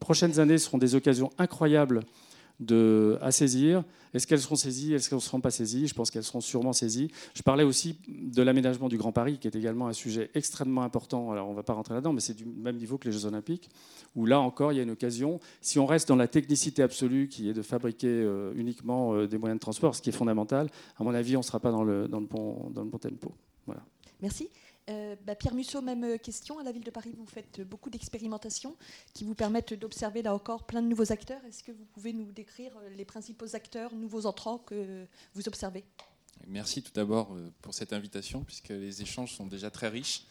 prochaines 0.00 0.40
années 0.40 0.58
seront 0.58 0.78
des 0.78 0.94
occasions 0.94 1.30
incroyables 1.38 2.00
de, 2.60 3.18
à 3.20 3.30
saisir. 3.30 3.84
Est-ce 4.14 4.26
qu'elles 4.26 4.40
seront 4.40 4.56
saisies? 4.56 4.94
Est-ce 4.94 5.08
qu'elles 5.08 5.18
ne 5.18 5.22
seront 5.22 5.40
pas 5.40 5.50
saisies? 5.50 5.86
Je 5.86 5.94
pense 5.94 6.10
qu'elles 6.10 6.24
seront 6.24 6.40
sûrement 6.40 6.72
saisies. 6.72 7.10
Je 7.34 7.42
parlais 7.42 7.64
aussi 7.64 7.98
de 8.08 8.42
l'aménagement 8.42 8.88
du 8.88 8.96
Grand 8.96 9.12
Paris, 9.12 9.38
qui 9.38 9.46
est 9.46 9.54
également 9.54 9.86
un 9.86 9.92
sujet 9.92 10.30
extrêmement 10.34 10.82
important. 10.82 11.30
Alors, 11.30 11.48
on 11.48 11.52
ne 11.52 11.56
va 11.56 11.62
pas 11.62 11.74
rentrer 11.74 11.94
là-dedans, 11.94 12.12
mais 12.12 12.20
c'est 12.20 12.34
du 12.34 12.44
même 12.44 12.76
niveau 12.76 12.98
que 12.98 13.06
les 13.06 13.12
Jeux 13.12 13.26
Olympiques, 13.26 13.68
où 14.16 14.26
là 14.26 14.40
encore, 14.40 14.72
il 14.72 14.76
y 14.76 14.80
a 14.80 14.82
une 14.82 14.90
occasion. 14.90 15.40
Si 15.60 15.78
on 15.78 15.86
reste 15.86 16.08
dans 16.08 16.16
la 16.16 16.28
technicité 16.28 16.82
absolue, 16.82 17.28
qui 17.28 17.48
est 17.48 17.54
de 17.54 17.62
fabriquer 17.62 18.08
euh, 18.08 18.52
uniquement 18.56 19.14
euh, 19.14 19.26
des 19.26 19.38
moyens 19.38 19.58
de 19.58 19.62
transport, 19.62 19.94
ce 19.94 20.02
qui 20.02 20.08
est 20.10 20.12
fondamental, 20.12 20.68
à 20.96 21.04
mon 21.04 21.14
avis, 21.14 21.36
on 21.36 21.40
ne 21.40 21.44
sera 21.44 21.60
pas 21.60 21.70
dans 21.70 21.84
le, 21.84 22.08
dans 22.08 22.20
le, 22.20 22.26
bon, 22.26 22.70
dans 22.70 22.82
le 22.82 22.90
tempo. 22.90 23.32
Voilà. 23.66 23.82
Merci. 24.20 24.48
Euh, 24.88 25.16
bah, 25.26 25.34
Pierre 25.34 25.54
Musso, 25.54 25.80
même 25.82 26.04
euh, 26.04 26.18
question. 26.18 26.58
À 26.58 26.62
la 26.62 26.72
ville 26.72 26.84
de 26.84 26.90
Paris, 26.90 27.14
vous 27.16 27.26
faites 27.26 27.60
beaucoup 27.60 27.90
d'expérimentations 27.90 28.76
qui 29.12 29.24
vous 29.24 29.34
permettent 29.34 29.74
d'observer 29.74 30.22
là 30.22 30.34
encore 30.34 30.64
plein 30.64 30.82
de 30.82 30.88
nouveaux 30.88 31.12
acteurs. 31.12 31.44
Est-ce 31.46 31.62
que 31.62 31.72
vous 31.72 31.84
pouvez 31.84 32.12
nous 32.12 32.32
décrire 32.32 32.72
euh, 32.78 32.88
les 32.96 33.04
principaux 33.04 33.54
acteurs, 33.54 33.94
nouveaux 33.94 34.26
entrants 34.26 34.58
que 34.58 35.06
vous 35.34 35.48
observez? 35.48 35.84
Merci 36.46 36.82
tout 36.82 36.92
d'abord 36.94 37.36
pour 37.60 37.74
cette 37.74 37.92
invitation, 37.92 38.44
puisque 38.44 38.68
les 38.68 39.02
échanges 39.02 39.34
sont 39.34 39.46
déjà 39.46 39.70
très 39.70 39.88
riches 39.88 40.24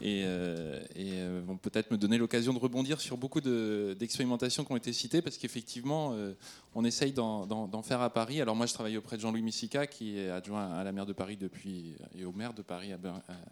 et, 0.00 0.22
euh, 0.24 0.80
euh, 0.96 1.42
vont 1.46 1.56
peut-être 1.56 1.90
me 1.90 1.96
donner 1.96 2.18
l'occasion 2.18 2.52
de 2.52 2.58
rebondir 2.58 3.00
sur 3.00 3.16
beaucoup 3.16 3.40
d'expérimentations 3.40 4.64
qui 4.64 4.72
ont 4.72 4.76
été 4.76 4.92
citées, 4.92 5.22
parce 5.22 5.36
qu'effectivement, 5.36 6.12
euh, 6.14 6.34
on 6.74 6.84
essaye 6.84 7.12
d'en 7.12 7.82
faire 7.82 8.00
à 8.00 8.10
Paris. 8.10 8.40
Alors 8.40 8.56
moi, 8.56 8.66
je 8.66 8.74
travaille 8.74 8.96
auprès 8.96 9.16
de 9.16 9.22
Jean-Louis 9.22 9.42
Missica, 9.42 9.86
qui 9.86 10.18
est 10.18 10.30
adjoint 10.30 10.72
à 10.72 10.84
la 10.84 10.92
maire 10.92 11.06
de 11.06 11.12
Paris 11.12 11.36
depuis, 11.36 11.94
et 12.16 12.24
au 12.24 12.32
maire 12.32 12.54
de 12.54 12.62
Paris, 12.62 12.92
à 12.92 12.98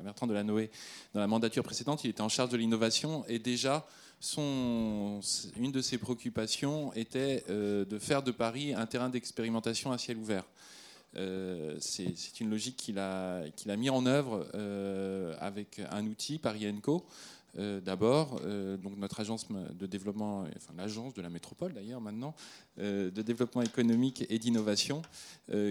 Bertrand 0.02 0.26
de 0.26 0.42
Noé 0.42 0.70
dans 1.14 1.20
la 1.20 1.26
mandature 1.26 1.62
précédente. 1.62 2.04
Il 2.04 2.10
était 2.10 2.22
en 2.22 2.28
charge 2.28 2.50
de 2.50 2.56
l'innovation, 2.56 3.24
et 3.28 3.38
déjà, 3.38 3.86
son, 4.18 5.20
une 5.56 5.72
de 5.72 5.80
ses 5.80 5.98
préoccupations 5.98 6.92
était 6.94 7.44
de 7.48 7.98
faire 7.98 8.22
de 8.22 8.30
Paris 8.30 8.74
un 8.74 8.86
terrain 8.86 9.08
d'expérimentation 9.08 9.92
à 9.92 9.98
ciel 9.98 10.16
ouvert. 10.16 10.44
Euh, 11.16 11.76
c'est 11.80 12.40
une 12.40 12.50
logique 12.50 12.76
qu'il 12.76 12.98
a, 12.98 13.42
qu'il 13.56 13.70
a 13.70 13.76
mis 13.76 13.90
en 13.90 14.06
œuvre 14.06 14.46
euh, 14.54 15.34
avec 15.40 15.80
un 15.90 16.06
outil, 16.06 16.38
Paris 16.38 16.66
Co, 16.82 17.04
euh, 17.58 17.82
d'abord, 17.82 18.40
euh, 18.46 18.78
donc 18.78 18.96
notre 18.96 19.20
agence 19.20 19.46
de 19.50 19.86
développement, 19.86 20.46
enfin 20.56 20.72
l'agence 20.74 21.12
de 21.12 21.20
la 21.20 21.28
métropole 21.28 21.74
d'ailleurs 21.74 22.00
maintenant, 22.00 22.34
euh, 22.78 23.10
de 23.10 23.20
développement 23.20 23.60
économique 23.60 24.24
et 24.30 24.38
d'innovation, 24.38 25.02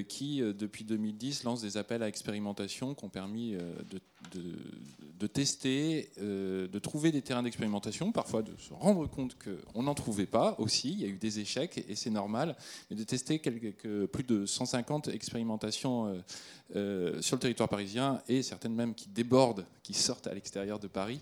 qui 0.08 0.42
depuis 0.42 0.84
2010 0.84 1.44
lance 1.44 1.62
des 1.62 1.76
appels 1.78 2.04
à 2.04 2.08
expérimentation 2.08 2.94
qui 2.94 3.04
ont 3.04 3.10
permis 3.10 3.56
de, 3.90 5.28
tester, 5.28 6.12
de 6.20 6.80
trouver 6.80 7.12
des 7.12 7.24
terrains 7.24 7.42
d'expérimentation, 7.42 8.12
parfois 8.12 8.44
de 8.44 8.52
se 8.60 8.74
rendre 8.74 9.08
compte 9.08 9.36
qu'on 9.40 9.82
n'en 9.82 9.96
trouvait 9.96 10.28
pas 10.28 10.56
aussi, 10.60 10.92
il 10.92 11.02
y 11.02 11.06
a 11.06 11.08
eu 11.08 11.18
des 11.18 11.40
échecs 11.40 11.84
et 11.90 11.96
c'est 11.96 12.12
normal, 12.12 12.56
mais 12.92 12.96
de 12.96 13.04
tester 13.04 13.40
plus 13.40 14.24
de 14.24 14.46
150 14.46 15.08
expérimentations 15.08 16.22
sur 16.70 17.36
le 17.36 17.40
territoire 17.40 17.70
parisien 17.70 18.22
et 18.28 18.44
certaines 18.44 18.76
même 18.76 18.94
qui 18.94 19.10
débordent, 19.10 19.66
qui 19.82 19.96
sortent 19.96 20.28
à 20.28 20.34
l'extérieur 20.36 20.78
de 20.78 20.88
Paris. 20.88 21.22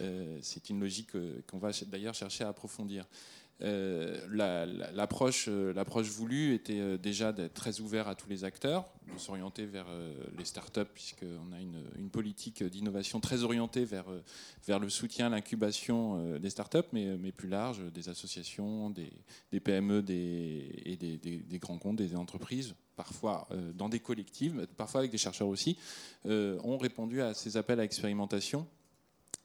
Euh, 0.00 0.38
c'est 0.42 0.70
une 0.70 0.80
logique 0.80 1.14
euh, 1.14 1.42
qu'on 1.46 1.58
va 1.58 1.70
d'ailleurs 1.86 2.14
chercher 2.14 2.44
à 2.44 2.48
approfondir. 2.48 3.06
Euh, 3.62 4.26
l'approche 4.94 5.48
voulue 5.48 6.54
était 6.54 6.96
déjà 6.96 7.30
d'être 7.30 7.52
très 7.52 7.80
ouvert 7.80 8.08
à 8.08 8.14
tous 8.14 8.30
les 8.30 8.44
acteurs, 8.44 8.90
de 9.12 9.18
s'orienter 9.18 9.66
vers 9.66 9.84
les 10.38 10.46
startups, 10.46 10.88
puisqu'on 10.94 11.52
a 11.52 11.60
une, 11.60 12.08
politique 12.08 12.62
d'innovation 12.62 13.20
très 13.20 13.42
orientée 13.42 13.84
vers, 13.84 14.06
le 14.80 14.88
soutien, 14.88 15.28
l'incubation 15.28 16.38
des 16.38 16.48
startups, 16.48 16.88
mais, 16.94 17.18
mais 17.18 17.32
plus 17.32 17.50
large, 17.50 17.82
des 17.92 18.08
associations, 18.08 18.88
des, 18.88 19.60
PME 19.60 19.98
et 20.08 20.96
des, 20.96 21.18
des, 21.18 21.58
grands 21.58 21.76
comptes, 21.76 21.96
des 21.96 22.16
entreprises, 22.16 22.74
parfois 22.96 23.46
dans 23.74 23.90
des 23.90 24.00
collectifs, 24.00 24.54
parfois 24.78 25.00
avec 25.00 25.10
des 25.10 25.18
chercheurs 25.18 25.48
aussi, 25.48 25.76
ont 26.24 26.78
répondu 26.78 27.20
à 27.20 27.34
ces 27.34 27.58
appels 27.58 27.78
à 27.78 27.84
expérimentation 27.84 28.66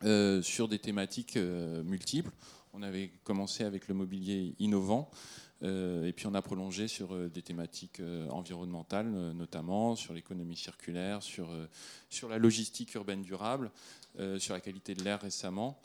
euh, 0.05 0.43
sur 0.43 0.67
des 0.67 0.77
thématiques 0.77 1.35
euh, 1.35 1.81
multiples. 1.81 2.29
On 2.73 2.83
avait 2.83 3.09
commencé 3.23 3.63
avec 3.63 3.87
le 3.87 3.95
mobilier 3.95 4.53
innovant. 4.59 5.09
Euh, 5.63 6.05
et 6.05 6.13
puis 6.13 6.27
on 6.27 6.35
a 6.35 6.41
prolongé 6.43 6.87
sur 6.87 7.17
des 7.29 7.41
thématiques 7.41 8.01
environnementales, 8.29 9.09
notamment 9.09 9.95
sur 9.95 10.13
l'économie 10.13 10.57
circulaire, 10.57 11.23
sur, 11.23 11.49
sur 12.09 12.29
la 12.29 12.37
logistique 12.37 12.93
urbaine 12.93 13.21
durable, 13.21 13.71
sur 14.37 14.53
la 14.53 14.59
qualité 14.59 14.93
de 14.93 15.03
l'air 15.03 15.21
récemment. 15.21 15.79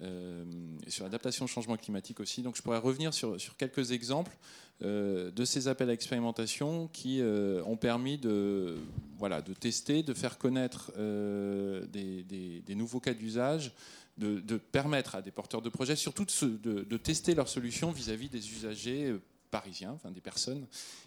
et 0.00 0.90
sur 0.90 1.04
l'adaptation 1.04 1.44
au 1.46 1.48
changement 1.48 1.76
climatique 1.76 2.20
aussi. 2.20 2.42
Donc 2.42 2.56
je 2.56 2.62
pourrais 2.62 2.78
revenir 2.78 3.12
sur, 3.12 3.40
sur 3.40 3.56
quelques 3.56 3.90
exemples 3.90 4.36
de 4.80 5.44
ces 5.44 5.68
appels 5.68 5.90
à 5.90 5.92
expérimentation 5.92 6.88
qui 6.88 7.20
euh, 7.20 7.62
ont 7.64 7.76
permis 7.76 8.18
de, 8.18 8.76
voilà, 9.18 9.40
de 9.40 9.54
tester, 9.54 10.02
de 10.02 10.12
faire 10.12 10.38
connaître 10.38 10.92
des, 10.96 12.22
des, 12.22 12.60
des, 12.60 12.74
nouveaux 12.74 13.00
cas 13.00 13.14
d'usage, 13.14 13.72
de, 14.18 14.56
permettre 14.58 15.14
à 15.14 15.22
des 15.22 15.30
porteurs 15.30 15.62
de 15.62 15.68
projets 15.68 15.96
surtout 15.96 16.26
de, 16.42 16.82
de 16.82 16.96
tester 16.96 17.34
leurs 17.34 17.48
solutions 17.48 17.90
vis-à-vis 17.90 18.26
-vis 18.26 18.30
des 18.30 18.50
usagers 18.52 19.16
parisiens, 19.50 19.96
des 20.10 20.20
personnes 20.20 20.66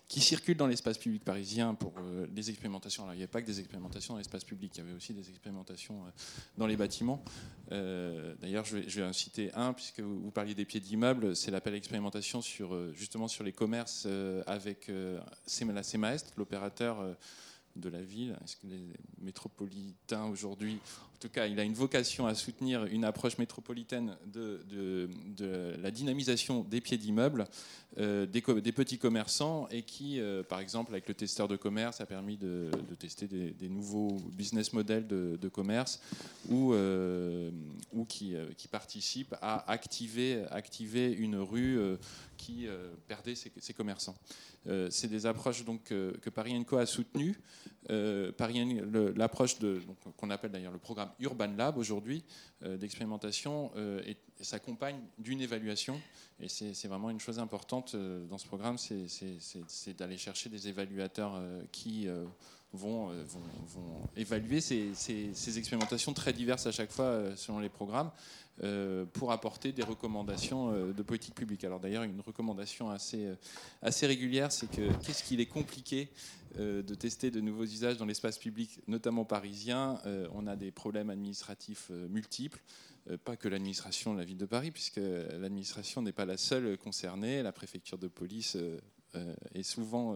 qui 0.09 0.21
circulent 0.21 0.57
dans 0.57 0.67
l'espace 0.67 0.97
public 0.97 1.23
parisien 1.23 1.75
pour 1.75 1.93
euh, 1.99 2.25
les 2.35 2.49
expérimentations. 2.49 3.03
Alors 3.03 3.13
il 3.13 3.17
n'y 3.17 3.23
avait 3.23 3.31
pas 3.31 3.43
que 3.43 3.47
des 3.47 3.59
expérimentations 3.59 4.15
dans 4.15 4.17
l'espace 4.17 4.43
public, 4.43 4.71
il 4.75 4.79
y 4.79 4.81
avait 4.81 4.95
aussi 4.95 5.13
des 5.13 5.29
expérimentations 5.29 6.01
euh, 6.03 6.09
dans 6.57 6.65
les 6.65 6.75
bâtiments. 6.75 7.23
Euh, 7.71 8.33
d'ailleurs, 8.41 8.65
je, 8.65 8.77
vais, 8.77 9.03
en 9.03 9.13
citer 9.13 9.53
un, 9.53 9.71
puisque 9.71 9.99
vous, 9.99 10.31
parliez 10.31 10.55
des 10.55 10.65
pieds 10.65 10.79
d'immeubles, 10.79 11.35
c'est 11.35 11.51
l'appel 11.51 11.75
expérimentation 11.75 12.41
sur, 12.41 12.75
justement 12.95 13.27
sur 13.27 13.43
les 13.43 13.53
commerces 13.53 14.07
avec 14.47 14.89
la 14.89 15.83
CEMAEST, 15.83 16.33
l'opérateur 16.37 17.15
de 17.79 17.89
la 17.89 18.01
ville. 18.01 18.37
Est-ce 18.43 18.55
que 18.57 18.67
les 18.67 18.87
métropolitains 19.21 20.25
aujourd'hui, 20.25 20.79
en 21.19 21.27
tout 21.27 21.29
cas, 21.33 21.47
il 21.47 21.59
a 21.59 21.63
une 21.63 21.73
vocation 21.73 22.27
à 22.27 22.33
soutenir 22.33 22.85
une 22.85 23.03
approche 23.03 23.37
métropolitaine 23.39 24.15
de, 24.25 25.09
la 25.81 25.91
dynamisation 25.91 26.63
des 26.63 26.79
pieds 26.79 26.97
d'immeubles, 26.97 27.45
euh, 27.97 28.25
des, 28.25 28.71
petits 28.71 28.97
commerçants, 28.97 29.67
et 29.69 29.83
qui, 29.83 30.21
euh, 30.21 30.43
par 30.43 30.61
exemple, 30.61 30.93
avec 30.93 31.09
le 31.09 31.13
testeur 31.13 31.49
de 31.49 31.57
commerce, 31.57 31.99
a 31.99 32.05
permis 32.05 32.37
de, 32.37 32.71
tester 32.97 33.27
des, 33.27 33.67
nouveaux 33.67 34.15
business 34.31 34.71
models 34.71 35.07
de, 35.07 35.49
commerce, 35.49 35.99
ou, 36.47 36.73
euh, 36.73 37.51
qui, 38.07 38.35
qui 38.55 38.69
participent 38.69 39.35
à 39.41 39.69
activer, 39.69 41.11
une 41.11 41.35
rue 41.35 41.79
qui 42.37 42.67
perdait 43.09 43.35
ses 43.35 43.73
commerçants. 43.73 44.15
C'est 44.89 45.07
des 45.07 45.25
approches 45.25 45.63
donc, 45.65 45.83
que 45.85 46.29
Paris 46.29 46.63
Co 46.65 46.77
a 46.77 46.85
soutenues. 46.85 47.39
L'approche 49.15 49.55
qu'on 50.17 50.29
appelle 50.29 50.51
d'ailleurs 50.51 50.71
le 50.71 50.79
programme 50.79 51.09
Urban 51.19 51.51
Lab 51.57 51.77
aujourd'hui 51.77 52.23
euh, 52.63 52.77
d'expérimentation 52.77 53.71
euh, 53.77 54.01
s'accompagne 54.41 54.99
d'une 55.17 55.41
évaluation. 55.41 55.99
Et 56.39 56.49
c'est 56.49 56.87
vraiment 56.87 57.09
une 57.09 57.19
chose 57.19 57.39
importante 57.39 57.95
euh, 57.95 58.25
dans 58.27 58.37
ce 58.37 58.45
programme, 58.45 58.77
c'est 58.77 59.97
d'aller 59.97 60.17
chercher 60.17 60.49
des 60.49 60.67
évaluateurs 60.67 61.41
qui 61.71 62.07
vont, 62.73 63.07
vont, 63.07 64.07
évaluer 64.15 64.61
ces, 64.61 65.57
expérimentations 65.57 66.13
très 66.13 66.33
diverses 66.33 66.67
à 66.67 66.71
chaque 66.71 66.91
fois 66.91 67.35
selon 67.35 67.59
les 67.59 67.69
programmes 67.69 68.11
pour 69.13 69.31
apporter 69.31 69.71
des 69.71 69.83
recommandations 69.83 70.91
de 70.91 71.03
politique 71.03 71.33
publique. 71.33 71.63
Alors 71.63 71.79
d'ailleurs, 71.79 72.03
une 72.03 72.19
recommandation 72.19 72.89
assez, 72.89 73.29
assez 73.81 74.05
régulière, 74.05 74.51
c'est 74.51 74.69
que 74.69 74.91
qu'est-ce 75.01 75.23
qu'il 75.23 75.39
est 75.39 75.45
compliqué 75.45 76.09
euh, 76.57 76.81
de 76.81 76.95
tester 76.95 77.29
de 77.29 77.41
nouveaux 77.41 77.63
usages 77.63 77.97
dans 77.97 78.07
l'espace 78.07 78.39
public, 78.39 78.79
notamment 78.87 79.23
parisien? 79.23 79.99
Euh, 80.07 80.27
on 80.33 80.47
a 80.47 80.55
des 80.55 80.71
problèmes 80.71 81.11
administratifs 81.11 81.89
euh, 81.91 82.07
multiples 82.07 82.61
pas 83.23 83.35
que 83.35 83.47
l'administration 83.47 84.13
de 84.13 84.19
la 84.19 84.25
ville 84.25 84.37
de 84.37 84.45
Paris, 84.45 84.69
puisque 84.69 84.99
l'administration 84.99 86.03
n'est 86.03 86.11
pas 86.11 86.25
la 86.25 86.37
seule 86.37 86.77
concernée. 86.77 87.41
La 87.41 87.51
préfecture 87.51 87.97
de 87.97 88.07
police 88.07 88.55
est 89.55 89.63
souvent 89.63 90.15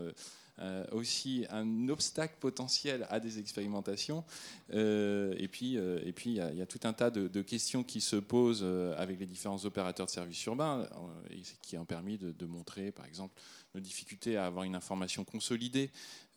aussi 0.92 1.46
un 1.50 1.90
obstacle 1.90 2.36
potentiel 2.40 3.08
à 3.10 3.20
des 3.20 3.40
expérimentations. 3.40 4.24
et 4.72 5.48
puis, 5.52 5.76
et 5.76 6.14
puis, 6.14 6.32
il 6.32 6.58
y, 6.58 6.62
a 6.62 6.66
tout 6.66 6.80
un 6.84 6.94
tas 6.94 7.10
de, 7.10 7.42
questions 7.42 7.84
qui 7.84 8.02
se 8.02 8.16
posent 8.16 8.66
avec 8.98 9.20
les 9.20 9.26
différents 9.26 9.64
opérateurs 9.66 10.06
de 10.06 10.12
services 10.12 10.46
urbains, 10.46 10.88
et 11.32 11.42
qui 11.62 11.78
ont 11.78 11.86
permis 11.86 12.18
de, 12.18 12.32
de 12.32 12.46
montrer, 12.46 12.92
par 12.92 13.06
exemple, 13.06 13.34
nos 13.74 13.82
difficultés 13.82 14.38
à 14.38 14.46
avoir 14.46 14.64
une 14.64 14.76
information 14.76 15.24
consolidée 15.24 15.90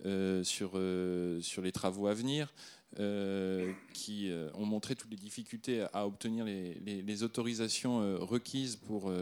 euh, 0.04 0.44
sur, 0.44 0.72
euh, 0.74 1.40
sur 1.40 1.62
les 1.62 1.72
travaux 1.72 2.06
à 2.06 2.14
venir, 2.14 2.52
euh, 2.98 3.72
qui 3.92 4.32
ont 4.54 4.64
montré 4.64 4.94
toutes 4.94 5.10
les 5.10 5.16
difficultés 5.16 5.86
à 5.92 6.06
obtenir 6.06 6.44
les, 6.44 7.22
autorisations 7.22 7.98
requises 8.24 8.76
pour, 8.76 9.12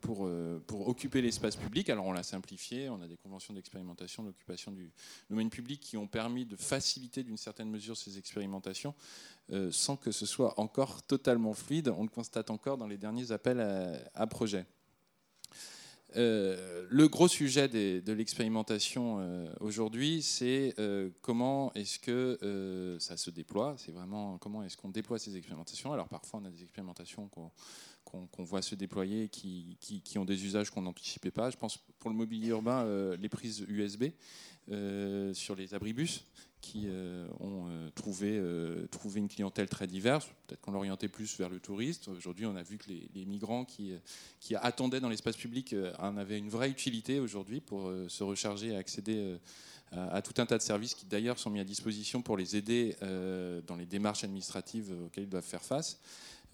pour, 0.00 0.30
pour 0.66 0.88
occuper 0.88 1.20
l'espace 1.20 1.56
public. 1.56 1.90
Alors 1.90 2.06
on 2.06 2.12
l'a 2.12 2.22
simplifié, 2.22 2.88
on 2.88 3.00
a 3.00 3.06
des 3.06 3.16
conventions 3.16 3.54
d'expérimentation 3.54 4.22
d'occupation 4.22 4.72
du 4.72 4.90
domaine 5.30 5.50
public 5.50 5.80
qui 5.80 5.96
ont 5.96 6.06
permis 6.06 6.46
de 6.46 6.56
faciliter 6.56 7.22
d'une 7.22 7.36
certaine 7.36 7.70
mesure 7.70 7.96
ces 7.96 8.18
expérimentations. 8.18 8.94
sans 9.70 9.96
que 9.96 10.10
ce 10.12 10.26
soit 10.26 10.58
encore 10.58 11.02
totalement 11.02 11.54
fluide. 11.54 11.88
On 11.88 12.02
le 12.02 12.08
constate 12.08 12.50
encore 12.50 12.78
dans 12.78 12.86
les 12.86 12.98
derniers 12.98 13.32
appels 13.32 13.60
à, 13.60 13.98
à 14.14 14.26
projets. 14.26 14.66
Euh, 16.16 16.86
le 16.88 17.08
gros 17.08 17.28
sujet 17.28 17.68
de 17.68 18.12
l'expérimentation 18.12 19.18
euh, 19.20 19.46
aujourd'hui, 19.60 20.22
c'est 20.22 20.74
euh, 20.78 21.10
comment 21.20 21.72
est-ce 21.74 21.98
que 21.98 22.96
ça 22.98 23.16
se 23.16 23.30
déploie? 23.30 23.74
C'est 23.78 23.92
vraiment 23.92 24.38
comment 24.38 24.62
est-ce 24.62 24.76
qu'on 24.76 24.88
déploie 24.88 25.18
ces 25.18 25.36
expérimentations? 25.36 25.92
Alors 25.92 26.08
parfois, 26.08 26.40
on 26.42 26.46
a 26.46 26.50
des 26.50 26.62
expérimentations 26.62 27.28
qu'on 27.28 28.44
voit 28.44 28.62
se 28.62 28.74
déployer 28.74 29.28
qui, 29.28 29.76
qui 29.80 30.18
ont 30.18 30.24
des 30.24 30.44
usages 30.44 30.70
qu'on 30.70 30.82
n'anticipait 30.82 31.30
pas. 31.30 31.50
Je 31.50 31.56
pense 31.56 31.78
pour 31.98 32.10
le 32.10 32.16
mobilier 32.16 32.48
urbain, 32.48 32.86
les 33.16 33.28
prises 33.28 33.64
USB 33.68 34.04
sur 35.34 35.56
les 35.56 35.74
abribus 35.74 36.24
qui 36.60 36.84
euh, 36.86 37.26
ont 37.40 37.66
euh, 37.68 37.88
trouvé, 37.94 38.36
euh, 38.36 38.86
trouvé, 38.88 39.20
une 39.20 39.28
clientèle 39.28 39.68
très 39.68 39.86
diverse. 39.86 40.26
Peut-être 40.46 40.60
qu'on 40.60 40.72
l'orientait 40.72 41.08
plus 41.08 41.38
vers 41.38 41.48
le 41.48 41.60
touriste. 41.60 42.08
Aujourd'hui, 42.08 42.46
on 42.46 42.56
a 42.56 42.62
vu 42.62 42.78
que 42.78 42.86
les, 42.88 43.24
migrants 43.24 43.64
qui, 43.64 43.92
qui, 44.40 44.54
attendaient 44.56 45.00
dans 45.00 45.08
l'espace 45.08 45.36
public 45.36 45.74
en 45.98 46.16
avaient 46.16 46.38
une 46.38 46.48
vraie 46.48 46.70
utilité 46.70 47.20
aujourd'hui 47.20 47.60
pour 47.60 47.92
se 48.08 48.24
recharger 48.24 48.68
et 48.68 48.76
accéder 48.76 49.36
à, 49.92 50.22
tout 50.22 50.40
un 50.40 50.46
tas 50.46 50.56
de 50.56 50.62
services 50.62 50.94
qui 50.94 51.06
d'ailleurs 51.06 51.38
sont 51.38 51.50
mis 51.50 51.60
à 51.60 51.64
disposition 51.64 52.22
pour 52.22 52.36
les 52.36 52.56
aider 52.56 52.96
dans 53.66 53.76
les 53.76 53.86
démarches 53.86 54.24
administratives 54.24 54.94
auxquelles 55.04 55.24
ils 55.24 55.30
doivent 55.30 55.44
faire 55.44 55.64
face. 55.64 56.00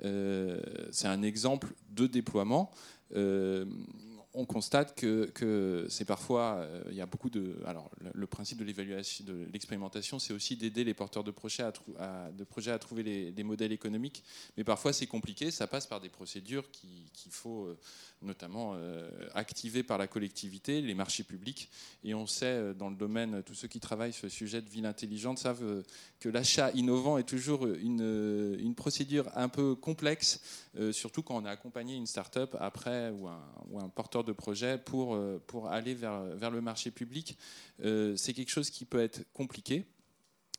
C'est 0.01 1.07
un 1.07 1.23
exemple 1.23 1.73
de 1.91 2.07
déploiement 2.07 2.73
on 4.35 4.45
constate 4.45 4.97
que, 4.97 5.87
c'est 5.89 6.05
parfois, 6.05 6.57
euh, 6.57 6.83
il 6.91 6.97
y 6.97 7.01
a 7.01 7.07
beaucoup 7.07 7.31
de. 7.31 7.57
Alors, 7.67 7.91
le, 8.13 8.27
principe 8.27 8.59
de 8.59 8.65
l'évaluation, 8.65 9.25
de 9.25 9.47
l'expérimentation, 9.53 10.19
c'est 10.19 10.33
aussi 10.33 10.57
d'aider 10.57 10.83
les 10.83 10.93
porteurs 10.93 11.23
de 11.23 11.31
projets 11.31 11.63
à, 11.63 12.31
de 12.33 12.45
projets 12.45 12.73
à 12.73 12.79
trouver 12.81 13.05
les, 13.05 13.45
modèles 13.45 13.73
économiques. 13.73 14.25
Mais 14.57 14.65
parfois, 14.65 14.93
c'est 14.93 15.07
compliqué. 15.07 15.53
Ça 15.53 15.69
passe 15.69 15.87
par 15.87 16.01
des 16.01 16.09
procédures 16.09 16.69
qu'il 16.73 17.31
faut 17.31 17.67
euh, 17.67 17.79
notamment 18.25 18.75
euh, 18.77 19.09
activer 19.35 19.83
par 19.83 19.99
la 19.99 20.07
collectivité, 20.07 20.81
les 20.81 20.95
marchés 20.95 21.25
publics. 21.25 21.69
Et 22.03 22.15
on 22.15 22.27
sait, 22.27 22.75
dans 22.75 22.91
le 22.91 22.97
domaine, 22.97 23.43
tous 23.43 23.55
ceux 23.55 23.69
qui 23.69 23.81
travaillent 23.81 24.13
sur 24.13 24.27
le 24.27 24.31
sujet 24.31 24.61
de 24.61 24.69
ville 24.69 24.87
intelligente 24.87 25.39
savent 25.39 25.83
que 26.21 26.29
l'achat 26.29 26.71
innovant 26.73 27.19
est 27.19 27.29
toujours 27.29 27.67
une, 27.67 28.75
procédure 28.77 29.31
un 29.35 29.49
peu 29.49 29.75
complexe, 29.75 30.41
surtout 30.93 31.23
quand 31.23 31.37
on 31.37 31.45
a 31.45 31.51
accompagné 31.51 31.95
une 31.95 32.07
start-up 32.07 32.57
après 32.59 33.11
ou 33.11 33.29
un, 33.29 33.41
ou 33.71 33.79
un 33.79 33.89
porteur 33.89 34.25
de 34.25 34.33
projet 34.33 34.79
pour, 34.79 35.15
euh, 35.15 35.43
pour 35.47 35.69
aller 35.69 35.95
vers, 35.95 36.23
vers 36.37 36.51
le 36.51 36.61
marché 36.61 36.91
public. 36.91 37.37
Euh, 37.85 38.17
c'est 38.17 38.33
quelque 38.33 38.51
chose 38.51 38.71
qui 38.71 38.85
peut 38.85 39.01
être 39.01 39.25
compliqué. 39.33 39.85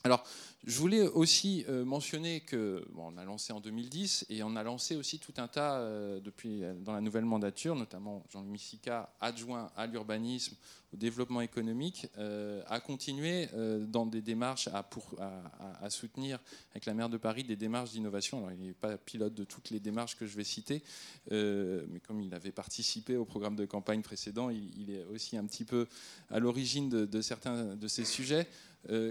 Alors, 0.05 0.23
je 0.67 0.77
voulais 0.77 1.01
aussi 1.01 1.65
euh, 1.67 1.83
mentionner 1.83 2.41
que 2.41 2.85
on 2.95 3.17
a 3.17 3.25
lancé 3.25 3.53
en 3.53 3.59
2010 3.59 4.27
et 4.29 4.43
on 4.43 4.55
a 4.55 4.61
lancé 4.61 4.95
aussi 4.95 5.17
tout 5.17 5.33
un 5.37 5.47
tas 5.47 5.79
euh, 5.79 6.19
depuis 6.19 6.61
dans 6.81 6.93
la 6.93 7.01
nouvelle 7.01 7.25
mandature, 7.25 7.75
notamment 7.75 8.23
Jean-Louis 8.31 8.51
Missica, 8.51 9.09
adjoint 9.19 9.71
à 9.75 9.87
l'urbanisme, 9.87 10.55
au 10.93 10.97
développement 10.97 11.41
économique, 11.41 12.07
euh, 12.19 12.61
a 12.67 12.79
continué 12.79 13.49
dans 13.87 14.05
des 14.05 14.21
démarches 14.21 14.69
à, 14.71 15.89
soutenir 15.89 16.37
avec 16.71 16.85
la 16.85 16.93
maire 16.93 17.09
de 17.09 17.17
Paris 17.17 17.43
des 17.43 17.55
démarches 17.55 17.89
d'innovation. 17.89 18.37
Alors, 18.37 18.51
il 18.51 18.59
n'est 18.59 18.73
pas 18.73 18.99
pilote 18.99 19.33
de 19.33 19.43
toutes 19.43 19.71
les 19.71 19.79
démarches 19.79 20.15
que 20.15 20.27
je 20.27 20.37
vais 20.37 20.43
citer, 20.43 20.83
mais 21.31 21.99
comme 22.05 22.21
il 22.21 22.33
avait 22.35 22.51
participé 22.51 23.17
au 23.17 23.25
programme 23.25 23.55
de 23.55 23.65
campagne 23.65 24.03
précédent, 24.03 24.51
il, 24.51 24.91
est 24.91 25.03
aussi 25.05 25.35
un 25.35 25.45
petit 25.45 25.65
peu 25.65 25.87
à 26.29 26.37
l'origine 26.37 26.89
de, 26.89 27.05
de 27.05 27.21
certains 27.21 27.75
de 27.75 27.87
ces 27.87 28.05
sujets 28.05 28.47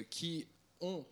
qui 0.08 0.46
ont 0.84 1.04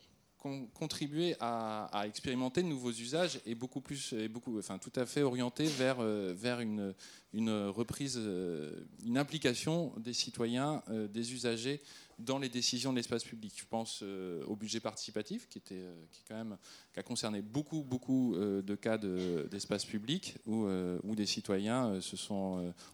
contribué 0.74 1.36
à, 1.40 2.05
expérimenter 2.07 2.62
de 2.62 2.69
nouveaux 2.69 2.90
usages 2.90 3.40
et 3.47 3.55
beaucoup 3.55 3.81
plus, 3.81 4.15
enfin 4.59 4.78
tout 4.78 4.93
à 4.97 5.07
fait 5.07 5.23
orienté 5.23 5.65
vers, 5.66 6.01
euh, 6.01 6.35
vers 6.36 6.61
une, 6.61 6.94
une 7.32 7.51
reprise, 7.69 8.16
euh, 8.19 8.85
une 9.05 9.19
implication 9.19 9.93
des 9.99 10.12
citoyens, 10.12 10.82
euh, 10.89 11.07
des 11.07 11.32
usagers 11.32 11.81
dans 12.24 12.39
les 12.39 12.49
décisions 12.49 12.93
de 12.93 12.97
l'espace 12.97 13.24
public. 13.24 13.53
Je 13.57 13.65
pense 13.69 14.03
au 14.47 14.57
budget 14.57 14.81
participatif, 14.81 15.49
qui, 15.49 15.59
était, 15.59 15.85
qui, 16.12 16.32
a 16.32 17.03
concerné 17.03 17.43
beaucoup, 17.43 17.82
beaucoup 17.82 18.35
de 18.36 18.74
cas 18.74 18.99
d'espace 18.99 19.85
public 19.85 20.36
où, 20.47 20.66
des 21.15 21.27
citoyens 21.27 21.99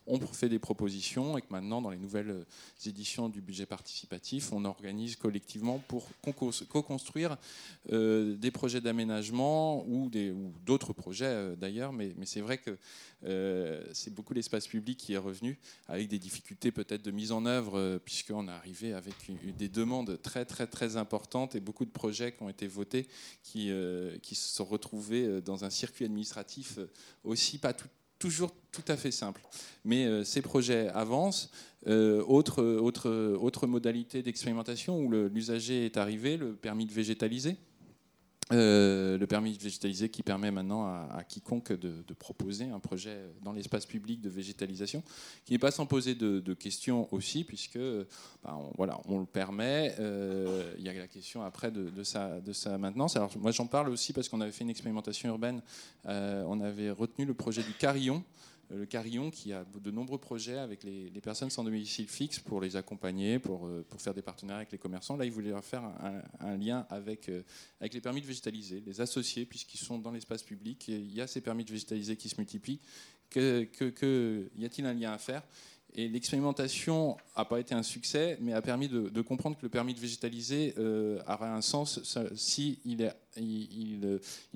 ont 0.07 0.21
fait 0.21 0.49
des 0.49 0.59
propositions 0.59 1.39
et 1.39 1.43
que 1.43 1.47
maintenant, 1.51 1.81
dans 1.81 1.91
les 1.91 1.99
nouvelles 1.99 2.45
éditions 2.85 3.29
du 3.29 3.41
budget 3.41 3.67
participatif, 3.67 4.53
on 4.53 4.65
organise 4.65 5.17
collectivement 5.17 5.79
pour 5.89 6.09
co-construire 6.69 7.37
des 7.91 8.51
projets 8.53 8.81
d'aménagement 8.81 9.85
ou 9.87 10.11
d'autres 10.65 10.93
projets 10.93 11.57
d'ailleurs, 11.57 11.93
mais, 11.93 12.15
mais 12.17 12.27
c'est 12.27 12.41
vrai 12.41 12.59
que 12.59 12.77
euh, 13.25 13.83
c'est 13.93 14.15
beaucoup 14.15 14.35
l'espace 14.35 14.67
public 14.67 14.97
qui 14.99 15.15
est 15.15 15.19
revenu, 15.19 15.59
avec 15.89 16.09
des 16.09 16.19
difficultés 16.19 16.71
peut-être 16.71 17.03
de 17.03 17.11
mise 17.11 17.33
en 17.33 17.47
œuvre, 17.47 17.79
euh, 17.79 17.99
puisqu'on 17.99 18.47
est 18.49 18.53
arrivé 18.53 18.93
avec 18.93 19.18
des 19.59 19.69
demandes 19.69 20.21
très 20.23 20.45
très 20.45 20.67
très 20.67 20.97
importantes 20.97 21.55
et 21.55 21.61
beaucoup 21.61 21.85
de 21.85 21.91
projets 21.91 22.33
qui 22.33 22.43
ont 22.43 22.49
été 22.49 22.67
votés 22.67 23.07
qui, 23.43 23.71
euh, 23.71 24.17
se 24.23 24.35
sont 24.35 24.65
retrouvés 24.65 25.41
dans 25.43 25.65
un 25.65 25.71
circuit 25.71 26.05
administratif 26.05 26.79
aussi 27.25 27.59
pas 27.59 27.75
toujours 28.19 28.53
tout 28.73 28.85
à 28.89 28.97
fait 28.97 29.13
simple. 29.13 29.41
Mais 29.85 30.25
ces 30.25 30.43
projets 30.43 30.89
avancent. 30.89 31.51
autre 31.87 33.67
modalité 33.67 34.23
d'expérimentation 34.23 34.99
où 35.01 35.11
l'usager 35.11 35.87
est 35.87 35.97
arrivé, 35.97 36.37
le 36.37 36.55
permis 36.55 36.87
de 36.87 36.93
végétaliser. 36.93 37.57
Euh, 38.51 39.19
le 39.19 39.27
permis 39.27 39.59
de 39.59 39.63
végétaliser 39.63 40.09
qui 40.09 40.23
permet 40.23 40.51
maintenant 40.51 40.87
à, 40.87 41.23
quiconque 41.29 41.73
de, 41.73 42.15
proposer 42.15 42.65
un 42.65 42.81
projet 42.81 43.19
dans 43.43 43.53
l'espace 43.53 43.85
public 43.85 44.23
de 44.23 44.31
végétalisation, 44.31 45.03
qui 45.45 45.53
n'est 45.53 45.59
pas 45.59 45.71
sans 45.71 45.85
poser 45.85 46.15
de, 46.15 46.55
questions 46.55 47.13
aussi, 47.13 47.45
puisque 47.45 47.79
bah, 48.43 48.57
on, 48.59 48.73
voilà, 48.77 48.99
on 49.07 49.19
le 49.19 49.27
permet. 49.27 49.95
Euh, 50.01 50.73
il 50.79 50.85
y 50.85 50.89
a 50.89 50.95
la 50.95 51.07
question 51.07 51.43
après 51.43 51.71
de, 51.71 52.03
sa, 52.03 52.41
de 52.41 52.53
sa 52.53 52.79
maintenance. 52.79 53.17
Alors 53.17 53.31
moi 53.39 53.51
j'en 53.51 53.67
parle 53.67 53.91
aussi 53.91 54.13
parce 54.13 54.29
qu'on 54.29 54.41
avait 54.41 54.53
fait 54.53 54.65
une 54.65 54.71
expérimentation 54.71 55.29
urbaine, 55.29 55.61
euh, 56.07 56.43
on 56.47 56.61
avait 56.61 56.91
retenu 56.91 57.27
le 57.27 57.35
projet 57.35 57.63
du 57.63 57.75
carillon, 57.75 58.25
le 58.71 58.87
Carillon 58.87 59.31
qui 59.31 59.53
a 59.53 59.65
de 59.65 59.91
nombreux 59.91 60.19
projets 60.19 60.59
avec 60.59 60.85
les, 60.85 61.11
personnes 61.23 61.51
sans 61.51 61.65
domicile 61.65 62.09
fixe 62.09 62.39
pour 62.39 62.61
les 62.61 62.77
accompagner, 62.77 63.39
pour, 63.39 63.67
euh, 63.67 63.85
pour 63.89 64.01
faire 64.01 64.15
des 64.15 64.23
partenariats 64.23 64.59
avec 64.59 64.73
les 64.73 64.79
commerçants. 64.79 65.17
Là, 65.17 65.25
ils 65.25 65.33
voulaient 65.33 65.53
faire 65.63 65.83
un, 66.41 66.57
lien 66.57 66.87
avec, 66.91 67.29
euh, 67.29 67.43
avec 67.81 67.95
les 67.95 68.01
permis 68.01 68.21
de 68.21 68.27
végétaliser, 68.27 68.83
les 68.87 69.01
associer, 69.01 69.47
puisqu'ils 69.47 69.79
sont 69.79 69.99
dans 69.99 70.13
l'espace 70.13 70.43
public. 70.43 70.89
il 70.89 71.15
y 71.15 71.21
a 71.21 71.27
ces 71.27 71.41
permis 71.41 71.65
de 71.65 71.71
végétaliser 71.71 72.17
qui 72.17 72.29
se 72.29 72.37
multiplient. 72.37 72.81
Y 73.37 74.65
a-t-il 74.65 74.87
un 74.87 74.95
lien 74.95 75.13
à 75.13 75.19
faire? 75.19 75.43
Et 75.99 76.07
l'expérimentation 76.07 77.17
n'a 77.37 77.45
pas 77.45 77.59
été 77.59 77.75
un 77.75 77.83
succès, 77.83 78.39
mais 78.41 78.53
a 78.53 78.63
permis 78.63 78.87
de, 78.87 79.21
comprendre 79.21 79.57
que 79.57 79.65
le 79.65 79.69
permis 79.69 79.95
de 79.95 79.99
végétaliser 79.99 80.75
euh, 80.79 81.21
aurait 81.27 81.49
un 81.49 81.61
sens 81.61 81.99
si 82.37 82.79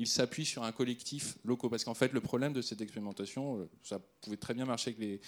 s'appuie 0.05 0.45
sur 0.45 0.63
un 0.63 0.71
collectif 0.71 1.37
local. 1.45 1.69
Parce 1.69 1.83
qu'en 1.83 1.95
fait, 1.95 2.13
le 2.13 2.21
problème 2.21 2.53
de 2.53 2.63
cette 2.63 2.81
expérimentation, 2.81 3.59
euh, 3.59 3.69
ça 3.83 3.99
pouvait 4.21 4.37
très 4.37 4.55
bien 4.55 4.67
marcher 4.67 4.91
avec 4.91 5.01
les, 5.01 5.21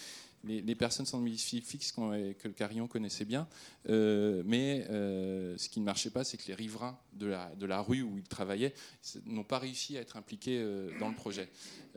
les, 0.47 0.75
personnes 0.75 1.07
sans 1.07 1.19
domicile 1.19 1.62
fixe 1.62 1.93
que 1.93 2.49
le 2.49 2.55
Carillon 2.55 2.87
connaissait 2.87 3.25
bien. 3.25 3.49
Euh, 3.89 4.43
mais 4.45 4.87
euh, 4.91 5.57
ce 5.59 5.69
qui 5.69 5.81
ne 5.81 5.85
marchait 5.85 6.11
pas, 6.11 6.25
c'est 6.25 6.37
que 6.37 6.47
les 6.47 6.55
riverains 6.55 6.99
de 7.12 7.27
la, 7.27 7.81
rue 7.81 8.03
où 8.03 8.19
ils 8.19 8.29
travaillaient 8.29 8.75
n'ont 9.27 9.45
pas 9.45 9.59
réussi 9.59 9.97
à 9.97 10.01
être 10.01 10.16
impliqués 10.16 10.59
euh, 10.59 10.91
dans 10.99 11.09
le 11.09 11.15
projet. 11.15 11.49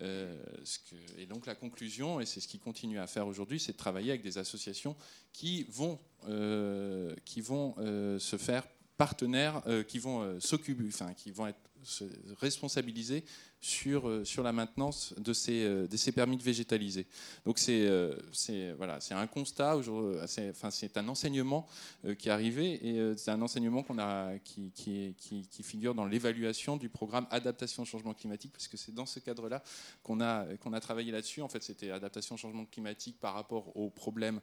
et 0.02 1.26
donc 1.26 1.46
la 1.46 1.56
conclusion, 1.56 2.20
et 2.20 2.26
c'est 2.26 2.40
ce 2.40 2.48
qu'ils 2.48 2.60
continuent 2.60 3.00
à 3.00 3.08
faire 3.08 3.28
aujourd'hui, 3.28 3.60
c'est 3.60 3.74
de 3.74 3.78
travailler 3.78 4.12
avec 4.12 4.24
des 4.24 4.38
associations 4.38 4.96
qui 5.34 5.66
vont, 5.70 6.00
qui 7.26 7.42
vont 7.42 7.76
se 8.20 8.38
faire 8.38 8.64
partenaires, 8.98 9.62
qui 9.88 10.00
vont 10.00 10.40
s'occuper, 10.40 10.86
enfin, 10.88 11.14
qui 11.14 11.32
vont 11.32 11.48
être 11.48 11.60
responsabilisés 12.40 13.24
sur, 13.60 14.08
euh, 14.08 14.24
sur 14.24 14.44
la 14.44 14.52
maintenance 14.52 15.14
de 15.18 15.34
ces, 15.34 15.64
euh, 15.64 15.88
de 15.88 15.98
ces 15.98 16.12
permis 16.12 16.38
de 16.38 16.44
végétaliser. 16.44 17.08
Donc 17.46 17.58
c'est 17.58 17.88
euh, 17.88 18.16
un 19.12 19.28
constat, 19.28 19.78
c'est 20.28 20.98
un 20.98 21.08
enseignement 21.08 21.68
qui 22.18 22.30
est 22.30 22.32
arrivé 22.32 22.74
et 22.88 23.18
c'est 23.18 23.32
un 23.32 23.42
enseignement 23.42 23.84
qui, 24.44 25.64
figure 25.64 25.96
dans 25.96 26.06
l'évaluation 26.06 26.78
du 26.78 26.90
programme 26.90 27.28
adaptation 27.32 27.84
au 27.84 27.86
changement 27.86 28.14
climatique, 28.14 28.52
parce 28.52 28.68
que 28.68 28.78
c'est 28.78 28.94
dans 28.94 29.06
ce 29.06 29.20
cadre-là 29.20 29.64
qu'on 30.04 30.22
a, 30.22 30.80
travaillé 30.80 31.12
là-dessus. 31.12 31.42
En 31.42 31.50
fait, 31.50 31.64
c'était 31.64 31.92
adaptation 31.92 32.36
au 32.36 32.38
changement 32.38 32.66
climatique 32.66 33.20
par 33.20 33.34
rapport 33.34 33.76
aux 33.76 33.90
problèmes 33.90 34.40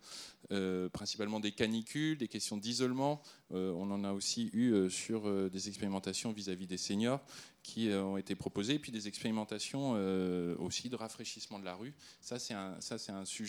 principalement 0.93 1.41
des 1.41 1.53
canicules, 1.53 2.19
des 2.19 2.29
questions 2.29 2.57
d'isolement. 2.57 3.23
on 3.51 3.91
en 3.91 4.05
a 4.05 4.13
aussi 4.13 4.51
eu 4.53 4.91
sur 4.91 5.51
des 5.51 5.69
expérimentations 5.69 6.33
vis-à-vis 6.33 6.67
-vis 6.67 6.69
des 6.69 6.79
seniors 6.79 7.21
qui 7.65 7.89
euh, 7.89 8.05
ont 8.05 8.17
été 8.17 8.37
proposées, 8.37 8.75
et 8.75 8.79
puis 8.79 8.93
des 8.93 9.09
expérimentations 9.09 9.95
euh, 9.97 10.55
aussi 10.59 10.89
de 10.91 10.95
rafraîchissement 10.95 11.59
de 11.59 11.65
la 11.65 11.75
rue. 11.75 11.95
Ça, 12.21 12.39
c'est 12.39 12.55
un, 12.55 12.77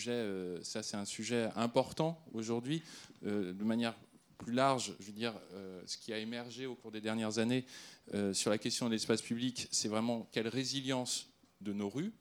euh, 0.08 1.06
sujet 1.06 1.50
important 1.56 2.20
aujourd'hui, 2.34 2.82
de 3.22 3.64
manière 3.64 3.94
plus 4.38 4.54
large, 4.54 4.94
je 5.00 5.06
veux 5.06 5.12
dire, 5.14 5.34
ce 5.86 5.98
qui 5.98 6.12
a 6.14 6.18
émergé 6.18 6.66
au 6.66 6.76
cours 6.76 6.92
des 6.92 7.02
dernières 7.02 7.40
années 7.40 7.66
sur 8.34 8.50
la 8.50 8.58
question 8.58 8.88
de 8.88 8.92
l'espace 8.92 9.22
public, 9.22 9.68
c'est 9.72 9.88
vraiment 9.88 10.28
quelle 10.32 10.48
résilience 10.48 11.30
de 11.62 11.74
nos 11.74 11.90
rues 11.90 12.14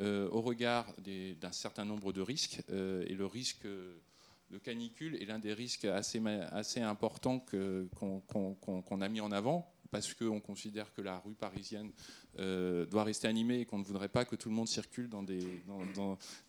au 0.00 0.40
regard 0.42 0.86
d'un 0.98 1.52
certain 1.52 1.84
nombre 1.84 2.12
de 2.12 2.20
risques. 2.20 2.60
et 2.68 3.14
le 3.14 3.26
risque 3.26 3.64
de 3.64 4.58
canicule 4.58 5.16
est 5.16 5.24
l'un 5.24 5.38
des 5.38 5.54
risques 5.54 5.86
assez, 5.86 6.22
assez 6.52 6.80
importants 6.80 7.40
qu'on 7.40 9.00
a 9.00 9.08
mis 9.08 9.20
en 9.20 9.32
avant 9.32 9.73
parce 9.94 10.12
qu'on 10.12 10.40
considère 10.40 10.92
que 10.92 11.02
la 11.02 11.20
rue 11.20 11.34
parisienne 11.34 11.92
euh, 12.40 12.84
doit 12.84 13.04
rester 13.04 13.28
animée 13.28 13.60
et 13.60 13.64
qu'on 13.64 13.78
ne 13.78 13.84
voudrait 13.84 14.08
pas 14.08 14.24
que 14.24 14.34
tout 14.34 14.48
le 14.48 14.54
monde 14.56 14.66
circule 14.66 15.08
dans 15.08 15.22
des, 15.22 15.40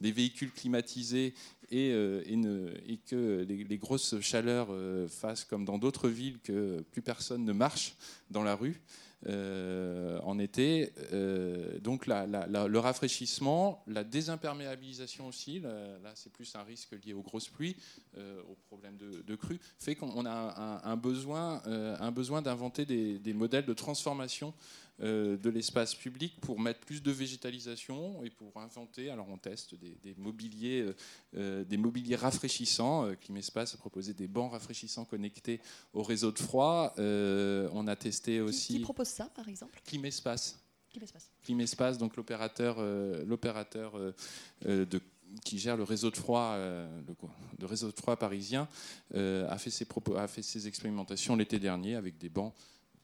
véhicules 0.01 0.51
climatisés 0.51 1.35
et, 1.69 1.91
euh, 1.91 2.23
que 3.05 3.45
les, 3.47 3.77
grosses 3.77 4.19
chaleurs 4.19 4.69
euh, 4.72 5.07
fassent 5.07 5.43
comme 5.43 5.63
dans 5.63 5.77
d'autres 5.77 6.09
villes 6.09 6.39
que 6.43 6.84
plus 6.91 7.03
personne 7.03 7.45
ne 7.45 7.53
marche 7.53 7.93
dans 8.31 8.41
la 8.41 8.55
rue. 8.55 8.81
Euh, 9.27 10.19
en 10.23 10.37
été. 10.37 10.93
Euh, 11.11 11.79
donc 11.79 12.05
le 12.05 12.77
rafraîchissement, 12.77 13.83
la 13.87 14.03
désimperméabilisation 14.03 15.27
aussi, 15.27 15.61
là, 15.61 16.11
c'est 16.13 16.31
plus 16.31 16.55
un 16.55 16.61
risque 16.61 16.91
lié 17.03 17.13
aux 17.13 17.23
grosses 17.23 17.49
pluies, 17.49 17.75
euh, 18.17 18.39
aux 18.43 18.55
problèmes 18.67 18.97
de, 18.97 19.23
de 19.25 19.35
crue, 19.35 19.59
fait 19.79 19.95
qu'on 19.95 20.25
a 20.27 20.81
un, 20.83 20.95
besoin, 20.95 21.61
besoin 22.11 22.43
d'inventer 22.43 22.85
des, 22.85 23.33
modèles 23.33 23.65
de 23.65 23.73
transformation 23.73 24.53
de 24.99 25.49
l'espace 25.49 25.93
public 25.93 26.39
pour 26.39 26.59
mettre 26.59 26.80
plus 26.80 27.03
de 27.03 27.11
végétalisation 27.11 28.23
et 28.23 28.30
pour 28.30 28.55
inventer. 28.57 29.09
Alors 29.09 29.27
on 29.30 29.38
teste 29.38 29.76
des, 29.76 30.15
mobiliers, 30.17 30.81
euh, 30.81 30.95
euh, 31.35 31.63
des 31.65 31.77
mobiliers 31.77 32.15
rafraîchissants. 32.15 33.13
Climespace 33.22 33.73
a 33.73 33.77
proposé 33.77 34.13
des 34.13 34.27
bancs 34.27 34.51
rafraîchissants 34.51 35.05
connectés 35.05 35.59
au 35.93 36.01
réseau 36.01 36.31
de 36.31 36.39
froid. 36.39 36.93
on 36.97 37.88
a 37.88 37.95
testé 37.95 38.39
aussi. 38.39 38.76
Qui, 38.76 38.80
propose 38.80 39.07
ça, 39.07 39.26
par 39.26 39.49
exemple? 39.49 39.80
Climespace. 39.85 40.59
Climespace. 41.43 41.97
donc 41.97 42.15
l'opérateur, 42.15 42.77
l'opérateur 43.26 43.99
de 44.63 45.01
qui 45.43 45.57
gère 45.57 45.76
le 45.76 45.84
réseau 45.84 46.11
de 46.11 46.15
froid, 46.15 46.55
le, 46.57 47.65
réseau 47.65 47.91
de 47.91 47.95
froid 47.95 48.15
parisien, 48.15 48.69
a, 49.13 49.57
fait 49.57 49.72
ses 49.72 49.85
a 50.15 50.27
fait 50.27 50.41
ses 50.41 50.67
expérimentations 50.67 51.35
l'été 51.35 51.59
dernier 51.59 51.95
avec 51.95 52.17
des 52.17 52.30
bancs 52.30 52.53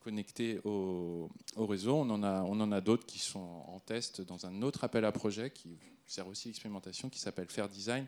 connectés 0.03 0.60
au, 0.65 1.30
réseau. 1.57 1.95
On 1.95 2.10
en 2.10 2.72
a, 2.72 2.82
d'autres 2.82 3.06
qui 3.06 3.19
sont 3.19 3.64
en 3.68 3.80
test 3.80 4.22
dans 4.22 4.45
un 4.45 4.61
autre 4.61 4.84
appel 4.84 5.06
à 5.06 5.11
projet 5.11 5.52
qui 5.52 5.78
sert 6.07 6.28
aussi 6.28 6.49
l'expérimentation, 6.49 7.10
qui 7.10 7.19
s'appelle 7.19 7.48
Fair 7.49 7.69
Design, 7.69 8.06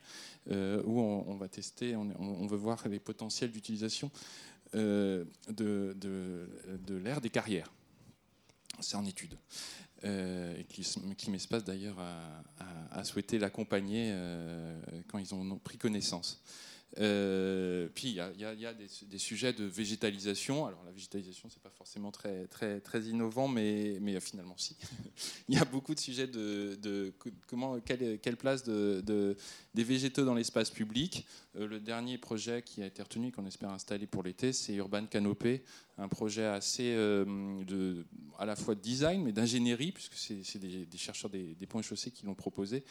euh, 0.51 0.81
où 0.85 0.99
on, 0.99 1.35
va 1.35 1.47
tester, 1.47 1.95
on, 1.95 2.47
veut 2.47 2.57
voir 2.57 2.85
les 2.87 2.99
potentiels 2.99 3.51
d'utilisation 3.51 4.11
euh, 4.75 5.23
de, 5.49 5.95
de, 5.99 6.95
l'air 6.95 7.21
des 7.21 7.29
carrières. 7.29 7.71
C'est 8.79 8.97
en 8.97 9.05
étude. 9.05 9.37
Euh, 10.03 10.57
et 10.57 10.65
qui, 10.65 11.31
m'espace 11.31 11.63
d'ailleurs 11.63 11.97
à, 12.91 13.03
souhaiter 13.03 13.39
l'accompagner 13.39 14.13
quand 15.07 15.17
ils 15.17 15.33
ont 15.33 15.57
pris 15.59 15.77
connaissance. 15.77 16.43
Euh, 16.99 17.87
puis 17.95 18.09
il 18.09 18.15
y 18.15 18.19
a, 18.19 18.73
des, 18.73 19.17
sujets 19.17 19.53
de 19.53 19.63
végétalisation. 19.63 20.65
Alors 20.65 20.83
la 20.85 20.91
végétalisation, 20.91 21.49
c'est 21.49 21.61
pas 21.61 21.71
forcément 21.71 22.11
très, 22.11 22.45
très, 22.47 22.79
très 22.81 23.01
innovant, 23.03 23.47
mais, 23.47 23.97
mais 24.01 24.19
finalement 24.19 24.55
si. 24.57 24.75
il 25.49 25.55
y 25.55 25.57
a 25.57 25.65
beaucoup 25.65 25.95
de 25.95 25.99
sujets 25.99 26.27
de, 26.27 27.13
comment, 27.47 27.79
quelle, 27.79 28.19
quelle 28.19 28.37
place 28.37 28.63
de, 28.63 29.35
des 29.73 29.83
végétaux 29.83 30.25
dans 30.25 30.35
l'espace 30.35 30.69
public. 30.69 31.25
Euh, 31.55 31.67
le 31.67 31.79
dernier 31.79 32.17
projet 32.17 32.61
qui 32.61 32.81
a 32.83 32.85
été 32.85 33.01
retenu, 33.01 33.31
qu'on 33.31 33.45
espère 33.45 33.71
installer 33.71 34.07
pour 34.07 34.23
l'été, 34.23 34.53
c'est 34.53 34.73
Urban 34.73 35.05
Canopé, 35.05 35.63
un 35.97 36.07
projet 36.07 36.45
assez 36.45 36.93
euh, 36.95 38.03
à 38.39 38.45
la 38.45 38.55
fois 38.55 38.75
de 38.75 38.81
design, 38.81 39.23
mais 39.23 39.31
d'ingénierie, 39.31 39.91
puisque 39.91 40.15
c'est 40.15 40.59
des, 40.59 40.97
chercheurs 40.97 41.29
des, 41.29 41.55
des 41.55 41.67
ponts 41.67 41.79
et 41.79 41.83
chaussées 41.83 42.11
qui 42.11 42.25
l'ont 42.25 42.33
proposé, 42.35 42.83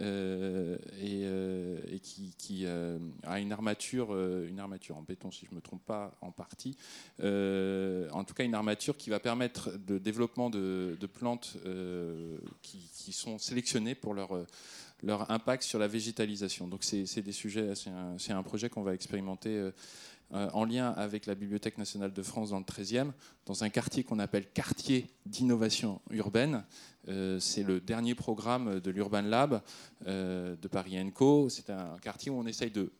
et, 0.00 1.22
et, 1.22 2.00
qui, 2.00 2.66
a 2.66 3.38
une 3.38 3.52
armature, 3.52 4.12
une 4.16 4.58
armature 4.58 4.96
en 4.96 5.02
béton, 5.02 5.30
si 5.30 5.46
je 5.46 5.52
ne 5.52 5.56
me 5.56 5.60
trompe 5.60 5.84
pas, 5.84 6.16
en 6.20 6.32
partie. 6.32 6.76
en 7.20 8.24
tout 8.24 8.34
cas, 8.34 8.42
une 8.42 8.54
armature 8.54 8.96
qui 8.96 9.10
va 9.10 9.20
permettre 9.20 9.70
le 9.88 10.00
développement 10.00 10.50
de, 10.50 10.96
plantes 11.06 11.56
qui, 12.62 13.12
sont 13.12 13.38
sélectionnées 13.38 13.94
pour 13.94 14.14
leur 14.14 14.46
leur 15.02 15.30
impact 15.30 15.62
sur 15.62 15.78
la 15.78 15.88
végétalisation. 15.88 16.68
Donc 16.68 16.84
c'est 16.84 17.22
des 17.22 17.32
sujets, 17.32 17.74
c'est 17.74 18.32
un, 18.32 18.42
projet 18.42 18.68
qu'on 18.68 18.82
va 18.82 18.94
expérimenter 18.94 19.56
euh, 19.56 19.70
euh, 20.34 20.48
en 20.52 20.64
lien 20.64 20.90
avec 20.90 21.26
la 21.26 21.34
Bibliothèque 21.34 21.78
nationale 21.78 22.12
de 22.12 22.22
France 22.22 22.50
dans 22.50 22.58
le 22.58 22.64
13e, 22.64 23.12
dans 23.46 23.64
un 23.64 23.68
quartier 23.68 24.04
qu'on 24.04 24.18
appelle 24.18 24.46
quartier 24.52 25.06
d'innovation 25.26 26.00
urbaine. 26.10 26.64
Euh, 27.08 27.38
c'est 27.40 27.62
le 27.62 27.80
dernier 27.80 28.14
programme 28.14 28.80
de 28.80 28.90
l'Urban 28.90 29.22
Lab 29.22 29.62
de 30.04 30.68
Paris 30.68 31.12
Co. 31.14 31.48
C'est 31.48 31.70
un 31.70 31.96
quartier 32.02 32.30
où 32.30 32.38
on 32.38 32.46
essaye 32.46 32.70
de, 32.70 32.92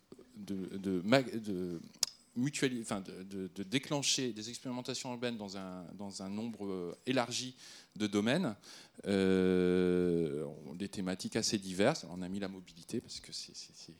enfin 2.81 3.03
de, 3.03 3.63
déclencher 3.63 4.33
des 4.33 4.49
expérimentations 4.49 5.11
urbaines 5.13 5.37
dans 5.37 5.57
un, 5.57 5.85
dans 5.97 6.23
un 6.23 6.29
nombre 6.29 6.97
élargi 7.07 7.57
de 7.97 8.07
domaines, 8.07 8.55
euh, 9.07 10.45
des 10.75 10.89
thématiques 10.89 11.37
assez 11.37 11.59
diverses. 11.59 12.07
On 12.11 12.23
a 12.23 12.29
mis 12.29 12.39
la 12.39 12.49
mobilité 12.49 13.01
parce 13.01 13.21
que 13.21 13.33
c'est 13.33 13.53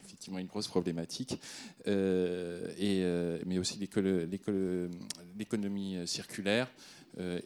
effectivement 0.05 0.39
une 0.39 0.47
grosse 0.47 0.69
problématique, 0.69 1.39
euh, 1.87 2.73
euh, 2.81 3.39
mais 3.45 3.59
aussi 3.59 3.79
l'économie 5.37 6.07
circulaire 6.07 6.71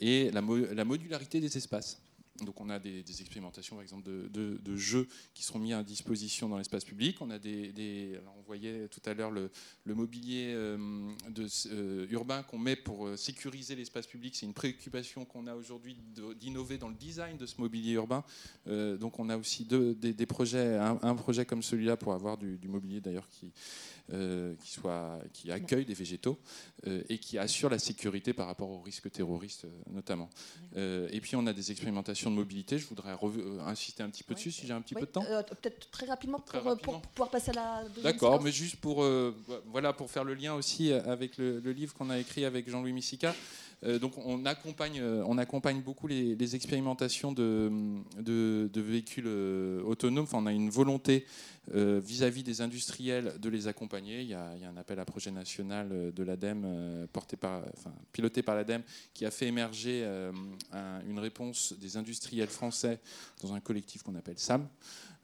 et 0.01 0.31
la 0.31 0.85
modularité 0.85 1.40
des 1.40 1.56
espaces. 1.56 1.98
Donc 2.40 2.60
on 2.60 2.70
a 2.70 2.78
des, 2.78 3.20
expérimentations, 3.20 3.76
par 3.76 3.82
exemple, 3.82 4.04
de, 4.04 4.76
jeux 4.76 5.06
qui 5.34 5.42
seront 5.42 5.59
mis 5.59 5.74
à 5.74 5.82
disposition 5.82 6.48
dans 6.48 6.56
l'espace 6.56 6.84
public. 6.84 7.20
On 7.20 7.30
a 7.30 7.38
des, 7.38 8.18
on 8.38 8.42
voyait 8.42 8.88
tout 8.88 9.02
à 9.04 9.12
l'heure 9.12 9.30
le, 9.30 9.50
mobilier 9.84 10.52
euh, 10.54 10.78
euh, 11.66 12.06
urbain 12.10 12.42
qu'on 12.42 12.59
met 12.59 12.74
pour 12.74 13.06
euh, 13.06 13.16
sécuriser 13.16 13.76
l'espace 13.76 14.06
public. 14.06 14.34
C'est 14.34 14.46
une 14.46 14.54
préoccupation 14.54 15.26
qu'on 15.26 15.46
a 15.46 15.54
aujourd'hui 15.54 15.96
d'innover 16.40 16.78
dans 16.78 16.88
le 16.88 16.94
design 16.94 17.36
de 17.36 17.44
ce 17.44 17.60
mobilier 17.60 17.92
urbain. 17.92 18.24
donc 18.66 19.18
on 19.18 19.28
a 19.28 19.36
aussi 19.36 19.64
des, 19.64 20.26
projets, 20.26 20.78
un, 20.78 21.14
projet 21.14 21.44
comme 21.44 21.62
celui-là 21.62 21.96
pour 21.96 22.14
avoir 22.14 22.38
du, 22.38 22.59
mobilier 22.66 23.00
d'ailleurs 23.00 23.28
qui 23.28 23.52
accueille 25.50 25.84
des 25.84 25.94
végétaux 25.94 26.38
et 27.09 27.18
qui 27.18 27.38
assure 27.38 27.70
la 27.70 27.78
sécurité 27.78 28.32
par 28.32 28.46
rapport 28.46 28.70
aux 28.70 28.80
risques 28.80 29.10
terroristes 29.10 29.64
euh, 29.64 29.68
notamment. 29.90 30.28
et 30.74 31.20
puis 31.20 31.36
on 31.36 31.46
a 31.46 31.52
des 31.52 31.70
expérimentations 31.70 32.30
de 32.30 32.36
mobilité. 32.36 32.78
Je 32.78 32.86
voudrais 32.86 33.14
insister 33.66 34.02
un 34.02 34.10
petit 34.10 34.24
peu 34.24 34.34
dessus 34.34 34.50
si 34.50 34.66
j'ai 34.66 34.72
un 34.72 34.80
petit 34.80 34.94
peu 34.94 35.02
de 35.02 35.06
temps. 35.06 35.24
Peut-être 35.62 35.90
très 35.90 36.06
rapidement, 36.06 36.38
pour, 36.40 37.00
pouvoir 37.00 37.30
passer 37.30 37.50
à 37.50 37.54
la 37.54 37.84
D'accord, 38.02 38.42
mais 38.42 38.52
juste 38.52 38.76
pour, 38.76 39.04
voilà, 39.66 39.92
pour 39.92 40.10
faire 40.10 40.24
le 40.24 40.34
lien 40.34 40.54
aussi 40.54 40.92
avec 40.92 41.36
le, 41.36 41.60
livre 41.72 41.94
qu'on 41.94 42.10
a 42.10 42.18
écrit 42.18 42.44
avec 42.44 42.68
Jean-Louis 42.68 42.92
Missica. 42.92 43.34
Donc 44.00 44.16
on 44.18 44.44
accompagne, 44.44 45.02
on 45.02 45.38
accompagne 45.38 45.82
beaucoup 45.82 46.06
les, 46.06 46.54
expérimentations 46.54 47.32
de, 47.32 47.90
véhicules 48.76 49.28
autonomes. 49.84 50.24
Enfin, 50.24 50.38
on 50.38 50.46
a 50.46 50.52
une 50.52 50.70
volonté 50.70 51.26
euh, 51.74 52.00
vis-à-vis 52.04 52.42
des 52.42 52.60
industriels 52.60 53.38
de 53.38 53.48
les 53.48 53.68
accompagner. 53.68 54.20
Il 54.22 54.26
y, 54.26 54.34
a, 54.34 54.50
un 54.50 54.76
appel 54.76 54.98
à 54.98 55.04
projet 55.04 55.30
national 55.30 55.90
euh, 55.92 56.10
de 56.10 56.24
l'ADEME, 56.24 56.64
euh, 56.66 57.06
porté 57.06 57.36
par, 57.36 57.62
enfin, 57.76 57.92
piloté 58.12 58.42
par 58.42 58.56
l'ADEME, 58.56 58.82
qui 59.14 59.24
a 59.24 59.30
fait 59.30 59.46
émerger 59.46 60.04
une 61.06 61.18
réponse 61.20 61.72
des 61.74 61.96
industriels 61.96 62.48
français 62.48 62.98
dans 63.42 63.54
un 63.54 63.60
collectif 63.60 64.02
qu'on 64.02 64.16
appelle 64.16 64.38
SAM. 64.38 64.66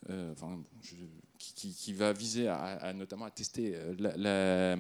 Enfin, 0.09 0.61
je, 0.83 0.95
qui, 1.39 1.93
va 1.93 2.13
viser 2.13 2.49
à, 2.49 2.93
notamment 2.93 3.25
à 3.25 3.31
tester 3.31 3.75
euh, 3.75 4.77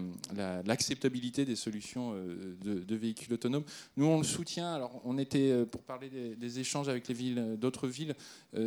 l'acceptabilité 0.66 1.44
des 1.44 1.56
solutions 1.56 2.12
euh, 2.14 2.56
de, 2.62 2.96
véhicules 2.96 3.32
autonomes. 3.32 3.64
Nous, 3.96 4.06
on 4.06 4.18
le 4.18 4.24
soutient. 4.24 4.74
Alors, 4.74 5.00
on 5.04 5.18
était, 5.18 5.50
euh, 5.50 5.64
pour 5.64 5.82
parler 5.82 6.10
des, 6.36 6.58
échanges 6.58 6.88
avec 6.88 7.06
les 7.06 7.14
villes, 7.14 7.56
d'autres 7.60 7.86
villes, 7.86 8.14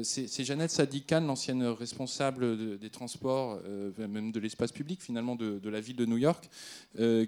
c'est 0.04 0.44
Jeannette 0.46 0.72
Sadikan, 0.72 1.20
l'ancienne 1.22 1.64
responsable 1.64 2.78
des 2.78 2.90
transports, 2.90 3.60
même 3.98 4.32
de 4.32 4.40
l'espace 4.40 4.72
public, 4.72 5.02
finalement, 5.02 5.36
de, 5.36 5.70
la 5.70 5.82
ville 5.82 5.96
de 5.96 6.06
New 6.06 6.18
York, 6.18 6.50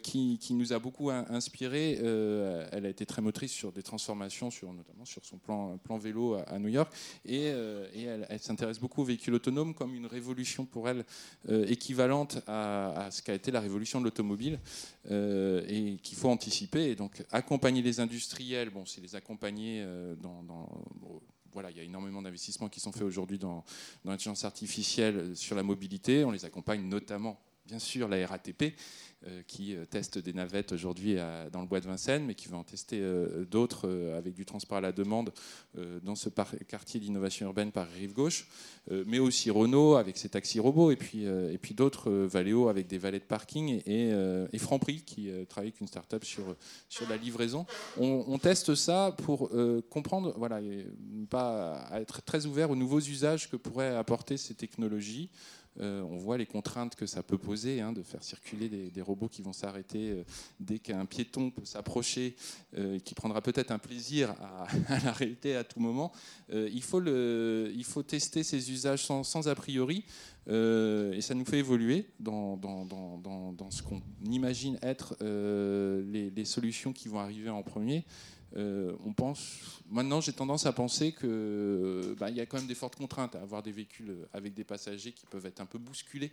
qui, 0.04 0.40
nous 0.52 0.72
a 0.72 0.80
beaucoup 0.80 1.10
inspiré. 1.10 1.94
elle 1.94 2.86
a 2.86 2.90
été 2.90 3.06
très 3.06 3.22
motrice 3.22 3.52
sur 3.52 3.72
des 3.72 3.82
transformations, 3.82 4.52
sur, 4.52 4.72
notamment 4.72 5.06
sur 5.06 5.26
son 5.26 5.38
plan, 5.38 5.78
plan 5.80 5.98
vélo 5.98 6.36
à, 6.48 6.60
New 6.60 6.70
York. 6.70 6.94
Et, 7.26 7.46
elle, 7.46 8.28
elle 8.30 8.40
s'intéresse 8.40 8.80
beaucoup 8.80 9.02
aux 9.02 9.06
véhicules 9.06 9.34
autonomes 9.34 9.74
comme 9.74 9.96
une 9.96 10.06
révolution 10.06 10.53
pour 10.62 10.88
elle 10.88 11.04
euh, 11.50 11.66
équivalente 11.68 12.38
à, 12.48 13.10
ce 13.12 13.22
qu'a 13.22 13.34
été 13.34 13.52
la 13.52 13.60
révolution 13.60 14.00
de 14.00 14.06
l'automobile 14.06 14.60
euh, 15.10 15.66
et 15.68 15.98
qu'il 16.04 16.18
faut 16.18 16.30
anticiper. 16.30 16.92
Et 16.92 16.96
donc 16.96 17.24
accompagner 17.32 17.82
les 17.82 18.00
industriels, 18.00 18.70
bon, 18.70 18.86
c'est 18.86 19.02
les 19.02 19.16
accompagner 19.16 19.82
euh, 19.82 20.16
dans, 20.16 20.44
voilà, 21.52 21.72
il 21.72 21.78
y 21.78 21.80
a 21.80 21.84
énormément 21.84 22.22
d'investissements 22.22 22.70
qui 22.70 22.80
sont 22.80 22.92
faits 22.92 23.04
aujourd'hui 23.04 23.38
dans, 23.38 23.64
l'intelligence 24.06 24.46
artificielle 24.46 25.36
sur 25.36 25.56
la 25.56 25.64
mobilité. 25.64 26.24
On 26.24 26.32
les 26.32 26.46
accompagne 26.46 26.82
notamment, 26.82 27.40
bien 27.66 27.80
sûr, 27.80 28.08
la 28.08 28.26
RATP, 28.26 28.76
qui 29.48 29.76
euh, 29.76 29.86
teste 29.86 30.18
des 30.18 30.34
navettes 30.34 30.72
aujourd'hui 30.72 31.16
dans 31.52 31.62
le 31.62 31.68
bois 31.68 31.80
de 31.80 31.86
Vincennes, 31.86 32.26
mais 32.26 32.36
qui 32.36 32.48
va 32.48 32.58
en 32.58 32.64
tester 32.64 33.00
euh, 33.02 33.46
d'autres 33.46 33.90
avec 34.18 34.34
du 34.34 34.46
transport 34.46 34.78
à 34.78 34.82
la 34.82 34.92
demande 34.92 35.32
dans 36.04 36.16
ce 36.16 36.30
quartier 36.30 37.00
d'innovation 37.00 37.48
urbaine 37.48 37.72
par 37.72 37.88
Rive 37.88 38.14
Gauche, 38.14 38.48
mais 38.92 39.20
aussi 39.20 39.50
Renault 39.50 39.96
avec 39.96 40.18
ses 40.18 40.30
taxis 40.30 40.60
robots, 40.60 40.92
et 40.92 40.96
puis, 40.96 41.24
et 41.24 41.58
puis 41.58 41.74
d'autres, 41.74 42.12
Valeo 42.12 42.68
avec 42.70 42.88
des 42.88 42.98
valets 42.98 43.20
de 43.20 43.26
parking, 43.26 43.82
et, 43.86 44.12
et 44.52 44.58
Franprix 44.58 45.02
qui 45.02 45.30
travaille 45.50 45.70
avec 45.70 45.82
une 45.82 45.88
start-up 45.88 46.24
sur, 46.24 46.56
sur 46.90 47.10
la 47.10 47.18
livraison. 47.18 47.66
On, 47.98 48.38
teste 48.38 48.76
ça 48.76 49.16
pour 49.24 49.50
comprendre, 49.90 50.34
voilà, 50.38 50.62
et 50.62 50.86
pas 51.30 51.90
être 51.94 52.22
très 52.22 52.46
ouvert 52.46 52.70
aux 52.70 52.76
nouveaux 52.76 53.02
usages 53.02 53.50
que 53.50 53.56
pourraient 53.56 53.96
apporter 53.96 54.38
ces 54.38 54.54
technologies. 54.54 55.30
Euh, 55.80 56.02
on 56.04 56.18
voit 56.18 56.38
les 56.38 56.46
contraintes 56.46 56.96
que 56.96 57.06
ça 57.06 57.24
peut 57.24 57.38
poser, 57.38 57.82
hein, 57.82 57.94
de 57.94 58.04
faire 58.04 58.24
circuler 58.24 58.70
des, 58.70 59.02
robots 59.02 59.28
qui 59.28 59.42
vont 59.42 59.54
s'arrêter 59.54 60.12
euh, 60.12 60.24
dès 60.60 60.78
qu'un 60.78 61.06
piéton 61.06 61.50
peut 61.50 61.66
s'approcher, 61.66 62.36
euh, 62.78 63.00
qui 63.00 63.16
prendra 63.16 63.42
peut-être 63.42 63.72
un 63.72 63.80
plaisir 63.80 64.36
à, 64.88 65.00
l'arrêter 65.04 65.56
à 65.56 65.64
tout 65.64 65.80
moment. 65.80 66.12
il, 66.52 66.84
faut 66.84 67.02
il, 67.04 67.84
faut 67.84 68.04
tester 68.04 68.44
ces 68.44 68.72
usages 68.72 69.06
sans, 69.06 69.48
a 69.48 69.56
priori, 69.56 70.06
et 70.48 71.22
ça 71.22 71.34
nous 71.34 71.46
fait 71.46 71.60
évoluer 71.60 72.10
dans, 72.20 72.60
ce 73.70 73.82
qu'on 73.82 74.02
imagine 74.30 74.78
être 74.82 75.16
les, 75.22 76.46
solutions 76.46 76.94
qui 76.94 77.08
vont 77.08 77.20
arriver 77.20 77.50
en 77.50 77.64
premier. 77.64 78.06
Euh, 78.56 78.96
on 79.04 79.14
pense, 79.14 79.82
maintenant, 79.90 80.22
j'ai 80.22 80.34
tendance 80.34 80.66
à 80.66 80.74
penser 80.74 81.12
qu'il 81.12 82.16
bah, 82.20 82.30
y 82.30 82.40
a 82.40 82.46
quand 82.46 82.58
même 82.58 82.68
des 82.68 82.76
fortes 82.76 82.96
contraintes 82.96 83.36
à 83.36 83.42
avoir 83.42 83.64
des 83.64 83.72
véhicules 83.72 84.16
avec 84.32 84.54
des 84.54 84.64
passagers 84.64 85.12
qui 85.12 85.26
peuvent 85.26 85.46
être 85.46 85.60
un 85.60 85.66
peu 85.66 85.80
bousculés, 85.80 86.32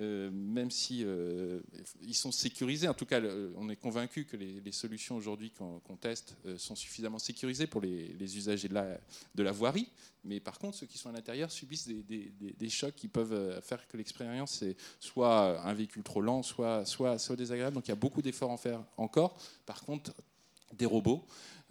euh, 0.00 0.30
même 0.32 0.70
si 0.70 1.04
euh, 1.04 1.60
ils 2.02 2.14
sont 2.14 2.32
sécurisés. 2.32 2.88
En 2.88 2.94
tout 2.94 3.06
cas, 3.06 3.20
on 3.56 3.68
est 3.68 3.76
convaincu 3.76 4.24
que 4.24 4.36
les, 4.36 4.72
solutions 4.72 5.16
aujourd'hui 5.16 5.50
qu'on 5.50 5.96
teste 5.96 6.34
sont 6.56 6.74
suffisamment 6.74 7.18
sécurisées 7.18 7.66
pour 7.66 7.82
les, 7.82 8.36
usagers 8.36 8.68
de 8.68 8.74
la, 8.74 8.98
de 9.34 9.42
la, 9.42 9.52
voirie. 9.52 9.86
Mais 10.24 10.40
par 10.40 10.58
contre, 10.58 10.78
ceux 10.78 10.86
qui 10.86 10.96
sont 10.96 11.10
à 11.10 11.12
l'intérieur 11.12 11.50
subissent 11.50 11.88
des, 11.88 12.68
chocs 12.70 12.94
qui 12.94 13.06
peuvent 13.06 13.60
faire 13.62 13.86
que 13.86 13.98
l'expérience 13.98 14.64
soit 14.98 15.60
un 15.60 15.74
véhicule 15.74 16.02
trop 16.02 16.22
lent, 16.22 16.42
soit, 16.42 16.86
soit, 16.86 17.18
soit 17.18 17.36
désagréable. 17.36 17.74
Donc 17.74 17.86
il 17.86 17.90
y 17.90 17.92
a 17.92 17.96
beaucoup 17.96 18.22
d'efforts 18.22 18.50
à 18.50 18.54
en 18.54 18.56
faire 18.56 18.82
encore. 18.96 19.36
Par 19.66 19.82
contre, 19.82 20.14
des 20.72 20.86
robots 20.86 21.24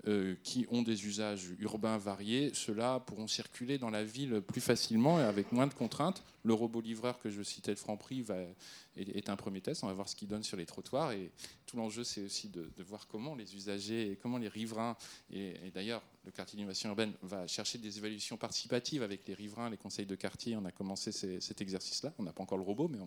euh, 0.08 0.36
qui 0.44 0.66
ont 0.72 0.82
des 0.82 1.06
usages 1.06 1.50
urbains 1.60 1.98
variés, 1.98 2.52
ceux-là 2.54 3.00
pourront 3.02 3.28
circuler 3.28 3.78
dans 3.78 3.92
la 3.92 4.04
ville 4.04 4.42
plus 4.42 4.62
facilement 4.62 5.20
et 5.20 5.24
avec 5.24 5.52
moins 5.52 5.68
de 5.68 5.74
contraintes. 5.74 6.24
Le 6.44 6.54
robot 6.54 6.82
livreur 6.82 7.20
que 7.20 7.30
je 7.30 7.42
citais, 7.44 7.72
le 7.72 7.78
Franprix, 7.78 8.22
va, 8.22 8.38
est, 8.98 9.30
un 9.30 9.36
premier 9.36 9.62
test. 9.62 9.84
On 9.84 9.88
va 9.88 9.94
voir 9.94 10.10
ce 10.10 10.16
qu'il 10.16 10.28
donne 10.28 10.44
sur 10.44 10.58
les 10.58 10.66
trottoirs. 10.66 11.12
Et 11.12 11.32
tout 11.66 11.78
l'enjeu, 11.78 12.04
c'est 12.04 12.24
aussi 12.24 12.50
de, 12.50 12.70
voir 12.84 13.08
comment 13.08 13.36
les 13.36 13.56
usagers 13.56 14.18
comment 14.22 14.38
les 14.38 14.48
riverains, 14.48 14.98
et, 15.32 15.54
d'ailleurs, 15.74 16.02
le 16.26 16.32
quartier 16.32 16.58
d'innovation 16.58 16.90
urbaine 16.90 17.14
va 17.24 17.48
chercher 17.48 17.80
des 17.80 17.98
évaluations 17.98 18.38
participatives 18.38 19.02
avec 19.02 19.28
les 19.28 19.34
riverains, 19.34 19.70
les 19.70 19.78
conseils 19.78 20.06
de 20.06 20.16
quartier. 20.16 20.56
On 20.56 20.66
a 20.66 20.72
commencé 20.72 21.12
cet 21.12 21.62
exercice-là. 21.62 22.14
On 22.20 22.24
n'a 22.24 22.34
pas 22.34 22.44
encore 22.44 22.58
le 22.58 22.64
robot, 22.64 22.90
mais 22.90 23.00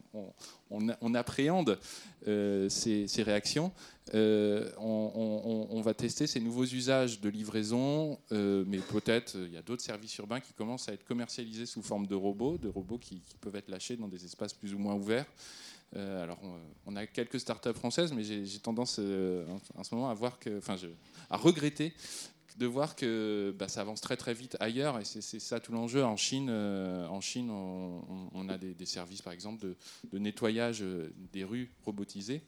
on, 0.71 1.15
appréhende 1.15 1.79
euh, 2.27 2.69
ces, 2.69 3.23
réactions. 3.23 3.73
Euh, 4.15 4.71
on, 4.79 5.81
va 5.81 5.95
tester 5.95 6.27
ces 6.27 6.41
nouveaux 6.41 6.65
usages 6.65 7.21
de 7.21 7.29
livraison, 7.29 8.19
euh, 8.33 8.65
mais 8.67 8.79
peut-être 8.79 9.37
il 9.37 9.53
y 9.53 9.57
a 9.57 9.63
d'autres 9.63 9.83
services 9.83 10.17
urbains 10.17 10.41
qui 10.41 10.55
commencent 10.55 10.89
à 10.89 10.93
être 10.93 11.05
commercialisés 11.05 11.67
sous 11.67 11.83
forme 11.83 12.07
de 12.07 12.15
robots, 12.15 12.59
de 12.59 12.69
robots 12.69 12.99
qui 12.99 13.23
peuvent 13.41 13.57
être 13.57 13.69
lâchés 13.69 13.97
dans 13.97 14.09
des 14.09 14.25
espaces 14.25 14.53
plus 14.53 14.75
ou 14.75 14.79
moins 14.79 14.95
ouverts. 14.95 15.27
Euh, 15.97 16.23
alors, 16.23 16.39
on, 16.87 16.97
a 16.97 17.07
quelques 17.07 17.39
startups 17.39 17.75
françaises, 17.75 18.13
mais 18.13 18.25
j'ai 18.25 18.59
tendance 18.59 18.97
euh, 18.99 19.47
en, 19.77 19.85
ce 19.85 19.95
moment 19.95 20.11
à 20.11 21.37
regretter 21.37 21.95
de 22.57 22.67
voir 22.67 22.95
que 22.95 23.55
bah, 23.59 23.69
ça 23.69 23.81
avance 23.81 24.01
très 24.01 24.17
très 24.17 24.33
vite 24.33 24.57
ailleurs 24.61 25.01
et 25.01 25.05
c'est 25.05 25.41
ça 25.41 25.61
tout 25.61 25.73
l'enjeu. 25.73 26.05
En 26.05 26.17
Chine, 26.17 26.49
euh, 26.51 27.07
en 27.09 27.21
Chine 27.21 27.51
on, 27.51 28.49
a 28.49 28.59
des, 28.59 28.87
services 28.87 29.23
par 29.23 29.33
exemple 29.33 29.67
de, 30.13 30.19
nettoyage 30.19 30.83
euh, 30.83 31.13
des 31.33 31.45
rues 31.45 31.73
robotisés 31.85 32.43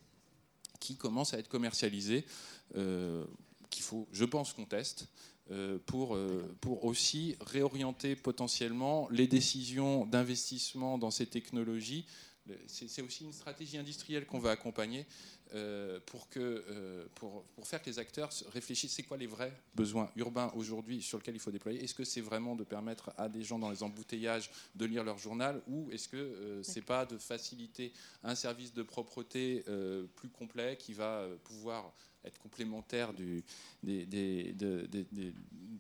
qui 0.80 0.96
commencent 0.96 1.34
à 1.34 1.38
être 1.38 1.48
commercialisés, 1.48 2.24
qu'il 2.74 3.82
faut, 3.82 4.06
je 4.12 4.24
pense, 4.24 4.52
qu'on 4.52 4.66
teste. 4.66 5.08
Pour, 5.86 6.18
pour 6.60 6.84
aussi 6.84 7.36
réorienter 7.40 8.16
potentiellement 8.16 9.08
les 9.10 9.26
décisions 9.26 10.04
d'investissement 10.06 10.98
dans 10.98 11.10
ces 11.10 11.26
technologies. 11.26 12.06
C'est 12.66 13.02
aussi 13.02 13.24
une 13.24 13.32
stratégie 13.32 13.78
industrielle 13.78 14.26
qu'on 14.26 14.38
va 14.38 14.50
accompagner 14.50 15.06
euh, 15.54 16.00
pour, 16.06 16.28
que, 16.28 16.40
euh, 16.40 17.06
pour, 17.14 17.44
pour, 17.54 17.68
faire 17.68 17.80
que 17.80 17.88
les 17.88 18.00
acteurs 18.00 18.30
réfléchissent, 18.52 18.94
c'est 18.94 19.04
quoi 19.04 19.16
les 19.16 19.28
vrais 19.28 19.52
besoins 19.76 20.10
urbains 20.16 20.50
aujourd'hui 20.56 21.00
sur 21.00 21.18
lesquels 21.18 21.36
il 21.36 21.40
faut 21.40 21.52
déployer? 21.52 21.82
Est-ce 21.84 21.94
que 21.94 22.02
c'est 22.02 22.20
vraiment 22.20 22.56
de 22.56 22.64
permettre 22.64 23.12
à 23.16 23.28
des 23.28 23.44
gens 23.44 23.58
dans 23.58 23.70
les 23.70 23.84
embouteillages 23.84 24.50
de 24.74 24.84
lire 24.86 25.04
leur 25.04 25.18
journal 25.18 25.62
ou 25.68 25.88
est-ce 25.92 26.08
que 26.08 26.16
euh, 26.16 26.62
c'est 26.64 26.82
pas 26.82 27.06
de 27.06 27.16
faciliter 27.16 27.92
un 28.24 28.34
service 28.34 28.74
de 28.74 28.82
propreté 28.82 29.64
plus 30.16 30.28
complet 30.28 30.76
qui 30.76 30.92
va 30.92 31.28
pouvoir 31.44 31.92
être 32.26 32.38
complémentaire 32.38 33.12
de 33.12 33.42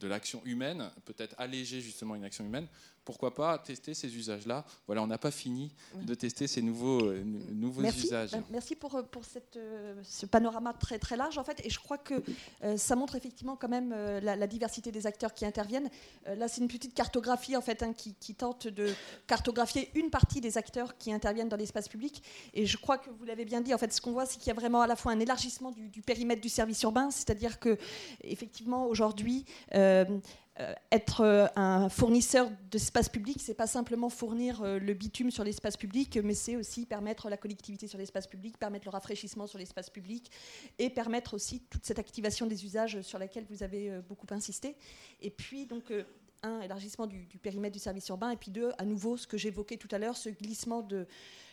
l'action 0.02 0.42
humaine, 0.44 0.90
peut-être 1.04 1.34
alléger 1.38 1.80
justement 1.80 2.14
une 2.14 2.24
action 2.24 2.44
humaine 2.44 2.68
pourquoi 3.06 3.32
pas 3.32 3.56
tester 3.58 3.94
ces 3.94 4.14
usages-là 4.14 4.64
Voilà, 4.86 5.00
on 5.00 5.06
n'a 5.06 5.16
pas 5.16 5.30
fini 5.30 5.72
de 5.94 6.12
tester 6.14 6.48
ces 6.48 6.60
nouveaux, 6.60 7.04
euh, 7.04 7.22
nouveaux 7.52 7.84
usages. 7.84 8.32
Ben, 8.32 8.42
merci 8.50 8.74
pour, 8.74 8.96
euh, 8.96 9.02
pour 9.04 9.24
cette, 9.24 9.56
euh, 9.56 9.94
ce 10.02 10.26
panorama 10.26 10.72
très, 10.72 10.98
très 10.98 11.16
large, 11.16 11.38
en 11.38 11.44
fait. 11.44 11.64
Et 11.64 11.70
je 11.70 11.78
crois 11.78 11.98
que 11.98 12.14
ça 12.76 12.96
montre 12.96 13.14
effectivement 13.14 13.54
quand 13.54 13.68
même 13.68 13.94
la, 14.22 14.46
diversité 14.48 14.90
des 14.90 15.06
acteurs 15.06 15.34
qui 15.34 15.46
interviennent. 15.46 15.88
là, 16.26 16.48
c'est 16.48 16.60
une 16.60 16.68
petite 16.68 16.94
cartographie, 16.94 17.56
en 17.56 17.60
fait, 17.60 17.82
hein, 17.84 17.92
qui, 17.92 18.34
tente 18.34 18.66
de 18.66 18.92
cartographier 19.28 19.90
une 19.94 20.10
partie 20.10 20.40
des 20.40 20.58
acteurs 20.58 20.98
qui 20.98 21.12
interviennent 21.12 21.48
dans 21.48 21.56
l'espace 21.56 21.88
public. 21.88 22.22
Et 22.54 22.66
je 22.66 22.76
crois 22.76 22.98
que 22.98 23.08
vous 23.10 23.24
l'avez 23.24 23.44
bien 23.44 23.60
dit, 23.60 23.72
en 23.72 23.78
fait, 23.78 23.92
ce 23.92 24.00
qu'on 24.00 24.12
voit, 24.12 24.26
c'est 24.26 24.38
qu'il 24.38 24.48
y 24.48 24.50
a 24.50 24.54
vraiment 24.54 24.82
à 24.82 24.88
la 24.88 24.96
fois 24.96 25.12
un 25.12 25.20
élargissement 25.20 25.70
du, 25.70 25.88
du 25.88 26.02
périmètre 26.02 26.42
du 26.42 26.48
service 26.48 26.82
urbain, 26.82 27.12
c'est-à-dire 27.12 27.60
que, 27.60 27.78
effectivement, 28.24 28.86
aujourd'hui, 28.86 29.44
euh, 30.58 30.72
être 30.90 31.20
euh, 31.20 31.46
un 31.54 31.90
fournisseur 31.90 32.50
d'espace 32.70 33.10
public, 33.10 33.42
c'est 33.42 33.54
pas 33.54 33.66
simplement 33.66 34.08
fournir 34.08 34.62
euh, 34.62 34.78
le 34.78 34.94
bitume 34.94 35.30
sur 35.30 35.44
l'espace 35.44 35.76
public, 35.76 36.18
mais 36.24 36.32
c'est 36.32 36.56
aussi 36.56 36.86
permettre 36.86 37.28
la 37.28 37.36
connectivité 37.36 37.86
sur 37.86 37.98
l'espace 37.98 38.26
public, 38.26 38.58
permettre 38.58 38.86
le 38.86 38.90
rafraîchissement 38.90 39.46
sur 39.46 39.58
l'espace 39.58 39.90
public 39.90 40.30
et 40.78 40.88
permettre 40.88 41.34
aussi 41.34 41.60
toute 41.68 41.84
cette 41.84 41.98
activation 41.98 42.46
des 42.46 42.64
usages 42.64 43.02
sur 43.02 43.18
laquelle 43.18 43.44
vous 43.50 43.62
avez 43.62 44.00
beaucoup 44.08 44.26
insisté. 44.30 44.76
Et 45.20 45.30
puis 45.30 45.66
donc 45.66 45.92
un 46.42 46.60
élargissement 46.62 47.06
du, 47.06 47.26
périmètre 47.42 47.74
du 47.74 47.78
service 47.78 48.08
urbain 48.08 48.30
et 48.30 48.36
puis 48.36 48.50
deux 48.50 48.72
à 48.78 48.84
nouveau 48.84 49.16
ce 49.16 49.26
que 49.26 49.36
j'évoquais 49.36 49.76
tout 49.76 49.88
à 49.90 49.98
l'heure, 49.98 50.16
ce 50.16 50.30
glissement 50.30 50.80
de 50.80 51.06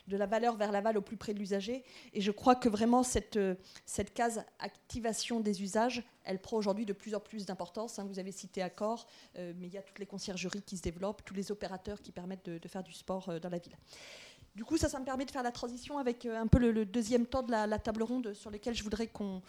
de 0.07 0.17
la 0.17 0.25
valeur 0.25 0.55
vers 0.55 0.71
l'aval 0.71 0.97
au 0.97 1.01
plus 1.01 1.17
près 1.17 1.33
de 1.33 1.39
l'usager. 1.39 1.83
Et 2.13 2.21
je 2.21 2.31
crois 2.31 2.55
que 2.55 2.69
vraiment 2.69 3.03
cette, 3.03 3.37
euh, 3.37 3.55
cette 3.85 4.13
case 4.13 4.43
activation 4.59 5.39
des 5.39 5.61
usages, 5.61 6.03
elle 6.23 6.39
prend 6.39 6.57
aujourd'hui 6.57 6.85
de 6.85 6.93
plus 6.93 7.15
en 7.15 7.19
plus 7.19 7.45
d'importance. 7.45 7.99
Hein. 7.99 8.05
Vous 8.05 8.19
avez 8.19 8.31
cité 8.31 8.61
Accor, 8.61 9.07
euh, 9.37 9.53
mais 9.57 9.67
il 9.67 9.73
y 9.73 9.77
a 9.77 9.81
toutes 9.81 9.99
les 9.99 10.05
conciergeries 10.05 10.61
qui 10.61 10.77
se 10.77 10.81
développent, 10.81 11.23
tous 11.23 11.33
les 11.33 11.51
opérateurs 11.51 12.01
qui 12.01 12.11
permettent 12.11 12.49
de, 12.49 12.67
faire 12.67 12.83
du 12.83 12.93
sport 12.93 13.29
euh, 13.29 13.39
dans 13.39 13.49
la 13.49 13.59
ville. 13.59 13.77
Du 14.55 14.63
coup, 14.63 14.77
ça, 14.77 14.87
ça 14.87 14.99
me 14.99 15.05
permet 15.05 15.25
de 15.25 15.31
faire 15.31 15.41
la 15.41 15.51
transition 15.51 15.97
avec 15.97 16.27
un 16.27 16.45
peu 16.45 16.59
le, 16.59 16.85
deuxième 16.85 17.25
temps 17.25 17.41
de 17.41 17.51
la, 17.51 17.79
table 17.79 18.03
ronde 18.03 18.33
sur 18.33 18.51
lequel 18.51 18.75
je 18.75 18.83
voudrais 18.83 19.07
qu'on 19.07 19.41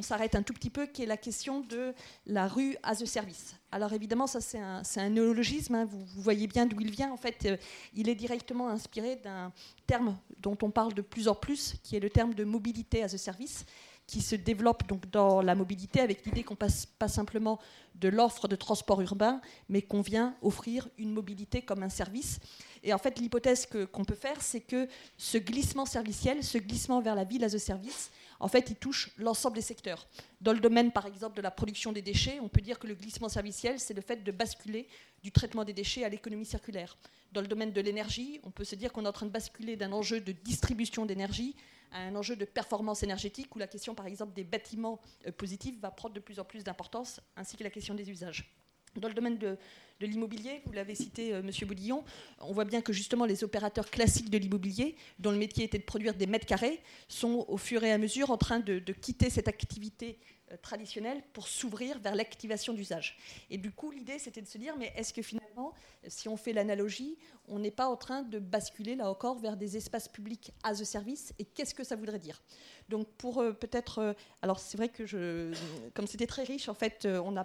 s'arrête 0.00 0.34
un 0.34 0.42
tout 0.42 0.52
petit 0.52 0.70
peu, 0.70 0.86
qui 0.86 1.04
est 1.04 1.06
la 1.06 1.16
question 1.16 1.60
de 1.60 1.94
la 2.26 2.48
rue 2.48 2.76
as 2.82 3.00
a 3.00 3.06
service. 3.06 3.54
Alors 3.70 3.92
évidemment, 3.92 4.26
ça 4.26 4.40
c'est 4.40 4.58
un, 4.58 5.08
néologisme, 5.08 5.76
hein. 5.76 5.84
vous, 5.84 6.04
voyez 6.16 6.48
bien 6.48 6.66
d'où 6.66 6.80
il 6.80 6.90
vient. 6.90 7.12
En 7.12 7.16
fait, 7.16 7.48
il 7.94 8.08
est 8.08 8.14
directement 8.16 8.68
inspiré 8.68 9.16
d'un 9.16 9.52
terme 9.86 10.16
dont 10.40 10.58
on 10.62 10.70
parle 10.70 10.94
de 10.94 11.02
plus 11.02 11.28
en 11.28 11.34
plus, 11.34 11.74
qui 11.84 11.96
est 11.96 12.00
le 12.00 12.10
terme 12.10 12.34
de 12.34 12.42
mobilité 12.42 13.04
as 13.04 13.14
a 13.14 13.18
service, 13.18 13.64
qui 14.06 14.20
se 14.20 14.36
développe 14.36 14.86
donc 14.86 15.10
dans 15.10 15.40
la 15.40 15.54
mobilité 15.54 16.00
avec 16.00 16.24
l'idée 16.26 16.42
qu'on 16.44 16.56
passe 16.56 16.86
pas 16.86 17.08
simplement 17.08 17.58
de 17.94 18.08
l'offre 18.08 18.48
de 18.48 18.56
transport 18.56 19.00
urbain, 19.00 19.40
mais 19.68 19.82
qu'on 19.82 20.02
vient 20.02 20.36
offrir 20.42 20.88
une 20.98 21.12
mobilité 21.12 21.62
comme 21.62 21.82
un 21.82 21.88
service. 21.88 22.38
Et 22.82 22.92
en 22.92 22.98
fait, 22.98 23.18
l'hypothèse 23.18 23.66
qu'on 23.92 24.04
peut 24.04 24.14
faire, 24.14 24.42
c'est 24.42 24.60
que 24.60 24.88
ce 25.16 25.38
glissement 25.38 25.86
serviciel, 25.86 26.42
ce 26.42 26.58
glissement 26.58 27.00
vers 27.00 27.14
la 27.14 27.24
ville 27.24 27.44
as 27.44 27.54
a 27.54 27.58
service, 27.58 28.10
en 28.44 28.48
fait, 28.48 28.68
il 28.68 28.76
touche 28.76 29.10
l'ensemble 29.16 29.56
des 29.56 29.62
secteurs. 29.62 30.06
Dans 30.42 30.52
le 30.52 30.60
domaine, 30.60 30.92
par 30.92 31.06
exemple, 31.06 31.34
de 31.34 31.40
la 31.40 31.50
production 31.50 31.92
des 31.92 32.02
déchets, 32.02 32.40
on 32.42 32.50
peut 32.50 32.60
dire 32.60 32.78
que 32.78 32.86
le 32.86 32.94
glissement 32.94 33.30
serviciel, 33.30 33.80
c'est 33.80 33.94
le 33.94 34.02
fait 34.02 34.22
de 34.22 34.30
basculer 34.32 34.86
du 35.22 35.32
traitement 35.32 35.64
des 35.64 35.72
déchets 35.72 36.04
à 36.04 36.10
l'économie 36.10 36.44
circulaire. 36.44 36.98
Dans 37.32 37.40
le 37.40 37.46
domaine 37.46 37.72
de 37.72 37.80
l'énergie, 37.80 38.40
on 38.42 38.50
peut 38.50 38.64
se 38.64 38.74
dire 38.74 38.92
qu'on 38.92 39.06
est 39.06 39.08
en 39.08 39.12
train 39.12 39.24
de 39.24 39.30
basculer 39.30 39.76
d'un 39.76 39.92
enjeu 39.92 40.20
de 40.20 40.32
distribution 40.32 41.06
d'énergie 41.06 41.56
à 41.90 42.00
un 42.00 42.14
enjeu 42.16 42.36
de 42.36 42.44
performance 42.44 43.02
énergétique, 43.02 43.56
où 43.56 43.58
la 43.58 43.66
question, 43.66 43.94
par 43.94 44.04
exemple, 44.04 44.34
des 44.34 44.44
bâtiments 44.44 45.00
euh, 45.26 45.32
positifs 45.32 45.80
va 45.80 45.90
prendre 45.90 46.14
de 46.14 46.20
plus 46.20 46.38
en 46.38 46.44
plus 46.44 46.64
d'importance, 46.64 47.22
ainsi 47.38 47.56
que 47.56 47.64
la 47.64 47.70
question 47.70 47.94
des 47.94 48.10
usages. 48.10 48.54
Dans 48.96 49.08
le 49.08 49.14
domaine 49.14 49.38
de, 49.38 49.56
l'immobilier, 50.00 50.60
vous 50.66 50.72
l'avez 50.72 50.94
cité. 50.94 51.34
Euh, 51.34 51.42
Monsieur 51.42 51.66
Boudillon, 51.66 52.04
on 52.40 52.52
voit 52.52 52.64
bien 52.64 52.80
que 52.80 52.92
justement 52.92 53.24
les 53.24 53.42
opérateurs 53.42 53.90
classiques 53.90 54.30
de 54.30 54.38
l'immobilier, 54.38 54.96
dont 55.18 55.30
le 55.32 55.38
métier 55.38 55.64
était 55.64 55.78
de 55.78 55.84
produire 55.84 56.14
des 56.14 56.26
mètres 56.26 56.46
carrés, 56.46 56.80
sont 57.08 57.44
au 57.48 57.56
fur 57.56 57.82
et 57.82 57.90
à 57.90 57.98
mesure 57.98 58.30
en 58.30 58.36
train 58.36 58.60
de, 58.60 58.78
quitter 58.92 59.30
cette 59.30 59.48
activité 59.48 60.18
euh, 60.52 60.56
traditionnelle 60.62 61.22
pour 61.32 61.48
s'ouvrir 61.48 61.98
vers 61.98 62.14
l'activation 62.14 62.72
d'usage. 62.72 63.16
Et 63.50 63.58
du 63.58 63.72
coup, 63.72 63.90
l'idée, 63.90 64.18
c'était 64.20 64.42
de 64.42 64.46
se 64.46 64.58
dire, 64.58 64.76
mais 64.78 64.92
est-ce 64.94 65.12
que 65.12 65.22
finalement, 65.22 65.72
si 66.06 66.28
on 66.28 66.36
fait 66.36 66.52
l'analogie, 66.52 67.16
on 67.48 67.58
n'est 67.58 67.72
pas 67.72 67.88
en 67.88 67.96
train 67.96 68.22
de 68.22 68.38
basculer 68.38 68.94
là 68.94 69.10
encore 69.10 69.38
vers 69.38 69.56
des 69.56 69.76
espaces 69.76 70.06
publics 70.06 70.52
as 70.62 70.80
a 70.80 70.84
service 70.84 71.32
Et 71.40 71.44
qu'est-ce 71.44 71.74
que 71.74 71.82
ça 71.82 71.96
voudrait 71.96 72.20
dire? 72.20 72.40
Donc, 72.88 73.08
pour 73.16 73.40
euh, 73.40 73.52
peut-être, 73.52 74.14
alors 74.42 74.60
c'est 74.60 74.76
vrai 74.76 74.88
que 74.88 75.04
je, 75.04 75.52
comme 75.94 76.06
c'était 76.06 76.28
très 76.28 76.44
riche, 76.44 76.68
en 76.68 76.74
fait, 76.74 77.06
on 77.06 77.36
a 77.36 77.44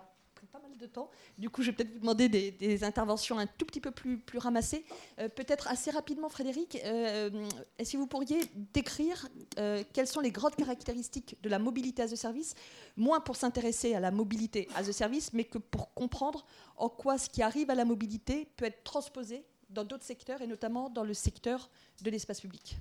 pas 0.51 0.59
mal 0.59 0.75
de 0.77 0.85
temps. 0.85 1.09
Du 1.37 1.49
coup, 1.49 1.61
je 1.61 1.71
vais 1.71 1.75
peut-être 1.75 1.93
vous 1.93 1.99
demander 1.99 2.29
des, 2.29 2.83
interventions 2.83 3.37
un 3.37 3.47
tout 3.47 3.65
petit 3.65 3.81
peu 3.81 3.91
plus, 3.91 4.17
plus 4.17 4.39
ramassées. 4.39 4.83
Euh, 5.19 5.29
peut-être 5.29 5.67
assez 5.67 5.91
rapidement, 5.91 6.29
Frédéric, 6.29 6.77
euh, 6.83 7.47
est-ce 7.77 7.93
que 7.93 7.97
vous 7.97 8.07
pourriez 8.07 8.41
décrire 8.73 9.27
euh, 9.57 9.83
quelles 9.93 10.07
sont 10.07 10.21
les 10.21 10.31
grandes 10.31 10.55
caractéristiques 10.55 11.37
de 11.41 11.49
la 11.49 11.59
mobilité 11.59 12.01
as 12.01 12.11
a 12.11 12.15
service, 12.15 12.55
moins 12.97 13.19
pour 13.19 13.35
s'intéresser 13.35 13.93
à 13.93 13.99
la 13.99 14.11
mobilité 14.11 14.67
as 14.75 14.87
a 14.87 14.93
service, 14.93 15.33
mais 15.33 15.43
que 15.43 15.57
pour 15.57 15.93
comprendre 15.93 16.45
en 16.77 16.89
quoi 16.89 17.17
ce 17.17 17.29
qui 17.29 17.41
arrive 17.41 17.69
à 17.69 17.75
la 17.75 17.85
mobilité 17.85 18.47
peut 18.55 18.65
être 18.65 18.83
transposé 18.83 19.43
dans 19.69 19.83
d'autres 19.83 20.05
secteurs, 20.05 20.41
et 20.41 20.47
notamment 20.47 20.89
dans 20.89 21.03
le 21.03 21.13
secteur 21.13 21.69
de 22.01 22.09
l'espace 22.09 22.41
public 22.41 22.77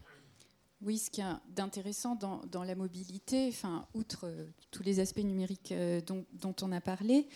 oui, 0.81 0.99
ce 0.99 1.11
qui 1.11 1.21
est 1.21 1.25
d'intéressant 1.57 2.15
dans, 2.15 2.65
la 2.65 2.75
mobilité, 2.77 3.49
enfin, 3.49 3.87
outre 3.95 4.27
euh, 4.27 4.47
tous 4.71 4.85
les 4.85 5.01
aspects 5.01 5.25
numériques 5.25 5.73
euh, 5.73 6.01
dont, 6.01 6.55
on 6.63 6.71
a 6.71 6.81
parlé, 6.81 7.27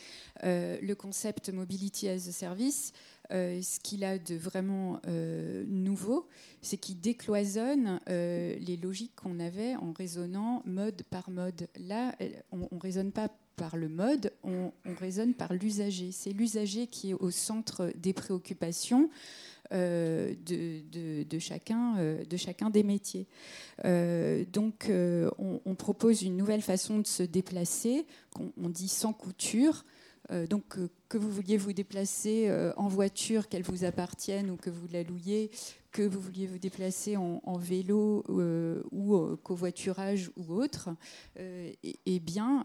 euh, 0.45 0.79
le 0.81 0.95
concept 0.95 1.49
Mobility 1.49 2.09
as 2.09 2.29
a 2.29 2.33
Service, 2.33 2.93
ce 3.31 3.81
qu'il 3.81 4.05
a 4.05 4.19
de 4.19 4.35
vraiment 4.35 5.01
nouveau, 5.67 6.29
c'est 6.61 6.77
qu'il 6.77 7.01
décloisonne 7.01 7.99
les 8.07 8.79
logiques 8.83 9.15
qu'on 9.17 9.41
avait 9.41 9.75
en 9.77 9.93
raisonnant 9.93 10.63
mode 10.67 11.03
par 11.05 11.31
mode. 11.31 11.67
Là, 11.79 12.15
on 12.51 12.69
ne 12.71 12.79
raisonne 12.79 13.11
pas 13.11 13.31
par 13.57 13.79
le 13.79 13.89
mode, 13.89 14.35
on, 14.43 14.71
on 14.85 14.95
raisonne 14.95 15.33
par 15.33 15.55
l'usager. 15.55 16.13
C'est 16.13 16.33
l'usager 16.33 16.87
qui 16.89 17.11
est 17.11 17.15
au 17.15 17.31
centre 17.31 17.91
des 17.97 18.13
préoccupations. 18.13 19.09
Euh, 19.73 20.35
de, 20.45 21.39
chacun, 21.39 21.97
euh, 21.99 22.25
de 22.25 22.37
chacun 22.37 22.69
des 22.69 22.83
métiers. 22.83 23.27
Euh, 23.87 24.45
donc, 24.53 24.91
on, 25.39 25.75
propose 25.75 26.23
une 26.23 26.37
nouvelle 26.37 26.61
façon 26.61 26.99
de 26.99 27.07
se 27.07 27.23
déplacer, 27.23 28.05
qu'on 28.35 28.53
on 28.63 28.69
dit 28.69 28.89
sans 28.89 29.13
couture. 29.13 29.85
donc, 30.51 30.77
que 31.09 31.19
vous 31.19 31.31
vouliez 31.31 31.57
vous 31.57 31.73
déplacer 31.73 32.51
en 32.77 32.89
voiture, 32.89 33.49
qu'elle 33.49 33.63
vous 33.63 33.85
appartienne 33.85 34.51
ou 34.51 34.57
que 34.57 34.71
vous 34.71 34.87
la 34.93 35.03
louiez, 35.03 35.51
que 35.93 36.03
vous 36.03 36.21
vouliez 36.21 36.47
vous 36.47 36.59
déplacer 36.59 37.17
en, 37.17 37.57
vélo 37.59 38.25
ou 38.91 39.15
au 39.15 39.37
covoiturage 39.37 40.31
ou 40.37 40.55
autre, 40.55 40.91
et, 41.39 42.21
bien, 42.21 42.65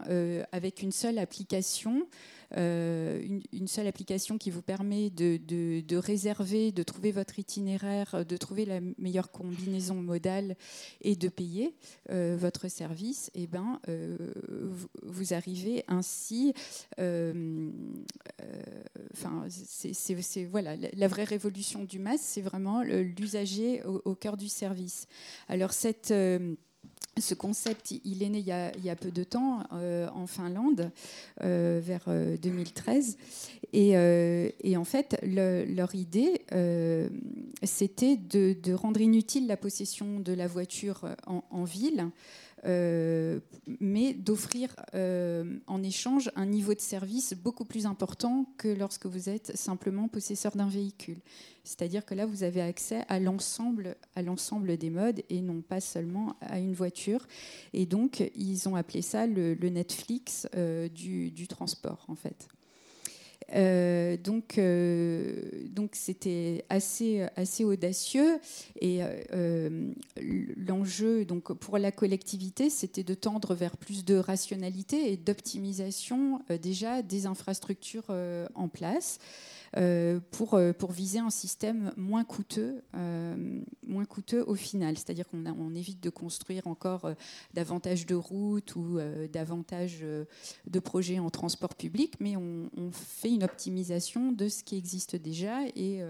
avec 0.52 0.82
une 0.82 0.92
seule 0.92 1.18
application, 1.18 2.06
euh, 2.56 3.22
une, 3.52 3.68
seule 3.68 3.86
application 3.86 4.38
qui 4.38 4.50
vous 4.50 4.62
permet 4.62 5.10
de, 5.10 5.96
réserver, 5.96 6.72
de 6.72 6.82
trouver 6.82 7.12
votre 7.12 7.38
itinéraire, 7.38 8.24
de 8.24 8.36
trouver 8.38 8.64
la 8.64 8.80
meilleure 8.96 9.30
combinaison 9.30 9.96
modale 9.96 10.56
et 11.02 11.14
de 11.14 11.28
payer 11.28 11.74
euh, 12.10 12.36
votre 12.38 12.68
service, 12.68 13.30
et 13.34 13.42
eh 13.42 13.46
ben, 13.46 13.80
euh, 13.88 14.16
vous, 15.02 15.34
arrivez 15.34 15.84
ainsi. 15.88 16.54
Enfin, 19.12 19.46
c'est 19.50 20.44
voilà 20.44 20.76
la, 20.76 21.08
vraie 21.08 21.24
révolution 21.24 21.84
du 21.84 21.98
MAS, 21.98 22.18
c'est 22.18 22.40
vraiment 22.40 22.82
l'usager 23.18 23.82
au, 23.84 24.14
cœur 24.14 24.36
du 24.36 24.48
service. 24.48 25.06
Alors 25.48 25.72
cette 25.72 26.12
ce 27.18 27.34
concept, 27.34 27.94
il 28.04 28.22
est 28.22 28.28
né 28.28 28.38
il 28.38 28.84
y 28.84 28.90
a, 28.90 28.96
peu 28.96 29.10
de 29.10 29.24
temps 29.24 29.64
en 29.72 30.26
Finlande, 30.28 30.92
vers 31.40 32.08
2013. 32.40 33.16
Et, 33.72 33.96
en 34.76 34.84
fait, 34.84 35.18
leur 35.22 35.94
idée, 35.96 36.42
c'était 37.64 38.16
de, 38.16 38.72
rendre 38.72 39.00
inutile 39.00 39.48
la 39.48 39.56
possession 39.56 40.20
de 40.20 40.32
la 40.32 40.46
voiture 40.46 41.08
en 41.26 41.64
ville 41.64 41.98
euh, 42.00 42.12
mais 42.64 44.14
d'offrir 44.14 44.74
euh, 44.94 45.58
en 45.66 45.82
échange 45.82 46.30
un 46.36 46.46
niveau 46.46 46.74
de 46.74 46.80
service 46.80 47.34
beaucoup 47.34 47.64
plus 47.64 47.86
important 47.86 48.46
que 48.58 48.68
lorsque 48.68 49.06
vous 49.06 49.28
êtes 49.28 49.56
simplement 49.56 50.08
possesseur 50.08 50.56
d'un 50.56 50.68
véhicule. 50.68 51.18
C'est-à-dire 51.64 52.04
que 52.04 52.14
là, 52.14 52.24
vous 52.24 52.42
avez 52.42 52.62
accès 52.62 53.04
à 53.08 53.20
l'ensemble, 53.20 53.96
à 54.14 54.22
l'ensemble 54.22 54.76
des 54.76 54.90
modes 54.90 55.22
et 55.28 55.42
non 55.42 55.60
pas 55.60 55.80
seulement 55.80 56.36
à 56.40 56.58
une 56.58 56.72
voiture. 56.72 57.26
Et 57.74 57.84
donc, 57.84 58.30
ils 58.34 58.68
ont 58.68 58.74
appelé 58.76 59.02
ça 59.02 59.26
le, 59.26 59.54
Netflix 59.68 60.48
euh, 60.56 60.88
du 60.88 61.46
transport, 61.46 62.06
en 62.08 62.14
fait. 62.14 62.48
Euh, 63.54 64.16
donc, 64.16 64.58
euh, 64.58 65.32
donc 65.70 65.90
c'était 65.94 66.64
assez, 66.68 67.26
assez 67.36 67.64
audacieux. 67.64 68.40
Et 68.80 69.00
euh, 69.02 69.92
l'enjeu, 70.56 71.24
donc 71.24 71.52
pour 71.52 71.78
la 71.78 71.92
collectivité, 71.92 72.70
c'était 72.70 73.04
de 73.04 73.14
tendre 73.14 73.54
vers 73.54 73.76
plus 73.76 74.04
de 74.04 74.16
rationalité 74.16 75.12
et 75.12 75.16
d'optimisation 75.16 76.40
déjà 76.62 77.02
des 77.02 77.26
infrastructures 77.26 78.10
en 78.54 78.68
place. 78.68 79.18
Euh, 79.76 80.20
pour, 80.30 80.54
euh, 80.54 80.72
pour 80.72 80.92
viser 80.92 81.18
un 81.18 81.30
système 81.30 81.92
moins 81.96 82.24
coûteux, 82.24 82.82
euh, 82.96 83.60
moins 83.86 84.04
coûteux 84.04 84.42
au 84.46 84.54
final. 84.54 84.96
C'est-à-dire 84.96 85.28
qu'on 85.28 85.44
on 85.46 85.74
évite 85.74 86.02
de 86.02 86.10
construire 86.10 86.66
encore 86.66 87.10
davantage 87.54 88.06
de 88.06 88.14
routes 88.14 88.76
ou 88.76 88.98
davantage 89.32 90.00
de 90.66 90.78
projets 90.78 91.18
en 91.18 91.30
transport 91.30 91.74
public, 91.74 92.14
mais 92.20 92.36
on, 92.36 92.68
fait 92.92 93.30
une 93.30 93.44
optimisation 93.44 94.32
de 94.32 94.48
ce 94.48 94.62
qui 94.62 94.76
existe 94.76 95.16
déjà 95.16 95.60
et 95.76 96.02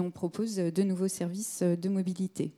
on 0.00 0.10
propose 0.10 0.56
de 0.56 0.82
nouveaux 0.82 1.08
services 1.08 1.62
de 1.62 1.88
mobilité. 1.88 2.52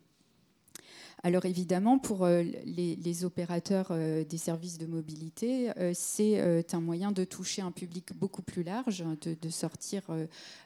Alors 1.26 1.46
évidemment, 1.46 1.98
pour 1.98 2.26
euh, 2.26 2.42
les, 2.66 3.24
opérateurs 3.24 3.88
euh, 3.92 4.24
des 4.24 4.36
services 4.36 4.76
de 4.76 4.84
mobilité, 4.84 5.70
euh, 5.78 5.92
c'est 5.94 6.74
un 6.74 6.82
moyen 6.82 7.12
de 7.12 7.24
toucher 7.24 7.62
un 7.62 7.70
public 7.70 8.12
beaucoup 8.14 8.42
plus 8.42 8.62
large, 8.62 9.02
de, 9.22 9.48
sortir 9.48 10.02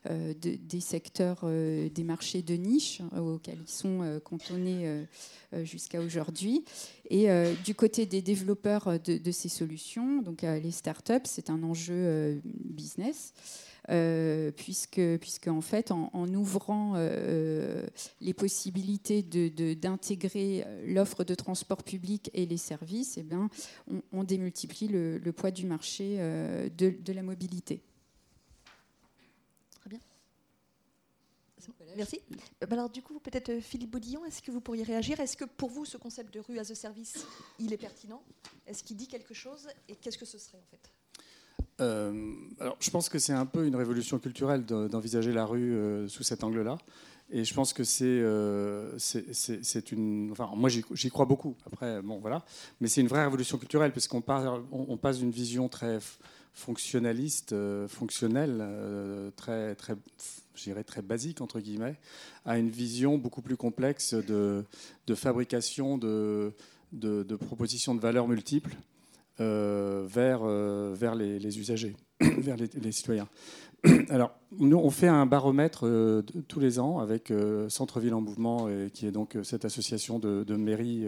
des 0.09 0.81
secteurs, 0.81 1.45
des 1.45 2.05
marchés 2.05 2.43
de 2.43 2.55
niche 2.55 3.03
auxquels 3.17 3.61
ils 3.63 3.71
sont 3.71 4.21
cantonnés 4.25 5.05
jusqu'à 5.63 6.01
aujourd'hui. 6.01 6.65
Et 7.11 7.29
du 7.65 7.75
côté 7.75 8.07
des 8.07 8.23
développeurs 8.23 8.99
de, 8.99 9.19
de 9.19 9.31
ces 9.31 9.49
solutions, 9.49 10.23
donc 10.23 10.43
les 10.43 10.73
startups, 10.73 11.25
c'est 11.25 11.51
un 11.51 11.63
enjeu 11.63 12.41
business. 12.45 13.33
Euh, 13.91 14.51
puisque, 14.51 15.01
puisque 15.19 15.49
en 15.49 15.63
fait, 15.63 15.93
en, 15.93 16.35
ouvrant 16.35 16.95
euh, 16.97 16.99
euh, 16.99 17.87
les 18.21 18.35
possibilités 18.35 19.23
d'intégrer 19.23 20.65
de, 20.65 20.93
l'offre 20.93 21.25
de 21.25 21.35
transport 21.35 21.83
public 21.83 22.31
et 22.35 22.45
les 22.45 22.59
services, 22.59 23.17
eh 23.17 23.23
bien, 23.23 23.49
on, 24.13 24.25
démultiplie 24.25 24.89
le, 24.89 25.33
poids 25.33 25.51
du 25.51 25.65
marché 25.65 26.19
de, 26.19 27.13
la 27.13 27.23
mobilité. 27.23 27.81
Très 29.81 29.89
bien. 29.89 30.01
Merci. 31.97 32.21
Alors 32.71 32.91
du 32.91 33.03
coup, 33.03 33.19
peut-être 33.21 33.59
Philippe 33.61 33.93
Baudillon, 33.93 34.25
est-ce 34.27 34.43
que 34.43 34.51
vous 34.51 34.61
pourriez 34.61 34.83
réagir? 34.83 35.19
Est-ce 35.19 35.37
que 35.37 35.47
pour 35.47 35.71
vous, 35.71 35.87
ce 35.87 35.97
concept 35.97 36.35
de 36.35 36.41
rue 36.41 36.59
as 36.59 36.71
a 36.71 36.75
service, 36.75 37.27
il 37.59 37.73
est 37.73 37.79
pertinent? 37.79 38.23
Est-ce 38.67 38.83
qu'il 38.85 38.99
dit 38.99 39.09
quelque 39.09 39.33
chose? 39.33 39.67
Et 39.89 39.97
qu'est-ce 39.97 40.19
que 40.19 40.27
ce 40.27 40.37
serait 40.37 40.59
en 40.59 40.71
fait? 40.71 40.93
Euh, 41.81 42.33
alors, 42.61 42.77
je 42.81 42.91
pense 42.91 43.09
que 43.09 43.19
c'est 43.19 43.33
un 43.33 43.47
peu 43.47 43.67
une 43.67 43.77
révolution 43.77 44.19
culturelle 44.19 44.65
d'envisager 44.65 45.33
la 45.33 45.45
rue 45.45 45.75
euh, 45.75 46.09
sous 46.09 46.23
cet 46.23 46.45
angle-là. 46.45 46.79
Et 47.31 47.45
je 47.45 47.53
pense 47.53 47.75
que 47.75 47.85
c'est 47.85 48.05
euh, 48.07 48.99
une. 49.93 50.31
Enfin, 50.33 50.51
moi, 50.57 50.71
j'y 50.71 51.11
crois 51.11 51.27
beaucoup. 51.27 51.57
Après, 51.67 52.01
bon, 52.01 52.19
voilà. 52.19 52.45
Mais 52.81 52.89
c'est 52.89 53.03
une 53.03 53.09
vraie 53.09 53.25
révolution 53.25 53.59
culturelle, 53.59 53.93
parce 53.93 54.09
qu'on 54.09 54.23
on, 54.73 54.97
passe 54.97 55.19
d'une 55.19 55.31
vision 55.31 55.69
très 55.69 55.99
fonctionnaliste, 56.55 57.55
fonctionnelle, 57.87 58.65
très, 59.37 59.75
très, 59.75 59.95
très 60.85 61.03
basique, 61.03 61.43
entre 61.43 61.61
guillemets, 61.61 61.97
à 62.47 62.59
une 62.59 62.71
vision 62.71 63.19
beaucoup 63.19 63.43
plus 63.43 63.59
complexe 63.59 64.15
de, 64.15 64.65
de 65.07 65.15
fabrication 65.15 65.99
de, 65.99 66.55
de 66.93 67.37
propositions 67.37 67.95
de 67.95 68.01
valeurs 68.01 68.27
multiples. 68.27 68.75
Euh, 69.41 70.03
vers, 70.05 70.41
euh, 70.43 70.95
vers 70.99 71.15
les, 71.15 71.61
usagers, 71.61 71.95
vers 72.21 72.57
les, 72.57 72.91
citoyens. 72.91 73.29
Alors, 74.09 74.33
nous, 74.59 74.77
on 74.79 74.91
fait 74.91 75.07
un 75.07 75.27
baromètre 75.27 75.87
euh, 75.87 76.23
tous 76.49 76.59
les 76.59 76.81
ans 76.81 76.99
avec 76.99 77.33
Centre-Ville 77.69 78.15
en 78.15 78.21
Mouvement, 78.21 78.69
qui 78.93 79.07
est 79.07 79.13
donc 79.13 79.37
cette 79.45 79.65
association 79.65 80.19
de 80.19 80.57
mairies 80.57 81.07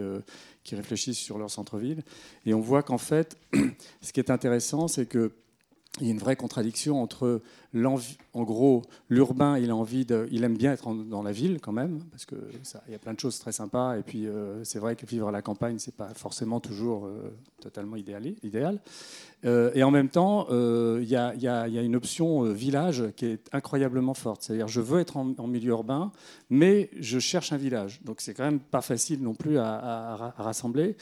qui 0.63 0.75
réfléchissent 0.75 1.19
sur 1.19 1.37
leur 1.37 1.49
centre-ville. 1.49 2.03
Et 2.45 2.53
on 2.53 2.61
voit 2.61 2.83
qu'en 2.83 2.97
fait, 2.97 3.37
ce 4.01 4.13
qui 4.13 4.21
est 4.21 4.29
intéressant, 4.29 4.87
c'est 4.87 5.07
que 5.07 5.33
il 5.99 6.07
y 6.07 6.09
a 6.09 6.13
une 6.13 6.19
vraie 6.19 6.37
contradiction 6.37 7.03
entre 7.03 7.41
l'envie, 7.73 8.17
en 8.33 8.43
gros, 8.43 8.81
l'urbain, 9.09 9.57
il 9.57 9.69
a 9.71 9.75
envie 9.75 10.05
de, 10.05 10.25
il 10.31 10.45
aime 10.45 10.55
bien 10.55 10.71
être 10.71 10.93
dans 10.93 11.21
la 11.21 11.33
ville 11.33 11.59
quand 11.61 11.73
même, 11.73 11.99
parce 12.11 12.25
que 12.25 12.35
il 12.87 12.91
y 12.93 12.95
a 12.95 12.99
plein 12.99 13.13
de 13.13 13.19
choses 13.19 13.39
très 13.39 13.51
sympas. 13.51 13.97
Et 13.97 14.01
puis, 14.01 14.25
euh, 14.25 14.63
c'est 14.63 14.79
vrai 14.79 14.95
que 14.95 15.05
vivre 15.05 15.27
à 15.27 15.31
la 15.31 15.41
campagne, 15.41 15.79
c'est 15.79 15.95
pas 15.95 16.13
forcément 16.13 16.61
toujours 16.61 17.07
euh, 17.07 17.33
totalement 17.61 17.97
idéal. 17.97 18.33
idéal. 18.41 18.79
Euh, 19.43 19.71
et 19.73 19.83
en 19.83 19.91
même 19.91 20.07
temps, 20.07 20.47
il 20.49 21.03
y, 21.03 21.09
y, 21.09 21.47
a 21.47 21.67
une 21.67 21.95
option 21.95 22.43
village 22.43 23.03
qui 23.17 23.25
est 23.25 23.49
incroyablement 23.51 24.13
forte. 24.13 24.43
C'est-à-dire, 24.43 24.69
je 24.69 24.79
veux 24.79 25.01
être 25.01 25.17
en, 25.17 25.47
milieu 25.47 25.71
urbain, 25.71 26.13
mais 26.49 26.89
je 26.99 27.19
cherche 27.19 27.51
un 27.51 27.57
village. 27.57 27.99
Donc, 28.05 28.21
c'est 28.21 28.33
quand 28.33 28.45
même 28.45 28.61
pas 28.61 28.81
facile 28.81 29.21
non 29.21 29.33
plus 29.33 29.57
à, 29.57 30.33
rassembler. 30.37 30.95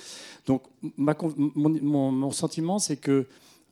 Donc, 0.47 0.63
ma, 0.97 1.15
mon, 1.35 2.11
mon 2.11 2.31
sentiment, 2.31 2.79
c'est 2.79 2.97
que, 2.97 3.27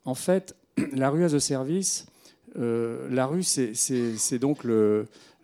en 0.05 0.15
fait, 0.15 0.55
la 0.93 1.09
rue 1.09 1.23
as 1.23 1.33
a 1.33 1.39
service, 1.39 2.05
euh, 2.57 3.07
la 3.09 3.25
rue, 3.25 3.43
c'est 3.43 4.39
donc 4.39 4.63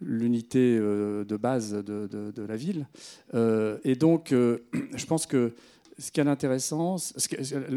l'unité 0.02 0.78
euh, 0.80 1.24
de 1.24 1.38
base 1.38 1.74
de, 1.74 2.46
la 2.48 2.56
ville. 2.56 2.88
Euh, 3.34 3.78
et 3.84 3.96
donc, 3.96 4.30
je 4.96 5.06
pense 5.06 5.26
que 5.26 5.54
ce 6.00 6.12
qui 6.12 6.20
est 6.20 6.28
intéressant, 6.28 6.96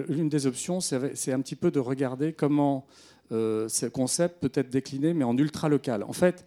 l'une 0.09 0.29
des 0.29 0.47
options, 0.47 0.81
c'est 0.81 1.33
un 1.33 1.41
petit 1.41 1.57
peu 1.57 1.71
de 1.71 1.81
regarder 1.81 2.33
comment 2.33 2.87
ce 3.31 3.87
concept 3.87 4.41
peut 4.41 4.53
être 4.55 4.71
décliné, 4.71 5.13
mais 5.13 5.25
en 5.25 5.37
ultra 5.37 5.69
local. 5.69 6.03
En 6.05 6.15
fait, 6.15 6.47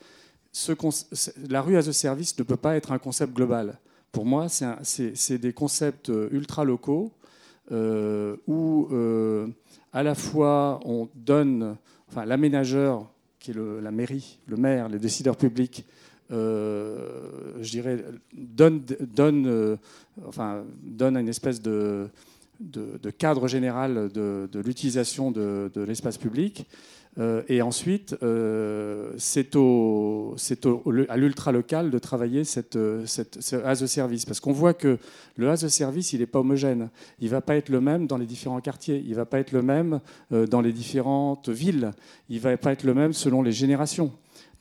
la 1.48 1.62
rue 1.62 1.78
as 1.78 1.88
a 1.88 1.94
service 1.94 2.38
ne 2.40 2.44
peut 2.44 2.58
pas 2.58 2.76
être 2.76 2.92
un 2.92 2.98
concept 2.98 3.34
global. 3.34 3.78
Pour 4.12 4.26
moi, 4.26 4.48
c'est 4.50 5.38
des 5.38 5.54
concepts 5.54 6.12
ultra 6.32 6.64
locaux 6.64 7.12
où 7.72 8.88
à 9.94 10.04
la 10.04 10.16
fois 10.16 10.80
on 10.86 11.10
donne, 11.16 11.78
enfin 12.10 12.26
l'aménageur, 12.26 13.10
qui 13.40 13.52
est 13.52 13.56
la 13.82 13.92
mairie, 13.92 14.40
le 14.48 14.58
maire, 14.58 14.90
les 14.90 15.00
décideurs 15.00 15.38
publics, 15.38 15.86
euh, 16.32 17.56
je 17.62 17.72
dirais, 17.72 18.04
donne, 18.34 18.84
donne, 19.02 19.48
euh, 19.48 19.78
enfin, 20.28 20.64
donne 20.84 21.18
une 21.18 21.30
espèce 21.30 21.60
de, 21.62 22.08
de, 22.60 23.10
cadre 23.10 23.48
général 23.48 24.12
de, 24.12 24.48
de 24.52 24.60
l'utilisation 24.60 25.32
de, 25.32 25.72
l'espace 25.88 26.18
public. 26.18 26.68
Euh, 27.18 27.42
et 27.50 27.62
ensuite, 27.62 28.16
euh, 28.24 29.12
c'est 29.18 29.56
à 29.56 31.18
l'ultra 31.18 31.52
local 31.52 31.90
de 31.90 32.00
travailler 32.00 32.44
cette, 32.44 32.78
cette, 33.06 33.42
ce 33.42 33.56
as 33.56 33.86
service. 33.88 34.26
Parce 34.26 34.40
qu'on 34.40 34.54
voit 34.54 34.74
que 34.74 34.98
le 35.36 35.50
as 35.50 35.68
service, 35.70 36.14
il 36.14 36.20
n'est 36.20 36.28
pas 36.28 36.40
homogène. 36.40 36.90
Il 37.20 37.26
ne 37.26 37.32
va 37.32 37.42
pas 37.42 37.56
être 37.56 37.70
le 37.70 37.82
même 37.82 38.08
dans 38.08 38.18
les 38.18 38.26
différents 38.26 38.62
quartiers. 38.62 39.02
Il 39.04 39.12
ne 39.12 39.16
va 39.16 39.26
pas 39.26 39.40
être 39.40 39.52
le 39.52 39.62
même 39.62 40.00
euh, 40.32 40.46
dans 40.46 40.62
les 40.62 40.72
différentes 40.72 41.50
villes. 41.50 41.92
Il 42.30 42.38
ne 42.38 42.42
va 42.42 42.58
pas 42.58 42.72
être 42.72 42.84
le 42.84 42.94
même 42.94 43.14
selon 43.14 43.42
les 43.42 43.52
générations. 43.52 44.12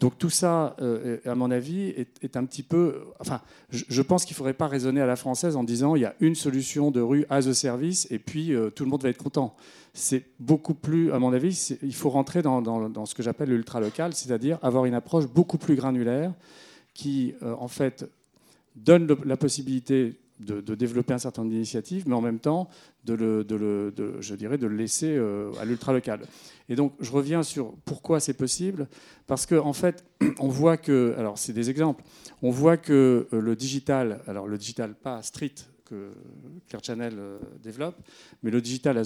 Donc 0.01 0.17
tout 0.17 0.31
ça, 0.31 0.77
euh, 0.81 1.19
à 1.25 1.35
mon 1.35 1.51
avis, 1.51 1.89
est, 2.23 2.37
un 2.37 2.45
petit 2.45 2.63
peu... 2.63 3.01
Enfin, 3.19 3.41
je, 3.71 4.03
pense 4.03 4.25
qu'il 4.25 4.35
ne 4.35 4.37
faudrait 4.37 4.55
pas 4.55 4.69
raisonner 4.69 5.01
à 5.01 5.07
la 5.07 5.17
française 5.17 5.57
en 5.57 5.65
disant 5.65 5.97
il 5.97 6.03
y 6.03 6.05
a 6.05 6.15
une 6.21 6.37
solution 6.37 6.93
de 6.93 7.01
rue 7.01 7.27
as 7.31 7.49
a 7.49 7.55
service 7.55 8.07
et 8.11 8.21
puis 8.21 8.55
euh, 8.55 8.71
tout 8.71 8.85
le 8.85 8.91
monde 8.91 9.03
va 9.03 9.09
être 9.09 9.23
content. 9.23 9.57
C'est 9.95 10.25
beaucoup 10.39 10.75
plus, 10.75 11.13
à 11.13 11.19
mon 11.19 11.33
avis, 11.33 11.77
il 11.83 11.95
faut 11.95 12.11
rentrer 12.11 12.43
dans, 12.43 13.07
ce 13.07 13.15
que 13.15 13.25
j'appelle 13.25 13.49
l'ultra-local, 13.49 14.15
c'est-à-dire 14.15 14.59
avoir 14.63 14.85
une 14.85 14.95
approche 14.95 15.27
beaucoup 15.27 15.59
plus 15.59 15.75
granulaire 15.75 16.33
qui, 16.95 17.35
euh, 17.43 17.55
en 17.59 17.69
fait, 17.69 18.09
donne 18.77 19.17
la 19.25 19.37
possibilité 19.37 20.15
de, 20.41 20.75
développer 20.75 21.15
un 21.15 21.19
certain 21.19 21.43
nombre 21.43 21.53
d'initiatives, 21.53 22.05
mais 22.07 22.15
en 22.15 22.21
même 22.21 22.39
temps 22.39 22.69
de 23.05 23.15
le, 23.15 23.45
de 23.45 24.17
je 24.21 24.35
dirais, 24.35 24.59
de 24.59 24.67
le 24.67 24.77
laisser 24.77 25.17
euh, 25.17 25.51
à 25.61 25.65
l'ultra 25.65 25.93
local. 25.93 26.21
Et 26.69 26.77
donc, 26.77 26.93
je 27.01 27.11
reviens 27.11 27.43
sur 27.43 27.75
pourquoi 27.85 28.21
c'est 28.21 28.35
possible, 28.35 28.89
parce 29.27 29.47
qu'en 29.47 29.67
en 29.67 29.73
fait, 29.73 30.05
on 30.39 30.49
voit 30.49 30.77
que, 30.77 31.15
alors 31.19 31.39
c'est 31.39 31.53
des 31.53 31.71
exemples, 31.71 32.05
on 32.43 32.51
voit 32.51 32.77
que 32.77 33.27
euh, 33.33 33.41
le 33.41 33.57
digital, 33.57 34.21
alors 34.27 34.47
le 34.47 34.59
digital 34.59 34.95
pas 34.95 35.23
street 35.23 35.55
que 35.89 36.11
Clear 36.69 36.85
Channel 36.85 37.15
développe. 37.63 37.97
Mais 38.43 38.51
le 38.51 38.61
digital 38.61 39.03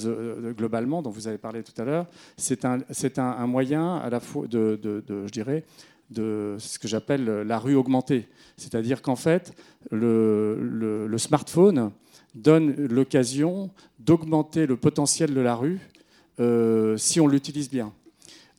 globalement, 0.57 1.01
dont 1.01 1.11
vous 1.11 1.29
avez 1.29 1.39
parlé 1.39 1.63
tout 1.63 1.81
à 1.81 1.85
l'heure, 1.85 2.07
c'est 2.37 2.65
un, 2.65 2.81
un, 3.17 3.47
moyen 3.47 3.99
à 3.99 4.11
la 4.11 4.19
fois 4.19 4.49
de, 4.49 4.81
je 5.09 5.31
dirais, 5.31 5.65
de 6.13 6.57
ce 6.59 6.79
que 6.79 6.89
j'appelle 6.89 7.25
la 7.25 7.59
rue 7.59 7.75
augmentée. 7.75 8.29
C'est-à-dire 8.57 9.03
qu'en 9.03 9.17
fait, 9.17 9.53
le, 9.91 11.15
smartphone 11.19 11.91
donne 12.35 12.75
l'occasion 12.87 13.71
d'augmenter 13.99 14.67
le 14.67 14.77
potentiel 14.77 15.35
de 15.35 15.41
la 15.41 15.55
rue 15.55 15.81
si 16.97 17.21
on 17.21 17.27
l'utilise 17.27 17.71
bien. 17.71 17.93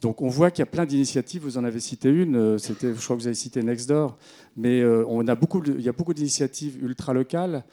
Donc 0.04 0.22
on 0.22 0.28
voit 0.28 0.52
qu'il 0.52 0.60
y 0.60 0.64
a 0.64 0.66
plein 0.66 0.86
d'initiatives, 0.86 1.44
vous 1.44 1.58
en 1.58 1.64
avez 1.64 1.80
cité 1.80 2.10
une, 2.10 2.36
euh, 2.36 2.58
c'était, 2.58 2.94
je 2.94 3.02
crois 3.02 3.16
que 3.16 3.22
vous 3.22 3.28
avez 3.28 3.36
cité 3.36 3.64
Nextdoor, 3.64 4.18
mais 4.58 4.82
euh, 4.82 5.06
il 5.22 5.82
y 5.82 5.88
a 5.88 5.94
beaucoup 5.94 6.14
d'initiatives 6.14 6.84
ultra-locales 6.84 7.64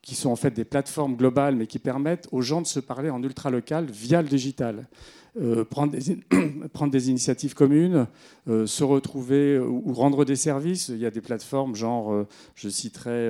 qui 0.00 0.14
sont 0.14 0.30
en 0.30 0.36
fait 0.36 0.50
des 0.50 0.64
plateformes 0.64 1.14
globales, 1.14 1.56
mais 1.56 1.66
qui 1.66 1.78
permettent 1.78 2.26
aux 2.32 2.40
gens 2.40 2.62
de 2.62 2.66
se 2.66 2.80
parler 2.80 3.10
en 3.10 3.22
ultra-local 3.22 3.84
via 3.84 4.22
le 4.22 4.28
digital. 4.28 4.88
Euh, 5.36 5.64
prendre, 5.64 5.92
des, 5.92 7.10
initiatives 7.10 7.54
communes, 7.54 8.06
se 8.46 8.84
retrouver 8.84 9.58
ou, 9.58 9.92
rendre 9.92 10.24
des 10.24 10.36
services. 10.36 10.88
Il 10.88 10.98
y 10.98 11.06
a 11.06 11.10
des 11.10 11.20
plateformes, 11.20 11.74
genre, 11.74 12.26
je 12.54 12.68
citerai 12.68 13.28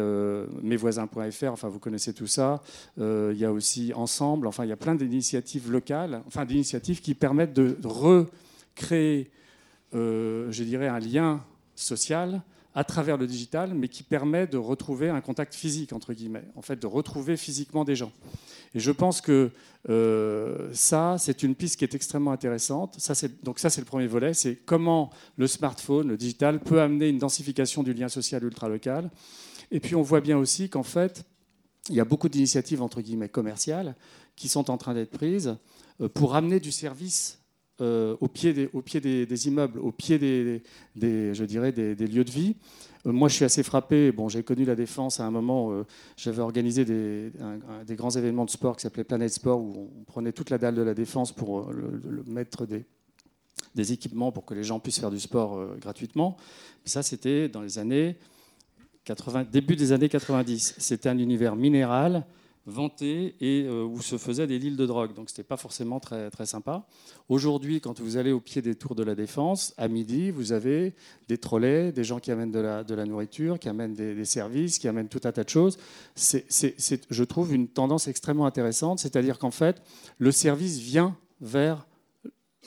mesvoisins.fr, 0.62 1.46
enfin 1.46 1.68
vous 1.68 1.78
connaissez 1.78 2.12
tout 2.12 2.26
ça. 2.26 2.62
il 2.98 3.36
y 3.36 3.44
a 3.44 3.52
aussi 3.52 3.92
Ensemble, 3.94 4.46
enfin 4.46 4.64
il 4.64 4.68
y 4.68 4.72
a 4.72 4.76
plein 4.76 4.94
d'initiatives 4.94 5.70
locales, 5.70 6.22
enfin 6.26 6.44
d'initiatives 6.44 7.00
qui 7.00 7.14
permettent 7.14 7.54
de 7.54 7.76
re 7.84 8.26
créer, 8.74 9.30
euh, 9.94 10.50
je 10.50 10.64
dirais, 10.64 10.88
un 10.88 10.98
lien 10.98 11.40
social 11.74 12.42
à 12.74 12.82
travers 12.82 13.16
le 13.16 13.26
digital, 13.26 13.72
mais 13.74 13.88
qui 13.88 14.02
permet 14.02 14.46
de 14.46 14.56
retrouver 14.56 15.08
un 15.08 15.20
contact 15.20 15.54
physique, 15.54 15.92
entre 15.92 16.12
guillemets, 16.12 16.44
en 16.56 16.62
fait, 16.62 16.76
de 16.76 16.86
retrouver 16.86 17.36
physiquement 17.36 17.84
des 17.84 17.94
gens. 17.94 18.12
Et 18.74 18.80
je 18.80 18.90
pense 18.90 19.20
que 19.20 19.52
euh, 19.88 20.68
ça, 20.72 21.16
c'est 21.18 21.44
une 21.44 21.54
piste 21.54 21.76
qui 21.76 21.84
est 21.84 21.94
extrêmement 21.94 22.32
intéressante. 22.32 22.96
Ça, 22.98 23.14
donc 23.44 23.60
ça, 23.60 23.70
c'est 23.70 23.80
le 23.80 23.86
premier 23.86 24.08
volet, 24.08 24.34
c'est 24.34 24.56
comment 24.56 25.10
le 25.36 25.46
smartphone, 25.46 26.08
le 26.08 26.16
digital, 26.16 26.58
peut 26.58 26.80
amener 26.80 27.08
une 27.08 27.18
densification 27.18 27.84
du 27.84 27.92
lien 27.92 28.08
social 28.08 28.42
ultra-local. 28.42 29.08
Et 29.70 29.78
puis, 29.78 29.94
on 29.94 30.02
voit 30.02 30.20
bien 30.20 30.36
aussi 30.36 30.68
qu'en 30.68 30.82
fait, 30.82 31.24
il 31.88 31.94
y 31.94 32.00
a 32.00 32.04
beaucoup 32.04 32.28
d'initiatives, 32.28 32.82
entre 32.82 33.02
guillemets, 33.02 33.28
commerciales, 33.28 33.94
qui 34.34 34.48
sont 34.48 34.68
en 34.68 34.78
train 34.78 34.94
d'être 34.94 35.10
prises 35.10 35.56
euh, 36.00 36.08
pour 36.08 36.34
amener 36.34 36.58
du 36.58 36.72
service 36.72 37.38
euh, 37.80 38.16
au 38.20 38.28
pied, 38.28 38.52
des, 38.52 38.70
au 38.72 38.82
pied 38.82 39.00
des, 39.00 39.48
immeubles, 39.48 39.80
au 39.80 39.90
pied 39.90 40.18
des, 40.18 40.62
je 40.96 41.44
dirais, 41.44 41.72
des, 41.72 42.06
lieux 42.06 42.24
de 42.24 42.30
vie. 42.30 42.54
Euh, 43.04 43.12
moi, 43.12 43.28
je 43.28 43.34
suis 43.34 43.44
assez 43.44 43.64
frappé. 43.64 44.12
Bon, 44.12 44.28
j'ai 44.28 44.44
connu 44.44 44.64
la 44.64 44.76
défense 44.76 45.18
à 45.18 45.26
un 45.26 45.32
moment. 45.32 45.72
Euh, 45.72 45.84
j'avais 46.16 46.40
organisé 46.40 46.84
des, 46.84 47.32
des, 47.84 47.96
grands 47.96 48.10
événements 48.10 48.44
de 48.44 48.50
sport 48.50 48.76
qui 48.76 48.82
s'appelaient 48.82 49.02
Planète 49.02 49.32
Sport, 49.32 49.60
où 49.60 49.90
on 50.00 50.04
prenait 50.04 50.32
toute 50.32 50.50
la 50.50 50.58
dalle 50.58 50.76
de 50.76 50.82
la 50.82 50.94
défense 50.94 51.32
pour 51.32 51.72
le, 51.72 52.22
mettre 52.28 52.64
des, 52.64 52.84
des 53.74 53.92
équipements 53.92 54.30
pour 54.30 54.44
que 54.44 54.54
les 54.54 54.62
gens 54.64 54.78
puissent 54.78 55.00
faire 55.00 55.10
du 55.10 55.20
sport 55.20 55.76
gratuitement. 55.80 56.36
ça, 56.84 57.02
c'était 57.02 57.48
dans 57.48 57.60
les 57.60 57.80
années 57.80 58.16
80, 59.04 59.46
début 59.50 59.74
des 59.74 59.90
années 59.90 60.08
90. 60.08 60.76
C'était 60.78 61.08
un 61.08 61.18
univers 61.18 61.56
minéral 61.56 62.24
vanté 62.66 63.36
et 63.40 63.64
euh, 63.64 63.84
où 63.84 64.00
se 64.00 64.16
faisaient 64.16 64.46
des 64.46 64.58
lignes 64.58 64.76
de 64.76 64.86
drogue. 64.86 65.14
Donc 65.14 65.28
ce 65.28 65.34
n'était 65.34 65.46
pas 65.46 65.56
forcément 65.56 66.00
très, 66.00 66.30
très 66.30 66.46
sympa. 66.46 66.86
Aujourd'hui, 67.28 67.80
quand 67.80 68.00
vous 68.00 68.16
allez 68.16 68.32
au 68.32 68.40
pied 68.40 68.62
des 68.62 68.74
tours 68.74 68.94
de 68.94 69.02
la 69.02 69.14
Défense, 69.14 69.74
à 69.76 69.88
midi, 69.88 70.30
vous 70.30 70.52
avez 70.52 70.94
des 71.28 71.38
trolleys, 71.38 71.92
des 71.92 72.04
gens 72.04 72.18
qui 72.18 72.30
amènent 72.30 72.52
de 72.52 72.60
la, 72.60 72.84
de 72.84 72.94
la 72.94 73.04
nourriture, 73.04 73.58
qui 73.58 73.68
amènent 73.68 73.94
des, 73.94 74.24
services, 74.24 74.78
qui 74.78 74.88
amènent 74.88 75.08
tout 75.08 75.20
un 75.24 75.32
tas 75.32 75.44
de 75.44 75.48
choses. 75.48 75.78
C'est, 76.14 76.46
je 77.10 77.24
trouve, 77.24 77.54
une 77.54 77.68
tendance 77.68 78.08
extrêmement 78.08 78.46
intéressante, 78.46 78.98
c'est-à-dire 78.98 79.38
qu'en 79.38 79.50
fait, 79.50 79.82
le 80.18 80.32
service 80.32 80.78
vient 80.78 81.16
vers 81.40 81.86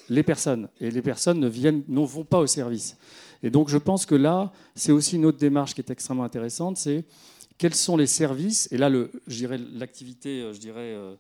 les 0.10 0.24
personnes 0.24 0.70
et 0.80 0.92
les 0.92 1.02
personnes 1.02 1.40
ne, 1.40 1.48
viennent, 1.48 1.84
ne 1.88 2.06
vont 2.06 2.24
pas 2.24 2.40
au 2.40 2.48
service. 2.48 2.98
Et 3.44 3.50
donc 3.50 3.70
je 3.70 3.78
pense 3.78 4.06
que 4.06 4.16
là, 4.16 4.52
c'est 4.76 4.92
aussi 4.92 5.16
une 5.16 5.26
autre 5.26 5.38
démarche 5.38 5.74
qui 5.74 5.82
est 5.82 5.90
extrêmement 5.90 6.24
intéressante, 6.24 6.78
c'est 6.78 7.06
quels 7.58 7.76
sont 7.76 7.98
les 7.98 8.08
services 8.08 8.68
Et 8.72 8.78
là, 8.78 8.90
je 8.90 9.36
dirais 9.36 9.58
l'activité, 9.74 10.42
euh, 10.42 10.54
je 10.54 10.60
dirais 10.60 10.94
euh, 10.94 11.16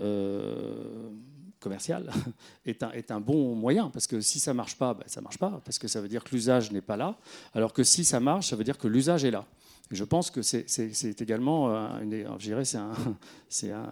euh, 0.00 1.10
commerciale 1.58 2.10
est 2.66 2.82
un, 2.82 2.90
est 2.92 3.10
un, 3.10 3.20
bon 3.20 3.54
moyen 3.54 3.90
parce 3.90 4.06
que 4.06 4.20
si 4.20 4.38
ça 4.38 4.54
marche 4.54 4.76
pas, 4.76 4.94
ben, 4.94 5.04
ça 5.06 5.20
marche 5.20 5.38
pas 5.38 5.60
parce 5.64 5.78
que 5.78 5.88
ça 5.88 6.00
veut 6.00 6.08
dire 6.08 6.24
que 6.24 6.30
l'usage 6.34 6.70
n'est 6.70 6.80
pas 6.80 6.96
là. 6.96 7.16
Alors 7.54 7.72
que 7.72 7.82
si 7.82 8.04
ça 8.04 8.20
marche, 8.20 8.50
ça 8.50 8.56
veut 8.56 8.64
dire 8.64 8.78
que 8.78 8.88
l'usage 8.88 9.24
est 9.24 9.30
là. 9.30 9.44
Et 9.92 9.96
je 9.96 10.04
pense 10.04 10.30
que 10.30 10.40
c'est 10.40 11.20
également, 11.20 11.68
une, 12.00 12.24
je 12.38 12.44
dirais, 12.44 12.62
un, 12.76 12.92
un, 13.72 13.88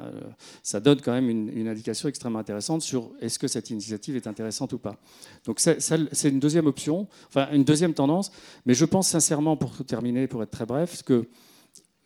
ça 0.62 0.79
donne 0.79 1.01
quand 1.01 1.11
même 1.11 1.29
une, 1.29 1.49
une 1.49 1.66
indication 1.66 2.09
extrêmement 2.09 2.39
intéressante 2.39 2.83
sur 2.83 3.11
est-ce 3.20 3.37
que 3.37 3.49
cette 3.49 3.70
initiative 3.70 4.15
est 4.15 4.29
intéressante 4.29 4.73
ou 4.75 4.79
pas. 4.79 4.97
Donc 5.45 5.59
c'est 5.59 6.29
une 6.29 6.39
deuxième 6.39 6.69
option, 6.69 7.09
enfin 7.27 7.49
une 7.51 7.65
deuxième 7.65 7.95
tendance. 7.95 8.31
Mais 8.65 8.75
je 8.75 8.85
pense 8.85 9.09
sincèrement, 9.09 9.57
pour 9.57 9.85
terminer, 9.85 10.29
pour 10.29 10.41
être 10.45 10.53
très 10.53 10.66
bref, 10.66 11.03
que 11.03 11.27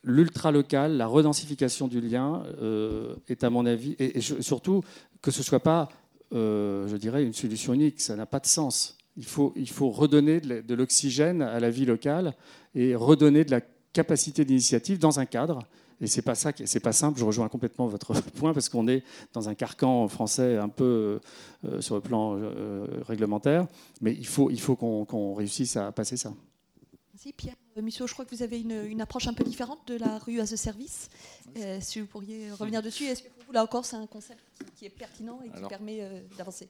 l'ultra-local, 0.04 0.96
la 0.96 1.06
redensification 1.06 1.88
du 1.88 2.00
lien 2.00 2.42
euh, 2.60 3.14
est 3.28 3.44
à 3.44 3.50
mon 3.50 3.66
avis, 3.66 3.94
et, 3.98 4.20
surtout 4.20 4.82
que 5.20 5.30
ce 5.30 5.38
ne 5.38 5.44
soit 5.44 5.60
pas, 5.60 5.88
euh, 6.32 6.88
je 6.88 6.96
dirais, 6.96 7.24
une 7.24 7.32
solution 7.32 7.72
unique, 7.74 8.00
ça 8.00 8.16
n'a 8.16 8.26
pas 8.26 8.40
de 8.40 8.46
sens. 8.46 8.96
Il 9.16 9.24
faut, 9.24 9.52
il 9.56 9.68
faut 9.68 9.90
redonner 9.90 10.40
de 10.40 10.74
l'oxygène 10.74 11.42
à 11.42 11.60
la 11.60 11.70
vie 11.70 11.84
locale 11.84 12.34
et 12.74 12.94
redonner 12.94 13.44
de 13.44 13.50
la 13.50 13.60
capacité 13.92 14.44
d'initiative 14.44 14.98
dans 14.98 15.20
un 15.20 15.26
cadre. 15.26 15.60
Et 16.00 16.06
c'est 16.06 16.22
pas 16.22 16.34
ça, 16.34 16.50
c'est 16.64 16.80
pas 16.80 16.92
simple. 16.92 17.20
Je 17.20 17.24
rejoins 17.24 17.48
complètement 17.48 17.86
votre 17.86 18.14
point 18.38 18.54
parce 18.54 18.70
qu'on 18.70 18.88
est 18.88 19.04
dans 19.34 19.50
un 19.50 19.54
carcan 19.54 20.08
français 20.08 20.56
un 20.56 20.70
peu 20.70 21.20
euh, 21.64 21.80
sur 21.82 21.94
le 21.94 22.00
plan 22.00 22.40
réglementaire, 23.06 23.66
mais 24.00 24.14
il 24.14 24.26
faut, 24.26 24.50
il 24.50 24.60
faut 24.60 24.76
qu'on 24.76 25.34
réussisse 25.34 25.76
à 25.76 25.92
passer 25.92 26.16
ça. 26.16 26.32
Merci 27.12 27.34
Pierre. 27.34 27.61
Monsieur, 27.80 28.06
je 28.06 28.12
crois 28.12 28.24
que 28.24 28.34
vous 28.34 28.42
avez 28.42 28.60
une, 28.60 29.00
approche 29.00 29.26
un 29.28 29.32
peu 29.32 29.44
différente 29.44 29.86
de 29.88 29.96
la 29.96 30.18
rue 30.18 30.40
as 30.40 30.52
a 30.52 30.56
service. 30.56 31.08
Euh, 31.56 31.78
si 31.80 32.00
vous 32.00 32.06
pourriez 32.06 32.50
revenir 32.52 32.82
dessus, 32.82 33.04
est-ce 33.04 33.22
que 33.22 33.28
pour 33.28 33.44
vous, 33.46 33.52
là 33.52 33.62
encore, 33.62 33.84
c'est 33.84 33.96
un 33.96 34.06
concept 34.06 34.42
qui, 34.76 34.84
est 34.84 34.90
pertinent 34.90 35.40
et 35.42 35.50
qui 35.50 35.68
permet 35.68 35.98
euh, 36.02 36.20
d'avancer? 36.36 36.68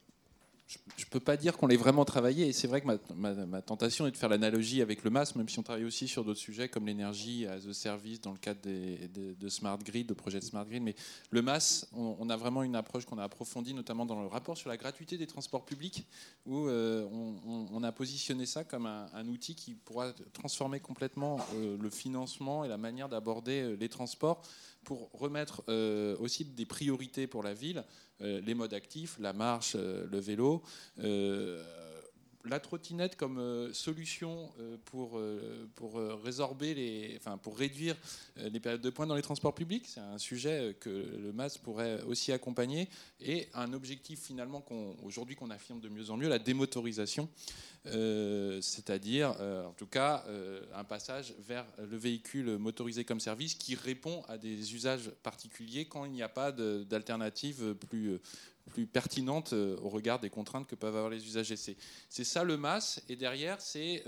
Je 0.97 1.05
ne 1.05 1.11
peux 1.11 1.21
pas 1.21 1.37
dire 1.37 1.57
qu'on 1.57 1.67
l'ait 1.67 1.77
vraiment 1.77 2.05
travaillé. 2.05 2.49
Et 2.49 2.53
c'est 2.53 2.67
vrai 2.67 2.81
que 2.81 2.87
ma, 3.15 3.63
tentation 3.63 4.07
est 4.07 4.11
de 4.11 4.17
faire 4.17 4.29
l'analogie 4.29 4.83
avec 4.83 5.05
le 5.05 5.11
MAS, 5.11 5.35
même 5.37 5.49
si 5.49 5.59
on 5.59 5.63
travaille 5.63 5.85
aussi 5.85 6.09
sur 6.09 6.25
d'autres 6.25 6.41
sujets 6.41 6.69
comme 6.69 6.87
l'énergie 6.87 7.47
as 7.47 7.67
a 7.67 7.73
service 7.73 8.21
dans 8.21 8.33
le 8.33 8.39
cadre 8.39 8.61
de, 8.63 9.49
Smart 9.49 9.79
Grid, 9.79 10.07
de 10.07 10.15
projets 10.15 10.41
de 10.41 10.45
Smart 10.45 10.65
Grid. 10.65 10.83
Mais 10.83 10.95
le 11.31 11.43
MAS, 11.43 11.87
on, 11.93 12.29
a 12.31 12.37
vraiment 12.37 12.63
une 12.63 12.77
approche 12.77 13.05
qu'on 13.05 13.19
a 13.19 13.25
approfondie, 13.25 13.75
notamment 13.75 14.07
dans 14.07 14.21
le 14.21 14.27
rapport 14.27 14.57
sur 14.57 14.69
la 14.69 14.77
gratuité 14.77 15.19
des 15.19 15.27
transports 15.27 15.65
publics, 15.65 16.07
où 16.47 16.67
euh, 16.67 17.07
on, 17.73 17.83
a 17.83 17.93
positionné 17.93 18.47
ça 18.47 18.65
comme 18.65 18.87
un, 18.87 19.29
outil 19.29 19.55
qui 19.55 19.75
pourra 19.75 20.13
transformer 20.33 20.81
complètement 20.81 21.39
euh, 21.55 21.77
le 21.81 21.91
financement 21.91 22.65
et 22.65 22.69
la 22.69 22.79
manière 22.79 23.09
d'aborder 23.09 23.63
euh, 23.63 23.77
les 23.79 23.89
transports 23.89 24.43
pour 24.85 25.11
remettre 25.13 25.63
aussi 26.21 26.45
des 26.45 26.67
priorités 26.67 27.27
pour 27.27 27.43
la 27.43 27.55
ville 27.55 27.85
euh, 28.23 28.41
les 28.41 28.55
modes 28.55 28.75
actifs, 28.75 29.17
la 29.19 29.33
marche, 29.33 29.75
euh, 29.77 30.07
le 30.11 30.19
vélo 30.19 30.63
euh, 31.01 31.63
la 32.45 32.61
trottinette 32.61 33.17
comme 33.17 33.73
solution 33.73 34.51
pour, 34.87 35.21
pour 35.75 35.95
résorber 36.23 36.75
les, 36.75 37.15
enfin, 37.17 37.39
pour 37.39 37.57
réduire 37.57 37.97
les 38.37 38.61
périodes 38.61 38.81
de 38.81 38.91
pointe 38.91 39.09
dans 39.09 39.15
les 39.15 39.23
transports 39.23 39.55
publics, 39.55 39.87
c'est 39.87 40.01
un 40.01 40.19
sujet 40.19 40.77
que 40.81 40.91
le 40.91 41.33
MAS 41.33 41.59
pourrait 41.63 42.03
aussi 42.03 42.33
accompagner, 42.33 42.89
et 43.21 43.49
un 43.55 43.73
objectif 43.73 44.21
finalement 44.21 44.61
qu'aujourd'hui 44.61 45.37
qu'on 45.37 45.51
affirme 45.51 45.81
de 45.81 45.89
mieux 45.89 46.11
en 46.11 46.17
mieux, 46.17 46.29
la 46.29 46.39
démotorisation. 46.39 47.29
Euh, 47.87 48.61
c'est-à-dire 48.61 49.35
euh, 49.41 49.67
en 49.67 49.73
tout 49.73 49.89
cas 49.89 50.25
euh, 50.29 50.61
un 50.73 50.85
passage 50.85 51.35
vers 51.41 51.67
le 51.79 51.97
véhicule 51.97 52.57
motorisé 52.57 53.05
comme 53.05 53.19
service 53.19 53.57
qui 53.57 53.75
répond 53.75 54.23
à 54.29 54.39
des 54.39 54.73
usages 54.77 55.11
particuliers 55.25 55.87
quand 55.87 56.05
il 56.05 56.13
n'y 56.13 56.23
a 56.23 56.29
pas 56.29 56.53
d'alternative 56.53 57.75
plus, 57.75 58.21
plus 58.71 58.87
pertinente 58.87 59.53
au 59.53 59.89
regard 59.89 60.19
des 60.21 60.31
contraintes 60.31 60.67
que 60.67 60.75
peuvent 60.75 60.97
avoir 60.97 61.11
les 61.11 61.25
usagers. 61.27 61.57
C'est 61.57 62.25
ça 62.25 62.45
le 62.45 62.57
MAS, 62.57 63.01
et 63.09 63.17
derrière, 63.17 63.61
c'est 63.61 64.05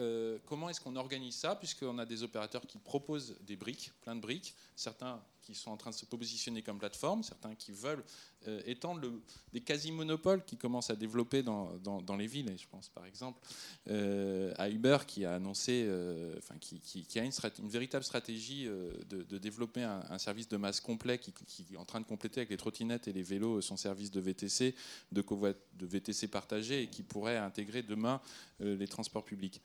comment 0.46 0.68
est-ce 0.68 0.80
qu'on 0.80 0.96
organise 0.96 1.36
ça, 1.36 1.56
puisqu'on 1.56 1.98
a 1.98 2.06
des 2.06 2.22
opérateurs 2.22 2.66
qui 2.66 2.78
proposent 2.78 3.36
des 3.40 3.56
briques, 3.56 3.92
plein 4.00 4.16
de 4.16 4.20
briques, 4.20 4.54
certains 4.76 5.22
qui 5.44 5.54
sont 5.54 5.70
en 5.70 5.76
train 5.76 5.90
de 5.90 5.94
se 5.94 6.06
positionner 6.06 6.62
comme 6.62 6.78
plateforme, 6.78 7.22
certains 7.22 7.54
qui 7.54 7.72
veulent 7.72 8.04
euh, 8.46 8.60
étendre 8.66 9.00
le, 9.00 9.22
des 9.52 9.60
quasi-monopoles 9.60 10.44
qui 10.44 10.56
commencent 10.56 10.90
à 10.90 10.96
développer 10.96 11.42
dans, 11.42 11.78
dans, 11.78 12.16
les 12.16 12.26
villes. 12.26 12.54
Je 12.58 12.66
pense 12.70 12.88
par 12.88 13.06
exemple 13.06 13.40
euh, 13.88 14.52
à 14.58 14.68
Uber 14.68 14.98
qui 15.06 15.24
a 15.24 15.34
annoncé, 15.34 15.84
euh, 15.86 16.34
enfin, 16.38 16.56
qui, 16.58 17.06
a 17.18 17.22
une, 17.22 17.32
une, 17.58 17.68
véritable 17.68 18.04
stratégie 18.04 18.66
de, 19.08 19.38
développer 19.38 19.82
un, 19.82 20.18
service 20.18 20.48
de 20.48 20.56
masse 20.56 20.80
complet 20.80 21.18
qui, 21.18 21.32
est 21.72 21.76
en 21.76 21.84
train 21.84 22.00
de 22.00 22.06
compléter 22.06 22.40
avec 22.40 22.50
les 22.50 22.56
trottinettes 22.56 23.08
et 23.08 23.12
les 23.12 23.22
vélos 23.22 23.60
son 23.60 23.76
service 23.76 24.10
de 24.10 24.20
VTC, 24.20 24.74
de, 25.12 25.22
de 25.22 25.86
VTC 25.86 26.28
partagé 26.28 26.82
et 26.82 26.86
qui 26.88 27.02
pourrait 27.02 27.38
intégrer 27.38 27.82
demain 27.82 28.20
les 28.60 28.88
transports 28.88 29.24
publics. 29.24 29.60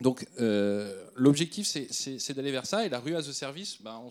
Donc 0.00 0.26
l'objectif 1.16 1.66
c'est 1.66 2.34
d'aller 2.34 2.52
vers 2.52 2.66
ça 2.66 2.84
et 2.84 2.88
la 2.88 3.00
rue 3.00 3.14
as 3.16 3.28
a 3.28 3.32
service, 3.32 3.80
ben, 3.80 3.98
on 4.04 4.10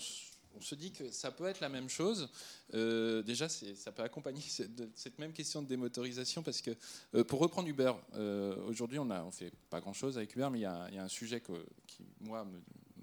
on 0.57 0.61
se 0.61 0.75
dit 0.75 0.91
que 0.91 1.09
ça 1.11 1.31
peut 1.31 1.45
être 1.45 1.59
la 1.59 1.69
même 1.69 1.89
chose. 1.89 2.29
Euh, 2.73 3.21
déjà, 3.21 3.49
ça 3.49 3.91
peut 3.91 4.03
accompagner 4.03 4.41
cette, 4.95 5.19
même 5.19 5.33
question 5.33 5.61
de 5.61 5.67
démotorisation 5.67 6.43
parce 6.43 6.61
que, 6.61 6.71
euh, 7.15 7.23
pour 7.23 7.39
reprendre 7.39 7.67
Uber, 7.67 7.93
euh, 8.15 8.55
aujourd'hui, 8.67 8.99
on 8.99 9.05
ne 9.05 9.31
fait 9.31 9.51
pas 9.69 9.79
grand-chose 9.81 10.17
avec 10.17 10.35
Uber, 10.35 10.49
mais 10.51 10.59
il 10.59 10.63
y, 10.63 10.65
a 10.65 11.03
un 11.03 11.07
sujet 11.07 11.41
qui, 11.87 12.03
moi, 12.19 12.45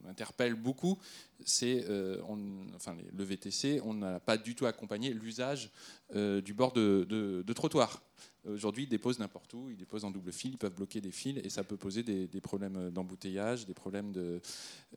m'interpelle 0.05 0.55
beaucoup, 0.55 0.99
c'est 1.45 1.85
enfin, 2.75 2.97
le 3.12 3.25
VTC, 3.25 3.81
on 3.85 3.95
n'a 3.95 4.20
pas 4.20 4.37
du 4.37 4.55
tout 4.55 4.66
accompagné 4.66 5.12
l'usage 5.12 5.70
du 6.15 6.55
bord 6.55 6.73
de 6.73 7.53
trottoir. 7.53 8.03
Aujourd'hui, 8.53 8.85
ils 8.85 8.89
déposent 8.89 9.19
n'importe 9.19 9.53
où, 9.55 9.69
ils 9.70 9.77
déposent 9.77 10.05
en 10.05 10.11
double 10.11 10.33
fil, 10.33 10.53
ils 10.53 10.59
peuvent 10.59 10.75
bloquer 10.75 11.01
des 11.01 11.11
fils 11.11 11.39
et 11.45 11.51
ça 11.51 11.65
peut 11.65 11.77
poser 11.77 12.03
des, 12.03 12.41
problèmes 12.41 12.91
d'embouteillage, 12.91 13.66
des 13.66 13.75
problèmes 13.75 14.12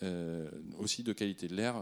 euh, 0.03 0.49
aussi 0.79 1.03
de 1.03 1.13
qualité 1.13 1.47
de 1.47 1.55
l'air, 1.55 1.75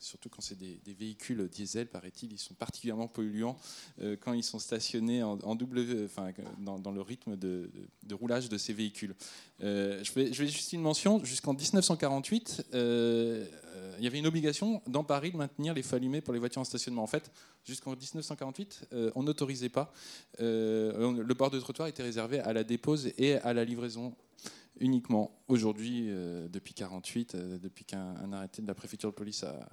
surtout 0.00 0.28
quand 0.28 0.40
c'est 0.40 0.58
des, 0.58 0.80
véhicules 0.98 1.48
diesel, 1.48 1.86
paraît-il, 1.86 2.32
ils 2.32 2.38
sont 2.38 2.54
particulièrement 2.54 3.08
polluants 3.08 3.56
euh, 4.00 4.16
quand 4.20 4.32
ils 4.32 4.42
sont 4.42 4.58
stationnés 4.58 5.22
en, 5.22 5.54
double, 5.54 6.04
enfin, 6.04 6.32
dans, 6.58 6.90
le 6.90 7.00
rythme 7.00 7.36
de, 7.36 7.70
roulage 8.12 8.48
de 8.48 8.58
ces 8.58 8.72
véhicules. 8.72 9.14
Euh, 9.62 10.02
je, 10.02 10.12
vais, 10.12 10.32
je, 10.32 10.42
vais, 10.42 10.48
juste 10.48 10.72
une 10.72 10.82
mention, 10.82 11.24
jusqu'en 11.24 11.52
1948, 11.52 12.66
il 12.72 14.04
y 14.04 14.06
avait 14.06 14.18
une 14.18 14.26
obligation 14.26 14.82
dans 14.86 15.04
Paris 15.04 15.30
de 15.30 15.36
maintenir 15.36 15.74
les 15.74 15.82
feux 15.82 15.96
allumés 15.96 16.20
pour 16.20 16.32
les 16.32 16.40
voitures 16.40 16.62
en 16.62 16.64
stationnement. 16.64 17.02
En 17.02 17.06
fait, 17.06 17.30
jusqu'en 17.70 17.92
1948, 17.92 18.88
on 19.14 19.22
n'autorisait 19.22 19.68
pas 19.68 19.92
euh, 20.40 21.22
le 21.22 21.34
bord 21.34 21.50
de 21.50 21.58
trottoir 21.58 21.88
était 21.88 22.02
réservé 22.02 22.40
à 22.40 22.52
la 22.52 22.64
dépose 22.64 23.12
et 23.18 23.34
à 23.36 23.52
la 23.52 23.64
livraison 23.64 24.14
uniquement. 24.80 25.30
Aujourd'hui, 25.50 26.06
euh, 26.08 26.48
depuis 26.48 26.74
48, 26.74 27.34
euh, 27.34 27.58
depuis 27.58 27.84
qu'un 27.84 28.32
arrêté 28.32 28.62
de 28.62 28.68
la 28.68 28.74
préfecture 28.74 29.10
de 29.10 29.14
police 29.16 29.42
a, 29.42 29.68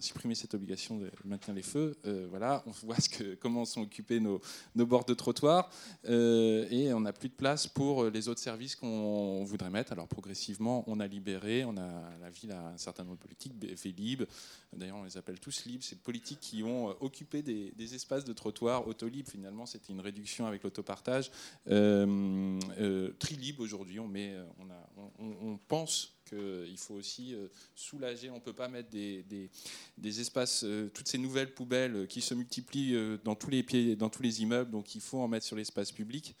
supprimé 0.00 0.34
cette 0.34 0.54
obligation 0.54 0.98
de 0.98 1.12
maintenir 1.24 1.54
les 1.54 1.62
feux, 1.62 1.96
euh, 2.06 2.26
voilà, 2.28 2.64
on 2.66 2.72
voit 2.72 2.98
ce 2.98 3.08
que, 3.08 3.34
comment 3.36 3.64
sont 3.64 3.82
occupés 3.82 4.18
nos, 4.18 4.40
bords 4.74 5.04
de 5.04 5.14
trottoir 5.14 5.70
et 6.04 6.92
on 6.92 7.00
n'a 7.00 7.12
plus 7.12 7.28
de 7.28 7.34
place 7.34 7.68
pour 7.68 8.06
les 8.06 8.28
autres 8.28 8.40
services 8.40 8.74
qu'on 8.74 9.44
voudrait 9.44 9.70
mettre. 9.70 9.92
Alors 9.92 10.08
progressivement, 10.08 10.82
on 10.88 10.98
a 10.98 11.06
libéré, 11.06 11.64
on 11.64 11.76
a 11.76 12.02
la 12.20 12.30
ville 12.30 12.50
a 12.50 12.70
un 12.70 12.78
certain 12.78 13.04
nombre 13.04 13.18
de 13.18 13.22
politiques, 13.22 13.52
Vélib, 13.62 14.24
d'ailleurs 14.72 14.96
on 14.96 15.04
les 15.04 15.16
appelle 15.16 15.38
tous 15.38 15.66
libres, 15.66 15.84
c'est 15.84 16.02
politiques 16.02 16.40
qui 16.40 16.64
ont 16.64 16.88
occupé 17.00 17.42
des, 17.42 17.72
des 17.76 17.94
espaces 17.94 18.24
de 18.24 18.32
trottoir 18.32 18.88
autolib. 18.88 19.28
Finalement, 19.28 19.66
c'était 19.66 19.92
une 19.92 20.00
réduction 20.00 20.46
avec 20.46 20.64
l'autopartage. 20.64 21.30
Trilib 21.66 23.60
aujourd'hui, 23.60 24.00
on 24.00 24.08
met 24.08 24.34
euh, 24.42 25.02
on, 25.18 25.58
pense 25.68 26.14
qu'il 26.28 26.76
faut 26.76 26.94
aussi 26.94 27.34
euh, 27.34 27.48
soulager. 27.74 28.30
On 28.30 28.36
ne 28.36 28.40
peut 28.40 28.52
pas 28.52 28.68
mettre 28.68 28.90
des, 28.90 30.20
espaces, 30.20 30.64
euh, 30.64 30.88
toutes 30.92 31.08
ces 31.08 31.18
nouvelles 31.18 31.54
poubelles 31.54 32.06
qui 32.08 32.20
se 32.20 32.34
multiplient 32.34 33.18
dans 33.24 33.34
tous 33.34 33.50
les 33.50 33.62
pieds, 33.62 33.96
dans 33.96 34.10
tous 34.10 34.22
les 34.22 34.42
immeubles. 34.42 34.70
Donc 34.70 34.94
il 34.94 35.00
faut 35.00 35.20
en 35.20 35.28
mettre 35.28 35.46
sur 35.46 35.56
l'espace 35.56 35.92
public 35.92 36.34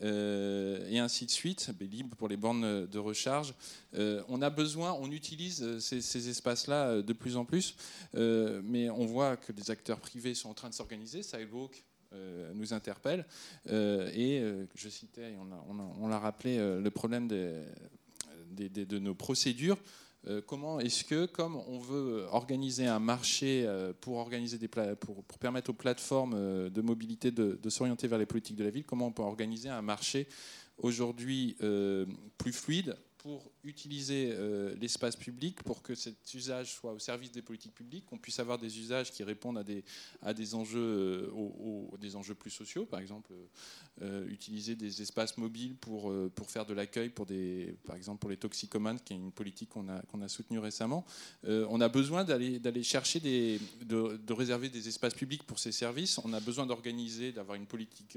et 0.00 0.98
ainsi 1.00 1.26
de 1.26 1.30
suite. 1.30 1.70
libre 1.80 2.16
pour 2.16 2.28
les 2.28 2.36
bornes 2.36 2.86
de 2.86 2.98
recharge. 2.98 3.54
on 3.94 4.42
a 4.42 4.50
besoin, 4.50 4.92
on 4.92 5.10
utilise 5.10 5.78
ces, 5.80 6.00
ces 6.00 6.28
espaces-là 6.28 7.02
de 7.02 7.12
plus 7.12 7.36
en 7.36 7.44
plus, 7.44 7.74
mais 8.14 8.90
on 8.90 9.06
voit 9.06 9.36
que 9.36 9.52
les 9.52 9.70
acteurs 9.70 9.98
privés 9.98 10.34
sont 10.34 10.50
en 10.50 10.54
train 10.54 10.68
de 10.68 10.74
s'organiser. 10.74 11.24
Ça 11.24 11.40
évoque 11.40 11.84
euh, 11.84 11.87
nous 12.54 12.72
interpelle. 12.72 13.26
Euh, 13.68 14.10
et 14.14 14.40
euh, 14.40 14.66
je 14.74 14.88
citais, 14.88 15.34
on 15.98 16.08
l'a 16.08 16.18
rappelé, 16.18 16.58
le 16.58 16.90
problème 16.90 17.28
de 17.28 18.98
nos 18.98 19.14
procédures. 19.14 19.78
comment 20.46 20.80
est-ce 20.80 21.04
que, 21.04 21.26
comme 21.26 21.56
on 21.56 21.78
veut 21.78 22.26
organiser 22.30 22.86
un 22.86 22.98
marché 22.98 23.66
pour, 24.00 24.16
organiser 24.16 24.58
des 24.58 24.68
pour, 24.68 25.24
pour, 25.24 25.38
permettre 25.38 25.70
aux 25.70 25.74
plateformes 25.74 26.70
de 26.70 26.80
mobilité 26.82 27.30
de, 27.30 27.58
de 27.62 27.70
s'orienter 27.70 28.08
vers 28.08 28.18
les 28.18 28.26
politiques 28.26 28.56
de 28.56 28.64
la 28.64 28.70
ville, 28.70 28.84
comment 28.84 29.06
on 29.06 29.12
peut 29.12 29.22
organiser 29.22 29.68
un 29.68 29.82
marché 29.82 30.28
aujourd'hui 30.78 31.56
plus 32.38 32.52
fluide 32.52 32.96
pour 33.18 33.50
utiliser 33.64 34.30
euh, 34.32 34.74
l'espace 34.80 35.16
public, 35.16 35.62
pour 35.64 35.82
que 35.82 35.96
cet 35.96 36.32
usage 36.34 36.72
soit 36.72 36.92
au 36.92 37.00
service 37.00 37.32
des 37.32 37.42
politiques 37.42 37.74
publiques, 37.74 38.06
qu'on 38.06 38.16
puisse 38.16 38.38
avoir 38.38 38.58
des 38.58 38.78
usages 38.78 39.10
qui 39.10 39.24
répondent 39.24 39.58
à 39.58 39.64
des, 39.64 39.84
euh, 40.22 41.28
enjeux 42.14 42.34
plus 42.36 42.50
sociaux, 42.50 42.86
par 42.86 43.00
exemple 43.00 43.32
euh, 44.02 44.28
utiliser 44.28 44.76
des 44.76 45.02
espaces 45.02 45.36
mobiles 45.36 45.74
pour, 45.74 46.12
faire 46.46 46.64
de 46.64 46.74
l'accueil, 46.74 47.10
par 47.10 47.96
exemple 47.96 48.20
pour 48.20 48.30
les 48.30 48.36
toxicomanes, 48.36 49.00
qui 49.00 49.12
est 49.12 49.16
une 49.16 49.32
politique 49.32 49.70
qu'on 49.70 49.88
a, 49.88 50.28
soutenue 50.28 50.60
récemment. 50.60 51.04
on 51.44 51.80
a 51.80 51.88
besoin 51.88 52.24
d'aller, 52.24 52.82
chercher 52.82 53.18
des, 53.18 53.60
de, 53.84 54.16
de, 54.16 54.32
réserver 54.32 54.68
des 54.68 54.88
espaces 54.88 55.14
publics 55.14 55.42
pour 55.42 55.58
ces 55.58 55.72
services. 55.72 56.18
On 56.18 56.32
a 56.32 56.40
besoin 56.40 56.66
d'organiser, 56.66 57.32
d'avoir 57.32 57.56
une 57.56 57.66
politique 57.66 58.16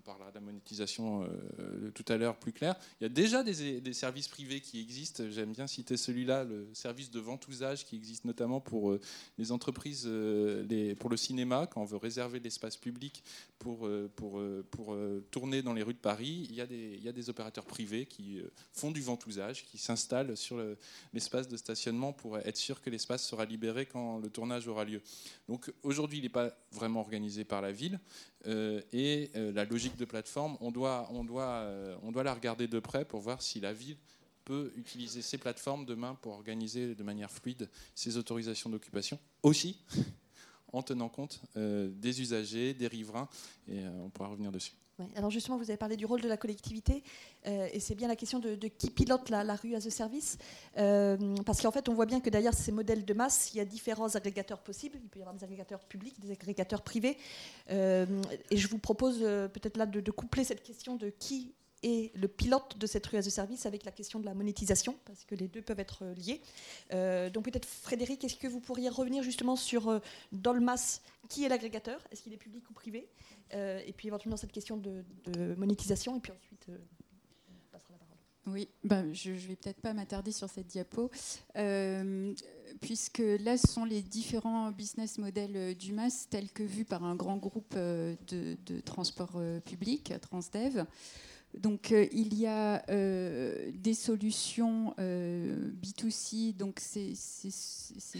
on 0.00 0.02
parlera 0.02 0.30
de 0.30 0.36
la 0.36 0.40
monétisation 0.40 1.24
euh, 1.24 1.90
tout 1.90 2.04
à 2.08 2.16
l'heure 2.16 2.36
plus 2.36 2.52
clair. 2.52 2.74
Il 3.00 3.04
y 3.04 3.06
a 3.06 3.10
déjà 3.10 3.42
des, 3.42 3.92
services 3.92 4.28
privés 4.28 4.60
qui 4.60 4.80
existent. 4.80 5.24
J'aime 5.28 5.52
bien 5.52 5.66
citer 5.66 5.96
celui-là, 5.98 6.44
le 6.44 6.68
service 6.72 7.10
de 7.10 7.20
ventousage 7.20 7.84
qui 7.84 7.96
existe 7.96 8.24
notamment 8.24 8.60
pour 8.60 8.92
euh, 8.92 9.00
les 9.36 9.52
entreprises, 9.52 10.04
euh, 10.06 10.94
pour 10.94 11.10
le 11.10 11.18
cinéma, 11.18 11.66
quand 11.66 11.82
on 11.82 11.84
veut 11.84 11.98
réserver 11.98 12.40
l'espace 12.40 12.76
public 12.76 13.22
pour, 13.58 13.86
pour, 14.16 14.42
pour 14.70 14.96
tourner 15.30 15.60
dans 15.60 15.74
les 15.74 15.82
rues 15.82 15.92
de 15.92 15.98
Paris. 15.98 16.46
Il 16.48 16.54
y 16.54 16.62
a 16.62 16.66
des, 16.66 16.94
il 16.96 17.04
y 17.04 17.08
a 17.10 17.12
des 17.12 17.28
opérateurs 17.28 17.66
privés 17.66 18.06
qui 18.06 18.40
font 18.72 18.90
du 18.90 19.02
ventousage, 19.02 19.66
qui 19.66 19.76
s'installent 19.76 20.34
sur 20.34 20.56
l'espace 21.12 21.46
de 21.46 21.58
stationnement 21.58 22.14
pour 22.14 22.38
être 22.38 22.56
sûr 22.56 22.80
que 22.80 22.88
l'espace 22.88 23.22
sera 23.26 23.44
libéré 23.44 23.84
quand 23.84 24.18
le 24.18 24.30
tournage 24.30 24.66
aura 24.66 24.86
lieu. 24.86 25.02
Donc 25.46 25.70
aujourd'hui, 25.82 26.18
il 26.18 26.22
n'est 26.22 26.30
pas 26.30 26.56
vraiment 26.72 27.00
organisé 27.00 27.44
par 27.44 27.60
la 27.60 27.70
ville. 27.70 28.00
Et 28.46 29.30
la 29.34 29.64
logique 29.64 29.96
de 29.96 30.04
plateforme, 30.04 30.56
on 30.60 30.70
doit, 30.70 31.08
on, 31.12 31.24
doit, 31.24 31.44
euh, 31.44 31.96
on 32.02 32.12
doit 32.12 32.22
la 32.22 32.34
regarder 32.34 32.68
de 32.68 32.78
près 32.78 33.04
pour 33.04 33.20
voir 33.20 33.42
si 33.42 33.60
la 33.60 33.72
ville 33.72 33.96
peut 34.44 34.72
utiliser 34.76 35.22
ces 35.22 35.38
plateformes 35.38 35.84
demain 35.84 36.16
pour 36.22 36.32
organiser 36.32 36.94
de 36.94 37.02
manière 37.02 37.30
fluide 37.30 37.68
ces 37.94 38.16
autorisations 38.16 38.70
d'occupation, 38.70 39.18
aussi 39.42 39.78
en 40.72 40.82
tenant 40.82 41.08
compte 41.08 41.40
euh, 41.56 41.90
des 41.90 42.20
usagers, 42.20 42.74
des 42.74 42.86
riverains, 42.86 43.28
et 43.68 43.80
euh, 43.80 43.90
on 44.04 44.10
pourra 44.10 44.28
revenir 44.28 44.50
dessus. 44.50 44.72
Alors 45.16 45.30
justement, 45.30 45.56
vous 45.56 45.70
avez 45.70 45.76
parlé 45.76 45.96
du 45.96 46.06
rôle 46.06 46.20
de 46.20 46.28
la 46.28 46.36
collectivité, 46.36 47.02
et 47.44 47.80
c'est 47.80 47.94
bien 47.94 48.08
la 48.08 48.16
question 48.16 48.38
de, 48.38 48.54
qui 48.54 48.90
pilote 48.90 49.28
la, 49.30 49.54
rue 49.54 49.74
as 49.74 49.86
a 49.86 49.90
service, 49.90 50.38
parce 50.74 51.62
qu'en 51.62 51.70
fait, 51.70 51.88
on 51.88 51.94
voit 51.94 52.06
bien 52.06 52.20
que 52.20 52.30
derrière 52.30 52.54
ces 52.54 52.72
modèles 52.72 53.04
de 53.04 53.14
masse, 53.14 53.50
il 53.52 53.58
y 53.58 53.60
a 53.60 53.64
différents 53.64 54.14
agrégateurs 54.14 54.60
possibles. 54.60 54.98
Il 55.02 55.08
peut 55.08 55.18
y 55.18 55.22
avoir 55.22 55.34
des 55.34 55.44
agrégateurs 55.44 55.84
publics, 55.84 56.18
des 56.20 56.32
agrégateurs 56.32 56.82
privés, 56.82 57.16
et 57.68 58.56
je 58.56 58.68
vous 58.68 58.78
propose 58.78 59.18
peut-être 59.18 59.76
là 59.76 59.86
de, 59.86 60.10
coupler 60.10 60.44
cette 60.44 60.62
question 60.62 60.96
de 60.96 61.10
qui 61.10 61.54
et 61.82 62.12
le 62.14 62.28
pilote 62.28 62.76
de 62.78 62.86
cette 62.86 63.06
rue 63.06 63.16
as 63.16 63.26
a 63.26 63.30
service 63.30 63.66
avec 63.66 63.84
la 63.84 63.90
question 63.90 64.20
de 64.20 64.26
la 64.26 64.34
monétisation, 64.34 64.96
parce 65.04 65.24
que 65.24 65.34
les 65.34 65.48
deux 65.48 65.62
peuvent 65.62 65.80
être 65.80 66.04
euh, 66.04 66.14
liés. 66.14 66.40
Euh, 66.92 67.30
donc 67.30 67.44
peut-être 67.44 67.66
Frédéric, 67.66 68.22
est-ce 68.24 68.36
que 68.36 68.48
vous 68.48 68.60
pourriez 68.60 68.88
revenir 68.88 69.22
justement 69.22 69.56
sur, 69.56 69.88
euh, 69.88 69.98
dans 70.32 70.52
le 70.52 70.60
qui 71.28 71.44
est 71.44 71.48
l'agrégateur? 71.48 72.00
Est-ce 72.12 72.22
qu'il 72.22 72.32
est 72.32 72.38
public 72.38 72.68
ou 72.70 72.74
privé? 72.74 73.08
Et 73.52 73.92
puis 73.96 74.08
éventuellement 74.08 74.36
cette 74.36 74.52
question 74.52 74.76
de, 74.76 75.04
monétisation, 75.56 76.16
et 76.16 76.20
puis 76.20 76.32
ensuite... 76.32 76.66
parole. 77.72 77.96
Oui, 78.46 78.68
ben, 78.84 79.12
je 79.12 79.32
ne 79.32 79.36
vais 79.36 79.56
peut-être 79.56 79.80
pas 79.80 79.92
m'attarder 79.92 80.32
sur 80.32 80.48
cette 80.48 80.66
diapo, 80.66 81.10
puisque 82.80 83.22
là, 83.40 83.56
ce 83.56 83.68
sont 83.68 83.84
les 83.84 84.02
différents 84.02 84.70
business 84.70 85.18
models 85.18 85.76
du 85.76 85.92
MAS 85.92 86.26
tels 86.28 86.50
que 86.50 86.62
vus 86.62 86.84
par 86.84 87.04
un 87.04 87.14
grand 87.14 87.36
groupe 87.36 87.74
de, 87.74 88.16
de 88.28 88.80
transport 88.80 89.40
public, 89.64 90.12
Transdev. 90.20 90.86
Donc 91.54 91.90
euh, 91.90 92.06
il 92.12 92.34
y 92.34 92.46
a 92.46 92.82
euh, 92.90 93.70
des 93.74 93.94
solutions 93.94 94.94
euh, 94.98 95.72
B2C, 95.82 96.56
donc 96.56 96.80
c'est 96.80 97.12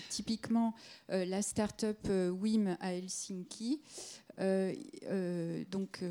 typiquement 0.08 0.74
la 1.08 1.42
start-up 1.42 2.08
WIM 2.08 2.76
à 2.80 2.94
Helsinki. 2.94 3.80
Donc 5.70 6.02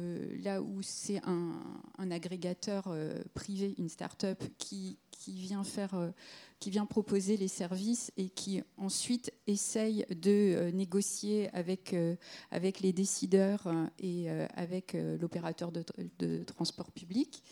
là 0.43 0.61
où 0.61 0.81
c'est 0.81 1.21
un, 1.25 2.11
agrégateur 2.11 2.93
privé, 3.33 3.75
une 3.77 3.89
start-up 3.89 4.43
qui, 4.57 4.97
vient 5.27 5.63
faire 5.63 6.11
qui 6.59 6.69
vient 6.69 6.85
proposer 6.85 7.37
les 7.37 7.47
services 7.47 8.11
et 8.17 8.29
qui 8.29 8.61
ensuite 8.77 9.31
essaye 9.47 10.05
de 10.09 10.29
euh, 10.31 10.71
négocier 10.71 11.49
avec, 11.53 11.93
euh, 11.93 12.15
avec 12.51 12.81
les 12.81 12.91
décideurs 12.91 13.67
euh, 13.67 13.85
et 13.99 14.29
avec 14.55 14.95
l'opérateur 15.19 15.71
de, 15.71 16.43
transport 16.43 16.91
public. 16.91 17.43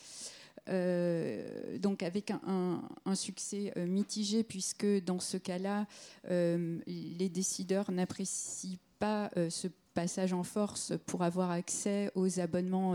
donc 0.68 2.04
avec 2.04 2.32
un, 2.32 2.82
succès 3.16 3.74
mitigé 3.76 4.44
puisque 4.44 4.86
dans 5.04 5.20
ce 5.20 5.38
cas-là, 5.38 5.88
les 6.30 7.30
décideurs 7.30 7.92
n'apprécient 7.92 8.78
pas 9.00 9.30
ce 9.50 9.68
passage 9.98 10.32
en 10.32 10.44
force 10.44 10.94
pour 11.08 11.24
avoir 11.24 11.50
accès 11.50 12.12
aux 12.14 12.40
abonnements 12.40 12.94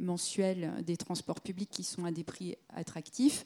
mensuels 0.00 0.72
des 0.84 0.96
transports 0.96 1.40
publics 1.40 1.70
qui 1.70 1.84
sont 1.84 2.04
à 2.04 2.10
des 2.10 2.24
prix 2.24 2.56
attractifs. 2.74 3.44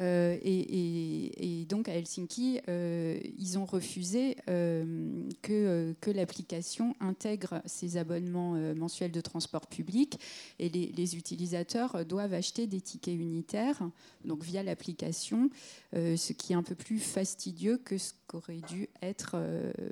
Euh, 0.00 0.38
et, 0.42 1.66
donc 1.68 1.88
à 1.88 1.94
Helsinki, 1.94 2.60
euh, 2.68 3.18
ils 3.38 3.58
ont 3.58 3.64
refusé 3.64 4.36
euh, 4.48 5.28
que, 5.42 5.94
que 6.00 6.10
l'application 6.10 6.96
intègre 7.00 7.62
ces 7.64 7.96
abonnements 7.96 8.54
mensuels 8.74 9.12
de 9.12 9.20
transport 9.20 9.66
public. 9.66 10.18
Et 10.58 10.68
les, 10.68 11.16
utilisateurs 11.16 12.04
doivent 12.04 12.34
acheter 12.34 12.66
des 12.66 12.80
tickets 12.80 13.14
unitaires, 13.14 13.80
donc 14.24 14.42
via 14.42 14.62
l'application, 14.62 15.50
ce 15.92 16.32
qui 16.32 16.52
est 16.52 16.56
un 16.56 16.62
peu 16.62 16.74
plus 16.74 16.98
fastidieux 16.98 17.78
que 17.78 17.98
ce 17.98 18.12
qu'aurait 18.26 18.60
dû 18.68 18.88
être 19.02 19.36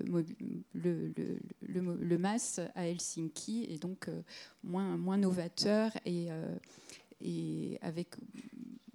le, 0.04 0.24
le, 0.74 1.12
le, 1.62 2.18
MAS 2.18 2.60
à 2.74 2.86
Helsinki 2.86 3.66
et 3.68 3.78
donc 3.78 4.08
moins, 4.62 4.96
moins 4.96 5.18
novateur 5.18 5.90
et, 6.04 6.28
et 7.20 7.78
avec 7.82 8.08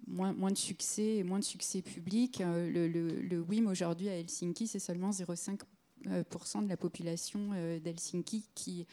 moins, 0.07 0.51
de 0.51 0.57
succès 0.57 1.17
et 1.17 1.23
moins 1.23 1.39
de 1.39 1.43
succès 1.43 1.81
public. 1.81 2.41
Euh, 2.41 2.69
le, 2.69 3.39
WIM 3.41 3.67
aujourd'hui 3.67 4.09
à 4.09 4.17
Helsinki, 4.17 4.67
c'est 4.67 4.79
seulement 4.79 5.11
0,5% 5.11 5.65
euh, 6.07 6.61
de 6.61 6.69
la 6.69 6.77
population 6.77 7.51
euh, 7.53 7.79
d'Helsinki 7.79 8.45
qui, 8.55 8.85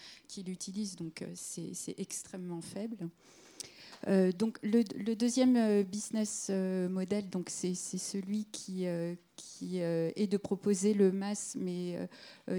l'utilise, 0.47 0.97
donc 0.97 1.25
c'est 1.35 1.95
extrêmement 1.99 2.61
faible. 2.61 3.09
donc 4.39 4.59
le, 4.63 5.15
deuxième 5.15 5.83
business 5.83 6.51
model, 6.51 7.29
donc 7.29 7.51
c'est 7.51 7.75
celui 7.75 8.47
qui, 8.47 8.87
qui 9.37 9.79
est 9.79 10.31
de 10.31 10.37
proposer 10.37 10.95
le 10.95 11.13
MAS, 11.13 11.57
mais 11.59 12.09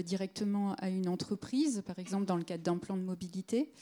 directement 0.04 0.74
à 0.74 0.88
une 0.88 1.08
entreprise, 1.08 1.82
par 1.84 1.98
exemple 1.98 2.26
dans 2.26 2.36
le 2.36 2.44
cadre 2.44 2.62
d'un 2.62 2.78
plan 2.78 2.96
de 2.96 3.02
mobilité. 3.02 3.72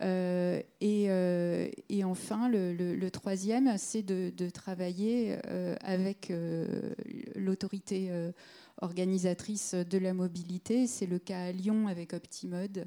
Euh, 0.00 0.60
euh, 0.82 1.68
et, 1.88 2.04
enfin, 2.04 2.48
le, 2.48 3.08
troisième, 3.10 3.76
c'est 3.78 4.02
de, 4.02 4.48
travailler 4.50 5.36
euh, 5.46 5.74
avec 5.82 6.32
l'autorité 7.34 8.10
organisatrice 8.80 9.74
de 9.74 9.98
la 9.98 10.14
mobilité. 10.14 10.86
C'est 10.86 11.06
le 11.06 11.18
cas 11.18 11.44
à 11.44 11.52
Lyon 11.52 11.88
avec 11.88 12.12
Optimode 12.12 12.86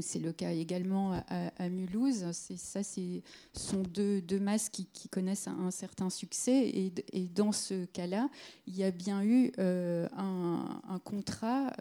c'est 0.00 0.18
le 0.18 0.32
cas 0.32 0.52
également 0.52 1.22
à, 1.28 1.68
Mulhouse. 1.68 2.30
Ça, 2.32 2.82
ce 2.82 3.20
sont 3.52 3.82
deux, 3.82 4.40
masses 4.40 4.68
qui, 4.68 4.86
connaissent 5.08 5.48
un, 5.48 5.70
certain 5.70 6.10
succès. 6.10 6.68
Et, 7.12 7.28
dans 7.34 7.52
ce 7.52 7.84
cas-là, 7.86 8.28
il 8.66 8.76
y 8.76 8.84
a 8.84 8.90
bien 8.90 9.22
eu 9.22 9.52
un, 9.58 11.00
contrat 11.04 11.72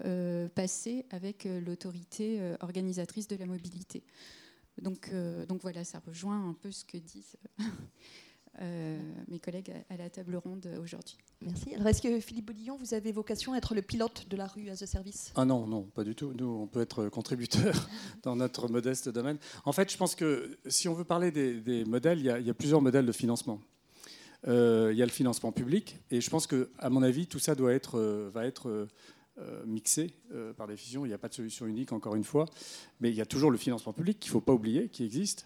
passé 0.54 1.06
avec 1.10 1.48
l'autorité 1.66 2.56
organisatrice 2.62 3.28
de 3.28 3.36
la 3.36 3.46
mobilité. 3.46 4.04
Donc, 4.82 5.12
donc 5.48 5.62
voilà, 5.62 5.84
ça 5.84 6.02
rejoint 6.06 6.50
un 6.50 6.54
peu 6.54 6.72
ce 6.72 6.86
que 6.86 6.98
disent 6.98 7.38
euh, 8.62 8.98
mes 9.28 9.40
collègues 9.40 9.74
à, 9.90 9.98
la 9.98 10.10
table 10.10 10.36
ronde 10.38 10.68
aujourd'hui. 10.82 11.18
Merci. 11.42 11.74
Alors, 11.76 11.88
est-ce 11.88 12.02
que 12.02 12.20
Philippe 12.20 12.46
Bodillon, 12.46 12.78
vous 12.78 12.94
avez 12.94 13.12
vocation 13.12 13.54
à 13.54 13.58
être 13.58 13.76
le 13.76 13.82
pilote 13.82 14.28
de 14.30 14.38
la 14.38 14.48
rue 14.48 14.70
as 14.70 14.82
a 14.82 14.86
service? 14.86 15.32
Ah 15.36 15.46
non, 15.46 15.68
non, 15.68 15.84
pas 15.84 16.04
du 16.04 16.16
tout. 16.16 16.34
Nous, 16.34 16.48
on 16.48 16.68
peut 16.68 16.82
être 16.82 17.10
contributeur 17.10 17.90
dans 18.24 18.36
notre 18.36 18.70
modeste 18.70 19.10
domaine. 19.10 19.38
En 19.66 19.72
fait, 19.72 19.92
je 19.92 19.98
pense 19.98 20.16
que 20.16 20.58
si 20.68 20.88
on 20.88 20.94
veut 20.94 21.04
parler 21.04 21.32
des, 21.32 21.86
modèles, 21.86 22.20
il 22.20 22.26
y, 22.26 22.50
a, 22.50 22.54
plusieurs 22.54 22.82
modèles 22.82 23.06
de 23.06 23.12
financement. 23.12 23.60
Euh, 24.48 24.90
il 24.92 24.98
y 24.98 25.02
a 25.02 25.06
le 25.06 25.12
financement 25.12 25.52
public, 25.52 26.00
et 26.12 26.22
je 26.22 26.30
pense 26.30 26.46
que, 26.46 26.70
à 26.78 26.90
mon 26.90 27.02
avis, 27.02 27.26
tout 27.26 27.40
ça 27.40 27.56
doit 27.56 27.74
être, 27.74 27.98
euh, 27.98 28.30
va 28.32 28.46
être 28.46 28.70
euh, 28.70 28.88
mixé 29.66 30.12
euh, 30.34 30.54
par 30.54 30.68
définition. 30.68 31.06
Il 31.06 31.10
n'y 31.10 31.14
a 31.14 31.18
pas 31.18 31.28
de 31.28 31.34
solution 31.34 31.66
unique, 31.66 31.92
encore 31.92 32.16
une 32.16 32.24
fois. 32.24 32.46
Mais 33.02 33.10
il 33.10 33.16
y 33.16 33.22
a 33.22 33.26
toujours 33.26 33.52
le 33.52 33.58
financement 33.58 33.92
public 33.92 34.20
qu'il 34.20 34.30
ne 34.30 34.34
faut 34.34 34.42
pas 34.42 34.54
oublier, 34.54 34.88
qui 34.88 35.04
existe. 35.04 35.46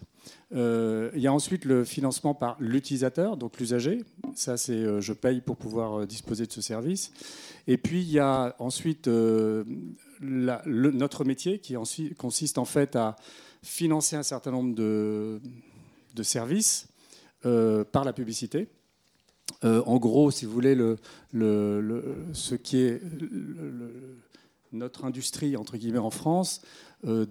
Euh, 0.54 1.10
il 1.14 1.20
y 1.20 1.26
a 1.26 1.32
ensuite 1.32 1.64
le 1.64 1.84
financement 1.84 2.34
par 2.34 2.56
l'utilisateur, 2.60 3.36
donc 3.36 3.58
l'usager. 3.58 4.04
Ça, 4.34 4.56
c'est 4.56 5.00
je 5.00 5.12
paye 5.12 5.40
pour 5.40 5.56
pouvoir 5.56 6.06
disposer 6.06 6.46
de 6.46 6.52
ce 6.52 6.60
service. 6.60 7.12
Et 7.66 7.78
puis, 7.78 8.00
il 8.02 8.10
y 8.10 8.20
a 8.20 8.54
ensuite 8.58 9.08
notre 10.20 11.24
métier 11.24 11.58
qui 11.58 11.74
consiste 12.16 12.58
en 12.58 12.64
fait 12.64 12.94
à 12.94 13.16
financer 13.62 14.16
un 14.16 14.22
certain 14.22 14.52
nombre 14.52 14.74
de 14.74 15.40
services 16.22 16.86
par 17.42 18.04
la 18.04 18.12
publicité. 18.12 18.68
Euh, 19.64 19.82
en 19.86 19.98
gros, 19.98 20.30
si 20.30 20.44
vous 20.44 20.52
voulez, 20.52 20.74
le, 20.74 20.98
ce 22.32 22.54
qui 22.54 22.78
est 22.78 23.02
notre 24.72 25.04
industrie, 25.04 25.56
entre 25.56 25.76
guillemets, 25.76 25.98
en 25.98 26.10
France, 26.10 26.62
euh, 27.04 27.26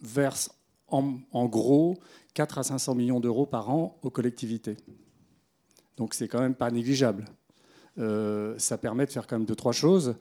verse 0.00 0.50
en, 0.88 1.46
gros 1.46 1.98
4 2.34 2.58
à 2.58 2.62
500 2.62 2.94
millions 2.94 3.20
d'euros 3.20 3.46
par 3.46 3.70
an 3.70 3.98
aux 4.02 4.10
collectivités. 4.10 4.76
Donc 5.96 6.14
c'est 6.14 6.28
quand 6.28 6.40
même 6.40 6.54
pas 6.54 6.70
négligeable. 6.70 7.24
Euh, 7.98 8.54
ça 8.58 8.76
permet 8.76 9.06
de 9.06 9.12
faire 9.12 9.26
quand 9.26 9.36
même 9.36 9.46
deux, 9.46 9.54
trois 9.54 9.72
choses. 9.72 10.16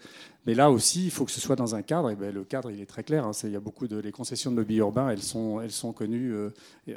Mais 0.46 0.54
là 0.54 0.70
aussi, 0.70 1.06
il 1.06 1.12
faut 1.12 1.26
que 1.26 1.32
ce 1.32 1.42
soit 1.42 1.56
dans 1.56 1.76
un 1.76 1.82
cadre. 1.82 2.12
Et 2.12 2.16
ben, 2.16 2.34
le 2.34 2.44
cadre, 2.44 2.70
il 2.70 2.80
est 2.80 2.86
très 2.86 3.04
clair. 3.04 3.26
Hein. 3.26 3.32
il 3.44 3.52
y 3.52 3.56
a 3.56 3.60
beaucoup 3.60 3.88
de 3.88 3.98
les 3.98 4.12
concessions 4.12 4.52
de 4.52 4.56
mobilier 4.58 4.80
urbain, 4.80 5.10
elles 5.10 5.24
sont, 5.24 5.60
elles 5.60 5.72
sont 5.72 5.94
connues. 5.94 6.34
Euh, 6.34 6.50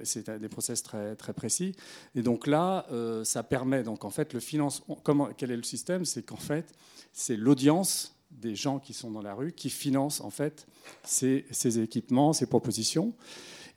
c'est 0.02 0.28
des 0.38 0.48
process 0.48 0.82
très, 0.82 1.16
très 1.16 1.32
précis. 1.32 1.74
Et 2.14 2.22
donc 2.22 2.46
là, 2.46 2.86
euh, 2.92 3.24
ça 3.24 3.42
permet. 3.42 3.82
Donc 3.82 4.04
en 4.04 4.10
fait, 4.10 4.34
le 4.34 4.40
financement. 4.40 4.98
Comment, 5.02 5.28
quel 5.36 5.50
est 5.50 5.56
le 5.56 5.62
système? 5.62 6.04
C'est 6.04 6.22
qu'en 6.22 6.36
fait, 6.36 6.72
c'est 7.12 7.36
l'audience 7.36 8.14
des 8.30 8.54
gens 8.54 8.78
qui 8.78 8.92
sont 8.92 9.10
dans 9.10 9.22
la 9.22 9.34
rue 9.34 9.52
qui 9.52 9.70
finance 9.70 10.20
en 10.20 10.30
fait 10.30 10.66
ces 11.04 11.44
équipements, 11.78 12.32
ces 12.32 12.46
propositions. 12.46 13.14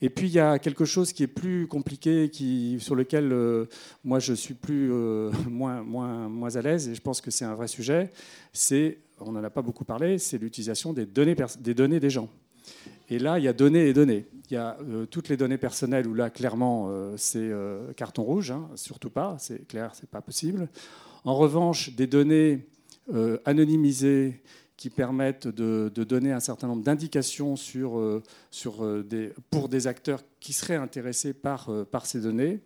Et 0.01 0.09
puis 0.09 0.27
il 0.27 0.33
y 0.33 0.39
a 0.39 0.59
quelque 0.59 0.85
chose 0.85 1.11
qui 1.11 1.23
est 1.23 1.27
plus 1.27 1.67
compliqué, 1.67 2.29
qui, 2.29 2.77
sur 2.79 2.95
lequel 2.95 3.31
euh, 3.31 3.65
moi 4.03 4.19
je 4.19 4.33
suis 4.33 4.53
plus, 4.53 4.91
euh, 4.91 5.31
moins, 5.49 5.81
moins, 5.83 6.29
moins 6.29 6.55
à 6.55 6.61
l'aise, 6.61 6.87
et 6.87 6.95
je 6.95 7.01
pense 7.01 7.21
que 7.21 7.31
c'est 7.31 7.45
un 7.45 7.55
vrai 7.55 7.67
sujet, 7.67 8.11
c'est, 8.53 8.99
on 9.19 9.31
n'en 9.31 9.43
a 9.43 9.49
pas 9.49 9.61
beaucoup 9.61 9.83
parlé, 9.83 10.17
c'est 10.17 10.37
l'utilisation 10.37 10.93
des 10.93 11.05
données, 11.05 11.35
des 11.59 11.73
données 11.73 11.99
des 11.99 12.09
gens. 12.09 12.29
Et 13.09 13.19
là, 13.19 13.39
il 13.39 13.45
y 13.45 13.47
a 13.47 13.53
données 13.53 13.87
et 13.87 13.93
données. 13.93 14.27
Il 14.49 14.53
y 14.53 14.57
a 14.57 14.77
euh, 14.81 15.05
toutes 15.07 15.29
les 15.29 15.37
données 15.37 15.57
personnelles 15.57 16.07
où 16.07 16.13
là, 16.13 16.29
clairement, 16.29 16.91
c'est 17.17 17.51
carton 17.97 18.23
rouge, 18.23 18.51
hein, 18.51 18.69
surtout 18.75 19.09
pas, 19.09 19.35
c'est 19.39 19.67
clair, 19.67 19.91
c'est 19.95 20.09
pas 20.09 20.21
possible. 20.21 20.69
En 21.25 21.35
revanche, 21.35 21.95
des 21.95 22.07
données 22.07 22.67
anonymisées 23.43 24.41
qui 24.79 24.89
permettent 24.89 25.49
de, 25.49 25.91
donner 25.93 26.31
un 26.31 26.39
certain 26.39 26.67
nombre 26.67 26.83
d'indications 26.83 27.57
sur, 27.57 27.99
euh, 27.99 28.23
euh, 28.65 29.29
pour 29.49 29.67
des 29.67 29.87
acteurs 29.87 30.21
qui 30.39 30.53
seraient 30.53 30.77
intéressés 30.77 31.33
par, 31.33 31.67
euh, 31.69 31.85
ces 32.05 32.21
données. 32.21 32.61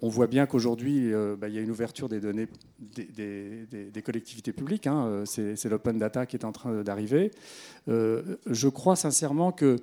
On 0.00 0.08
voit 0.08 0.28
bien 0.28 0.46
qu'aujourd'hui, 0.46 1.10
bah, 1.38 1.48
il 1.48 1.54
y 1.54 1.58
a 1.58 1.62
une 1.62 1.70
ouverture 1.70 2.08
des 2.10 2.20
données 2.20 2.46
des, 2.78 3.66
des, 3.66 4.02
collectivités 4.02 4.52
publiques. 4.52 4.86
Hein. 4.86 5.24
C'est 5.24 5.64
l'open 5.70 5.98
data 5.98 6.26
qui 6.26 6.36
est 6.36 6.44
en 6.44 6.52
train 6.52 6.82
d'arriver. 6.82 7.30
Je 7.86 8.68
crois 8.68 8.94
sincèrement 8.94 9.52
que 9.52 9.76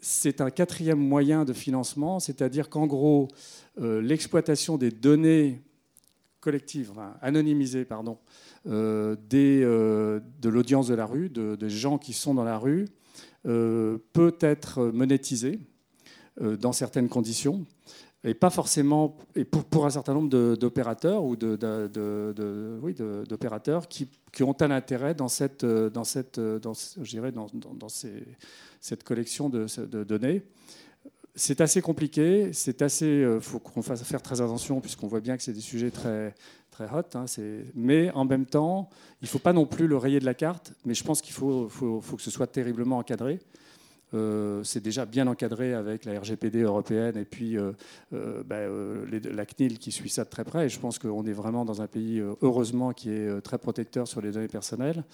c'est 0.00 0.40
un 0.40 0.48
quatrième 0.48 0.98
moyen 0.98 1.44
de 1.44 1.52
financement, 1.52 2.20
c'est-à-dire 2.20 2.70
qu'en 2.70 2.86
gros, 2.86 3.28
l'exploitation 3.78 4.78
des 4.78 4.90
données 4.90 5.60
collectives, 6.40 6.92
anonymisées, 7.20 7.84
pardon, 7.84 8.18
euh, 8.68 9.16
euh, 9.34 10.20
de 10.40 10.48
l'audience 10.48 10.86
de 10.86 10.94
la 10.94 11.06
rue, 11.06 11.30
des 11.30 11.70
gens 11.70 11.98
qui 11.98 12.12
sont 12.12 12.34
dans 12.34 12.44
la 12.44 12.58
rue, 12.58 12.86
euh, 13.46 13.98
peut 14.12 14.36
être 14.40 14.84
monétisé 14.92 15.58
dans 16.40 16.72
certaines 16.72 17.08
conditions 17.08 17.66
et 18.24 18.32
pas 18.32 18.48
forcément 18.50 19.16
et 19.34 19.44
pour, 19.44 19.64
pour 19.64 19.84
un 19.84 19.90
certain 19.90 20.14
nombre 20.14 20.54
d'opérateurs 20.54 21.24
ou 21.24 21.36
de, 21.36 21.56
de, 21.56 23.24
d'opérateurs 23.28 23.86
qui, 23.88 24.08
qui, 24.32 24.42
ont 24.42 24.56
un 24.62 24.70
intérêt 24.70 25.14
dans 25.14 25.28
cette 25.28 25.66
dans 25.66 26.04
cette 26.04 26.40
dans, 26.40 26.72
dans, 27.52 27.74
dans, 27.74 27.88
cette 27.88 29.04
collection 29.04 29.50
de, 29.50 29.66
données. 30.04 30.42
C'est 31.34 31.60
assez 31.60 31.82
compliqué, 31.82 32.52
c'est 32.52 32.80
assez 32.80 33.26
faut 33.40 33.58
qu'on 33.58 33.82
fasse 33.82 34.02
faire 34.04 34.22
très 34.22 34.40
attention 34.40 34.80
puisqu'on 34.80 35.08
voit 35.08 35.20
bien 35.20 35.36
que 35.36 35.42
c'est 35.42 35.52
des 35.52 35.60
sujets 35.60 35.90
très 35.90 36.34
très 36.72 36.86
hot. 36.86 37.04
Hein, 37.14 37.26
mais 37.74 38.10
en 38.10 38.24
même 38.24 38.46
temps, 38.46 38.90
il 39.20 39.26
ne 39.26 39.28
faut 39.28 39.38
pas 39.38 39.52
non 39.52 39.66
plus 39.66 39.86
le 39.86 39.96
rayer 39.96 40.18
de 40.18 40.24
la 40.24 40.34
carte. 40.34 40.72
Mais 40.84 40.94
je 40.94 41.04
pense 41.04 41.22
qu'il 41.22 41.34
faut, 41.34 41.68
que 41.68 42.22
ce 42.22 42.30
soit 42.32 42.48
terriblement 42.48 42.98
encadré. 42.98 43.38
Euh, 44.14 44.62
c'est 44.62 44.82
déjà 44.82 45.06
bien 45.06 45.26
encadré 45.26 45.72
avec 45.72 46.04
la 46.04 46.20
RGPD 46.20 46.60
européenne 46.60 47.16
et 47.16 47.24
puis 47.24 47.56
euh, 47.56 47.72
euh, 48.12 48.42
bah, 48.44 48.58
la 49.10 49.46
CNIL 49.46 49.78
qui 49.78 49.90
suit 49.90 50.10
ça 50.10 50.24
de 50.24 50.28
très 50.28 50.44
près. 50.44 50.66
Et 50.66 50.68
je 50.68 50.78
pense 50.78 50.98
qu'on 50.98 51.24
est 51.24 51.32
vraiment 51.32 51.64
dans 51.64 51.80
un 51.80 51.86
pays, 51.86 52.22
heureusement, 52.42 52.92
qui 52.92 53.10
est 53.10 53.40
très 53.40 53.58
protecteur 53.58 54.08
sur 54.08 54.20
les 54.20 54.32
données 54.32 54.48
personnelles. 54.48 55.04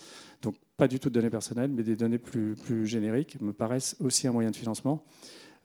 Donc 0.43 0.57
pas 0.77 0.89
du 0.89 0.99
tout 0.99 1.11
de 1.11 1.15
données 1.15 1.31
personnelles, 1.31 1.71
mais 1.71 1.83
des 1.83 1.97
données 1.97 2.19
plus, 2.19 2.87
génériques 2.87 3.41
me 3.41 3.53
paraissent 3.53 3.97
aussi 4.01 4.27
un 4.27 4.33
moyen 4.33 4.51
de 4.51 4.57
financement. 4.57 5.05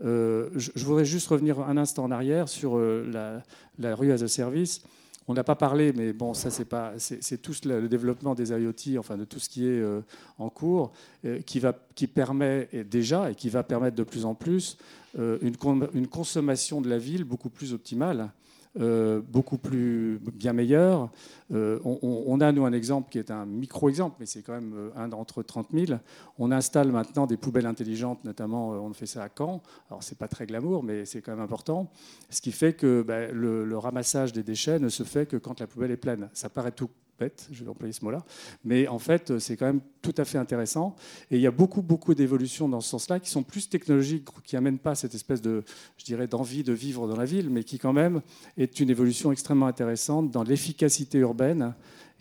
Je, 0.02 0.50
je, 0.54 0.86
voudrais 0.86 1.06
juste 1.06 1.28
revenir 1.28 1.62
un 1.62 1.78
instant 1.78 2.04
en 2.04 2.12
arrière 2.12 2.50
sur 2.50 2.78
la, 2.78 3.42
la 3.80 3.96
rue 3.96 4.12
as 4.12 4.22
a 4.22 4.28
service. 4.28 4.84
On 5.28 5.34
n'a 5.34 5.44
pas 5.44 5.56
parlé, 5.56 5.94
mais 5.94 6.12
bon, 6.12 6.34
ça 6.34 6.50
c'est 6.50 6.66
pas, 6.66 6.94
c'est 6.98 7.42
tout 7.42 7.54
le 7.66 7.88
développement 7.88 8.36
des 8.36 8.52
IoT, 8.52 9.00
enfin 9.00 9.18
de 9.18 9.24
tout 9.24 9.40
ce 9.40 9.48
qui 9.48 9.66
est 9.66 9.80
euh, 9.80 10.02
en 10.38 10.50
cours, 10.50 10.92
euh, 11.26 11.40
qui 11.42 11.60
va, 11.60 11.74
qui 11.96 12.08
permet 12.08 12.68
déjà 12.90 13.32
et 13.32 13.36
qui 13.36 13.50
va 13.50 13.64
permettre 13.64 13.96
de 13.96 14.04
plus 14.04 14.26
en 14.26 14.36
plus 14.36 14.78
euh, 15.18 15.38
une, 15.42 15.56
une, 15.94 16.08
consommation 16.08 16.82
de 16.82 16.90
la 16.90 16.98
ville 16.98 17.24
beaucoup 17.24 17.50
plus 17.50 17.74
optimale. 17.74 18.32
Euh, 18.80 19.22
beaucoup 19.22 19.60
plus 19.60 20.20
bien 20.34 20.52
meilleure. 20.52 21.12
Euh, 21.54 21.80
on, 21.84 22.42
a, 22.42 22.52
nous, 22.52 22.66
un 22.66 22.74
exemple 22.74 23.12
qui 23.12 23.20
est 23.20 23.30
un 23.30 23.46
micro-exemple, 23.46 24.16
mais 24.20 24.26
c'est 24.26 24.42
quand 24.42 24.54
même 24.54 24.74
euh, 24.76 24.90
un 24.96 25.08
d'entre 25.08 25.44
30 25.44 25.68
000. 25.72 26.00
On 26.40 26.52
installe 26.52 26.92
maintenant 26.92 27.28
des 27.28 27.38
poubelles 27.38 27.68
intelligentes, 27.68 28.24
notamment, 28.24 28.70
on 28.70 28.92
fait 28.94 29.06
ça 29.06 29.24
à 29.24 29.30
Caen. 29.36 29.62
Alors, 29.90 30.02
c'est 30.02 30.18
pas 30.18 30.28
très 30.28 30.48
glamour, 30.48 30.82
mais 30.82 31.06
c'est 31.06 31.22
quand 31.22 31.34
même 31.34 31.44
important. 31.44 31.92
Ce 32.32 32.42
qui 32.42 32.52
fait 32.52 32.74
que 32.74 33.04
ben, 33.04 33.32
le, 33.32 33.78
ramassage 33.78 34.34
des 34.34 34.44
déchets 34.44 34.80
ne 34.80 34.90
se 34.90 35.04
fait 35.04 35.28
que 35.28 35.38
quand 35.38 35.60
la 35.60 35.68
poubelle 35.68 35.92
est 35.92 35.98
pleine. 35.98 36.30
Ça 36.34 36.50
paraît 36.50 36.72
tout 36.72 36.90
bête, 37.20 37.48
je 37.52 37.64
vais 37.64 37.70
employer 37.70 37.94
ce 37.94 38.04
mot-là, 38.04 38.26
mais 38.64 38.88
en 38.88 39.00
fait, 39.00 39.38
c'est 39.40 39.58
quand 39.58 39.66
même 39.66 39.82
tout 40.02 40.14
à 40.18 40.26
fait 40.26 40.38
intéressant. 40.38 40.96
Et 41.32 41.36
il 41.38 41.42
y 41.42 41.48
a 41.48 41.52
beaucoup, 41.52 41.82
beaucoup 41.82 42.14
d'évolutions 42.14 42.68
dans 42.68 42.82
ce 42.82 42.90
sens-là 42.90 43.20
qui 43.20 43.30
sont 43.30 43.44
plus 43.44 43.70
technologiques, 43.70 44.28
qui 44.44 44.56
n'amènent 44.56 44.80
pas 44.80 44.96
cette 44.96 45.16
espèce 45.16 45.42
de, 45.42 45.64
je 45.98 46.06
dirais, 46.06 46.28
d'envie 46.28 46.64
de 46.64 46.74
vivre 46.74 47.08
dans 47.08 47.16
la 47.16 47.26
ville, 47.26 47.50
mais 47.50 47.64
qui 47.64 47.80
quand 47.80 47.94
même 47.94 48.22
est 48.58 48.80
une 48.80 48.90
évolution 48.90 49.32
extrêmement 49.32 49.68
intéressante 49.68 50.32
dans 50.32 50.44
l'efficacité 50.44 51.20
urbaine, 51.20 51.74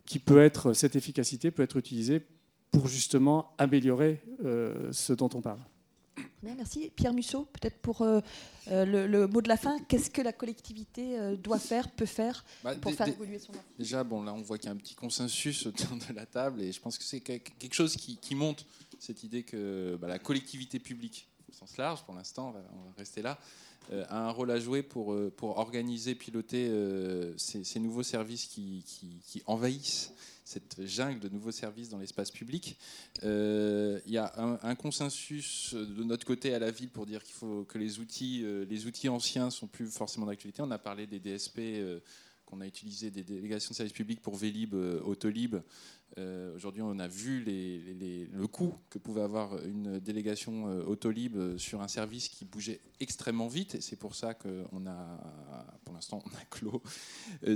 qui 0.04 0.18
peut 0.18 0.42
être, 0.42 0.72
cette 0.72 0.96
efficacité 0.96 1.50
peut 1.50 1.62
être 1.62 1.76
utilisée 1.76 2.22
pour 2.70 2.88
justement 2.88 3.54
améliorer 3.58 4.20
euh, 4.44 4.88
ce 4.92 5.12
dont 5.12 5.30
on 5.34 5.40
parle 5.40 5.60
merci. 6.42 6.90
Pierre 6.94 7.12
Musso, 7.12 7.46
peut-être 7.52 7.78
pour 7.78 8.02
euh, 8.02 8.20
euh, 8.68 9.06
le, 9.06 9.26
mot 9.26 9.40
de 9.40 9.48
la 9.48 9.56
fin, 9.56 9.78
qu'est-ce 9.88 10.10
que 10.10 10.22
la 10.22 10.32
collectivité 10.32 11.18
euh, 11.18 11.36
doit 11.36 11.58
faire, 11.58 11.90
peut 11.90 12.06
faire 12.06 12.44
bah, 12.62 12.74
pour 12.74 12.92
faire 12.92 13.08
évoluer 13.08 13.38
son 13.38 13.52
enfant 13.52 13.62
Déjà, 13.78 14.04
bon, 14.04 14.22
là, 14.22 14.34
on 14.34 14.42
voit 14.42 14.58
qu'il 14.58 14.66
y 14.66 14.68
a 14.68 14.72
un 14.72 14.78
petit 14.78 14.94
consensus 14.94 15.66
autour 15.66 15.96
de 15.96 16.14
la 16.14 16.26
table, 16.26 16.62
et 16.62 16.72
je 16.72 16.80
pense 16.80 16.98
que 16.98 17.04
c'est 17.04 17.20
quelque 17.20 17.74
chose 17.74 17.96
qui, 17.96 18.34
monte, 18.34 18.66
cette 18.98 19.22
idée 19.24 19.42
que 19.42 19.96
bah, 20.00 20.08
la 20.08 20.18
collectivité 20.18 20.78
publique, 20.78 21.28
au 21.48 21.52
sens 21.52 21.76
large, 21.76 22.02
pour 22.04 22.14
l'instant, 22.14 22.54
on, 22.74 22.90
va 22.90 22.94
rester 22.96 23.22
là, 23.22 23.38
a 24.08 24.26
un 24.26 24.30
rôle 24.30 24.50
à 24.50 24.60
jouer 24.60 24.82
pour, 24.82 25.16
pour 25.36 25.58
organiser, 25.58 26.14
piloter 26.14 26.70
ces, 27.36 27.80
nouveaux 27.80 28.04
services 28.04 28.46
qui, 28.46 28.84
qui 29.26 29.42
envahissent 29.46 30.12
cette 30.52 30.84
jungle 30.86 31.18
de 31.18 31.28
nouveaux 31.28 31.50
services 31.50 31.88
dans 31.88 31.98
l'espace 31.98 32.30
public. 32.30 32.76
Euh, 33.22 34.00
il 34.06 34.12
y 34.12 34.18
a 34.18 34.32
un, 34.62 34.74
consensus 34.74 35.74
de 35.74 36.04
notre 36.04 36.26
côté 36.26 36.54
à 36.54 36.58
la 36.58 36.70
ville 36.70 36.90
pour 36.90 37.06
dire 37.06 37.22
qu'il 37.22 37.34
faut 37.34 37.64
que 37.64 37.78
les 37.78 37.98
outils, 38.00 38.42
euh, 38.44 38.66
les 38.68 39.08
anciens 39.08 39.50
sont 39.50 39.66
plus 39.66 39.86
forcément 39.86 40.26
d'actualité. 40.26 40.62
On 40.62 40.70
a 40.70 40.78
parlé 40.78 41.06
des 41.06 41.20
DSP 41.20 41.58
euh, 41.58 42.00
qu'on 42.44 42.60
a 42.60 42.66
utilisé 42.66 43.10
des 43.10 43.22
délégations 43.22 43.70
de 43.70 43.76
services 43.76 43.94
publics 43.94 44.20
pour 44.20 44.36
Vélib, 44.36 44.74
Autolib, 44.74 45.56
euh, 46.18 46.54
aujourd'hui, 46.54 46.82
on 46.82 46.98
a 46.98 47.08
vu 47.08 47.44
le 47.44 48.46
coût 48.46 48.74
que 48.90 48.98
pouvait 48.98 49.22
avoir 49.22 49.62
une 49.64 49.98
délégation 49.98 50.68
euh, 50.68 50.84
Autolib 50.84 51.36
euh, 51.36 51.58
sur 51.58 51.80
un 51.80 51.88
service 51.88 52.28
qui 52.28 52.44
bougeait 52.44 52.80
extrêmement 53.00 53.48
vite. 53.48 53.78
C'est 53.80 53.96
pour 53.96 54.14
ça 54.14 54.34
qu'on 54.34 54.86
a, 54.86 55.66
pour 55.84 55.94
l'instant, 55.94 56.22
on 56.26 56.36
a 56.36 56.44
clos 56.50 56.82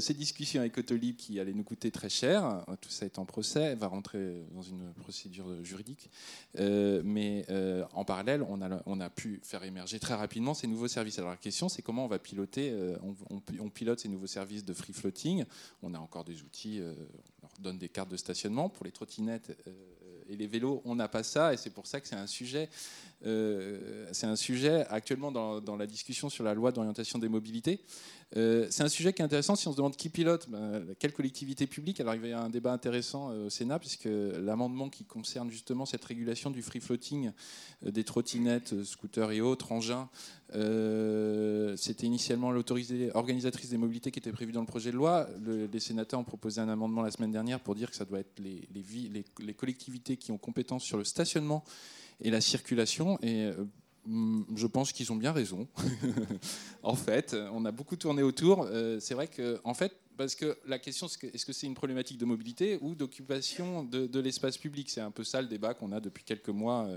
ces 0.01 0.15
discussions 0.15 0.61
avec 0.61 0.79
Autolib 0.79 1.17
qui 1.17 1.39
allaient 1.39 1.53
nous 1.53 1.65
coûter 1.65 1.91
très 1.91 2.09
cher. 2.09 2.65
Tout 2.81 2.91
ça 2.91 3.05
est 3.05 3.19
en 3.19 3.25
procès, 3.25 3.75
va 3.75 3.87
rentrer 3.87 4.43
dans 4.55 4.63
une 4.63 4.93
procédure 4.95 5.65
juridique. 5.65 6.11
mais 6.59 7.47
en 7.93 8.05
parallèle, 8.05 8.45
on 8.49 9.01
a, 9.01 9.11
pu 9.11 9.41
faire 9.45 9.63
émerger 9.63 10.01
très 10.01 10.15
rapidement 10.15 10.55
ces 10.55 10.67
nouveaux 10.67 10.89
services. 10.89 11.19
Alors 11.19 11.31
la 11.31 11.37
question, 11.37 11.69
c'est 11.69 11.83
comment 11.83 12.05
on 12.05 12.09
va 12.09 12.19
piloter, 12.19 12.75
on, 13.61 13.71
pilote 13.71 14.01
ces 14.01 14.09
nouveaux 14.09 14.27
services 14.27 14.65
de 14.65 14.73
free 14.73 14.93
floating? 14.93 15.45
On 15.83 15.95
a 15.95 15.99
encore 15.99 16.25
des 16.25 16.43
outils, 16.43 16.83
donne 17.61 17.79
des 17.79 17.89
cartes 17.89 18.11
de 18.11 18.17
station 18.17 18.69
pour 18.69 18.85
les 18.85 18.93
trottinettes 18.93 19.57
euh, 19.67 19.73
et 20.29 20.37
les 20.37 20.47
vélos, 20.47 20.83
on 20.85 20.95
n'a 20.95 21.09
pas 21.09 21.23
ça, 21.23 21.53
et 21.53 21.57
c'est 21.57 21.71
pour 21.71 21.87
ça 21.87 22.01
que 22.01 22.09
c'est 22.09 22.17
un 22.17 22.27
sujet, 22.27 22.69
c'est 23.23 24.27
un 24.27 24.37
sujet 24.37 24.87
actuellement 24.89 25.33
dans, 25.33 25.77
la 25.77 25.87
discussion 25.87 26.29
sur 26.29 26.45
la 26.45 26.55
loi 26.55 26.73
d'orientation 26.73 27.19
des 27.19 27.29
mobilités. 27.29 27.81
Euh, 28.37 28.67
c'est 28.71 28.83
un 28.83 28.89
sujet 28.89 29.13
qui 29.13 29.23
est 29.23 29.25
intéressant 29.25 29.55
si 29.55 29.69
on 29.69 29.73
se 29.73 29.77
demande 29.77 29.95
qui 29.95 30.09
pilote, 30.09 30.49
ben, 30.49 30.85
quelle 30.99 31.13
collectivité 31.13 31.69
publique? 31.69 32.01
Alors 32.01 32.15
il 32.17 32.27
y 32.27 32.33
avoir 32.33 32.45
un 32.45 32.51
débat 32.51 32.73
intéressant 32.73 33.29
au 33.29 33.51
Sénat, 33.51 33.79
puisque 33.79 34.09
l'amendement 34.09 34.89
qui 34.89 35.05
concerne 35.05 35.51
justement 35.51 35.87
cette 35.87 36.05
régulation 36.05 36.51
du 36.51 36.61
free 36.61 36.81
floating 36.81 37.31
des 37.83 38.03
trottinettes, 38.03 38.83
scooters 38.83 39.31
et 39.31 39.41
autres 39.41 39.71
engins 39.71 40.09
euh, 40.55 41.75
c'était 41.77 42.07
initialement 42.07 42.53
l'autorité 42.53 43.11
organisatrice 43.15 43.71
des 43.71 43.79
mobilités 43.79 44.13
qui 44.13 44.21
était 44.21 44.31
prévue 44.31 44.53
dans 44.53 44.61
le 44.61 44.67
projet 44.67 44.93
de 44.93 44.97
loi. 44.97 45.29
les 45.45 45.81
sénateurs 45.81 46.21
ont 46.21 46.25
proposé 46.25 46.61
un 46.61 46.69
amendement 46.69 47.03
la 47.03 47.11
semaine 47.11 47.33
dernière 47.33 47.59
pour 47.59 47.75
dire 47.75 47.91
que 47.91 47.97
ça 47.97 48.05
doit 48.05 48.21
être 48.21 48.39
les, 48.39 49.55
collectivités 49.55 50.17
qui 50.17 50.31
ont 50.31 50.39
compétence 50.39 50.85
sur 50.85 50.99
le 50.99 51.05
stationnement 51.05 51.65
et 52.21 52.31
la 52.31 52.41
circulation. 52.41 53.19
Et 53.23 53.45
euh, 53.45 53.55
je 54.55 54.67
pense 54.67 54.93
qu'ils 54.93 55.13
ont 55.13 55.17
bien 55.17 55.33
raison. 55.33 55.67
en 56.83 56.95
fait, 56.95 57.37
on 57.53 57.65
a 57.65 57.73
beaucoup 57.73 57.97
tourné 57.97 58.23
autour. 58.23 58.67
Euh, 58.71 58.99
c'est 59.01 59.15
vrai 59.15 59.29
que, 59.29 59.61
en 59.65 59.75
fait, 59.75 59.93
parce 60.17 60.35
que 60.35 60.57
la 60.67 60.79
question, 60.79 61.07
est-ce 61.07 61.45
que 61.45 61.53
c'est 61.53 61.67
une 61.67 61.75
problématique 61.75 62.17
de 62.19 62.25
mobilité 62.25 62.79
ou 62.81 62.95
d'occupation 62.95 63.85
de, 63.85 64.21
l'espace 64.21 64.57
public? 64.57 64.89
C'est 64.89 65.03
un 65.03 65.11
peu 65.11 65.25
ça 65.25 65.43
le 65.43 65.49
débat 65.49 65.75
qu'on 65.75 65.93
a 65.93 66.01
depuis 66.01 66.25
quelques 66.25 66.49
mois 66.49 66.89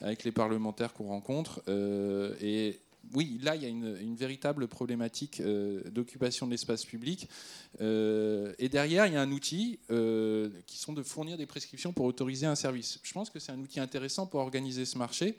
avec 0.00 0.22
les 0.22 0.30
parlementaires 0.30 0.92
qu'on 0.92 1.08
rencontre. 1.08 1.60
et 1.68 2.78
oui, 3.14 3.38
là, 3.42 3.56
il 3.56 3.62
y 3.62 3.66
a 3.66 3.68
une, 3.68 4.14
véritable 4.14 4.68
problématique 4.68 5.40
euh, 5.40 5.82
d'occupation 5.90 6.46
de 6.46 6.52
l'espace 6.52 6.84
public. 6.84 7.28
Euh, 7.80 8.54
et 8.58 8.68
derrière, 8.68 9.06
il 9.06 9.14
y 9.14 9.16
a 9.16 9.20
un 9.20 9.30
outil 9.32 9.80
euh, 9.90 10.48
qui 10.66 10.78
sont 10.78 10.92
de 10.92 11.02
fournir 11.02 11.36
des 11.36 11.46
prescriptions 11.46 11.92
pour 11.92 12.06
autoriser 12.06 12.46
un 12.46 12.54
service. 12.54 13.00
Je 13.02 13.12
pense 13.12 13.30
que 13.30 13.38
c'est 13.38 13.52
un 13.52 13.58
outil 13.58 13.80
intéressant 13.80 14.26
pour 14.26 14.40
organiser 14.40 14.84
ce 14.84 14.96
marché. 14.96 15.36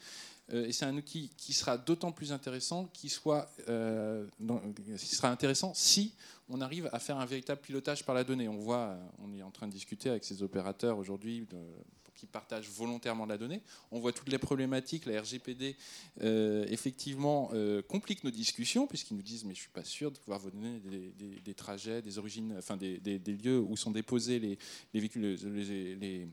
et 0.51 0.73
c'est 0.73 0.85
un 0.85 0.95
outil 0.95 1.31
qui 1.37 1.53
sera 1.53 1.77
d'autant 1.77 2.11
plus 2.11 2.31
intéressant 2.31 2.89
qu'il 2.93 3.09
soit, 3.09 3.49
qui 3.57 5.15
sera 5.15 5.29
intéressant 5.31 5.73
si 5.73 6.13
on 6.49 6.59
arrive 6.61 6.89
à 6.91 6.99
faire 6.99 7.17
un 7.17 7.25
véritable 7.25 7.61
pilotage 7.61 8.05
par 8.05 8.13
la 8.13 8.23
donnée. 8.23 8.49
On 8.49 8.57
voit, 8.57 8.97
on 9.19 9.33
est 9.33 9.41
en 9.41 9.51
train 9.51 9.67
de 9.67 9.71
discuter 9.71 10.09
avec 10.09 10.25
ces 10.25 10.43
opérateurs 10.43 10.97
aujourd'hui 10.97 11.47
qui 12.23 12.27
partagent 12.27 12.69
volontairement 12.69 13.25
la 13.25 13.37
donnée. 13.37 13.61
On 13.91 13.99
voit 13.99 14.13
toutes 14.13 14.29
les 14.29 14.37
problématiques. 14.37 15.05
La 15.05 15.19
RGPD, 15.19 15.75
euh, 16.21 16.65
effectivement, 16.69 17.49
euh, 17.53 17.81
complique 17.81 18.23
nos 18.23 18.31
discussions, 18.31 18.87
puisqu'ils 18.87 19.17
nous 19.17 19.23
disent 19.23 19.43
Mais 19.43 19.53
je 19.53 19.59
ne 19.59 19.63
suis 19.63 19.71
pas 19.73 19.83
sûr 19.83 20.09
de 20.09 20.17
pouvoir 20.17 20.39
vous 20.39 20.51
donner 20.51 20.79
des, 21.43 21.53
trajets, 21.53 22.01
des 22.01 22.17
origines, 22.17 22.55
enfin 22.57 22.77
des, 22.77 23.19
lieux 23.43 23.59
où 23.59 23.75
sont 23.75 23.91
déposés 23.91 24.39
les, 24.39 24.57
véhicules, 24.93 25.35
les, 25.99 26.27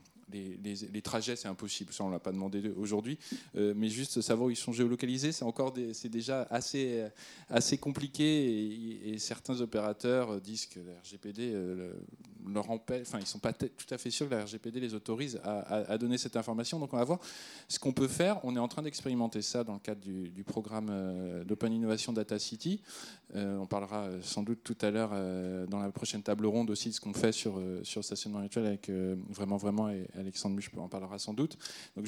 trajets, 1.03 1.35
c'est 1.35 1.47
impossible, 1.47 1.93
ça 1.93 2.03
on 2.03 2.09
l'a 2.09 2.19
pas 2.19 2.31
demandé 2.31 2.71
aujourd'hui, 2.77 3.17
euh, 3.55 3.73
mais 3.75 3.89
juste 3.89 4.21
savoir 4.21 4.47
où 4.47 4.49
ils 4.49 4.55
sont 4.55 4.73
géolocalisés, 4.73 5.31
c'est 5.31 5.45
encore 5.45 5.73
c'est 5.93 6.09
déjà 6.09 6.47
assez, 6.49 7.05
assez 7.49 7.77
compliqué 7.77 9.11
et, 9.13 9.17
certains 9.19 9.59
opérateurs 9.61 10.41
disent 10.41 10.65
que 10.65 10.79
la 10.79 10.99
RGPD 11.01 11.51
euh, 11.53 11.93
leur 12.47 12.69
empêche, 12.69 13.07
enfin 13.07 13.19
ils 13.19 13.27
sont 13.27 13.39
pas 13.39 13.53
tout 13.53 13.69
à 13.89 13.97
fait 13.97 14.09
sûrs 14.09 14.27
que 14.27 14.33
la 14.33 14.43
RGPD 14.43 14.79
les 14.79 14.93
autorise 14.93 15.39
à, 15.43 15.97
donner 15.97 16.17
cette 16.17 16.35
information. 16.35 16.79
Donc 16.79 16.93
on 16.93 16.97
va 16.97 17.03
voir 17.03 17.19
ce 17.67 17.79
qu'on 17.79 17.93
peut 17.93 18.07
faire. 18.07 18.43
On 18.43 18.55
est 18.55 18.59
en 18.59 18.67
train 18.67 18.81
d'expérimenter 18.81 19.41
ça 19.41 19.63
dans 19.63 19.73
le 19.73 19.79
cadre 19.79 20.01
du, 20.01 20.43
programme 20.43 20.89
euh, 20.89 21.43
d'Open 21.43 21.71
Innovation 21.71 22.13
Data 22.13 22.39
City. 22.39 22.81
On 23.33 23.65
parlera 23.65 24.09
sans 24.21 24.43
doute 24.43 24.59
tout 24.63 24.77
à 24.81 24.91
l'heure 24.91 25.11
dans 25.67 25.79
la 25.79 25.91
prochaine 25.91 26.21
table 26.21 26.45
ronde 26.45 26.69
aussi 26.69 26.89
de 26.89 26.93
ce 26.93 27.01
qu'on 27.01 27.13
fait 27.13 27.31
sur, 27.31 27.61
sur 27.83 27.99
le 27.99 28.03
stationnement 28.03 28.41
virtuel 28.41 28.65
avec 28.65 28.89
vraiment 29.29 29.57
vraiment 29.57 29.89
Alexandre 30.17 30.55
Much 30.55 30.69
en 30.77 30.89
parlera 30.89 31.19
sans 31.19 31.33
doute. 31.33 31.57
Donc 31.95 32.07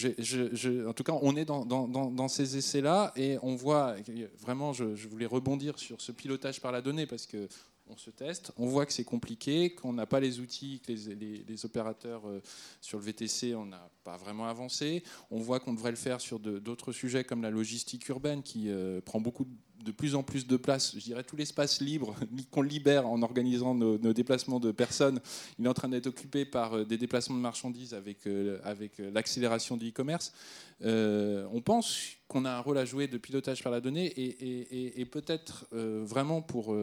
en 0.88 0.94
tout 0.94 1.04
cas, 1.04 1.14
on 1.22 1.36
est 1.36 1.46
dans, 1.46 2.28
ces 2.28 2.58
essais-là 2.58 3.12
et 3.16 3.38
on 3.42 3.56
voit 3.56 3.96
vraiment, 4.40 4.74
je, 4.74 4.86
voulais 5.08 5.26
rebondir 5.26 5.80
sur 5.80 6.02
ce 6.02 6.12
pilotage 6.12 6.62
par 6.62 6.72
la 6.72 6.82
donnée 6.82 7.06
parce 7.06 7.26
que 7.26 7.48
on 7.88 7.98
se 7.98 8.10
teste, 8.10 8.52
on 8.58 8.66
voit 8.68 8.86
que 8.86 8.94
c'est 8.94 9.04
compliqué, 9.04 9.76
qu'on 9.76 9.92
n'a 9.92 10.06
pas 10.06 10.22
les 10.22 10.40
outils, 10.40 10.80
que 10.80 10.94
les, 10.94 11.66
opérateurs 11.66 12.26
euh, 12.26 12.42
sur 12.80 12.98
le 12.98 13.04
VTC, 13.04 13.56
on 13.56 13.66
n'a 13.66 13.90
pas 14.06 14.16
vraiment 14.16 14.46
avancé. 14.46 15.04
On 15.30 15.40
voit 15.40 15.60
qu'on 15.60 15.74
devrait 15.74 15.92
le 15.92 15.98
faire 15.98 16.22
sur 16.22 16.40
d'autres 16.40 16.94
sujets 16.94 17.26
comme 17.26 17.42
la 17.42 17.50
logistique 17.50 18.08
urbaine 18.08 18.42
qui 18.42 18.70
euh, 18.70 19.02
prend 19.02 19.20
beaucoup 19.20 19.44
de 19.44 19.52
de 19.84 19.92
plus 19.92 20.16
en 20.16 20.24
plus 20.24 20.48
de 20.48 20.58
place, 20.58 20.94
je 20.96 21.00
dirais 21.00 21.24
tout 21.24 21.36
l'espace 21.36 21.82
libre 21.82 22.16
qu'on 22.52 22.62
libère 22.62 23.08
en 23.08 23.22
organisant 23.22 23.76
nos, 23.76 24.14
déplacements 24.14 24.60
de 24.60 24.72
personnes, 24.72 25.20
il 25.60 25.66
est 25.66 25.70
en 25.70 25.74
train 25.74 25.90
d'être 25.90 26.08
occupé 26.08 26.46
par 26.46 26.74
euh, 26.74 26.86
des 26.86 26.98
déplacements 26.98 27.36
de 27.36 27.42
marchandises 27.42 27.94
avec, 27.94 28.26
euh, 28.28 28.60
avec 28.64 29.00
euh, 29.00 29.12
l'accélération 29.12 29.78
du 29.78 29.90
e-commerce. 29.90 30.34
on 30.82 31.62
pense 31.64 32.18
qu'on 32.28 32.46
a 32.46 32.52
un 32.52 32.60
rôle 32.60 32.78
à 32.78 32.86
jouer 32.86 33.08
de 33.08 33.18
pilotage 33.18 33.62
par 33.64 33.72
la 33.72 33.82
donnée 33.82 34.12
et, 34.16 35.06
peut-être 35.06 35.68
vraiment 35.72 36.42
pour 36.42 36.76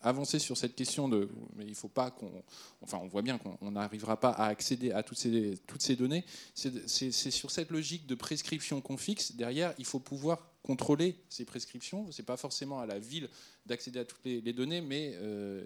avancer 0.00 0.38
sur 0.38 0.56
cette 0.56 0.74
question 0.74 1.08
de 1.08 1.28
mais 1.56 1.66
il 1.66 1.74
faut 1.74 1.88
pas 1.88 2.10
qu'on 2.10 2.30
enfin 2.80 2.98
on 3.02 3.06
voit 3.06 3.22
bien 3.22 3.38
qu'on 3.38 3.70
n'arrivera 3.70 4.18
pas 4.18 4.30
à 4.30 4.46
accéder 4.46 4.92
à 4.92 5.02
toutes 5.02 5.18
ces 5.18 5.58
toutes 5.66 5.82
ces 5.82 5.94
données 5.94 6.24
c'est 6.54 7.10
sur 7.10 7.50
cette 7.50 7.70
logique 7.70 8.06
de 8.06 8.14
prescription 8.14 8.80
qu'on 8.80 8.96
fixe 8.96 9.36
derrière 9.36 9.74
il 9.78 9.84
faut 9.84 10.00
pouvoir 10.00 10.49
contrôler 10.62 11.16
ces 11.28 11.44
prescriptions. 11.44 12.10
Ce 12.10 12.20
n'est 12.20 12.26
pas 12.26 12.36
forcément 12.36 12.80
à 12.80 12.86
la 12.86 12.98
ville 12.98 13.28
d'accéder 13.66 14.00
à 14.00 14.04
toutes 14.04 14.24
les, 14.24 14.52
données, 14.52 14.80
mais 14.80 15.16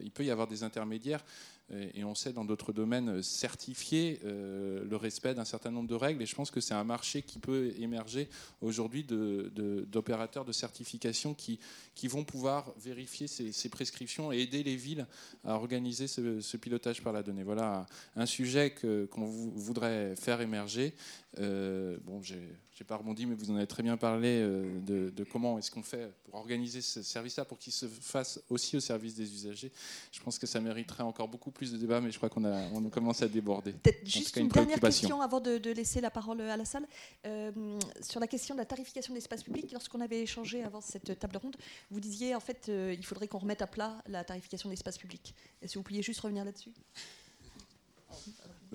il 0.02 0.10
peut 0.10 0.24
y 0.24 0.30
avoir 0.30 0.46
des 0.46 0.62
intermédiaires 0.62 1.24
et 1.94 2.04
on 2.04 2.14
sait 2.14 2.34
dans 2.34 2.44
d'autres 2.44 2.74
domaines 2.74 3.08
euh, 3.08 3.22
certifier 3.22 4.20
euh, 4.24 4.84
le 4.84 4.96
respect 4.96 5.34
d'un 5.34 5.46
certain 5.46 5.70
nombre 5.70 5.88
de 5.88 5.94
règles. 5.94 6.22
Et 6.22 6.26
je 6.26 6.34
pense 6.34 6.50
que 6.50 6.60
c'est 6.60 6.74
un 6.74 6.84
marché 6.84 7.22
qui 7.22 7.38
peut 7.38 7.72
émerger 7.78 8.28
aujourd'hui 8.60 9.02
d'opérateurs 9.02 10.44
de, 10.44 10.52
certification 10.52 11.32
qui, 11.32 11.58
qui 11.94 12.06
vont 12.06 12.22
pouvoir 12.22 12.74
vérifier 12.76 13.26
ces, 13.28 13.68
prescriptions 13.70 14.30
et 14.30 14.40
aider 14.40 14.62
les 14.62 14.76
villes 14.76 15.06
à 15.42 15.54
organiser 15.54 16.06
ce, 16.06 16.56
pilotage 16.58 17.02
par 17.02 17.12
la 17.12 17.22
donnée. 17.22 17.42
Voilà 17.42 17.86
un 18.14 18.26
sujet 18.26 18.74
qu'on 19.10 19.24
voudrait 19.24 20.14
faire 20.16 20.40
émerger. 20.40 20.94
Euh, 21.38 21.96
bon, 22.04 22.22
j'ai 22.22 22.36
n'ai 22.36 22.86
pas 22.86 22.96
rebondi, 22.96 23.26
mais 23.26 23.34
vous 23.34 23.50
en 23.50 23.56
avez 23.56 23.66
très 23.66 23.82
bien 23.82 23.96
parlé 23.96 24.40
euh, 24.40 24.80
de, 24.80 25.24
comment 25.24 25.58
est-ce 25.58 25.70
qu'on 25.70 25.82
fait 25.82 26.12
pour 26.24 26.34
organiser 26.34 26.80
ce 26.80 27.02
service-là, 27.02 27.44
pour 27.44 27.58
qu'il 27.58 27.72
se 27.72 27.86
fasse 27.86 28.40
aussi 28.50 28.76
au 28.76 28.80
service 28.80 29.14
des 29.14 29.32
usagers. 29.32 29.72
Je 30.12 30.20
pense 30.20 30.38
que 30.38 30.46
ça 30.46 30.60
mériterait 30.60 31.02
encore 31.02 31.28
beaucoup 31.28 31.50
plus 31.50 31.72
de 31.72 31.78
débats, 31.78 32.00
mais 32.00 32.10
je 32.10 32.16
crois 32.16 32.28
qu'on 32.28 32.44
a, 32.44 32.68
on 32.72 32.82
commence 32.90 33.22
à 33.22 33.28
déborder. 33.28 33.72
Peut-être 33.72 34.06
juste 34.06 34.36
une, 34.36 34.48
dernière 34.48 34.80
question 34.80 35.22
avant 35.22 35.40
de, 35.40 35.70
laisser 35.70 36.00
la 36.00 36.10
parole 36.10 36.40
à 36.42 36.56
la 36.56 36.64
salle. 36.64 36.86
Euh, 37.26 37.78
sur 38.00 38.20
la 38.20 38.26
question 38.26 38.54
de 38.54 38.60
la 38.60 38.66
tarification 38.66 39.12
de 39.12 39.18
l'espace 39.18 39.42
public, 39.42 39.72
lorsqu'on 39.72 40.00
avait 40.00 40.22
échangé 40.22 40.62
avant 40.62 40.80
cette 40.80 41.18
table 41.18 41.36
ronde, 41.36 41.56
vous 41.90 42.00
disiez 42.00 42.34
en 42.34 42.40
fait 42.40 42.68
il 42.68 43.04
faudrait 43.04 43.28
qu'on 43.28 43.38
remette 43.38 43.62
à 43.62 43.66
plat 43.66 44.02
la 44.08 44.24
tarification 44.24 44.68
de 44.68 44.72
l'espace 44.72 44.98
public. 44.98 45.34
Est-ce 45.62 45.74
que 45.74 45.78
vous 45.78 45.84
pouviez 45.84 46.02
juste 46.02 46.20
revenir 46.20 46.44
là-dessus? 46.44 46.72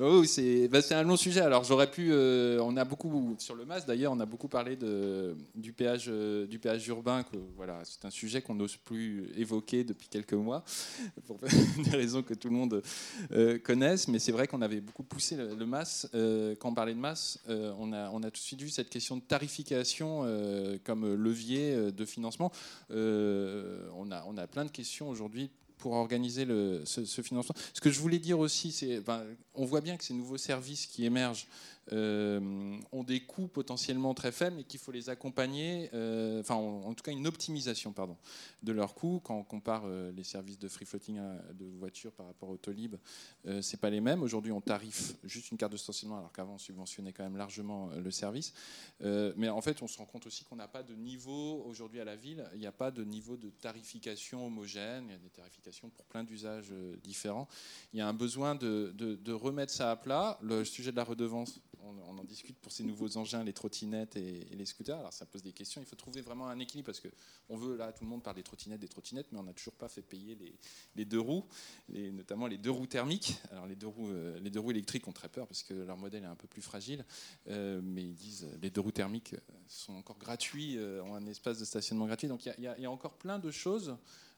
Oh, 0.02 0.24
c'est 0.24 0.94
un 0.94 1.04
long 1.04 1.18
sujet. 1.18 1.42
Alors 1.42 1.66
j'aurais 1.66 1.92
pu, 1.92 2.14
euh, 2.14 2.58
on 2.64 2.78
a 2.78 2.86
beaucoup 2.86 3.36
sur 3.38 3.54
le 3.54 3.66
MAS 3.66 3.82
d'ailleurs, 3.82 4.14
on 4.14 4.20
a 4.22 4.26
beaucoup 4.26 4.48
parlé 4.48 4.78
du 5.56 5.74
péage, 5.74 6.06
euh, 6.08 6.48
du 6.48 6.58
péage 6.58 6.88
urbain. 6.88 7.26
C'est 7.84 8.06
un 8.06 8.10
sujet 8.10 8.42
qu'on 8.42 8.56
n'ose 8.56 8.78
plus 8.78 9.30
évoquer 9.36 9.84
depuis 9.84 10.08
quelques 10.08 10.32
mois 10.32 10.64
pour 11.28 11.38
des 11.84 11.90
raisons 11.98 12.24
que 12.24 12.34
tout 12.34 12.48
le 12.48 12.56
monde 12.56 12.82
euh, 13.34 13.60
connaisse. 13.60 14.08
Mais 14.08 14.20
c'est 14.20 14.32
vrai 14.32 14.48
qu'on 14.48 14.62
avait 14.62 14.80
beaucoup 14.80 15.04
poussé 15.04 15.36
le, 15.36 15.66
MAS. 15.66 16.08
quand 16.14 16.70
on 16.70 16.74
parlait 16.74 16.94
de 16.94 17.00
MAS, 17.00 17.38
on 17.50 17.92
a, 17.92 18.10
tout 18.10 18.30
de 18.32 18.38
suite 18.38 18.62
vu 18.62 18.70
cette 18.70 18.90
question 18.90 19.18
de 19.18 19.22
tarification 19.22 20.22
comme 20.86 21.14
levier 21.14 21.92
de 21.92 22.06
financement. 22.06 22.54
on 22.90 24.12
a 24.12 24.48
plein 24.48 24.64
de 24.64 24.72
questions 24.72 25.10
aujourd'hui 25.10 25.50
pour 25.80 25.94
organiser 25.94 26.46
ce, 26.86 27.22
financement. 27.24 27.56
Ce 27.74 27.82
que 27.82 27.90
je 27.90 28.00
voulais 28.00 28.20
dire 28.20 28.38
aussi, 28.38 28.72
c'est, 28.72 29.00
ben, 29.00 29.24
on 29.56 29.66
voit 29.66 29.82
bien 29.82 29.98
que 29.98 30.04
ces 30.04 30.14
nouveaux 30.14 30.38
services 30.38 30.86
qui 30.86 31.06
émergent 31.06 31.48
ont 31.92 33.04
des 33.04 33.22
coûts 33.22 33.48
potentiellement 33.48 34.14
très 34.14 34.32
faibles 34.32 34.60
et 34.60 34.64
qu'il 34.64 34.80
faut 34.80 34.92
les 34.92 35.10
accompagner, 35.10 35.90
euh, 35.94 36.40
enfin 36.40 36.56
en, 36.56 36.94
tout 36.94 37.04
cas 37.04 37.12
une 37.12 37.28
optimisation 37.28 37.92
pardon, 37.92 38.18
de 38.64 38.72
leurs 38.72 38.94
coûts. 38.94 39.22
Quand 39.24 39.36
on 39.36 39.44
compare 39.44 39.84
euh, 39.86 40.12
les 40.12 40.24
services 40.24 40.60
de 40.60 40.68
free 40.68 40.86
floating 40.86 41.20
de 41.54 41.66
voitures 41.78 42.12
par 42.12 42.28
rapport 42.28 42.50
au 42.50 42.58
Tolib, 42.58 42.96
c'est 43.62 43.80
pas 43.80 43.90
les 43.90 44.02
mêmes. 44.02 44.22
Aujourd'hui, 44.22 44.52
on 44.52 44.62
tarife 44.62 45.16
juste 45.24 45.52
une 45.52 45.58
carte 45.58 45.72
de 45.72 45.78
stationnement 45.78 46.18
alors 46.18 46.32
qu'avant 46.32 46.56
on 46.56 46.58
subventionnait 46.58 47.14
quand 47.14 47.24
même 47.24 47.38
largement 47.38 47.90
le 47.90 48.12
service. 48.12 48.54
mais 49.02 49.50
en 49.50 49.62
fait, 49.62 49.82
on 49.82 49.88
se 49.88 49.98
rend 49.98 50.06
compte 50.06 50.26
aussi 50.26 50.44
qu'on 50.44 50.56
n'a 50.56 50.68
pas 50.68 50.84
de 50.84 50.94
niveau 50.94 51.64
aujourd'hui 51.66 52.00
à 52.00 52.06
la 52.06 52.16
ville. 52.16 52.46
Il 52.54 52.60
n'y 52.60 52.68
a 52.68 52.72
pas 52.72 52.92
de 52.92 53.04
niveau 53.04 53.38
de 53.38 53.50
tarification 53.50 54.46
homogène. 54.46 55.06
Il 55.08 55.12
y 55.12 55.16
a 55.16 55.20
des 55.20 55.30
tarifications 55.30 55.90
pour 55.90 56.06
plein 56.06 56.24
d'usages 56.24 56.74
différents. 57.04 57.48
Il 57.94 58.00
y 58.00 58.02
a 58.02 58.08
un 58.08 58.14
besoin 58.14 58.56
de, 58.56 58.94
de 58.96 59.34
remettre 59.34 59.74
ça 59.74 59.92
à 59.92 59.96
plat. 59.96 60.38
Le 60.42 60.66
sujet 60.66 60.92
de 60.92 60.98
la 60.98 61.04
redevance 61.04 61.60
on, 61.84 62.18
en 62.18 62.24
discute 62.24 62.58
pour 62.60 62.72
ces 62.72 62.84
nouveaux 62.84 63.18
engins, 63.18 63.44
les 63.44 63.54
trottinettes 63.54 64.16
et, 64.16 64.46
les 64.52 64.66
scooters. 64.66 65.00
Alors 65.00 65.14
ça 65.14 65.26
pose 65.26 65.42
des 65.42 65.54
questions. 65.54 65.82
Il 65.82 65.88
faut 65.88 65.96
trouver 65.96 66.22
vraiment 66.22 66.48
un 66.48 66.60
équilibre 66.60 66.88
parce 66.88 67.00
que 67.00 67.08
on 67.50 67.56
veut 67.56 67.76
là, 67.76 67.92
tout 67.92 68.04
le 68.04 68.10
monde 68.10 68.24
parle 68.24 68.36
des 68.36 68.44
trottinettes, 68.44 68.80
des 68.80 68.88
trottinettes, 68.88 69.28
mais 69.32 69.40
on 69.40 69.44
n'a 69.44 69.54
toujours 69.54 69.74
pas 69.74 69.88
fait 69.88 70.02
payer 70.02 70.38
les, 70.96 71.06
deux 71.06 71.20
roues, 71.20 71.46
notamment 71.90 72.48
les 72.48 72.58
deux 72.58 72.72
roues 72.72 72.88
thermiques. 72.88 73.42
Alors 73.52 73.68
les 73.68 73.76
deux 73.76 73.88
roues, 73.88 74.10
euh, 74.10 74.40
les 74.40 74.50
deux 74.50 74.60
roues 74.60 74.72
électriques 74.72 75.08
ont 75.08 75.14
très 75.14 75.30
peur 75.30 75.48
parce 75.48 75.64
que 75.64 75.74
leur 75.74 75.98
modèle 75.98 76.24
est 76.24 76.28
un 76.28 76.36
peu 76.36 76.48
plus 76.48 76.62
fragile, 76.62 77.06
euh, 77.48 77.82
mais 77.84 78.04
ils 78.04 78.16
disent 78.16 78.48
les 78.62 78.70
deux 78.70 78.82
roues 78.82 78.92
thermiques 78.92 79.36
sont 79.70 79.94
encore 79.94 80.18
gratuits, 80.18 80.78
euh, 80.78 81.04
ont 81.04 81.16
un 81.16 81.26
espace 81.28 81.60
de 81.60 81.66
stationnement 81.66 82.08
gratuit. 82.08 82.28
Donc 82.28 82.46
il 82.46 82.64
y, 82.64 82.86
a 82.86 82.92
encore 82.92 83.14
plein 83.14 83.40
de 83.40 83.52
choses 83.52 83.90
euh, 83.90 83.96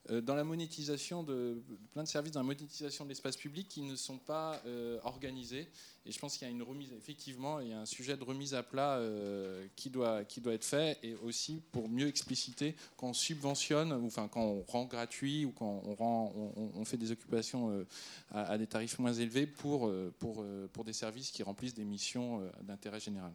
dans 0.09 0.35
la 0.35 0.43
monétisation 0.43 1.23
de 1.23 1.61
plein 1.93 2.03
de 2.03 2.07
services 2.07 2.33
dans 2.33 2.39
la 2.39 2.45
monétisation 2.45 3.05
de 3.05 3.09
l'espace 3.09 3.37
public 3.37 3.67
qui 3.67 3.81
ne 3.81 3.95
sont 3.95 4.17
pas 4.17 4.61
euh, 4.65 4.99
organisés. 5.03 5.67
Et 6.05 6.11
je 6.11 6.17
pense 6.17 6.37
qu'il 6.37 6.47
y 6.47 6.51
a 6.51 6.53
une 6.53 6.63
remise, 6.63 6.91
effectivement, 6.93 7.59
il 7.59 7.69
y 7.69 7.73
a 7.73 7.81
un 7.81 7.85
sujet 7.85 8.17
de 8.17 8.23
remise 8.23 8.55
à 8.55 8.63
plat 8.63 8.97
euh, 8.97 9.67
qui, 9.75 9.91
doit, 9.91 10.23
qui 10.23 10.41
doit 10.41 10.53
être 10.53 10.65
fait, 10.65 10.97
et 11.03 11.13
aussi 11.15 11.61
pour 11.71 11.87
mieux 11.87 12.07
expliciter 12.07 12.75
quand 12.97 13.09
on 13.09 13.13
subventionne, 13.13 13.93
ou 13.93 14.07
enfin 14.07 14.27
quand 14.27 14.43
on 14.43 14.63
rend 14.63 14.85
gratuit 14.85 15.45
ou 15.45 15.51
quand 15.51 15.83
on, 15.85 15.93
rend, 15.93 16.53
on, 16.75 16.83
fait 16.85 16.97
des 16.97 17.11
occupations 17.11 17.85
à, 18.31 18.57
des 18.57 18.65
tarifs 18.65 18.97
moins 18.97 19.13
élevés 19.13 19.45
pour, 19.45 19.93
pour, 20.17 20.43
pour 20.73 20.83
des 20.83 20.93
services 20.93 21.29
qui 21.29 21.43
remplissent 21.43 21.75
des 21.75 21.85
missions 21.85 22.41
d'intérêt 22.63 22.99
général. 22.99 23.31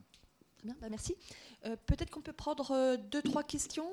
Très 0.59 0.66
bien, 0.66 0.76
bah, 0.80 0.88
merci. 0.90 1.14
Euh, 1.64 1.74
peut-être 1.86 2.10
qu'on 2.10 2.20
peut 2.20 2.32
prendre 2.32 2.70
euh, 2.70 2.96
deux, 2.96 3.22
trois 3.22 3.42
questions, 3.42 3.88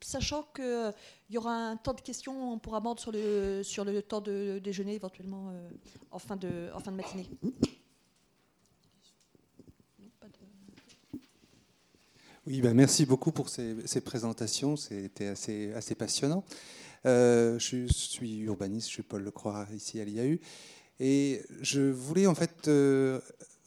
sachant 0.00 0.42
qu'il 0.54 0.64
euh, 0.64 0.92
y 1.30 1.38
aura 1.38 1.54
un 1.54 1.76
temps 1.76 1.94
de 1.94 2.00
questions, 2.00 2.52
on 2.52 2.58
pourra 2.58 2.80
mordre 2.80 3.00
sur 3.00 3.12
le, 3.12 3.62
sur 3.62 3.84
le 3.84 4.02
temps 4.02 4.20
de 4.20 4.60
déjeuner 4.62 4.94
éventuellement 4.94 5.52
en, 6.10 6.18
fin 6.18 6.36
de, 6.36 6.70
en 6.74 6.80
fin 6.80 6.90
de 6.90 6.96
matinée. 6.96 7.28
Oui, 12.46 12.60
ben 12.60 12.74
merci 12.74 13.06
beaucoup 13.06 13.32
pour 13.32 13.48
ces, 13.48 13.74
ces 13.86 14.00
présentations, 14.00 14.76
c'était 14.76 15.26
assez, 15.26 15.72
assez 15.72 15.94
passionnant. 15.94 16.44
je 17.04 17.86
suis 17.88 18.38
urbaniste, 18.40 18.88
je 18.88 18.94
suis 18.94 19.02
Paul 19.02 19.22
Lecroix 19.22 19.66
ici 19.74 20.00
à 20.00 20.04
l'IAU, 20.04 20.38
et 21.00 21.42
je 21.60 21.80
voulais 21.80 22.26
en 22.26 22.34
fait 22.34 22.68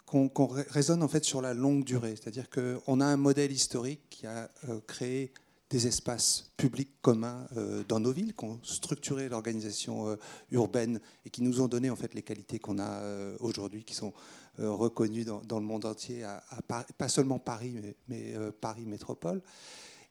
qu'on 0.09 0.47
raisonne 0.47 1.03
en 1.03 1.07
fait 1.07 1.23
sur 1.23 1.41
la 1.41 1.53
longue 1.53 1.83
durée. 1.83 2.15
C'est-à-dire 2.15 2.49
qu'on 2.49 3.01
a 3.01 3.05
un 3.05 3.17
modèle 3.17 3.51
historique 3.51 4.01
qui 4.09 4.25
a 4.25 4.49
euh, 4.67 4.79
créé 4.87 5.31
des 5.69 5.85
espaces 5.85 6.51
publics 6.57 6.91
communs 7.01 7.47
euh, 7.55 7.83
dans 7.87 7.99
nos 7.99 8.11
villes, 8.11 8.33
qui 8.33 8.45
ont 8.45 8.59
structuré 8.63 9.29
l'organisation 9.29 10.07
euh, 10.07 10.15
urbaine 10.51 10.99
et 11.25 11.29
qui 11.29 11.43
nous 11.43 11.61
ont 11.61 11.67
donné 11.67 11.91
en 11.91 11.95
fait 11.95 12.15
les 12.15 12.23
qualités 12.23 12.57
qu'on 12.57 12.79
a 12.79 13.01
aujourd'hui, 13.39 13.83
qui 13.83 13.93
sont 13.93 14.13
reconnues 14.57 15.23
dans, 15.23 15.59
le 15.59 15.65
monde 15.65 15.85
entier, 15.85 16.25
pas 16.67 17.07
seulement 17.07 17.39
Paris, 17.39 17.79
mais, 18.09 18.35
Paris 18.59 18.85
métropole. 18.85 19.41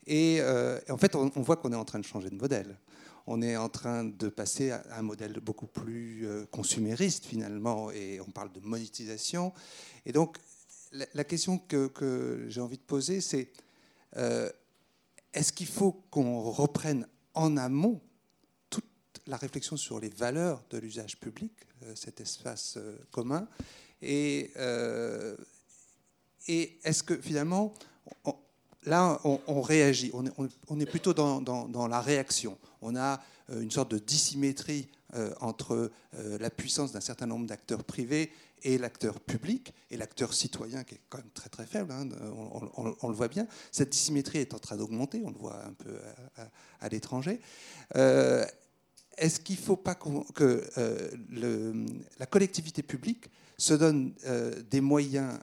Et 0.06 0.40
en 0.88 0.96
fait, 0.96 1.14
on 1.14 1.42
voit 1.42 1.56
qu'on 1.56 1.72
est 1.72 1.76
en 1.76 1.84
train 1.84 1.98
de 1.98 2.04
changer 2.04 2.30
de 2.30 2.36
modèle 2.36 2.78
on 3.30 3.42
est 3.42 3.56
en 3.56 3.68
train 3.68 4.04
de 4.04 4.28
passer 4.30 4.70
à 4.70 4.82
un 4.92 5.02
modèle 5.02 5.38
beaucoup 5.40 5.66
plus 5.66 6.26
euh, 6.26 6.46
consumériste 6.46 7.26
finalement, 7.26 7.90
et 7.90 8.20
on 8.20 8.30
parle 8.30 8.50
de 8.52 8.60
monétisation. 8.60 9.52
Et 10.06 10.12
donc, 10.12 10.38
la, 10.92 11.24
question 11.24 11.58
que, 11.58 12.46
j'ai 12.48 12.62
envie 12.62 12.78
de 12.78 12.82
poser, 12.82 13.20
c'est 13.20 13.52
euh, 14.16 14.48
est-ce 15.34 15.52
qu'il 15.52 15.66
faut 15.66 15.92
qu'on 16.10 16.40
reprenne 16.40 17.06
en 17.34 17.58
amont 17.58 18.00
toute 18.70 18.86
la 19.26 19.36
réflexion 19.36 19.76
sur 19.76 20.00
les 20.00 20.08
valeurs 20.08 20.64
de 20.70 20.78
l'usage 20.78 21.20
public, 21.20 21.52
euh, 21.82 21.94
cet 21.94 22.22
espace 22.22 22.78
commun, 23.10 23.46
et, 24.00 24.52
et 26.46 26.78
est-ce 26.82 27.02
que 27.02 27.16
finalement, 27.20 27.74
là, 28.84 29.20
on, 29.24 29.60
réagit, 29.60 30.10
on 30.14 30.80
est, 30.80 30.86
plutôt 30.86 31.12
dans, 31.12 31.88
la 31.88 32.00
réaction. 32.00 32.56
On 32.82 32.96
a 32.96 33.20
euh, 33.50 33.60
une 33.60 33.70
sorte 33.70 33.90
de 33.90 33.98
dissymétrie 33.98 34.88
euh, 35.14 35.32
entre 35.40 35.90
euh, 36.16 36.38
la 36.38 36.50
puissance 36.50 36.92
d'un 36.92 37.00
certain 37.00 37.26
nombre 37.26 37.46
d'acteurs 37.46 37.84
privés 37.84 38.30
et 38.62 38.76
l'acteur 38.76 39.20
public, 39.20 39.72
et 39.90 39.96
l'acteur 39.96 40.34
citoyen 40.34 40.82
qui 40.82 40.96
est 40.96 41.00
quand 41.08 41.18
même 41.18 41.30
très 41.32 41.48
très 41.48 41.64
faible, 41.64 41.92
hein, 41.92 42.08
on, 43.00 43.08
le 43.08 43.14
voit 43.14 43.28
bien. 43.28 43.46
Cette 43.70 43.90
dissymétrie 43.90 44.38
est 44.38 44.52
en 44.52 44.58
train 44.58 44.76
d'augmenter, 44.76 45.22
on 45.24 45.30
le 45.30 45.38
voit 45.38 45.64
un 45.64 45.72
peu 45.74 45.96
à, 46.80 46.88
l'étranger. 46.88 47.38
Est-ce 47.94 49.38
qu'il 49.38 49.54
ne 49.54 49.60
faut 49.60 49.76
pas 49.76 49.94
que 49.94 50.64
la 52.18 52.26
collectivité 52.26 52.82
publique 52.82 53.30
se 53.58 53.74
donne 53.74 54.12
des 54.68 54.80
moyens 54.80 55.38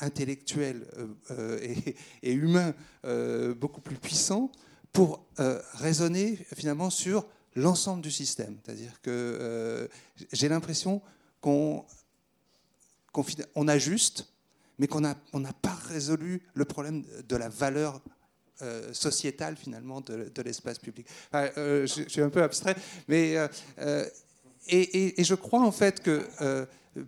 intellectuel 0.00 0.86
euh, 1.30 1.58
et, 2.22 2.32
humain 2.32 2.74
euh, 3.04 3.54
beaucoup 3.54 3.80
plus 3.80 3.96
puissant 3.96 4.50
pour 4.92 5.24
raisonner 5.74 6.38
finalement 6.54 6.90
sur 6.90 7.26
l'ensemble 7.54 8.02
du 8.02 8.10
système. 8.10 8.58
C'est-à-dire 8.64 9.00
que 9.02 9.88
j'ai 10.32 10.48
l'impression 10.48 11.00
qu'on 11.40 11.84
on 13.54 13.68
ajuste, 13.68 14.26
mais 14.78 14.86
qu'on 14.86 15.00
n'a 15.00 15.16
on 15.32 15.42
pas 15.42 15.78
résolu 15.88 16.42
le 16.54 16.64
problème 16.64 17.04
de 17.28 17.36
la 17.36 17.48
valeur 17.48 18.00
sociétale 18.92 19.56
finalement 19.56 20.00
de, 20.00 20.42
l'espace 20.42 20.78
public. 20.78 21.06
je, 21.32 22.04
suis 22.08 22.20
un 22.20 22.30
peu 22.30 22.42
abstrait, 22.42 22.76
mais 23.08 23.36
et, 24.68 25.24
je 25.24 25.34
crois 25.34 25.60
en 25.60 25.72
fait 25.72 26.02
que 26.02 26.26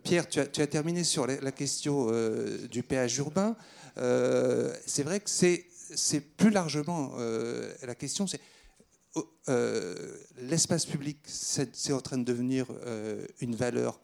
Pierre, 0.03 0.27
tu 0.27 0.39
as, 0.39 0.67
terminé 0.67 1.03
sur 1.03 1.27
la, 1.27 1.51
question 1.51 2.07
euh, 2.09 2.67
du 2.67 2.83
péage 2.83 3.17
urbain. 3.17 3.55
Euh, 3.97 4.73
c'est 4.85 5.03
vrai 5.03 5.19
que 5.19 5.29
c'est 5.29 5.65
plus 6.37 6.49
largement 6.49 7.13
euh, 7.17 7.73
la 7.83 7.95
question, 7.95 8.27
c'est 8.27 8.39
l'espace 10.37 10.85
public, 10.85 11.19
c'est 11.25 11.93
en 11.93 12.01
train 12.01 12.17
de 12.17 12.23
devenir 12.23 12.65
une 13.41 13.55
valeur 13.55 13.99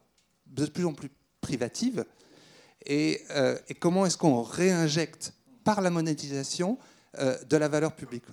de 0.45 0.67
plus 0.67 0.85
en 0.85 0.93
plus 0.93 1.09
privative. 1.41 2.05
Et, 2.85 3.23
et 3.67 3.73
comment 3.73 4.05
est-ce 4.05 4.17
qu'on 4.17 4.43
réinjecte 4.43 5.33
par 5.63 5.81
la 5.81 5.89
monétisation 5.89 6.77
de 7.17 7.57
la 7.57 7.67
valeur 7.67 7.95
publique. 7.95 8.25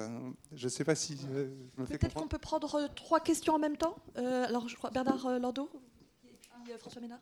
Je 0.52 0.64
ne 0.66 0.68
sais 0.68 0.84
pas 0.84 0.94
si 0.94 1.16
je 1.16 1.80
me 1.80 1.86
fais 1.86 1.96
Peut-être 1.96 2.14
qu'on 2.14 2.28
peut 2.28 2.36
prendre 2.36 2.92
trois 2.94 3.20
questions 3.20 3.54
en 3.54 3.58
même 3.58 3.78
temps. 3.78 3.96
alors, 4.14 4.68
je 4.68 4.76
crois 4.76 4.90
Bernard 4.90 5.38
Landau 5.38 5.70
et 6.24 6.36
puis 6.64 6.72
François 6.78 7.00
Ménard. 7.00 7.20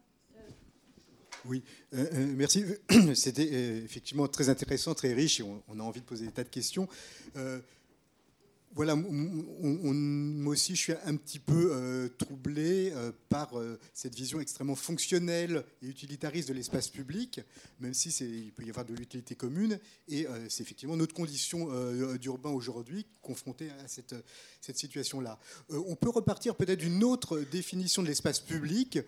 Oui, 1.46 1.62
euh, 1.94 2.06
euh, 2.14 2.34
merci. 2.36 2.64
C'était 3.14 3.48
euh, 3.52 3.84
effectivement 3.84 4.26
très 4.28 4.48
intéressant, 4.48 4.94
très 4.94 5.12
riche, 5.12 5.40
et 5.40 5.42
on, 5.42 5.80
a 5.80 5.82
envie 5.82 6.00
de 6.00 6.06
poser 6.06 6.26
des 6.26 6.32
tas 6.32 6.44
de 6.44 6.48
questions 6.48 6.88
voilà, 8.74 8.96
moi 8.96 10.52
aussi, 10.52 10.74
je 10.74 10.80
suis 10.80 10.92
un 11.04 11.14
petit 11.14 11.38
peu 11.38 11.70
euh, 11.72 12.08
troublé 12.18 12.90
euh, 12.92 13.12
par 13.28 13.56
euh, 13.56 13.78
cette 13.92 14.16
vision 14.16 14.40
extrêmement 14.40 14.74
fonctionnelle 14.74 15.64
et 15.80 15.86
utilitariste 15.86 16.48
de 16.48 16.54
l'espace 16.54 16.88
public, 16.88 17.40
même 17.78 17.94
si 17.94 18.08
il 18.08 18.52
peut 18.52 18.64
y 18.64 18.70
avoir 18.70 18.84
de 18.84 18.94
l'utilité 18.94 19.36
commune. 19.36 19.78
Et 20.08 20.26
c'est 20.48 20.62
effectivement 20.62 20.96
notre 20.96 21.14
condition 21.14 21.68
d'urbain 22.16 22.50
aujourd'hui, 22.50 23.06
confrontée 23.22 23.70
à 23.70 23.88
cette, 23.88 24.14
situation-là. 24.60 25.38
on 25.70 25.94
peut 25.94 26.08
repartir 26.08 26.54
peut-être 26.56 26.78
d'une 26.78 27.04
autre 27.04 27.40
définition 27.40 28.02
de 28.02 28.08
l'espace 28.08 28.40
public 28.40 28.98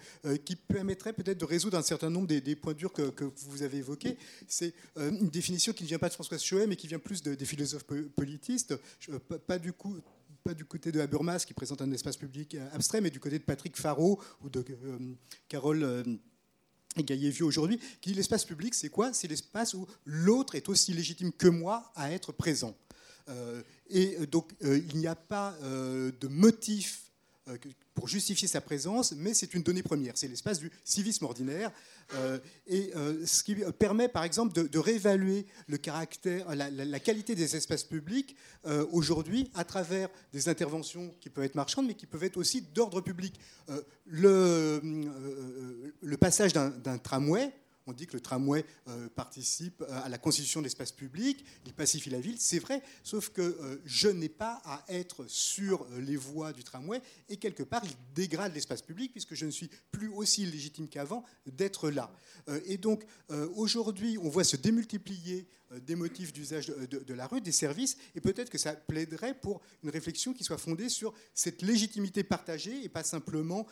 qui 0.45 0.57
permettrait 0.57 1.13
peut-être 1.13 1.39
de 1.39 1.45
résoudre 1.45 1.79
un 1.79 1.83
certain 1.83 2.11
nombre 2.11 2.27
des, 2.27 2.57
points 2.57 2.75
durs 2.75 2.93
que, 2.93 3.33
vous 3.49 3.63
avez 3.63 3.79
évoqués. 3.79 4.17
C'est 4.49 4.75
une 4.97 5.29
définition 5.29 5.73
qui 5.73 5.85
ne 5.85 5.89
vient 5.89 5.99
pas 5.99 6.09
de 6.09 6.15
François 6.15 6.39
Schoen, 6.39 6.69
mais 6.69 6.77
qui 6.77 6.87
vient 6.87 6.99
plus 6.99 7.23
des 7.23 7.45
philosophes 7.45 7.85
politistes. 7.85 8.75
Du 9.59 9.73
coup 9.73 9.97
pas 10.47 10.55
du 10.55 10.65
côté 10.65 10.93
de 10.93 11.01
Habermas 11.01 11.45
qui 11.45 11.55
présente 11.55 11.83
un 11.83 11.91
espace 11.91 12.17
public 12.17 12.55
euh, 12.55 12.69
abstrait, 12.73 13.01
mais 13.01 13.11
du 13.11 13.19
côté 13.19 13.37
de 13.37 13.43
Patrick 13.43 13.77
Faro 13.77 14.23
ou 14.43 14.49
de 14.49 14.65
euh, 14.71 14.99
Carole 15.49 15.83
euh, 15.83 16.05
Gaillet-Vieux 16.97 17.45
aujourd'hui, 17.45 17.81
qui 18.01 18.11
dit 18.11 18.15
l'espace 18.15 18.45
public, 18.45 18.73
c'est 18.73 18.89
quoi? 18.89 19.13
C'est 19.13 19.27
l'espace 19.27 19.75
où 19.75 19.89
l'autre 20.05 20.55
est 20.55 20.69
aussi 20.69 20.93
légitime 20.93 21.33
que 21.33 21.49
moi 21.49 21.91
à 21.97 22.13
être 22.13 22.31
présent. 22.31 22.75
et 23.91 24.25
donc, 24.29 24.53
il 24.63 24.97
n'y 24.97 25.09
a 25.09 25.17
pas 25.17 25.59
de 25.61 26.29
motif 26.29 27.06
pour 27.95 28.09
justifier 28.09 28.49
sa 28.49 28.61
présence, 28.61 29.13
mais 29.13 29.33
c'est 29.33 29.55
une 29.55 29.63
donnée 29.63 29.83
première. 29.83 30.17
C'est 30.17 30.29
l'espace 30.29 30.59
du 30.59 30.71
civisme 30.85 31.25
ordinaire. 31.25 31.71
Euh, 32.15 32.39
et 32.67 32.93
euh, 32.97 33.25
ce 33.25 33.43
qui 33.43 33.57
permet, 33.79 34.09
par 34.09 34.25
exemple, 34.25 34.69
de, 34.69 34.79
réévaluer 34.79 35.47
le 35.69 35.79
caractère, 35.79 36.55
la, 36.55 37.01
qualité 37.01 37.35
des 37.35 37.57
espaces 37.57 37.85
publics 37.85 38.37
euh, 38.67 38.85
aujourd'hui 38.91 39.51
à 39.55 39.65
travers 39.65 40.09
des 40.33 40.49
interventions 40.49 41.15
qui 41.21 41.31
peuvent 41.31 41.45
être 41.45 41.55
marchandes, 41.55 41.87
mais 41.87 41.95
qui 41.95 42.07
peuvent 42.07 42.25
être 42.25 42.37
aussi 42.37 42.63
d'ordre 42.63 43.01
public. 43.01 43.39
le 44.07 44.81
passage 46.19 46.53
d'un 46.53 46.99
tramway, 46.99 47.53
on 47.87 47.93
dit 47.93 48.07
que 48.07 48.15
le 48.15 48.21
tramway 48.21 48.65
euh, 48.89 49.09
participe 49.09 49.83
euh, 49.83 50.03
à 50.05 50.09
la 50.09 50.19
constitution 50.19 50.61
de 50.61 50.67
l'espace 50.67 50.93
public, 50.93 51.45
il 51.65 51.73
pacifie 51.73 52.11
la 52.11 52.21
ville, 52.21 52.37
c'est 52.39 52.59
vrai, 52.59 52.83
sauf 53.03 53.31
que 53.31 53.43
euh, 53.43 53.81
je 53.85 54.09
n'ai 54.09 54.29
pas 54.29 54.61
à 54.65 54.85
être 54.89 55.27
sur 55.29 55.87
les 55.99 56.17
voies 56.17 56.53
du 56.53 56.65
tramway, 56.65 57.01
et 57.29 57.37
quelque 57.37 57.63
part, 57.63 57.83
il 57.85 57.93
dégrade 58.15 58.55
l'espace 58.55 58.83
public, 58.83 59.13
puisque 59.13 59.35
je 59.35 59.47
ne 59.47 59.51
suis 59.51 59.71
plus 59.91 60.09
aussi 60.09 60.45
légitime 60.47 60.89
qu'avant 60.89 61.25
d'être 61.47 61.91
là. 61.91 62.13
et 62.67 62.77
donc, 62.77 63.05
aujourd'hui, 63.55 64.19
on 64.19 64.29
voit 64.29 64.45
se 64.45 64.57
démultiplier 64.57 65.47
des 65.87 65.95
motifs 65.95 66.33
d'usage 66.33 66.67
de, 66.69 67.15
la 67.15 67.27
rue, 67.27 67.41
des 67.41 67.53
services, 67.53 67.97
et 68.15 68.21
peut-être 68.21 68.51
que 68.51 68.59
ça 68.59 68.75
plaiderait 68.75 69.35
pour 69.35 69.61
une 69.83 69.91
réflexion 69.91 70.33
qui 70.33 70.45
soit 70.45 70.59
fondée 70.59 70.89
sur 70.89 71.13
cette 71.35 71.63
légitimité 71.63 72.23
partagée, 72.23 72.85
et 72.85 72.89
pas 72.89 73.03
simplement 73.03 73.67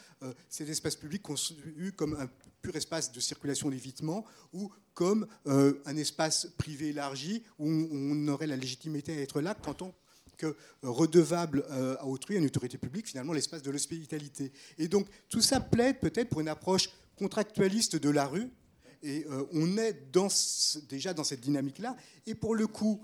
cet 0.48 0.68
espace 0.68 0.96
public 0.96 1.22
conçu 1.22 1.54
comme 1.96 2.14
un 2.14 2.28
pur 2.64 2.74
espace 2.76 3.12
de 3.12 3.20
circulation 3.20 3.68
d'évitement 3.68 4.24
ou 4.52 4.72
comme 4.94 5.26
euh, 5.46 5.74
un 5.84 5.96
espace 5.96 6.46
privé 6.56 6.88
élargi 6.88 7.44
où 7.58 7.68
on, 7.68 8.28
aurait 8.28 8.46
la 8.46 8.56
légitimité 8.56 9.12
à 9.12 9.20
être 9.20 9.40
là 9.40 9.54
quand 9.54 9.82
on 9.82 9.94
que 10.36 10.56
redevable 10.82 11.64
euh, 11.70 11.96
à 12.00 12.06
autrui, 12.06 12.34
à 12.34 12.38
une 12.38 12.46
autorité 12.46 12.76
publique, 12.76 13.06
finalement 13.06 13.32
l'espace 13.32 13.62
de 13.62 13.70
l'hospitalité. 13.70 14.50
Et 14.78 14.88
donc 14.88 15.06
tout 15.28 15.40
ça 15.40 15.60
plaide 15.60 16.00
peut-être 16.00 16.28
pour 16.28 16.40
une 16.40 16.48
approche 16.48 16.90
contractualiste 17.16 17.94
de 17.94 18.10
la 18.10 18.26
rue, 18.26 18.50
et 19.04 19.26
euh, 19.30 19.44
on 19.52 19.76
est 19.78 19.96
déjà 20.88 21.14
dans 21.14 21.24
cette 21.24 21.40
dynamique-là, 21.40 21.96
et 22.26 22.34
pour 22.34 22.54
le 22.54 22.66
coup, 22.66 23.00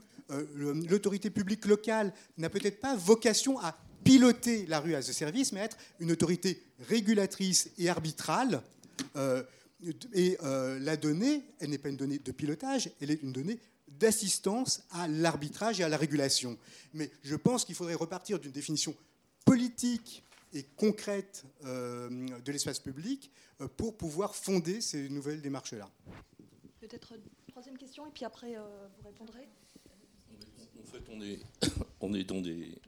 l'autorité 0.55 1.29
publique 1.29 1.67
locale 1.67 2.13
n'a 2.39 2.49
peut-être 2.49 2.79
pas 2.79 2.95
vocation 2.95 3.59
à 3.59 3.77
piloter 4.05 4.67
la 4.67 4.81
rue 4.81 4.95
à 4.95 5.03
ce 5.03 5.13
service, 5.13 5.53
mais 5.53 5.61
à 5.61 5.65
être 5.65 5.77
une 5.99 6.13
autorité 6.13 6.63
régulatrice 6.89 7.71
et 7.79 7.89
arbitrale 7.89 8.63
euh, 9.17 9.43
et 10.13 10.37
euh, 10.43 10.79
la 10.79 10.97
donnée, 10.97 11.43
elle 11.59 11.71
n'est 11.71 11.79
pas 11.79 11.89
une 11.89 11.97
donnée 11.97 12.19
de 12.19 12.33
pilotage, 12.33 12.91
elle 13.01 13.11
est 13.11 13.23
une 13.23 13.33
donnée 13.33 13.59
d'assistance 13.89 14.83
à 14.91 15.09
l'arbitrage 15.09 15.81
et 15.81 15.85
à 15.85 15.89
la 15.89 15.97
régulation. 15.97 16.59
Mais 16.95 17.11
je 17.23 17.35
pense 17.35 17.65
qu'il 17.65 17.75
faudrait 17.75 17.95
repartir 17.95 18.39
d'une 18.39 18.53
définition 18.53 18.95
politique 19.45 20.23
et 20.53 20.65
concrète 20.77 21.45
euh, 21.65 22.09
de 22.41 22.53
l'espace 22.53 22.81
public 22.81 23.31
pour 23.77 23.97
pouvoir 23.97 24.35
fonder 24.35 24.81
ces 24.81 25.09
nouvelles 25.09 25.43
démarches-là. 25.43 25.91
Peut-être 26.81 27.13
une 27.13 27.23
troisième 27.49 27.77
question, 27.77 28.07
et 28.07 28.11
puis 28.11 28.25
après, 28.25 28.55
vous 28.55 29.09
répondrez. 29.09 29.49
En 30.81 30.93
fait, 30.93 31.03
on 31.11 31.21
est, 31.21 31.41
on 32.01 32.15
est 32.15 32.25
dans 32.25 32.41
des, 32.41 32.81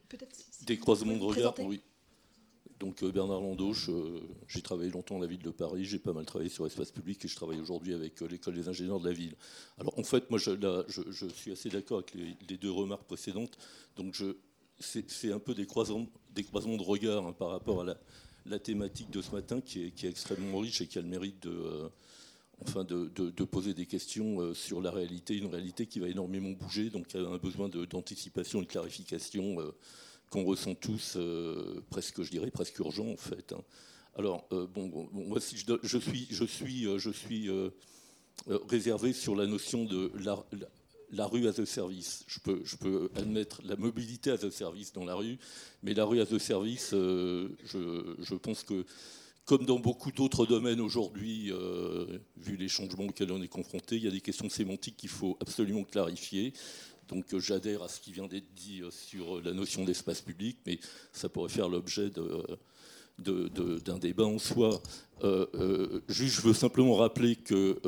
des 0.65 0.77
croisements 0.77 1.15
de 1.15 1.23
regard. 1.23 1.53
Oui. 1.59 1.81
Donc 2.83 3.01
euh, 3.01 3.13
Bernard 3.13 3.39
Landoche, 3.39 3.89
j'ai 4.49 4.61
travaillé 4.61 4.91
longtemps 4.91 5.15
dans 5.15 5.21
la 5.21 5.27
ville 5.27 5.41
de 5.41 5.51
Paris, 5.51 5.85
j'ai 5.85 5.99
pas 5.99 6.11
mal 6.11 6.25
travaillé 6.25 6.49
sur 6.49 6.65
l'espace 6.65 6.91
public 6.91 7.23
et 7.23 7.29
je 7.29 7.35
travaille 7.37 7.61
aujourd'hui 7.61 7.93
avec 7.93 8.21
euh, 8.21 8.27
l'école 8.27 8.55
des 8.55 8.67
ingénieurs 8.67 8.99
de 8.99 9.07
la 9.07 9.13
ville. 9.13 9.35
Alors 9.79 9.97
en 9.97 10.03
fait, 10.03 10.29
moi 10.29 10.37
je, 10.37 10.51
suis 11.33 11.53
assez 11.53 11.69
d'accord 11.69 11.99
avec 11.99 12.13
les, 12.13 12.57
deux 12.57 12.71
remarques 12.71 13.05
précédentes. 13.05 13.57
Donc 13.95 14.21
c'est 14.79 15.31
un 15.31 15.39
peu 15.39 15.53
des 15.53 15.65
croisements, 15.65 16.07
des 16.31 16.43
croisements 16.43 16.77
de 16.77 16.83
regard 16.83 17.25
hein, 17.25 17.33
par 17.33 17.49
rapport 17.49 17.81
à 17.81 17.95
la, 18.45 18.59
thématique 18.59 19.09
de 19.09 19.21
ce 19.21 19.31
matin 19.31 19.61
qui 19.61 19.83
est, 19.83 20.03
extrêmement 20.03 20.59
riche 20.59 20.81
et 20.81 20.87
qui 20.87 20.99
a 20.99 21.01
le 21.01 21.07
mérite 21.07 21.43
de, 21.43 21.51
euh, 21.51 21.89
enfin 22.61 22.83
de, 22.83 23.43
poser 23.45 23.73
des 23.73 23.85
questions 23.85 24.53
sur 24.53 24.81
la 24.81 24.91
réalité, 24.91 25.37
une 25.37 25.47
réalité 25.47 25.85
qui 25.85 25.99
va 25.99 26.09
énormément 26.09 26.51
bouger, 26.51 26.89
donc 26.89 27.15
a 27.15 27.19
un 27.19 27.37
besoin 27.37 27.69
d'anticipation 27.69 28.61
et 28.61 28.65
de 28.65 28.69
clarification 28.69 29.57
qu'on 30.33 30.43
ressent 30.45 30.73
tous, 30.73 31.13
euh, 31.15 31.83
presque, 31.91 32.23
je 32.23 32.31
dirais, 32.31 32.49
presque 32.49 32.79
urgent 32.79 33.07
en 33.07 33.17
fait. 33.17 33.53
Hein. 33.53 33.61
Alors, 34.15 34.47
euh, 34.51 34.65
bon, 34.65 35.07
moi, 35.11 35.39
si 35.39 35.55
je, 35.57 35.97
suis, 35.99 36.27
je 36.31 36.45
suis, 36.45 36.87
je 36.97 37.09
suis 37.11 37.49
euh, 37.49 37.69
réservé 38.67 39.13
sur 39.13 39.35
la 39.35 39.45
notion 39.45 39.85
de 39.85 40.11
la, 40.23 40.43
rue 41.11 41.47
as 41.47 41.59
a 41.59 41.65
service. 41.65 42.25
Je 42.27 42.39
peux, 42.77 43.09
admettre 43.15 43.61
la 43.65 43.75
mobilité 43.75 44.31
as 44.31 44.43
a 44.43 44.51
service 44.51 44.93
dans 44.93 45.05
la 45.05 45.15
rue, 45.15 45.37
mais 45.81 45.93
la 45.93 46.05
rue 46.05 46.21
as 46.21 46.31
a 46.33 46.39
service, 46.39 46.89
je, 46.91 47.47
je, 48.19 48.35
pense 48.35 48.63
que 48.63 48.85
comme 49.45 49.65
dans 49.65 49.79
beaucoup 49.79 50.11
d'autres 50.11 50.45
domaines 50.45 50.81
aujourd'hui, 50.81 51.51
vu 52.37 52.55
les 52.55 52.67
changements 52.67 53.05
auxquels 53.05 53.31
on 53.31 53.41
est 53.41 53.47
confronté, 53.47 53.97
il 53.97 54.03
y 54.03 54.07
a 54.07 54.11
des 54.11 54.21
questions 54.21 54.49
sémantiques 54.49 54.97
qu'il 54.97 55.09
faut 55.09 55.37
absolument 55.41 55.83
clarifier. 55.83 56.53
Donc 57.07 57.33
euh, 57.33 57.39
j'adhère 57.39 57.83
à 57.83 57.87
ce 57.87 57.99
qui 57.99 58.11
vient 58.11 58.27
d'être 58.27 58.51
dit 58.55 58.81
euh, 58.81 58.89
sur 58.91 59.41
la 59.41 59.53
notion 59.53 59.83
d'espace 59.83 60.21
public, 60.21 60.57
mais 60.65 60.79
ça 61.11 61.29
pourrait 61.29 61.49
faire 61.49 61.69
l'objet 61.69 62.09
d'un 63.19 63.97
débat 63.99 64.25
en 64.25 64.39
soi. 64.39 64.81
Euh, 65.23 66.01
juste, 66.07 66.37
je 66.37 66.41
veux 66.41 66.53
simplement 66.53 66.95
rappeler 66.95 67.35
que 67.35 67.79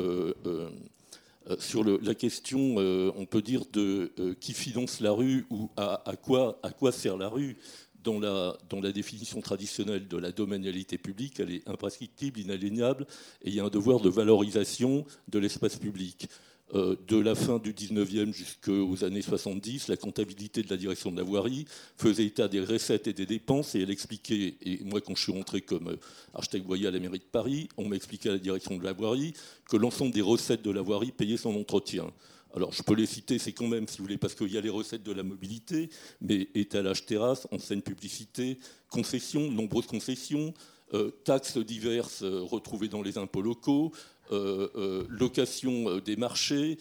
sur 1.60 1.84
la 1.84 2.16
question, 2.16 2.78
on 2.78 3.26
peut 3.26 3.42
dire 3.42 3.64
de 3.72 4.12
qui 4.40 4.54
finance 4.54 5.00
la 5.00 5.12
rue 5.12 5.46
ou 5.50 5.70
à, 5.78 6.16
quoi, 6.22 6.92
sert 6.92 7.18
la 7.18 7.28
rue. 7.28 7.58
Dans 8.04 8.20
la, 8.20 8.56
dans 8.70 8.82
la, 8.82 8.92
définition 8.92 9.42
traditionnelle 9.42 10.08
de 10.08 10.18
la 10.18 10.32
domanialité 10.32 11.00
publique, 11.00 11.40
elle 11.40 11.52
est 11.52 11.68
imprescriptible, 11.68 12.40
inaliénable, 12.40 13.08
et 13.42 13.50
il 13.50 13.56
y 13.56 13.60
a 13.60 13.64
un 13.64 13.70
devoir 13.70 14.00
de 14.00 14.10
valorisation 14.10 15.06
de 15.28 15.40
l'espace 15.40 15.78
public. 15.78 16.30
Euh, 16.74 16.96
de 17.08 17.18
la 17.18 17.36
fin 17.36 17.60
du 17.60 17.74
19e 17.74 18.34
jusqu'aux 18.34 19.04
années 19.04 19.22
70, 19.22 19.88
la 19.88 19.98
comptabilité 19.98 20.64
de 20.64 20.70
la 20.72 20.78
direction 20.78 21.12
de 21.12 21.18
la 21.18 21.24
voirie 21.24 21.66
faisait 21.96 22.26
état 22.26 22.48
des 22.48 22.60
recettes 22.60 23.06
et 23.06 23.14
des 23.14 23.28
dépenses 23.28 23.76
et 23.76 23.82
elle 23.82 23.92
expliquait, 23.92 24.56
et 24.64 24.84
moi 24.84 25.00
quand 25.00 25.16
je 25.16 25.22
suis 25.22 25.32
rentré 25.32 25.62
comme 25.62 25.90
euh, 25.90 25.98
architecte 26.34 26.66
voyer 26.66 26.88
à 26.88 26.92
la 26.92 27.00
mairie 27.00 27.20
de 27.20 27.24
Paris, 27.24 27.70
on 27.78 27.88
m'expliquait 27.88 28.30
à 28.30 28.32
la 28.32 28.40
direction 28.40 28.78
de 28.78 28.84
la 28.84 28.94
voirie 28.94 29.34
que 29.70 29.78
l'ensemble 29.78 30.12
des 30.12 30.24
recettes 30.24 30.64
de 30.64 30.72
la 30.72 30.82
voirie 30.82 31.12
payait 31.12 31.38
son 31.38 31.56
entretien. 31.56 32.12
Alors 32.56 32.74
je 32.74 32.82
peux 32.82 32.96
les 32.96 33.06
citer, 33.06 33.38
c'est 33.38 33.54
quand 33.54 33.68
même, 33.68 33.88
si 33.88 34.00
vous 34.00 34.06
voulez, 34.06 34.18
parce 34.18 34.34
qu'il 34.34 34.52
y 34.52 34.58
a 34.58 34.62
les 34.62 34.70
recettes 34.70 35.04
de 35.04 35.12
la 35.12 35.22
mobilité, 35.22 35.90
mais 36.20 36.50
étalage 36.56 37.06
terrasse, 37.06 37.48
enseigne 37.52 37.82
publicité, 37.82 38.58
concessions, 38.90 39.52
nombreuses 39.52 39.86
concessions, 39.86 40.52
euh, 40.96 41.12
taxes 41.26 41.60
diverses 41.60 42.24
retrouvées 42.24 42.88
dans 42.88 43.04
les 43.04 43.20
impôts 43.20 43.42
locaux, 43.44 43.92
location 44.32 45.90
euh, 45.90 46.02
des 46.02 46.16
marchés, 46.16 46.78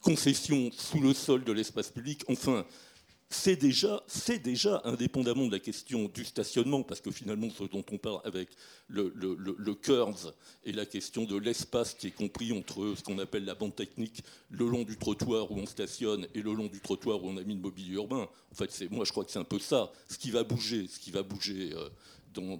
concession 0.00 0.70
sous 0.72 1.00
le 1.00 1.12
sol 1.12 1.44
de 1.44 1.52
l'espace 1.52 1.90
public. 1.90 2.24
Enfin, 2.28 2.64
c'est 3.30 3.56
déjà, 3.56 4.02
c'est 4.06 4.38
déjà, 4.38 4.80
indépendamment 4.84 5.46
de 5.46 5.52
la 5.52 5.58
question 5.58 6.10
du 6.14 6.24
stationnement, 6.24 6.82
parce 6.82 7.02
que 7.02 7.10
finalement, 7.10 7.50
ce 7.50 7.64
dont 7.64 7.84
on 7.92 7.98
parle 7.98 8.20
avec 8.24 8.48
le, 8.88 9.12
le, 9.14 9.36
le, 9.36 9.74
Curves 9.74 10.32
et 10.64 10.72
la 10.72 10.86
question 10.86 11.24
de 11.24 11.36
l'espace 11.36 11.92
qui 11.92 12.06
est 12.06 12.12
compris 12.12 12.52
entre 12.52 12.94
ce 12.96 13.02
qu'on 13.02 13.18
appelle 13.18 13.44
la 13.44 13.54
bande 13.54 13.76
technique, 13.76 14.22
le 14.50 14.66
long 14.66 14.82
du 14.82 14.96
trottoir 14.96 15.50
où 15.52 15.58
on 15.58 15.66
stationne 15.66 16.26
et 16.34 16.40
le 16.40 16.54
long 16.54 16.68
du 16.68 16.80
trottoir 16.80 17.22
où 17.22 17.28
on 17.28 17.36
a 17.36 17.42
mis 17.42 17.54
le 17.54 17.60
mobilier 17.60 17.94
urbain. 17.94 18.28
En 18.50 18.54
fait, 18.54 18.70
c'est, 18.70 18.90
moi, 18.90 19.04
je 19.04 19.12
crois 19.12 19.24
que 19.26 19.30
c'est 19.30 19.38
un 19.38 19.44
peu 19.44 19.58
ça. 19.58 19.92
Ce 20.08 20.16
qui 20.16 20.30
va 20.30 20.42
bouger, 20.42 20.86
ce 20.88 20.98
qui 20.98 21.10
va 21.10 21.22
bouger. 21.22 21.72
Euh, 21.74 21.90
dans, 22.34 22.58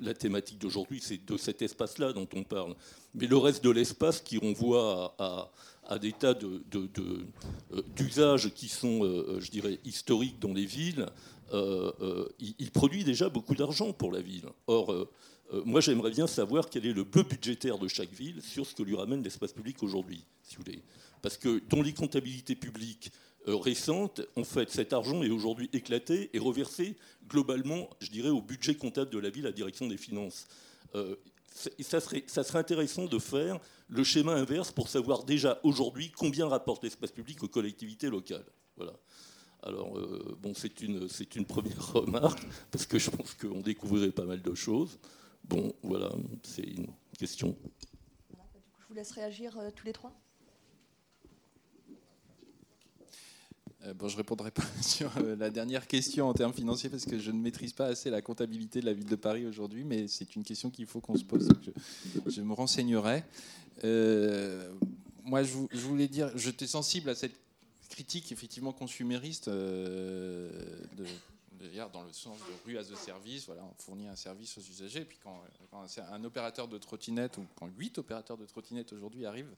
la 0.00 0.14
thématique 0.14 0.58
d'aujourd'hui, 0.58 1.00
c'est 1.02 1.24
de 1.24 1.36
cet 1.36 1.62
espace-là 1.62 2.12
dont 2.12 2.28
on 2.34 2.42
parle. 2.42 2.74
Mais 3.14 3.26
le 3.26 3.36
reste 3.36 3.64
de 3.64 3.70
l'espace 3.70 4.20
qui 4.20 4.38
renvoie 4.38 5.14
à, 5.18 5.98
des 5.98 6.12
tas 6.12 6.34
euh, 6.42 7.82
d'usages 7.96 8.52
qui 8.54 8.68
sont, 8.68 9.04
euh, 9.04 9.26
euh, 9.28 9.40
je 9.40 9.50
dirais, 9.50 9.78
historiques 9.84 10.38
dans 10.38 10.52
les 10.52 10.66
villes, 10.66 11.06
il, 12.38 12.70
produit 12.72 13.04
déjà 13.04 13.28
beaucoup 13.28 13.54
d'argent 13.54 13.92
pour 13.92 14.12
la 14.12 14.20
ville. 14.20 14.46
Or, 14.66 15.08
moi, 15.64 15.80
j'aimerais 15.80 16.10
bien 16.10 16.26
savoir 16.26 16.68
quel 16.68 16.84
est 16.84 16.92
le 16.92 17.04
bleu 17.04 17.22
budgétaire 17.22 17.78
de 17.78 17.88
chaque 17.88 18.12
ville 18.12 18.42
sur 18.42 18.66
ce 18.66 18.74
que 18.74 18.82
lui 18.82 18.94
ramène 18.94 19.22
l'espace 19.22 19.54
public 19.54 19.82
aujourd'hui, 19.82 20.22
si 20.42 20.56
vous 20.56 20.62
voulez. 20.64 20.82
Parce 21.22 21.38
que 21.38 21.62
dans 21.70 21.80
les 21.80 21.94
comptabilités 21.94 22.54
publiques 22.54 23.10
récentes, 23.54 24.20
en 24.36 24.44
fait, 24.44 24.70
cet 24.70 24.92
argent 24.92 25.22
est 25.22 25.30
aujourd'hui 25.30 25.70
éclaté 25.72 26.30
et 26.32 26.38
reversé 26.38 26.96
globalement, 27.28 27.88
je 28.00 28.10
dirais, 28.10 28.28
au 28.28 28.42
budget 28.42 28.74
comptable 28.74 29.10
de 29.10 29.18
la 29.18 29.30
ville, 29.30 29.46
à 29.46 29.50
la 29.50 29.54
direction 29.54 29.86
des 29.86 29.96
finances 29.96 30.46
ça 31.80 32.00
serait, 32.00 32.24
ça 32.26 32.44
serait 32.44 32.58
intéressant 32.58 33.06
de 33.06 33.18
faire 33.18 33.58
le 33.88 34.04
schéma 34.04 34.34
inverse 34.34 34.70
pour 34.70 34.88
savoir 34.88 35.24
déjà 35.24 35.58
aujourd'hui 35.62 36.10
combien 36.10 36.48
rapporte 36.48 36.84
l'espace 36.84 37.12
public 37.12 37.42
aux 37.42 37.48
collectivités 37.48 38.08
locales. 38.08 38.44
Voilà. 38.76 38.92
Alors, 39.62 39.98
euh, 39.98 40.36
bon, 40.40 40.54
c'est 40.54 40.80
une, 40.82 41.08
première 41.46 41.92
remarque, 41.92 42.46
parce 42.70 42.86
que 42.86 42.98
je 42.98 43.10
pense 43.10 43.34
qu'on 43.34 43.60
découvrirait 43.60 44.12
pas 44.12 44.24
mal 44.24 44.40
de 44.40 44.54
choses. 44.54 44.98
Bon, 45.44 45.72
voilà, 45.82 46.12
c'est 46.42 46.62
une 46.62 46.86
question. 47.18 47.56
je 48.78 48.86
vous 48.88 48.94
laisse 48.94 49.10
réagir 49.10 49.58
euh, 49.58 49.70
tous 49.74 49.86
les 49.86 49.92
trois. 49.92 50.12
Euh, 53.86 53.94
bon, 53.94 54.08
je 54.08 54.14
ne 54.14 54.18
répondrai 54.18 54.50
pas 54.50 54.64
sur 54.82 55.16
euh, 55.18 55.36
la 55.36 55.50
dernière 55.50 55.86
question 55.86 56.28
en 56.28 56.34
termes 56.34 56.52
financiers 56.52 56.90
parce 56.90 57.04
que 57.04 57.18
je 57.18 57.30
ne 57.30 57.40
maîtrise 57.40 57.72
pas 57.72 57.86
assez 57.86 58.10
la 58.10 58.22
comptabilité 58.22 58.80
de 58.80 58.86
la 58.86 58.92
ville 58.92 59.06
de 59.06 59.16
Paris 59.16 59.46
aujourd'hui, 59.46 59.84
mais 59.84 60.08
c'est 60.08 60.34
une 60.36 60.42
question 60.42 60.70
qu'il 60.70 60.86
faut 60.86 61.00
qu'on 61.00 61.16
se 61.16 61.24
pose. 61.24 61.48
Je, 62.26 62.40
me 62.40 62.52
renseignerai. 62.52 63.24
Euh, 63.84 64.72
moi, 65.24 65.42
je, 65.42 65.78
voulais 65.78 66.08
dire, 66.08 66.30
j'étais 66.36 66.66
sensible 66.66 67.10
à 67.10 67.14
cette 67.14 67.34
critique 67.88 68.32
effectivement 68.32 68.72
consumériste 68.72 69.48
de, 69.48 70.50
dans 71.92 72.02
le 72.02 72.12
sens 72.12 72.38
de 72.38 72.64
rue 72.64 72.78
as 72.78 72.90
a 72.90 72.96
service, 72.96 73.46
voilà, 73.46 73.62
on 73.64 73.82
fournit 73.82 74.08
un 74.08 74.16
service 74.16 74.56
aux 74.58 74.60
usagers. 74.60 75.00
Et 75.00 75.04
puis 75.04 75.18
quand, 75.22 75.42
un 76.10 76.24
opérateur 76.24 76.68
de 76.68 76.78
trottinette, 76.78 77.38
ou 77.38 77.46
quand 77.56 77.68
huit 77.78 77.98
opérateurs 77.98 78.36
de 78.36 78.46
trottinette 78.46 78.92
aujourd'hui 78.92 79.26
arrivent 79.26 79.54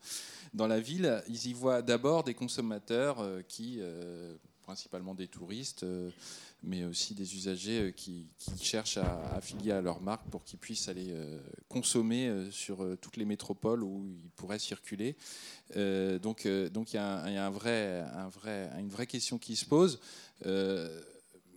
dans 0.55 0.67
la 0.67 0.81
ville, 0.81 1.23
ils 1.29 1.47
y 1.49 1.53
voient 1.53 1.83
d'abord 1.83 2.25
des 2.25 2.35
consommateurs 2.35 3.21
euh, 3.21 3.43
qui, 3.47 3.79
euh, 3.81 4.35
principalement 4.63 5.15
des 5.15 5.29
touristes, 5.29 5.83
euh, 5.83 6.11
mais 6.63 6.85
aussi 6.85 7.15
des 7.15 7.35
usagers 7.35 7.93
qui, 7.97 8.27
cherchent 8.61 8.99
à 8.99 9.35
affilier 9.35 9.73
à 9.73 9.81
leur 9.81 10.01
marque 10.01 10.29
pour 10.29 10.45
qu'ils 10.45 10.59
puissent 10.59 10.89
aller 10.89 11.17
consommer 11.69 12.51
sur 12.51 12.87
toutes 13.01 13.17
les 13.17 13.25
métropoles 13.25 13.83
où 13.83 14.05
ils 14.07 14.31
pourraient 14.37 14.59
circuler. 14.59 15.17
donc, 15.75 16.45
il 16.45 16.93
y 16.93 16.99
a, 16.99 17.51
une 18.79 18.89
vraie 18.91 19.07
question 19.07 19.39
qui 19.39 19.57
se 19.57 19.65
pose 19.65 19.99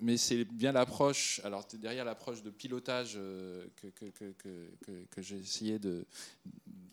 mais 0.03 0.17
c'est 0.17 0.43
bien 0.43 0.73
l'approche, 0.73 1.39
alors 1.45 1.65
derrière 1.75 2.03
l'approche 2.03 2.43
de 2.43 2.49
pilotage 2.49 3.13
euh, 3.15 3.65
que, 3.77 5.21
j'ai 5.21 5.37
essayé 5.37 5.79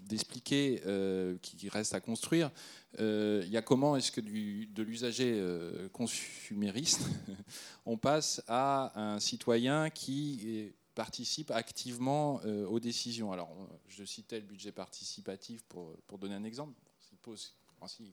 d'expliquer, 0.00 0.80
euh, 0.86 1.36
qui 1.42 1.68
reste 1.68 1.92
à 1.92 2.00
construire. 2.00 2.52
Euh, 3.00 3.42
il 3.44 3.50
y 3.50 3.56
a 3.56 3.62
comment 3.62 3.96
est-ce 3.96 4.12
que 4.12 4.20
de 4.20 4.82
l'usager 4.82 5.44
consumériste, 5.92 7.02
on 7.84 7.98
passe 7.98 8.42
à 8.46 8.92
un 8.94 9.18
citoyen 9.18 9.90
qui 9.90 10.72
participe 10.94 11.50
activement 11.50 12.40
aux 12.44 12.78
décisions. 12.78 13.32
Alors, 13.32 13.50
je 13.88 14.04
citais 14.04 14.38
le 14.38 14.46
budget 14.46 14.70
participatif 14.70 15.62
pour, 15.64 15.96
pour 16.06 16.18
donner 16.18 16.36
un 16.36 16.44
exemple. 16.44 16.74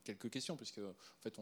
Quelques 0.03 0.29
questions, 0.29 0.55
puisque 0.55 0.79
en 0.79 1.21
fait, 1.21 1.37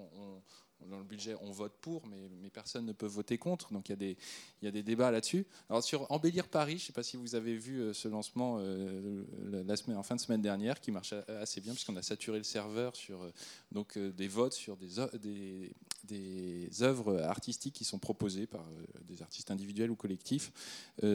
dans 0.82 0.98
le 0.98 1.04
budget, 1.04 1.36
on 1.42 1.52
vote 1.52 1.74
pour, 1.82 2.06
mais, 2.08 2.50
personne 2.50 2.86
ne 2.86 2.94
peut 2.94 3.06
voter 3.06 3.38
contre. 3.38 3.74
Donc 3.74 3.90
il 3.90 3.92
y 3.92 3.94
a 3.94 3.98
des, 3.98 4.18
il 4.62 4.66
y 4.66 4.68
a 4.68 4.72
des 4.72 4.84
débats 4.84 5.12
là-dessus. 5.12 5.46
Alors 5.70 5.84
sur 5.84 6.10
Embellir 6.12 6.48
Paris, 6.48 6.78
je 6.78 6.84
ne 6.84 6.88
sais 6.88 6.94
pas 6.94 7.04
si 7.04 7.18
vous 7.18 7.36
avez 7.36 7.58
vu 7.58 7.82
euh, 7.82 7.94
ce 7.94 8.08
lancement 8.08 8.58
euh, 8.60 9.24
la 9.66 9.76
semaine, 9.76 9.98
en 9.98 10.04
fin 10.04 10.16
de 10.16 10.22
semaine 10.22 10.42
dernière, 10.42 10.80
qui 10.80 10.92
marche 10.92 11.14
assez 11.28 11.60
bien, 11.60 11.74
puisqu'on 11.74 11.96
a 11.98 12.02
saturé 12.02 12.38
le 12.38 12.44
serveur 12.44 12.96
sur 12.96 13.24
euh, 13.24 13.32
donc, 13.72 13.98
des 13.98 14.28
votes 14.28 14.54
sur 14.54 14.78
des, 14.78 15.74
des, 16.06 16.70
œuvres 16.82 17.22
artistiques 17.22 17.74
qui 17.74 17.86
sont 17.86 18.00
proposées 18.00 18.48
par 18.48 18.66
des 19.06 19.22
artistes 19.22 19.52
individuels 19.52 19.92
ou 19.92 19.96
collectifs, 19.96 20.52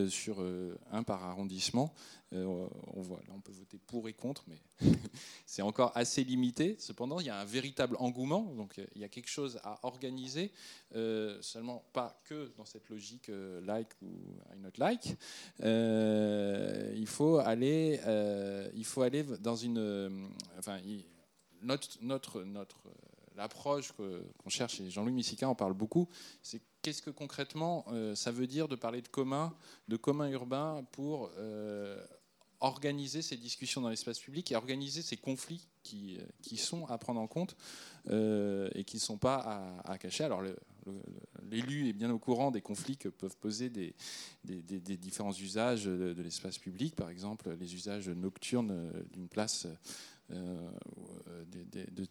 sur 0.09 0.45
un 0.91 1.03
par 1.03 1.25
arrondissement. 1.25 1.95
on 2.33 3.01
voit, 3.01 3.21
là 3.29 3.35
on 3.37 3.41
peut 3.41 3.53
voter 3.53 3.79
pour 3.87 4.09
et 4.09 4.12
contre, 4.12 4.45
mais 4.49 4.61
c'est 5.47 5.62
encore 5.62 5.93
assez 5.97 6.25
limité. 6.25 6.77
Cependant, 6.79 7.21
il 7.21 7.27
y 7.27 7.31
a 7.31 7.39
un 7.39 7.45
véritable 7.45 7.97
engouement, 7.99 8.53
donc 8.55 8.81
il 8.95 9.01
y 9.01 9.05
a 9.05 9.09
quelque 9.09 9.29
chose 9.29 9.61
à 9.65 9.79
organiser, 9.83 10.53
euh, 10.95 11.41
seulement 11.41 11.85
pas 11.93 12.21
que 12.25 12.53
dans 12.57 12.65
cette 12.65 12.89
logique 12.89 13.29
euh, 13.29 13.61
like 13.62 13.91
ou 14.03 14.11
I 14.53 14.59
not 14.59 14.71
like. 14.79 15.17
Euh, 15.62 16.93
il 16.97 17.07
faut 17.07 17.39
aller, 17.39 18.01
il 18.75 18.85
faut 18.85 19.03
aller 19.03 19.23
dans 19.23 19.57
une, 19.57 20.31
enfin, 20.59 20.81
notre, 21.62 21.99
notre, 22.01 22.43
notre 22.45 22.81
l'approche 23.41 23.93
qu'on 23.93 24.49
cherche, 24.49 24.81
et 24.81 24.91
Jean-Louis 24.91 25.12
Missica 25.12 25.49
en 25.49 25.55
parle 25.55 25.75
beaucoup, 25.75 26.09
c'est 26.43 26.61
qu'est-ce 26.83 27.03
que 27.03 27.11
concrètement 27.11 27.85
ça 28.15 28.31
veut 28.31 28.47
dire 28.47 28.69
de 28.69 28.77
parler 28.77 29.03
de 29.03 29.09
commun, 29.09 29.55
de 29.89 29.97
commun 29.97 30.29
urbain 30.29 30.85
pour 30.93 31.31
organiser 32.61 33.23
ces 33.23 33.37
discussions 33.37 33.81
dans 33.81 33.89
l'espace 33.89 34.19
public 34.19 34.53
et 34.53 34.57
organiser 34.57 35.03
ces 35.03 35.17
conflits 35.17 35.67
qui, 35.83 36.19
qui 36.43 36.57
sont 36.59 36.87
à 36.87 36.99
prendre 36.99 37.21
en 37.21 37.27
compte 37.27 37.57
euh, 38.11 38.69
et 38.75 38.85
qui 38.85 38.97
ne 38.97 39.01
sont 39.01 39.17
pas 39.17 39.81
à, 39.85 39.99
cacher. 39.99 40.25
Alors 40.25 40.43
l'élu 41.51 41.89
est 41.89 41.93
bien 41.93 42.11
au 42.11 42.19
courant 42.19 42.51
des 42.51 42.61
conflits 42.61 42.99
que 42.99 43.09
peuvent 43.09 43.37
poser 43.37 43.71
des, 43.71 43.95
des, 44.45 44.97
différents 44.97 45.33
usages 45.33 45.85
de, 45.85 46.23
l'espace 46.23 46.59
public, 46.59 46.95
par 46.95 47.09
exemple 47.09 47.51
les 47.59 47.75
usages 47.75 48.09
nocturnes 48.09 48.93
d'une 49.12 49.29
place. 49.29 49.67
Euh, 50.32 50.70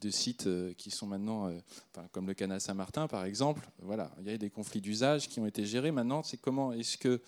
de, 0.01 0.09
sites 0.09 0.47
qui 0.77 0.91
sont 0.91 1.05
maintenant, 1.05 1.51
comme 2.11 2.27
le 2.27 2.33
canal 2.33 2.61
Saint-Martin 2.61 3.07
par 3.07 3.25
exemple, 3.25 3.69
voilà, 3.79 4.11
il 4.19 4.27
y 4.27 4.33
a 4.33 4.37
des 4.37 4.49
conflits 4.49 4.81
d'usage 4.81 5.27
qui 5.27 5.39
ont 5.39 5.45
été 5.45 5.65
gérés. 5.65 5.91
Maintenant, 5.91 6.23
c'est 6.23 6.37
comment 6.37 6.71
est-ce 6.71 6.97
que 6.97 7.21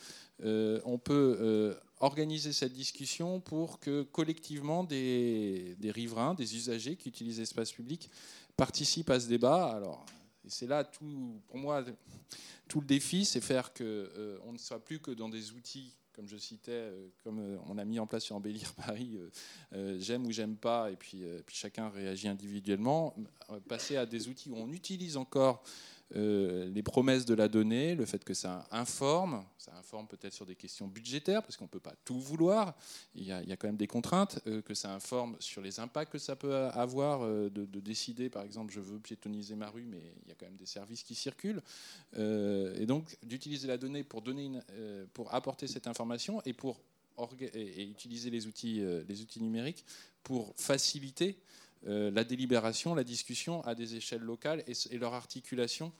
on 0.85 0.97
peut 0.97 1.75
organiser 2.01 2.51
cette 2.51 2.73
discussion 2.73 3.39
pour 3.39 3.79
que 3.79 4.03
collectivement 4.03 4.83
des, 4.83 5.77
riverains, 5.83 6.33
des 6.33 6.55
usagers 6.55 6.95
qui 6.95 7.09
utilisent 7.09 7.39
l'espace 7.39 7.71
public 7.71 8.09
participent 8.57 9.09
à 9.09 9.19
ce 9.19 9.27
débat? 9.27 9.65
Alors, 9.67 10.05
c'est 10.47 10.67
là 10.67 10.83
tout, 10.83 11.39
pour 11.47 11.57
moi, 11.57 11.83
tout 12.67 12.81
le 12.81 12.87
défi, 12.87 13.25
c'est 13.25 13.41
faire 13.41 13.73
que 13.73 13.83
euh, 13.83 14.39
on 14.45 14.53
ne 14.53 14.57
soit 14.57 14.83
plus 14.83 14.99
que 14.99 15.11
dans 15.11 15.29
des 15.29 15.51
outils, 15.51 15.93
comme 16.21 16.29
je 16.29 16.37
citais, 16.37 16.71
euh, 16.71 17.07
comme 17.23 17.39
euh, 17.39 17.57
on 17.67 17.79
a 17.79 17.83
mis 17.83 17.97
en 17.97 18.05
place 18.05 18.25
sur 18.25 18.35
Embellir 18.35 18.71
Paris, 18.73 19.17
j'aime 19.97 20.27
ou 20.27 20.31
j'aime 20.31 20.55
pas, 20.55 20.91
et 20.91 20.95
puis, 20.95 21.23
puis 21.47 21.55
chacun 21.55 21.89
réagit 21.89 22.27
individuellement, 22.27 23.15
passer 23.67 23.97
à 23.97 24.05
des 24.05 24.27
outils 24.27 24.51
où 24.51 24.55
on 24.55 24.71
utilise 24.71 25.17
encore 25.17 25.63
euh, 26.15 26.69
les 26.69 26.83
promesses 26.83 27.25
de 27.25 27.33
la 27.33 27.47
donnée, 27.47 27.95
le 27.95 28.05
fait 28.05 28.23
que 28.23 28.33
ça 28.33 28.67
informe, 28.71 29.45
ça 29.57 29.73
informe 29.77 30.07
peut-être 30.07 30.33
sur 30.33 30.45
des 30.45 30.55
questions 30.55 30.87
budgétaires, 30.87 31.41
parce 31.41 31.55
qu'on 31.55 31.65
ne 31.65 31.69
peut 31.69 31.79
pas 31.79 31.95
tout 32.03 32.19
vouloir, 32.19 32.75
il 33.15 33.23
y, 33.23 33.31
a, 33.31 33.41
quand 33.55 33.67
même 33.67 33.77
des 33.77 33.87
contraintes, 33.87 34.39
euh, 34.47 34.61
que 34.61 34.73
ça 34.73 34.93
informe 34.93 35.37
sur 35.39 35.61
les 35.61 35.79
impacts 35.79 36.11
que 36.11 36.17
ça 36.17 36.35
peut 36.35 36.53
avoir 36.53 37.21
euh, 37.23 37.49
de, 37.49 37.79
décider, 37.79 38.29
par 38.29 38.43
exemple, 38.43 38.73
je 38.73 38.79
veux 38.79 38.99
piétoniser 38.99 39.55
ma 39.55 39.69
rue, 39.69 39.85
mais 39.85 40.01
il 40.23 40.29
y 40.29 40.31
a 40.31 40.35
quand 40.35 40.45
même 40.45 40.57
des 40.57 40.65
services 40.65 41.03
qui 41.03 41.15
circulent, 41.15 41.61
et 42.17 42.85
donc 42.85 43.17
d'utiliser 43.23 43.67
la 43.67 43.77
donnée 43.77 44.03
pour, 44.03 44.21
donner 44.21 44.51
pour 45.13 45.33
apporter 45.33 45.67
cette 45.67 45.87
information 45.87 46.41
et 46.45 46.53
pour 46.53 46.79
utiliser 47.53 48.29
les 48.29 48.47
outils, 48.47 48.81
les 49.07 49.21
outils 49.21 49.41
numériques 49.41 49.85
pour 50.23 50.53
faciliter 50.55 51.37
la 51.83 52.23
délibération, 52.23 52.93
la 52.93 53.03
discussion 53.03 53.61
à 53.65 53.75
des 53.75 53.95
échelles 53.95 54.21
locales 54.21 54.63
et, 54.67 54.97
leur 54.97 55.13
articulation 55.13 55.91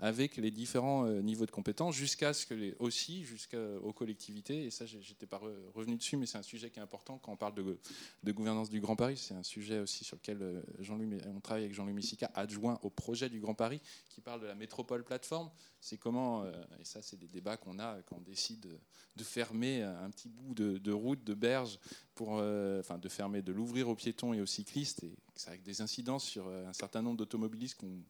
avec 0.00 0.36
les 0.36 0.50
différents 0.50 1.06
euh, 1.06 1.20
niveaux 1.20 1.46
de 1.46 1.50
compétences, 1.50 1.94
jusqu'à 1.94 2.32
ce 2.32 2.46
que 2.46 2.54
les, 2.54 2.74
aussi 2.78 3.24
jusqu'aux 3.24 3.92
collectivités. 3.92 4.64
Et 4.64 4.70
ça, 4.70 4.86
j'étais 4.86 5.26
pas 5.26 5.40
revenu 5.74 5.96
dessus, 5.96 6.16
mais 6.16 6.26
c'est 6.26 6.38
un 6.38 6.42
sujet 6.42 6.70
qui 6.70 6.78
est 6.78 6.82
important 6.82 7.18
quand 7.18 7.32
on 7.32 7.36
parle 7.36 7.54
de, 7.54 8.32
gouvernance 8.32 8.70
du 8.70 8.80
Grand 8.80 8.94
Paris. 8.94 9.16
C'est 9.16 9.34
un 9.34 9.42
sujet 9.42 9.80
aussi 9.80 10.04
sur 10.04 10.16
lequel 10.16 10.40
euh, 10.40 10.62
Jean-Louis, 10.78 11.18
on 11.34 11.40
travaille 11.40 11.64
avec 11.64 11.74
Jean-Louis 11.74 11.94
Messica, 11.94 12.30
adjoint 12.34 12.78
au 12.82 12.90
projet 12.90 13.28
du 13.28 13.40
Grand 13.40 13.54
Paris, 13.54 13.80
qui 14.08 14.20
parle 14.20 14.40
de 14.40 14.46
la 14.46 14.54
métropole 14.54 15.02
plateforme. 15.02 15.50
C'est 15.80 15.98
comment, 15.98 16.44
euh, 16.44 16.52
et 16.80 16.84
ça, 16.84 17.02
c'est 17.02 17.18
des 17.18 17.28
débats 17.28 17.56
qu'on 17.56 17.80
a 17.80 18.00
quand 18.06 18.16
on 18.16 18.20
décide 18.20 18.68
de 19.16 19.24
fermer 19.24 19.82
un 19.82 20.10
petit 20.10 20.28
bout 20.28 20.54
de, 20.54 20.78
de 20.78 20.92
route, 20.92 21.24
de 21.24 21.34
berge, 21.34 21.80
pour, 22.14 22.34
enfin, 22.34 22.98
de 22.98 23.08
fermer, 23.08 23.42
de 23.42 23.52
l'ouvrir 23.52 23.88
aux 23.88 23.96
piétons 23.96 24.32
et 24.32 24.40
aux 24.40 24.46
cyclistes. 24.46 25.02
Et 25.02 25.12
ça 25.34 25.52
a 25.52 25.56
des 25.56 25.80
incidences 25.80 26.24
sur 26.24 26.48
un 26.48 26.72
certain 26.72 27.02
nombre 27.02 27.16
d'automobilistes 27.16 27.76
qu'on 27.76 28.00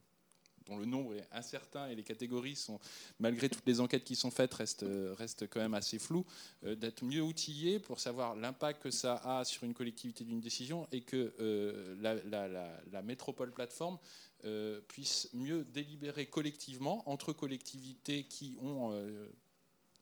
dont 0.68 0.78
le 0.78 0.84
nombre 0.84 1.14
est 1.14 1.26
incertain 1.32 1.88
et 1.88 1.94
les 1.94 2.02
catégories 2.02 2.56
sont, 2.56 2.78
malgré 3.18 3.48
toutes 3.48 3.66
les 3.66 3.80
enquêtes 3.80 4.04
qui 4.04 4.16
sont 4.16 4.30
faites, 4.30 4.54
restent, 4.54 4.86
restent 5.16 5.48
quand 5.48 5.60
même 5.60 5.74
assez 5.74 5.98
floues, 5.98 6.26
euh, 6.64 6.74
d'être 6.74 7.04
mieux 7.04 7.22
outillés 7.22 7.78
pour 7.78 8.00
savoir 8.00 8.36
l'impact 8.36 8.82
que 8.82 8.90
ça 8.90 9.16
a 9.24 9.44
sur 9.44 9.64
une 9.64 9.74
collectivité 9.74 10.24
d'une 10.24 10.40
décision 10.40 10.86
et 10.92 11.00
que 11.00 11.32
euh, 11.40 11.96
la, 12.00 13.02
métropole 13.02 13.52
plateforme 13.52 13.98
euh, 14.44 14.80
puisse 14.88 15.30
mieux 15.32 15.64
délibérer 15.64 16.26
collectivement 16.26 17.08
entre 17.08 17.32
collectivités 17.32 18.24
qui 18.24 18.56
ont 18.60 18.92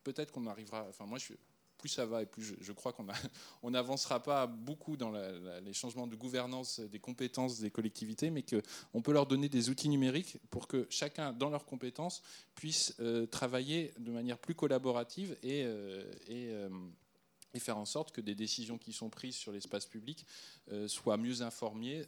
peut-être 0.03 0.33
qu'on 0.33 0.47
arrivera. 0.47 0.87
Enfin, 0.89 1.07
moi, 1.07 1.19
je 1.19 1.35
plus 1.77 1.89
ça 1.89 2.07
va 2.07 2.23
et 2.23 2.27
plus 2.27 2.57
je, 2.61 2.73
crois 2.73 2.93
qu'on 2.93 3.07
n'avancera 3.71 4.23
pas 4.23 4.47
beaucoup 4.47 4.97
dans 4.97 5.11
les 5.11 5.73
changements 5.73 6.07
de 6.07 6.17
gouvernance 6.17 6.81
des 6.81 6.99
compétences 6.99 7.61
des 7.61 7.71
collectivités, 7.71 8.31
mais 8.31 8.43
qu'on 8.43 9.03
peut 9.03 9.13
leur 9.13 9.27
donner 9.27 9.49
des 9.49 9.71
outils 9.71 9.89
numériques 9.89 10.39
pour 10.51 10.69
que 10.69 10.87
chacun, 10.91 11.33
dans 11.33 11.51
leurs 11.51 11.67
compétences, 11.67 12.23
puisse 12.55 12.95
euh, 13.01 13.27
travailler 13.27 13.93
de 13.99 14.11
manière 14.11 14.39
plus 14.39 14.55
collaborative 14.55 15.37
et, 15.43 15.65
euh, 15.65 16.03
euh, 16.31 16.69
et, 17.55 17.59
faire 17.59 17.79
en 17.79 17.85
sorte 17.85 18.13
que 18.13 18.21
des 18.21 18.35
décisions 18.35 18.79
qui 18.79 18.93
sont 18.93 19.09
prises 19.09 19.37
sur 19.37 19.51
l'espace 19.51 19.87
public 19.87 20.27
soient 20.89 21.17
mieux 21.17 21.41
informées, 21.41 22.05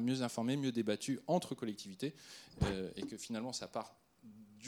mieux 0.00 0.22
informées, 0.22 0.56
mieux 0.56 0.70
débattues 0.70 1.18
entre 1.26 1.56
collectivités, 1.56 2.14
et 2.94 3.02
que 3.02 3.16
finalement 3.16 3.52
ça 3.52 3.66
part 3.66 3.96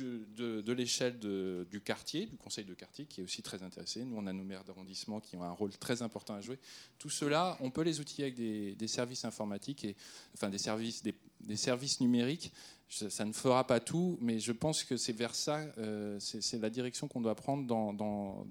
de, 0.02 0.72
l'échelle 0.72 1.18
du 1.18 1.80
quartier, 1.80 2.26
du 2.26 2.36
conseil 2.36 2.64
de 2.64 2.74
quartier, 2.74 3.06
qui 3.06 3.20
est 3.20 3.24
aussi 3.24 3.42
très 3.42 3.62
intéressé. 3.62 4.04
Nous, 4.04 4.16
on 4.16 4.26
a 4.26 4.32
nos 4.32 4.44
maires 4.44 4.64
d'arrondissement 4.64 5.20
qui 5.20 5.36
ont 5.36 5.42
un 5.42 5.52
rôle 5.52 5.72
très 5.76 6.02
important 6.02 6.34
à 6.34 6.40
jouer. 6.40 6.58
Tout 6.98 7.10
cela, 7.10 7.56
on 7.60 7.70
peut 7.70 7.82
les 7.82 8.00
outiller 8.00 8.24
avec 8.24 8.36
des, 8.36 8.88
services 8.88 9.24
informatiques, 9.24 9.84
et, 9.84 9.96
enfin 10.34 10.50
des 10.50 10.58
services, 10.58 11.02
des, 11.02 11.56
services 11.56 12.00
numériques. 12.00 12.52
Ça 12.88 13.24
ne 13.24 13.32
fera 13.32 13.66
pas 13.66 13.80
tout, 13.80 14.18
mais 14.20 14.38
je 14.38 14.52
pense 14.52 14.84
que 14.84 14.96
c'est 14.96 15.14
vers 15.14 15.34
ça, 15.34 15.58
euh, 15.78 16.20
c'est 16.20 16.60
la 16.60 16.70
direction 16.70 17.08
qu'on 17.08 17.20
doit 17.20 17.34
prendre 17.34 17.66
dans, 17.66 18.46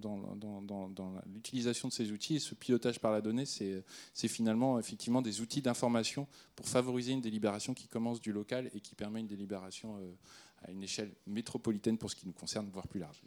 l'utilisation 1.34 1.88
de 1.88 1.94
ces 1.94 2.12
outils. 2.12 2.36
Et 2.38 2.40
ce 2.40 2.56
pilotage 2.56 3.00
par 3.00 3.12
la 3.12 3.22
donnée, 3.22 3.46
c'est 3.46 4.28
finalement 4.28 4.80
effectivement 4.80 5.22
des 5.22 5.40
outils 5.40 5.62
d'information 5.62 6.28
pour 6.56 6.68
favoriser 6.68 7.14
une 7.14 7.22
délibération 7.22 7.74
qui 7.74 7.88
commence 7.88 8.20
du 8.20 8.32
local 8.32 8.70
et 8.74 8.82
qui 8.82 8.96
permet 8.96 9.22
une 9.22 9.28
délibération 9.28 9.98
euh, 9.98 10.14
à 10.66 10.72
une 10.72 10.84
échelle 10.84 11.12
métropolitaine 11.28 11.98
pour 11.98 12.10
ce 12.10 12.16
qui 12.16 12.26
nous 12.28 12.34
concerne, 12.34 12.70
voire 12.72 12.88
plus 12.88 13.00
large. 13.00 13.22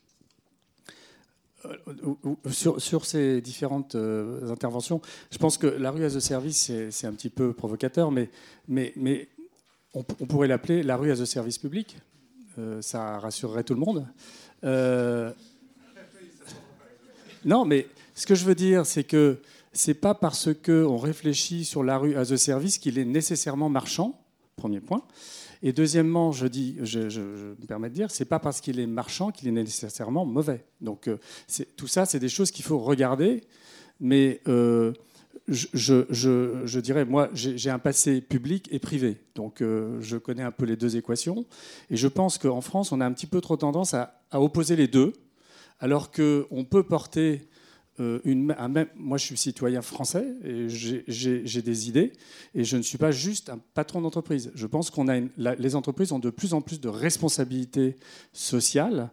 Euh, 1.65 2.51
sur, 2.79 3.05
ces 3.05 3.41
différentes 3.41 3.95
euh, 3.95 4.51
interventions, 4.51 5.01
je 5.31 5.39
pense 5.39 5.59
que 5.59 5.67
la 5.67 5.91
rue 5.91 6.05
as 6.05 6.15
a 6.15 6.21
service, 6.21 6.71
c'est 6.91 7.07
un 7.07 7.13
petit 7.13 7.31
peu 7.31 7.53
provocateur, 7.53 8.11
mais, 8.11 8.31
on, 9.95 10.03
pourrait 10.03 10.49
l'appeler 10.49 10.83
la 10.83 10.97
rue 10.97 11.11
as 11.11 11.21
a 11.21 11.27
service 11.27 11.59
public. 11.59 11.97
Euh, 12.59 12.81
ça 12.83 13.19
rassurerait 13.19 13.65
tout 13.65 13.75
le 13.75 13.81
monde. 13.81 14.07
non, 17.45 17.65
mais 17.65 17.89
ce 18.15 18.27
que 18.27 18.35
je 18.35 18.45
veux 18.45 18.55
dire, 18.55 18.87
c'est 18.87 19.05
que 19.05 19.39
c'est 19.73 19.95
pas 19.95 20.15
parce 20.15 20.49
qu'on 20.55 20.97
réfléchit 20.97 21.65
sur 21.65 21.83
la 21.83 21.99
rue 21.99 22.17
as 22.17 22.33
a 22.33 22.37
service 22.37 22.79
qu'il 22.79 22.99
est 22.99 23.05
nécessairement 23.05 23.69
marchand, 23.69 24.19
premier 24.57 24.81
point. 24.81 25.03
Et 25.63 25.73
deuxièmement, 25.73 26.33
je, 26.33 26.47
dis, 26.47 26.77
je, 26.83 27.21
me 27.21 27.67
permets 27.67 27.89
de 27.89 27.95
dire, 27.95 28.11
c'est 28.11 28.25
pas 28.25 28.39
parce 28.39 28.61
qu'il 28.61 28.79
est 28.81 28.87
marchand 28.87 29.31
qu'il 29.31 29.49
est 29.49 29.53
nécessairement 29.53 30.25
mauvais. 30.25 30.65
Donc 30.81 31.09
euh, 31.09 31.19
tout 31.77 31.87
ça, 31.87 32.07
c'est 32.07 32.19
des 32.19 32.29
choses 32.29 32.51
qu'il 32.51 32.65
faut 32.65 32.79
regarder. 32.79 33.43
Mais 34.01 34.41
euh, 34.47 34.93
je, 35.49 36.81
dirais, 36.81 37.05
moi, 37.05 37.31
j'ai 37.33 37.71
un 37.71 37.79
passé 37.79 38.21
public 38.21 38.69
et 38.71 38.79
privé. 38.79 39.19
Donc 39.35 39.61
euh, 39.61 39.99
je 40.01 40.17
connais 40.17 40.43
un 40.43 40.51
peu 40.53 40.65
les 40.65 40.77
deux 40.77 40.97
équations. 40.97 41.47
Et 41.91 41.97
je 41.97 42.09
pense 42.09 42.39
qu'en 42.39 42.61
France, 42.61 42.93
on 42.93 43.01
a 43.01 43.07
un 43.07 43.13
petit 43.13 43.27
peu 43.27 43.41
trop 43.41 43.57
tendance 43.57 43.95
à, 43.95 44.21
à 44.31 44.41
opposer 44.41 44.77
les 44.77 44.89
deux, 44.89 45.13
alors 45.81 46.11
qu'on 46.11 46.65
peut 46.69 46.83
porter 46.83 47.49
euh, 48.01 48.19
moi, 48.97 49.19
je 49.19 49.25
suis 49.25 49.37
citoyen 49.37 49.83
français 49.83 50.27
et 50.45 50.69
j'ai 50.69 51.63
des 51.63 51.89
idées 51.89 52.13
et 52.55 52.65
je 52.65 52.77
ne 52.77 52.83
suis 52.83 52.99
pas 52.99 53.11
juste 53.11 53.51
un 53.51 53.59
patron 53.75 54.01
d'entreprise. 54.01 54.51
Je 54.55 54.67
pense 54.67 54.91
qu'on 54.91 55.09
a 55.09 55.21
les 55.37 55.77
entreprises 55.77 56.13
ont 56.13 56.19
de 56.19 56.31
plus 56.31 56.55
en 56.55 56.61
plus 56.61 56.81
de 56.81 56.89
responsabilités 56.89 57.97
sociales 58.33 59.11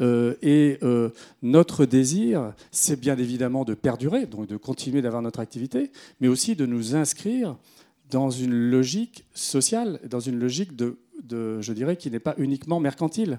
euh, 0.00 0.34
et 0.42 0.78
euh, 0.82 1.10
notre 1.42 1.86
désir, 1.86 2.52
c'est 2.70 3.00
bien 3.00 3.16
évidemment 3.16 3.64
de 3.64 3.74
perdurer, 3.74 4.26
donc 4.26 4.46
de 4.46 4.56
continuer 4.56 5.02
d'avoir 5.02 5.22
notre 5.22 5.40
activité, 5.40 5.90
mais 6.20 6.28
aussi 6.28 6.56
de 6.56 6.66
nous 6.66 6.94
inscrire 6.94 7.56
dans 8.10 8.30
une 8.30 8.54
logique 8.54 9.24
sociale, 9.34 9.98
dans 10.08 10.20
une 10.20 10.38
logique 10.38 10.76
de 10.76 10.98
je 11.28 11.72
dirais, 11.72 11.96
qui 11.96 12.10
n'est 12.10 12.20
pas 12.20 12.34
uniquement 12.38 12.78
mercantile. 12.78 13.38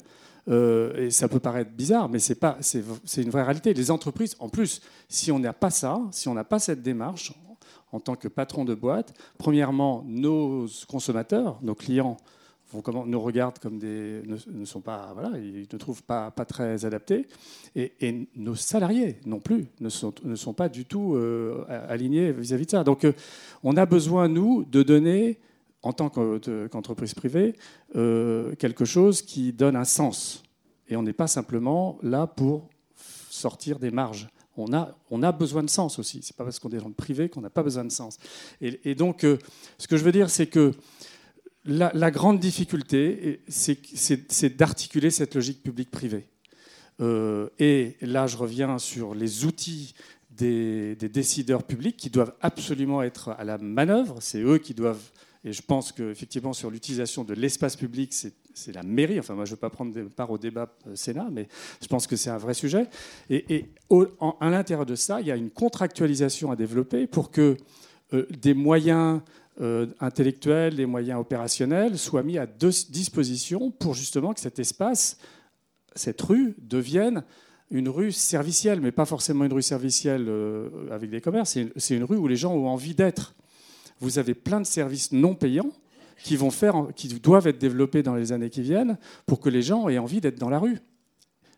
Euh, 0.49 0.95
et 1.07 1.11
ça 1.11 1.28
peut 1.28 1.40
paraître 1.40 1.72
bizarre, 1.72 2.10
mais 2.10 2.19
c'est 2.19 2.36
pas, 2.36 2.57
c'est 2.61 3.22
une 3.22 3.30
vraie 3.30 3.44
réalité. 3.44 3.74
Les 3.74 3.91
entreprises, 3.91 4.36
en 4.40 4.49
plus, 4.49 4.82
si 5.10 5.32
on 5.32 5.40
n'a 5.40 5.53
pas 5.53 5.69
ça, 5.69 5.99
si 6.11 6.28
on 6.28 6.34
n'a 6.34 6.44
pas 6.44 6.60
cette 6.60 6.82
démarche 6.82 7.34
en 7.91 7.99
tant 7.99 8.15
que 8.15 8.28
patron 8.28 8.65
de 8.65 8.74
boîte, 8.74 9.14
premièrement, 9.38 10.03
nos 10.06 10.68
consommateurs, 10.88 11.57
nos 11.61 11.76
clients, 11.76 12.18
nous 13.06 13.22
regardent 13.22 13.60
comme 13.60 13.80
des, 13.80 14.22
ne, 14.26 14.65
sont 14.65 14.82
pas, 14.82 15.11
voilà, 15.14 15.38
ils 15.38 15.68
ne 15.72 15.78
trouvent 15.78 16.03
pas, 16.03 16.32
pas 16.32 16.45
très 16.45 16.84
adaptés, 16.86 17.28
et, 17.76 18.28
nos 18.36 18.56
salariés 18.56 19.18
non 19.26 19.40
plus 19.40 19.68
ne 19.80 19.90
sont, 19.90 20.14
ne 20.24 20.36
sont 20.36 20.53
pas 20.53 20.68
du 20.68 20.86
tout 20.86 21.15
euh, 21.15 21.64
alignés 21.88 22.32
vis-à-vis 22.32 22.65
de 22.65 22.72
ça. 22.72 22.84
Donc, 22.84 23.06
euh, 23.06 23.14
on 23.64 23.78
a 23.78 23.86
besoin 23.86 24.28
nous 24.28 24.65
de 24.65 24.84
donner 24.84 25.40
en 25.88 25.93
tant 25.93 26.09
qu'entreprise 26.09 27.14
privée, 27.14 27.55
euh, 27.95 28.53
quelque 28.55 28.84
chose 28.84 29.22
qui 29.22 29.53
donne 29.53 29.77
un 29.77 29.85
sens. 29.85 30.43
Et 30.89 30.97
on 30.97 31.03
n'est 31.03 31.14
pas 31.14 31.27
simplement 31.27 31.97
là 32.01 32.27
pour 32.27 32.69
sortir 33.30 33.80
des 33.80 33.89
marges. 33.89 34.27
On 34.57 34.73
a, 34.73 34.97
on 35.11 35.23
a 35.23 35.31
besoin 35.31 35.64
de 35.64 35.69
sens 35.69 35.97
aussi. 35.97 36.22
Ce 36.23 36.34
n'est 36.34 36.35
pas 36.35 36.43
parce 36.43 36.59
qu'on 36.59 36.72
est 36.72 36.77
dans 36.77 36.89
le 36.89 36.93
privé 36.93 37.30
qu'on 37.30 37.39
n'a 37.39 37.49
pas 37.49 37.64
besoin 37.64 37.85
de 37.85 37.91
sens. 37.91 38.18
Et, 38.59 38.95
donc, 38.95 39.23
euh, 39.23 39.38
ce 39.77 39.88
que 39.88 39.95
je 39.95 40.03
veux 40.03 40.11
dire, 40.11 40.30
c'est 40.30 40.47
que 40.47 40.73
la, 41.64 42.11
grande 42.11 42.39
difficulté, 42.39 43.41
c'est 43.47 44.57
d'articuler 44.57 45.09
cette 45.09 45.35
logique 45.35 45.64
publique-privée. 45.64 46.27
Euh, 46.99 47.47
et 47.59 47.95
là, 48.01 48.27
je 48.27 48.35
reviens 48.35 48.77
sur 48.77 49.15
les 49.15 49.45
outils 49.45 49.93
des, 50.31 50.95
décideurs 50.95 51.64
publics 51.64 51.95
qui 51.95 52.09
doivent 52.09 52.34
absolument 52.41 53.03
être 53.03 53.30
à 53.30 53.43
la 53.43 53.57
manœuvre. 53.57 54.18
C'est 54.22 54.41
eux 54.41 54.57
qui 54.57 54.73
doivent 54.73 55.11
et 55.48 55.53
je 55.53 55.61
pense 55.61 55.94
qu'effectivement, 55.94 56.52
sur 56.52 56.69
l'utilisation 56.69 57.24
de 57.24 57.34
l'espace 57.34 57.78
public, 57.78 58.11
c'est 58.11 58.74
la 58.74 58.84
mairie. 58.84 59.18
Enfin, 59.18 59.34
moi, 59.34 59.45
je 59.45 59.52
ne 59.52 59.56
veux 59.56 59.60
pas 59.60 59.69
prendre 59.69 59.98
part 60.10 60.30
au 60.30 60.38
débat 60.38 60.76
euh, 60.88 60.95
Sénat, 60.95 61.30
mais 61.32 61.48
je 61.82 61.88
pense 61.88 62.06
que 62.06 62.18
c'est 62.18 62.30
un 62.30 62.38
vrai 62.38 62.53
sujet. 62.53 62.88
Et, 63.30 63.65
à 64.41 64.49
l'intérieur 64.49 64.86
de 64.86 64.95
ça, 64.95 65.22
il 65.22 65.28
y 65.28 65.32
a 65.32 65.38
une 65.38 65.49
contractualisation 65.49 66.52
à 66.52 66.57
développer 66.57 67.07
pour 67.07 67.32
que 67.32 67.56
euh, 68.11 68.28
des 68.30 68.53
moyens 68.53 69.22
euh, 69.61 69.88
intellectuels, 70.02 70.76
des 70.76 70.86
moyens 70.86 71.22
opérationnels 71.22 71.98
soient 71.98 72.24
mis 72.24 72.38
à 72.38 72.45
disposition 72.45 73.72
pour 73.72 73.94
justement 73.94 74.34
que 74.34 74.41
cet 74.41 74.60
espace, 74.60 75.18
cette 75.95 76.22
rue, 76.22 76.56
devienne 76.57 77.24
une 77.72 77.88
rue 77.88 78.11
servicielle, 78.11 78.82
mais 78.82 78.91
pas 78.91 79.06
forcément 79.06 79.45
une 79.45 79.53
rue 79.53 79.61
servicielle 79.61 80.30
avec 80.91 81.10
des 81.10 81.22
commerces. 81.22 81.57
C'est 81.78 81.95
une 81.95 82.03
rue 82.03 82.18
où 82.18 82.28
les 82.28 82.38
gens 82.38 82.53
ont 82.53 82.68
envie 82.68 82.95
d'être 82.95 83.34
vous 83.99 84.19
avez 84.19 84.34
plein 84.34 84.61
de 84.61 84.65
services 84.65 85.11
non 85.11 85.36
payants 85.36 85.72
qui, 86.24 86.38
doivent 87.19 87.48
être 87.48 87.60
développés 87.60 88.03
dans 88.03 88.15
les 88.15 88.32
années 88.32 88.49
qui 88.49 88.61
viennent 88.61 88.98
pour 89.26 89.40
que 89.40 89.49
les 89.49 89.61
gens 89.61 89.88
aient 89.90 89.98
envie 89.98 90.22
d'être 90.22 90.40
dans 90.40 90.49
la 90.49 90.60
rue. 90.60 90.80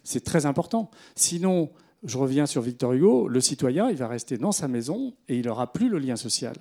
C'est 0.03 0.24
très 0.24 0.45
important. 0.45 0.91
Sinon, 1.16 1.70
je 2.03 2.18
reviens 2.18 2.45
sur 2.45 2.61
Victor 2.61 2.94
Hugo, 2.94 3.28
le 3.28 3.41
citoyen, 3.41 3.90
il 3.90 3.98
va 3.98 4.07
rester 4.07 4.38
dans 4.38 4.52
sa 4.52 4.68
maison 4.68 5.14
et 5.28 5.38
il 5.38 5.45
n'aura 5.45 5.72
plus 5.72 5.90
le 5.90 5.99
lien 5.99 6.16
social. 6.16 6.56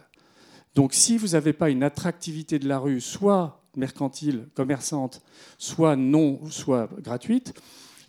Donc 0.74 0.94
si 0.94 1.16
vous 1.16 1.28
n'avez 1.28 1.52
pas 1.52 1.70
une 1.70 1.82
attractivité 1.82 2.58
de 2.58 2.68
la 2.68 2.78
rue, 2.78 3.00
soit 3.00 3.62
mercantile, 3.76 4.48
commerçante, 4.54 5.22
soit 5.56 5.96
non, 5.96 6.40
soit 6.50 6.88
gratuite, 7.00 7.54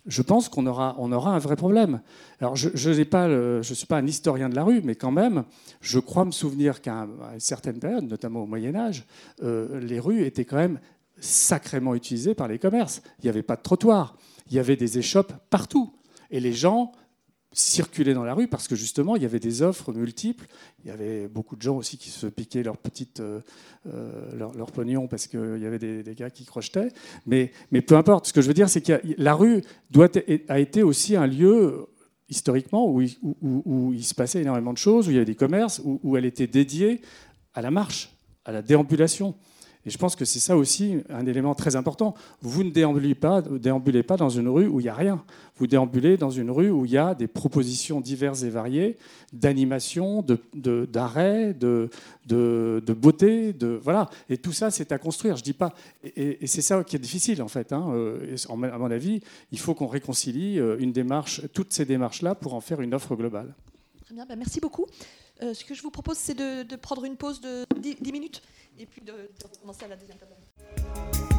je 0.06 0.22
pense 0.22 0.48
qu'on 0.48 0.66
aura, 0.66 0.96
un 0.98 1.38
vrai 1.38 1.56
problème. 1.56 2.00
Alors, 2.40 2.56
je 2.56 2.68
ne 2.88 3.62
suis 3.62 3.86
pas 3.86 3.98
un 3.98 4.06
historien 4.06 4.48
de 4.48 4.54
la 4.54 4.64
rue, 4.64 4.80
mais 4.82 4.94
quand 4.94 5.10
même, 5.10 5.44
je 5.80 5.98
crois 5.98 6.24
me 6.24 6.30
souvenir 6.30 6.80
qu'à 6.80 7.06
une 7.32 7.40
certaine 7.40 7.78
période, 7.78 8.04
notamment 8.04 8.42
au 8.42 8.46
Moyen 8.46 8.74
Âge, 8.74 9.04
euh, 9.42 9.80
les 9.80 10.00
rues 10.00 10.24
étaient 10.24 10.44
quand 10.44 10.56
même 10.56 10.80
sacrément 11.18 11.94
utilisé 11.94 12.34
par 12.34 12.48
les 12.48 12.58
commerces. 12.58 13.02
Il 13.18 13.26
n'y 13.26 13.30
avait 13.30 13.42
pas 13.42 13.56
de 13.56 13.62
trottoir, 13.62 14.16
il 14.48 14.56
y 14.56 14.58
avait 14.58 14.76
des 14.76 14.98
échoppes 14.98 15.32
partout. 15.50 15.92
Et 16.30 16.40
les 16.40 16.52
gens 16.52 16.92
circulaient 17.52 18.14
dans 18.14 18.24
la 18.24 18.34
rue 18.34 18.48
parce 18.48 18.68
que 18.68 18.76
justement, 18.76 19.16
il 19.16 19.22
y 19.22 19.24
avait 19.24 19.40
des 19.40 19.62
offres 19.62 19.92
multiples. 19.92 20.46
Il 20.84 20.88
y 20.88 20.90
avait 20.90 21.26
beaucoup 21.26 21.56
de 21.56 21.62
gens 21.62 21.76
aussi 21.76 21.98
qui 21.98 22.10
se 22.10 22.26
piquaient 22.26 22.62
leur 22.62 22.76
petite, 22.76 23.20
euh, 23.20 23.40
euh, 23.86 24.36
leur, 24.36 24.70
pognon 24.70 25.08
parce 25.08 25.26
qu'il 25.26 25.58
y 25.58 25.66
avait 25.66 25.78
des, 25.78 26.14
gars 26.14 26.30
qui 26.30 26.44
crochetaient. 26.44 26.92
Mais, 27.26 27.50
mais 27.72 27.82
peu 27.82 27.96
importe. 27.96 28.26
Ce 28.26 28.32
que 28.32 28.40
je 28.40 28.48
veux 28.48 28.54
dire, 28.54 28.68
c'est 28.68 28.82
que 28.82 29.00
la 29.18 29.34
rue 29.34 29.62
doit, 29.90 30.08
a 30.48 30.58
été 30.60 30.82
aussi 30.82 31.16
un 31.16 31.26
lieu 31.26 31.86
historiquement 32.28 32.88
où, 32.88 33.02
où, 33.42 33.92
il 33.92 34.04
se 34.04 34.14
passait 34.14 34.42
énormément 34.42 34.72
de 34.72 34.78
choses, 34.78 35.08
où 35.08 35.10
il 35.10 35.14
y 35.14 35.16
avait 35.16 35.24
des 35.24 35.34
commerces, 35.34 35.82
où 35.84 36.16
elle 36.16 36.24
était 36.24 36.46
dédiée 36.46 37.00
à 37.54 37.62
la 37.62 37.72
marche, 37.72 38.14
à 38.44 38.52
la 38.52 38.62
déambulation. 38.62 39.34
Et 39.86 39.90
je 39.90 39.96
pense 39.96 40.14
que 40.14 40.26
c'est 40.26 40.40
ça 40.40 40.56
aussi 40.56 40.98
un 41.08 41.24
élément 41.24 41.54
très 41.54 41.74
important. 41.74 42.14
Vous 42.42 42.64
ne 42.64 42.70
déambulez 42.70 43.14
pas, 43.14 43.40
déambulez 43.40 44.02
pas 44.02 44.18
dans 44.18 44.28
une 44.28 44.48
rue 44.48 44.66
où 44.66 44.78
il 44.80 44.82
n'y 44.82 44.88
a 44.90 44.94
rien. 44.94 45.24
Vous 45.56 45.66
déambulez 45.66 46.18
dans 46.18 46.30
une 46.30 46.50
rue 46.50 46.70
où 46.70 46.84
il 46.84 46.90
y 46.92 46.98
a 46.98 47.14
des 47.14 47.26
propositions 47.26 48.00
diverses 48.00 48.42
et 48.42 48.50
variées 48.50 48.98
d'animation, 49.32 50.24
d'arrêt, 50.54 51.54
de, 51.54 51.88
de, 52.26 52.82
de, 52.84 52.92
beauté. 52.92 53.54
De, 53.54 53.80
voilà. 53.82 54.10
Et 54.28 54.36
tout 54.36 54.52
ça, 54.52 54.70
c'est 54.70 54.92
à 54.92 54.98
construire. 54.98 55.36
Je 55.36 55.42
dis 55.42 55.54
pas. 55.54 55.72
Et, 56.16 56.46
c'est 56.46 56.62
ça 56.62 56.84
qui 56.84 56.96
est 56.96 57.00
difficile, 57.00 57.42
en 57.42 57.48
fait. 57.48 57.72
Hein. 57.72 57.90
Euh, 57.94 58.36
à 58.48 58.78
mon 58.78 58.90
avis, 58.90 59.22
il 59.50 59.58
faut 59.58 59.74
qu'on 59.74 59.86
réconcilie 59.86 60.58
euh, 60.58 60.76
une 60.78 60.92
démarche, 60.92 61.42
toutes 61.54 61.72
ces 61.72 61.86
démarches-là 61.86 62.34
pour 62.34 62.54
en 62.54 62.60
faire 62.60 62.82
une 62.82 62.92
offre 62.92 63.16
globale. 63.16 63.54
Très 64.04 64.14
bien. 64.14 64.26
Ben, 64.26 64.36
merci 64.36 64.60
beaucoup. 64.60 64.86
Euh, 65.42 65.54
ce 65.54 65.64
que 65.64 65.74
je 65.74 65.82
vous 65.82 65.90
propose, 65.90 66.18
c'est 66.18 66.34
de, 66.34 66.76
prendre 66.76 67.04
une 67.04 67.16
pause 67.16 67.40
de 67.40 67.64
10, 67.78 68.12
minutes 68.12 68.42
et 68.80 68.86
puis 68.86 69.02
de, 69.02 69.30
commencer 69.60 69.84
à 69.84 69.88
la 69.88 69.96
deuxième 69.96 70.18
table. 70.18 71.29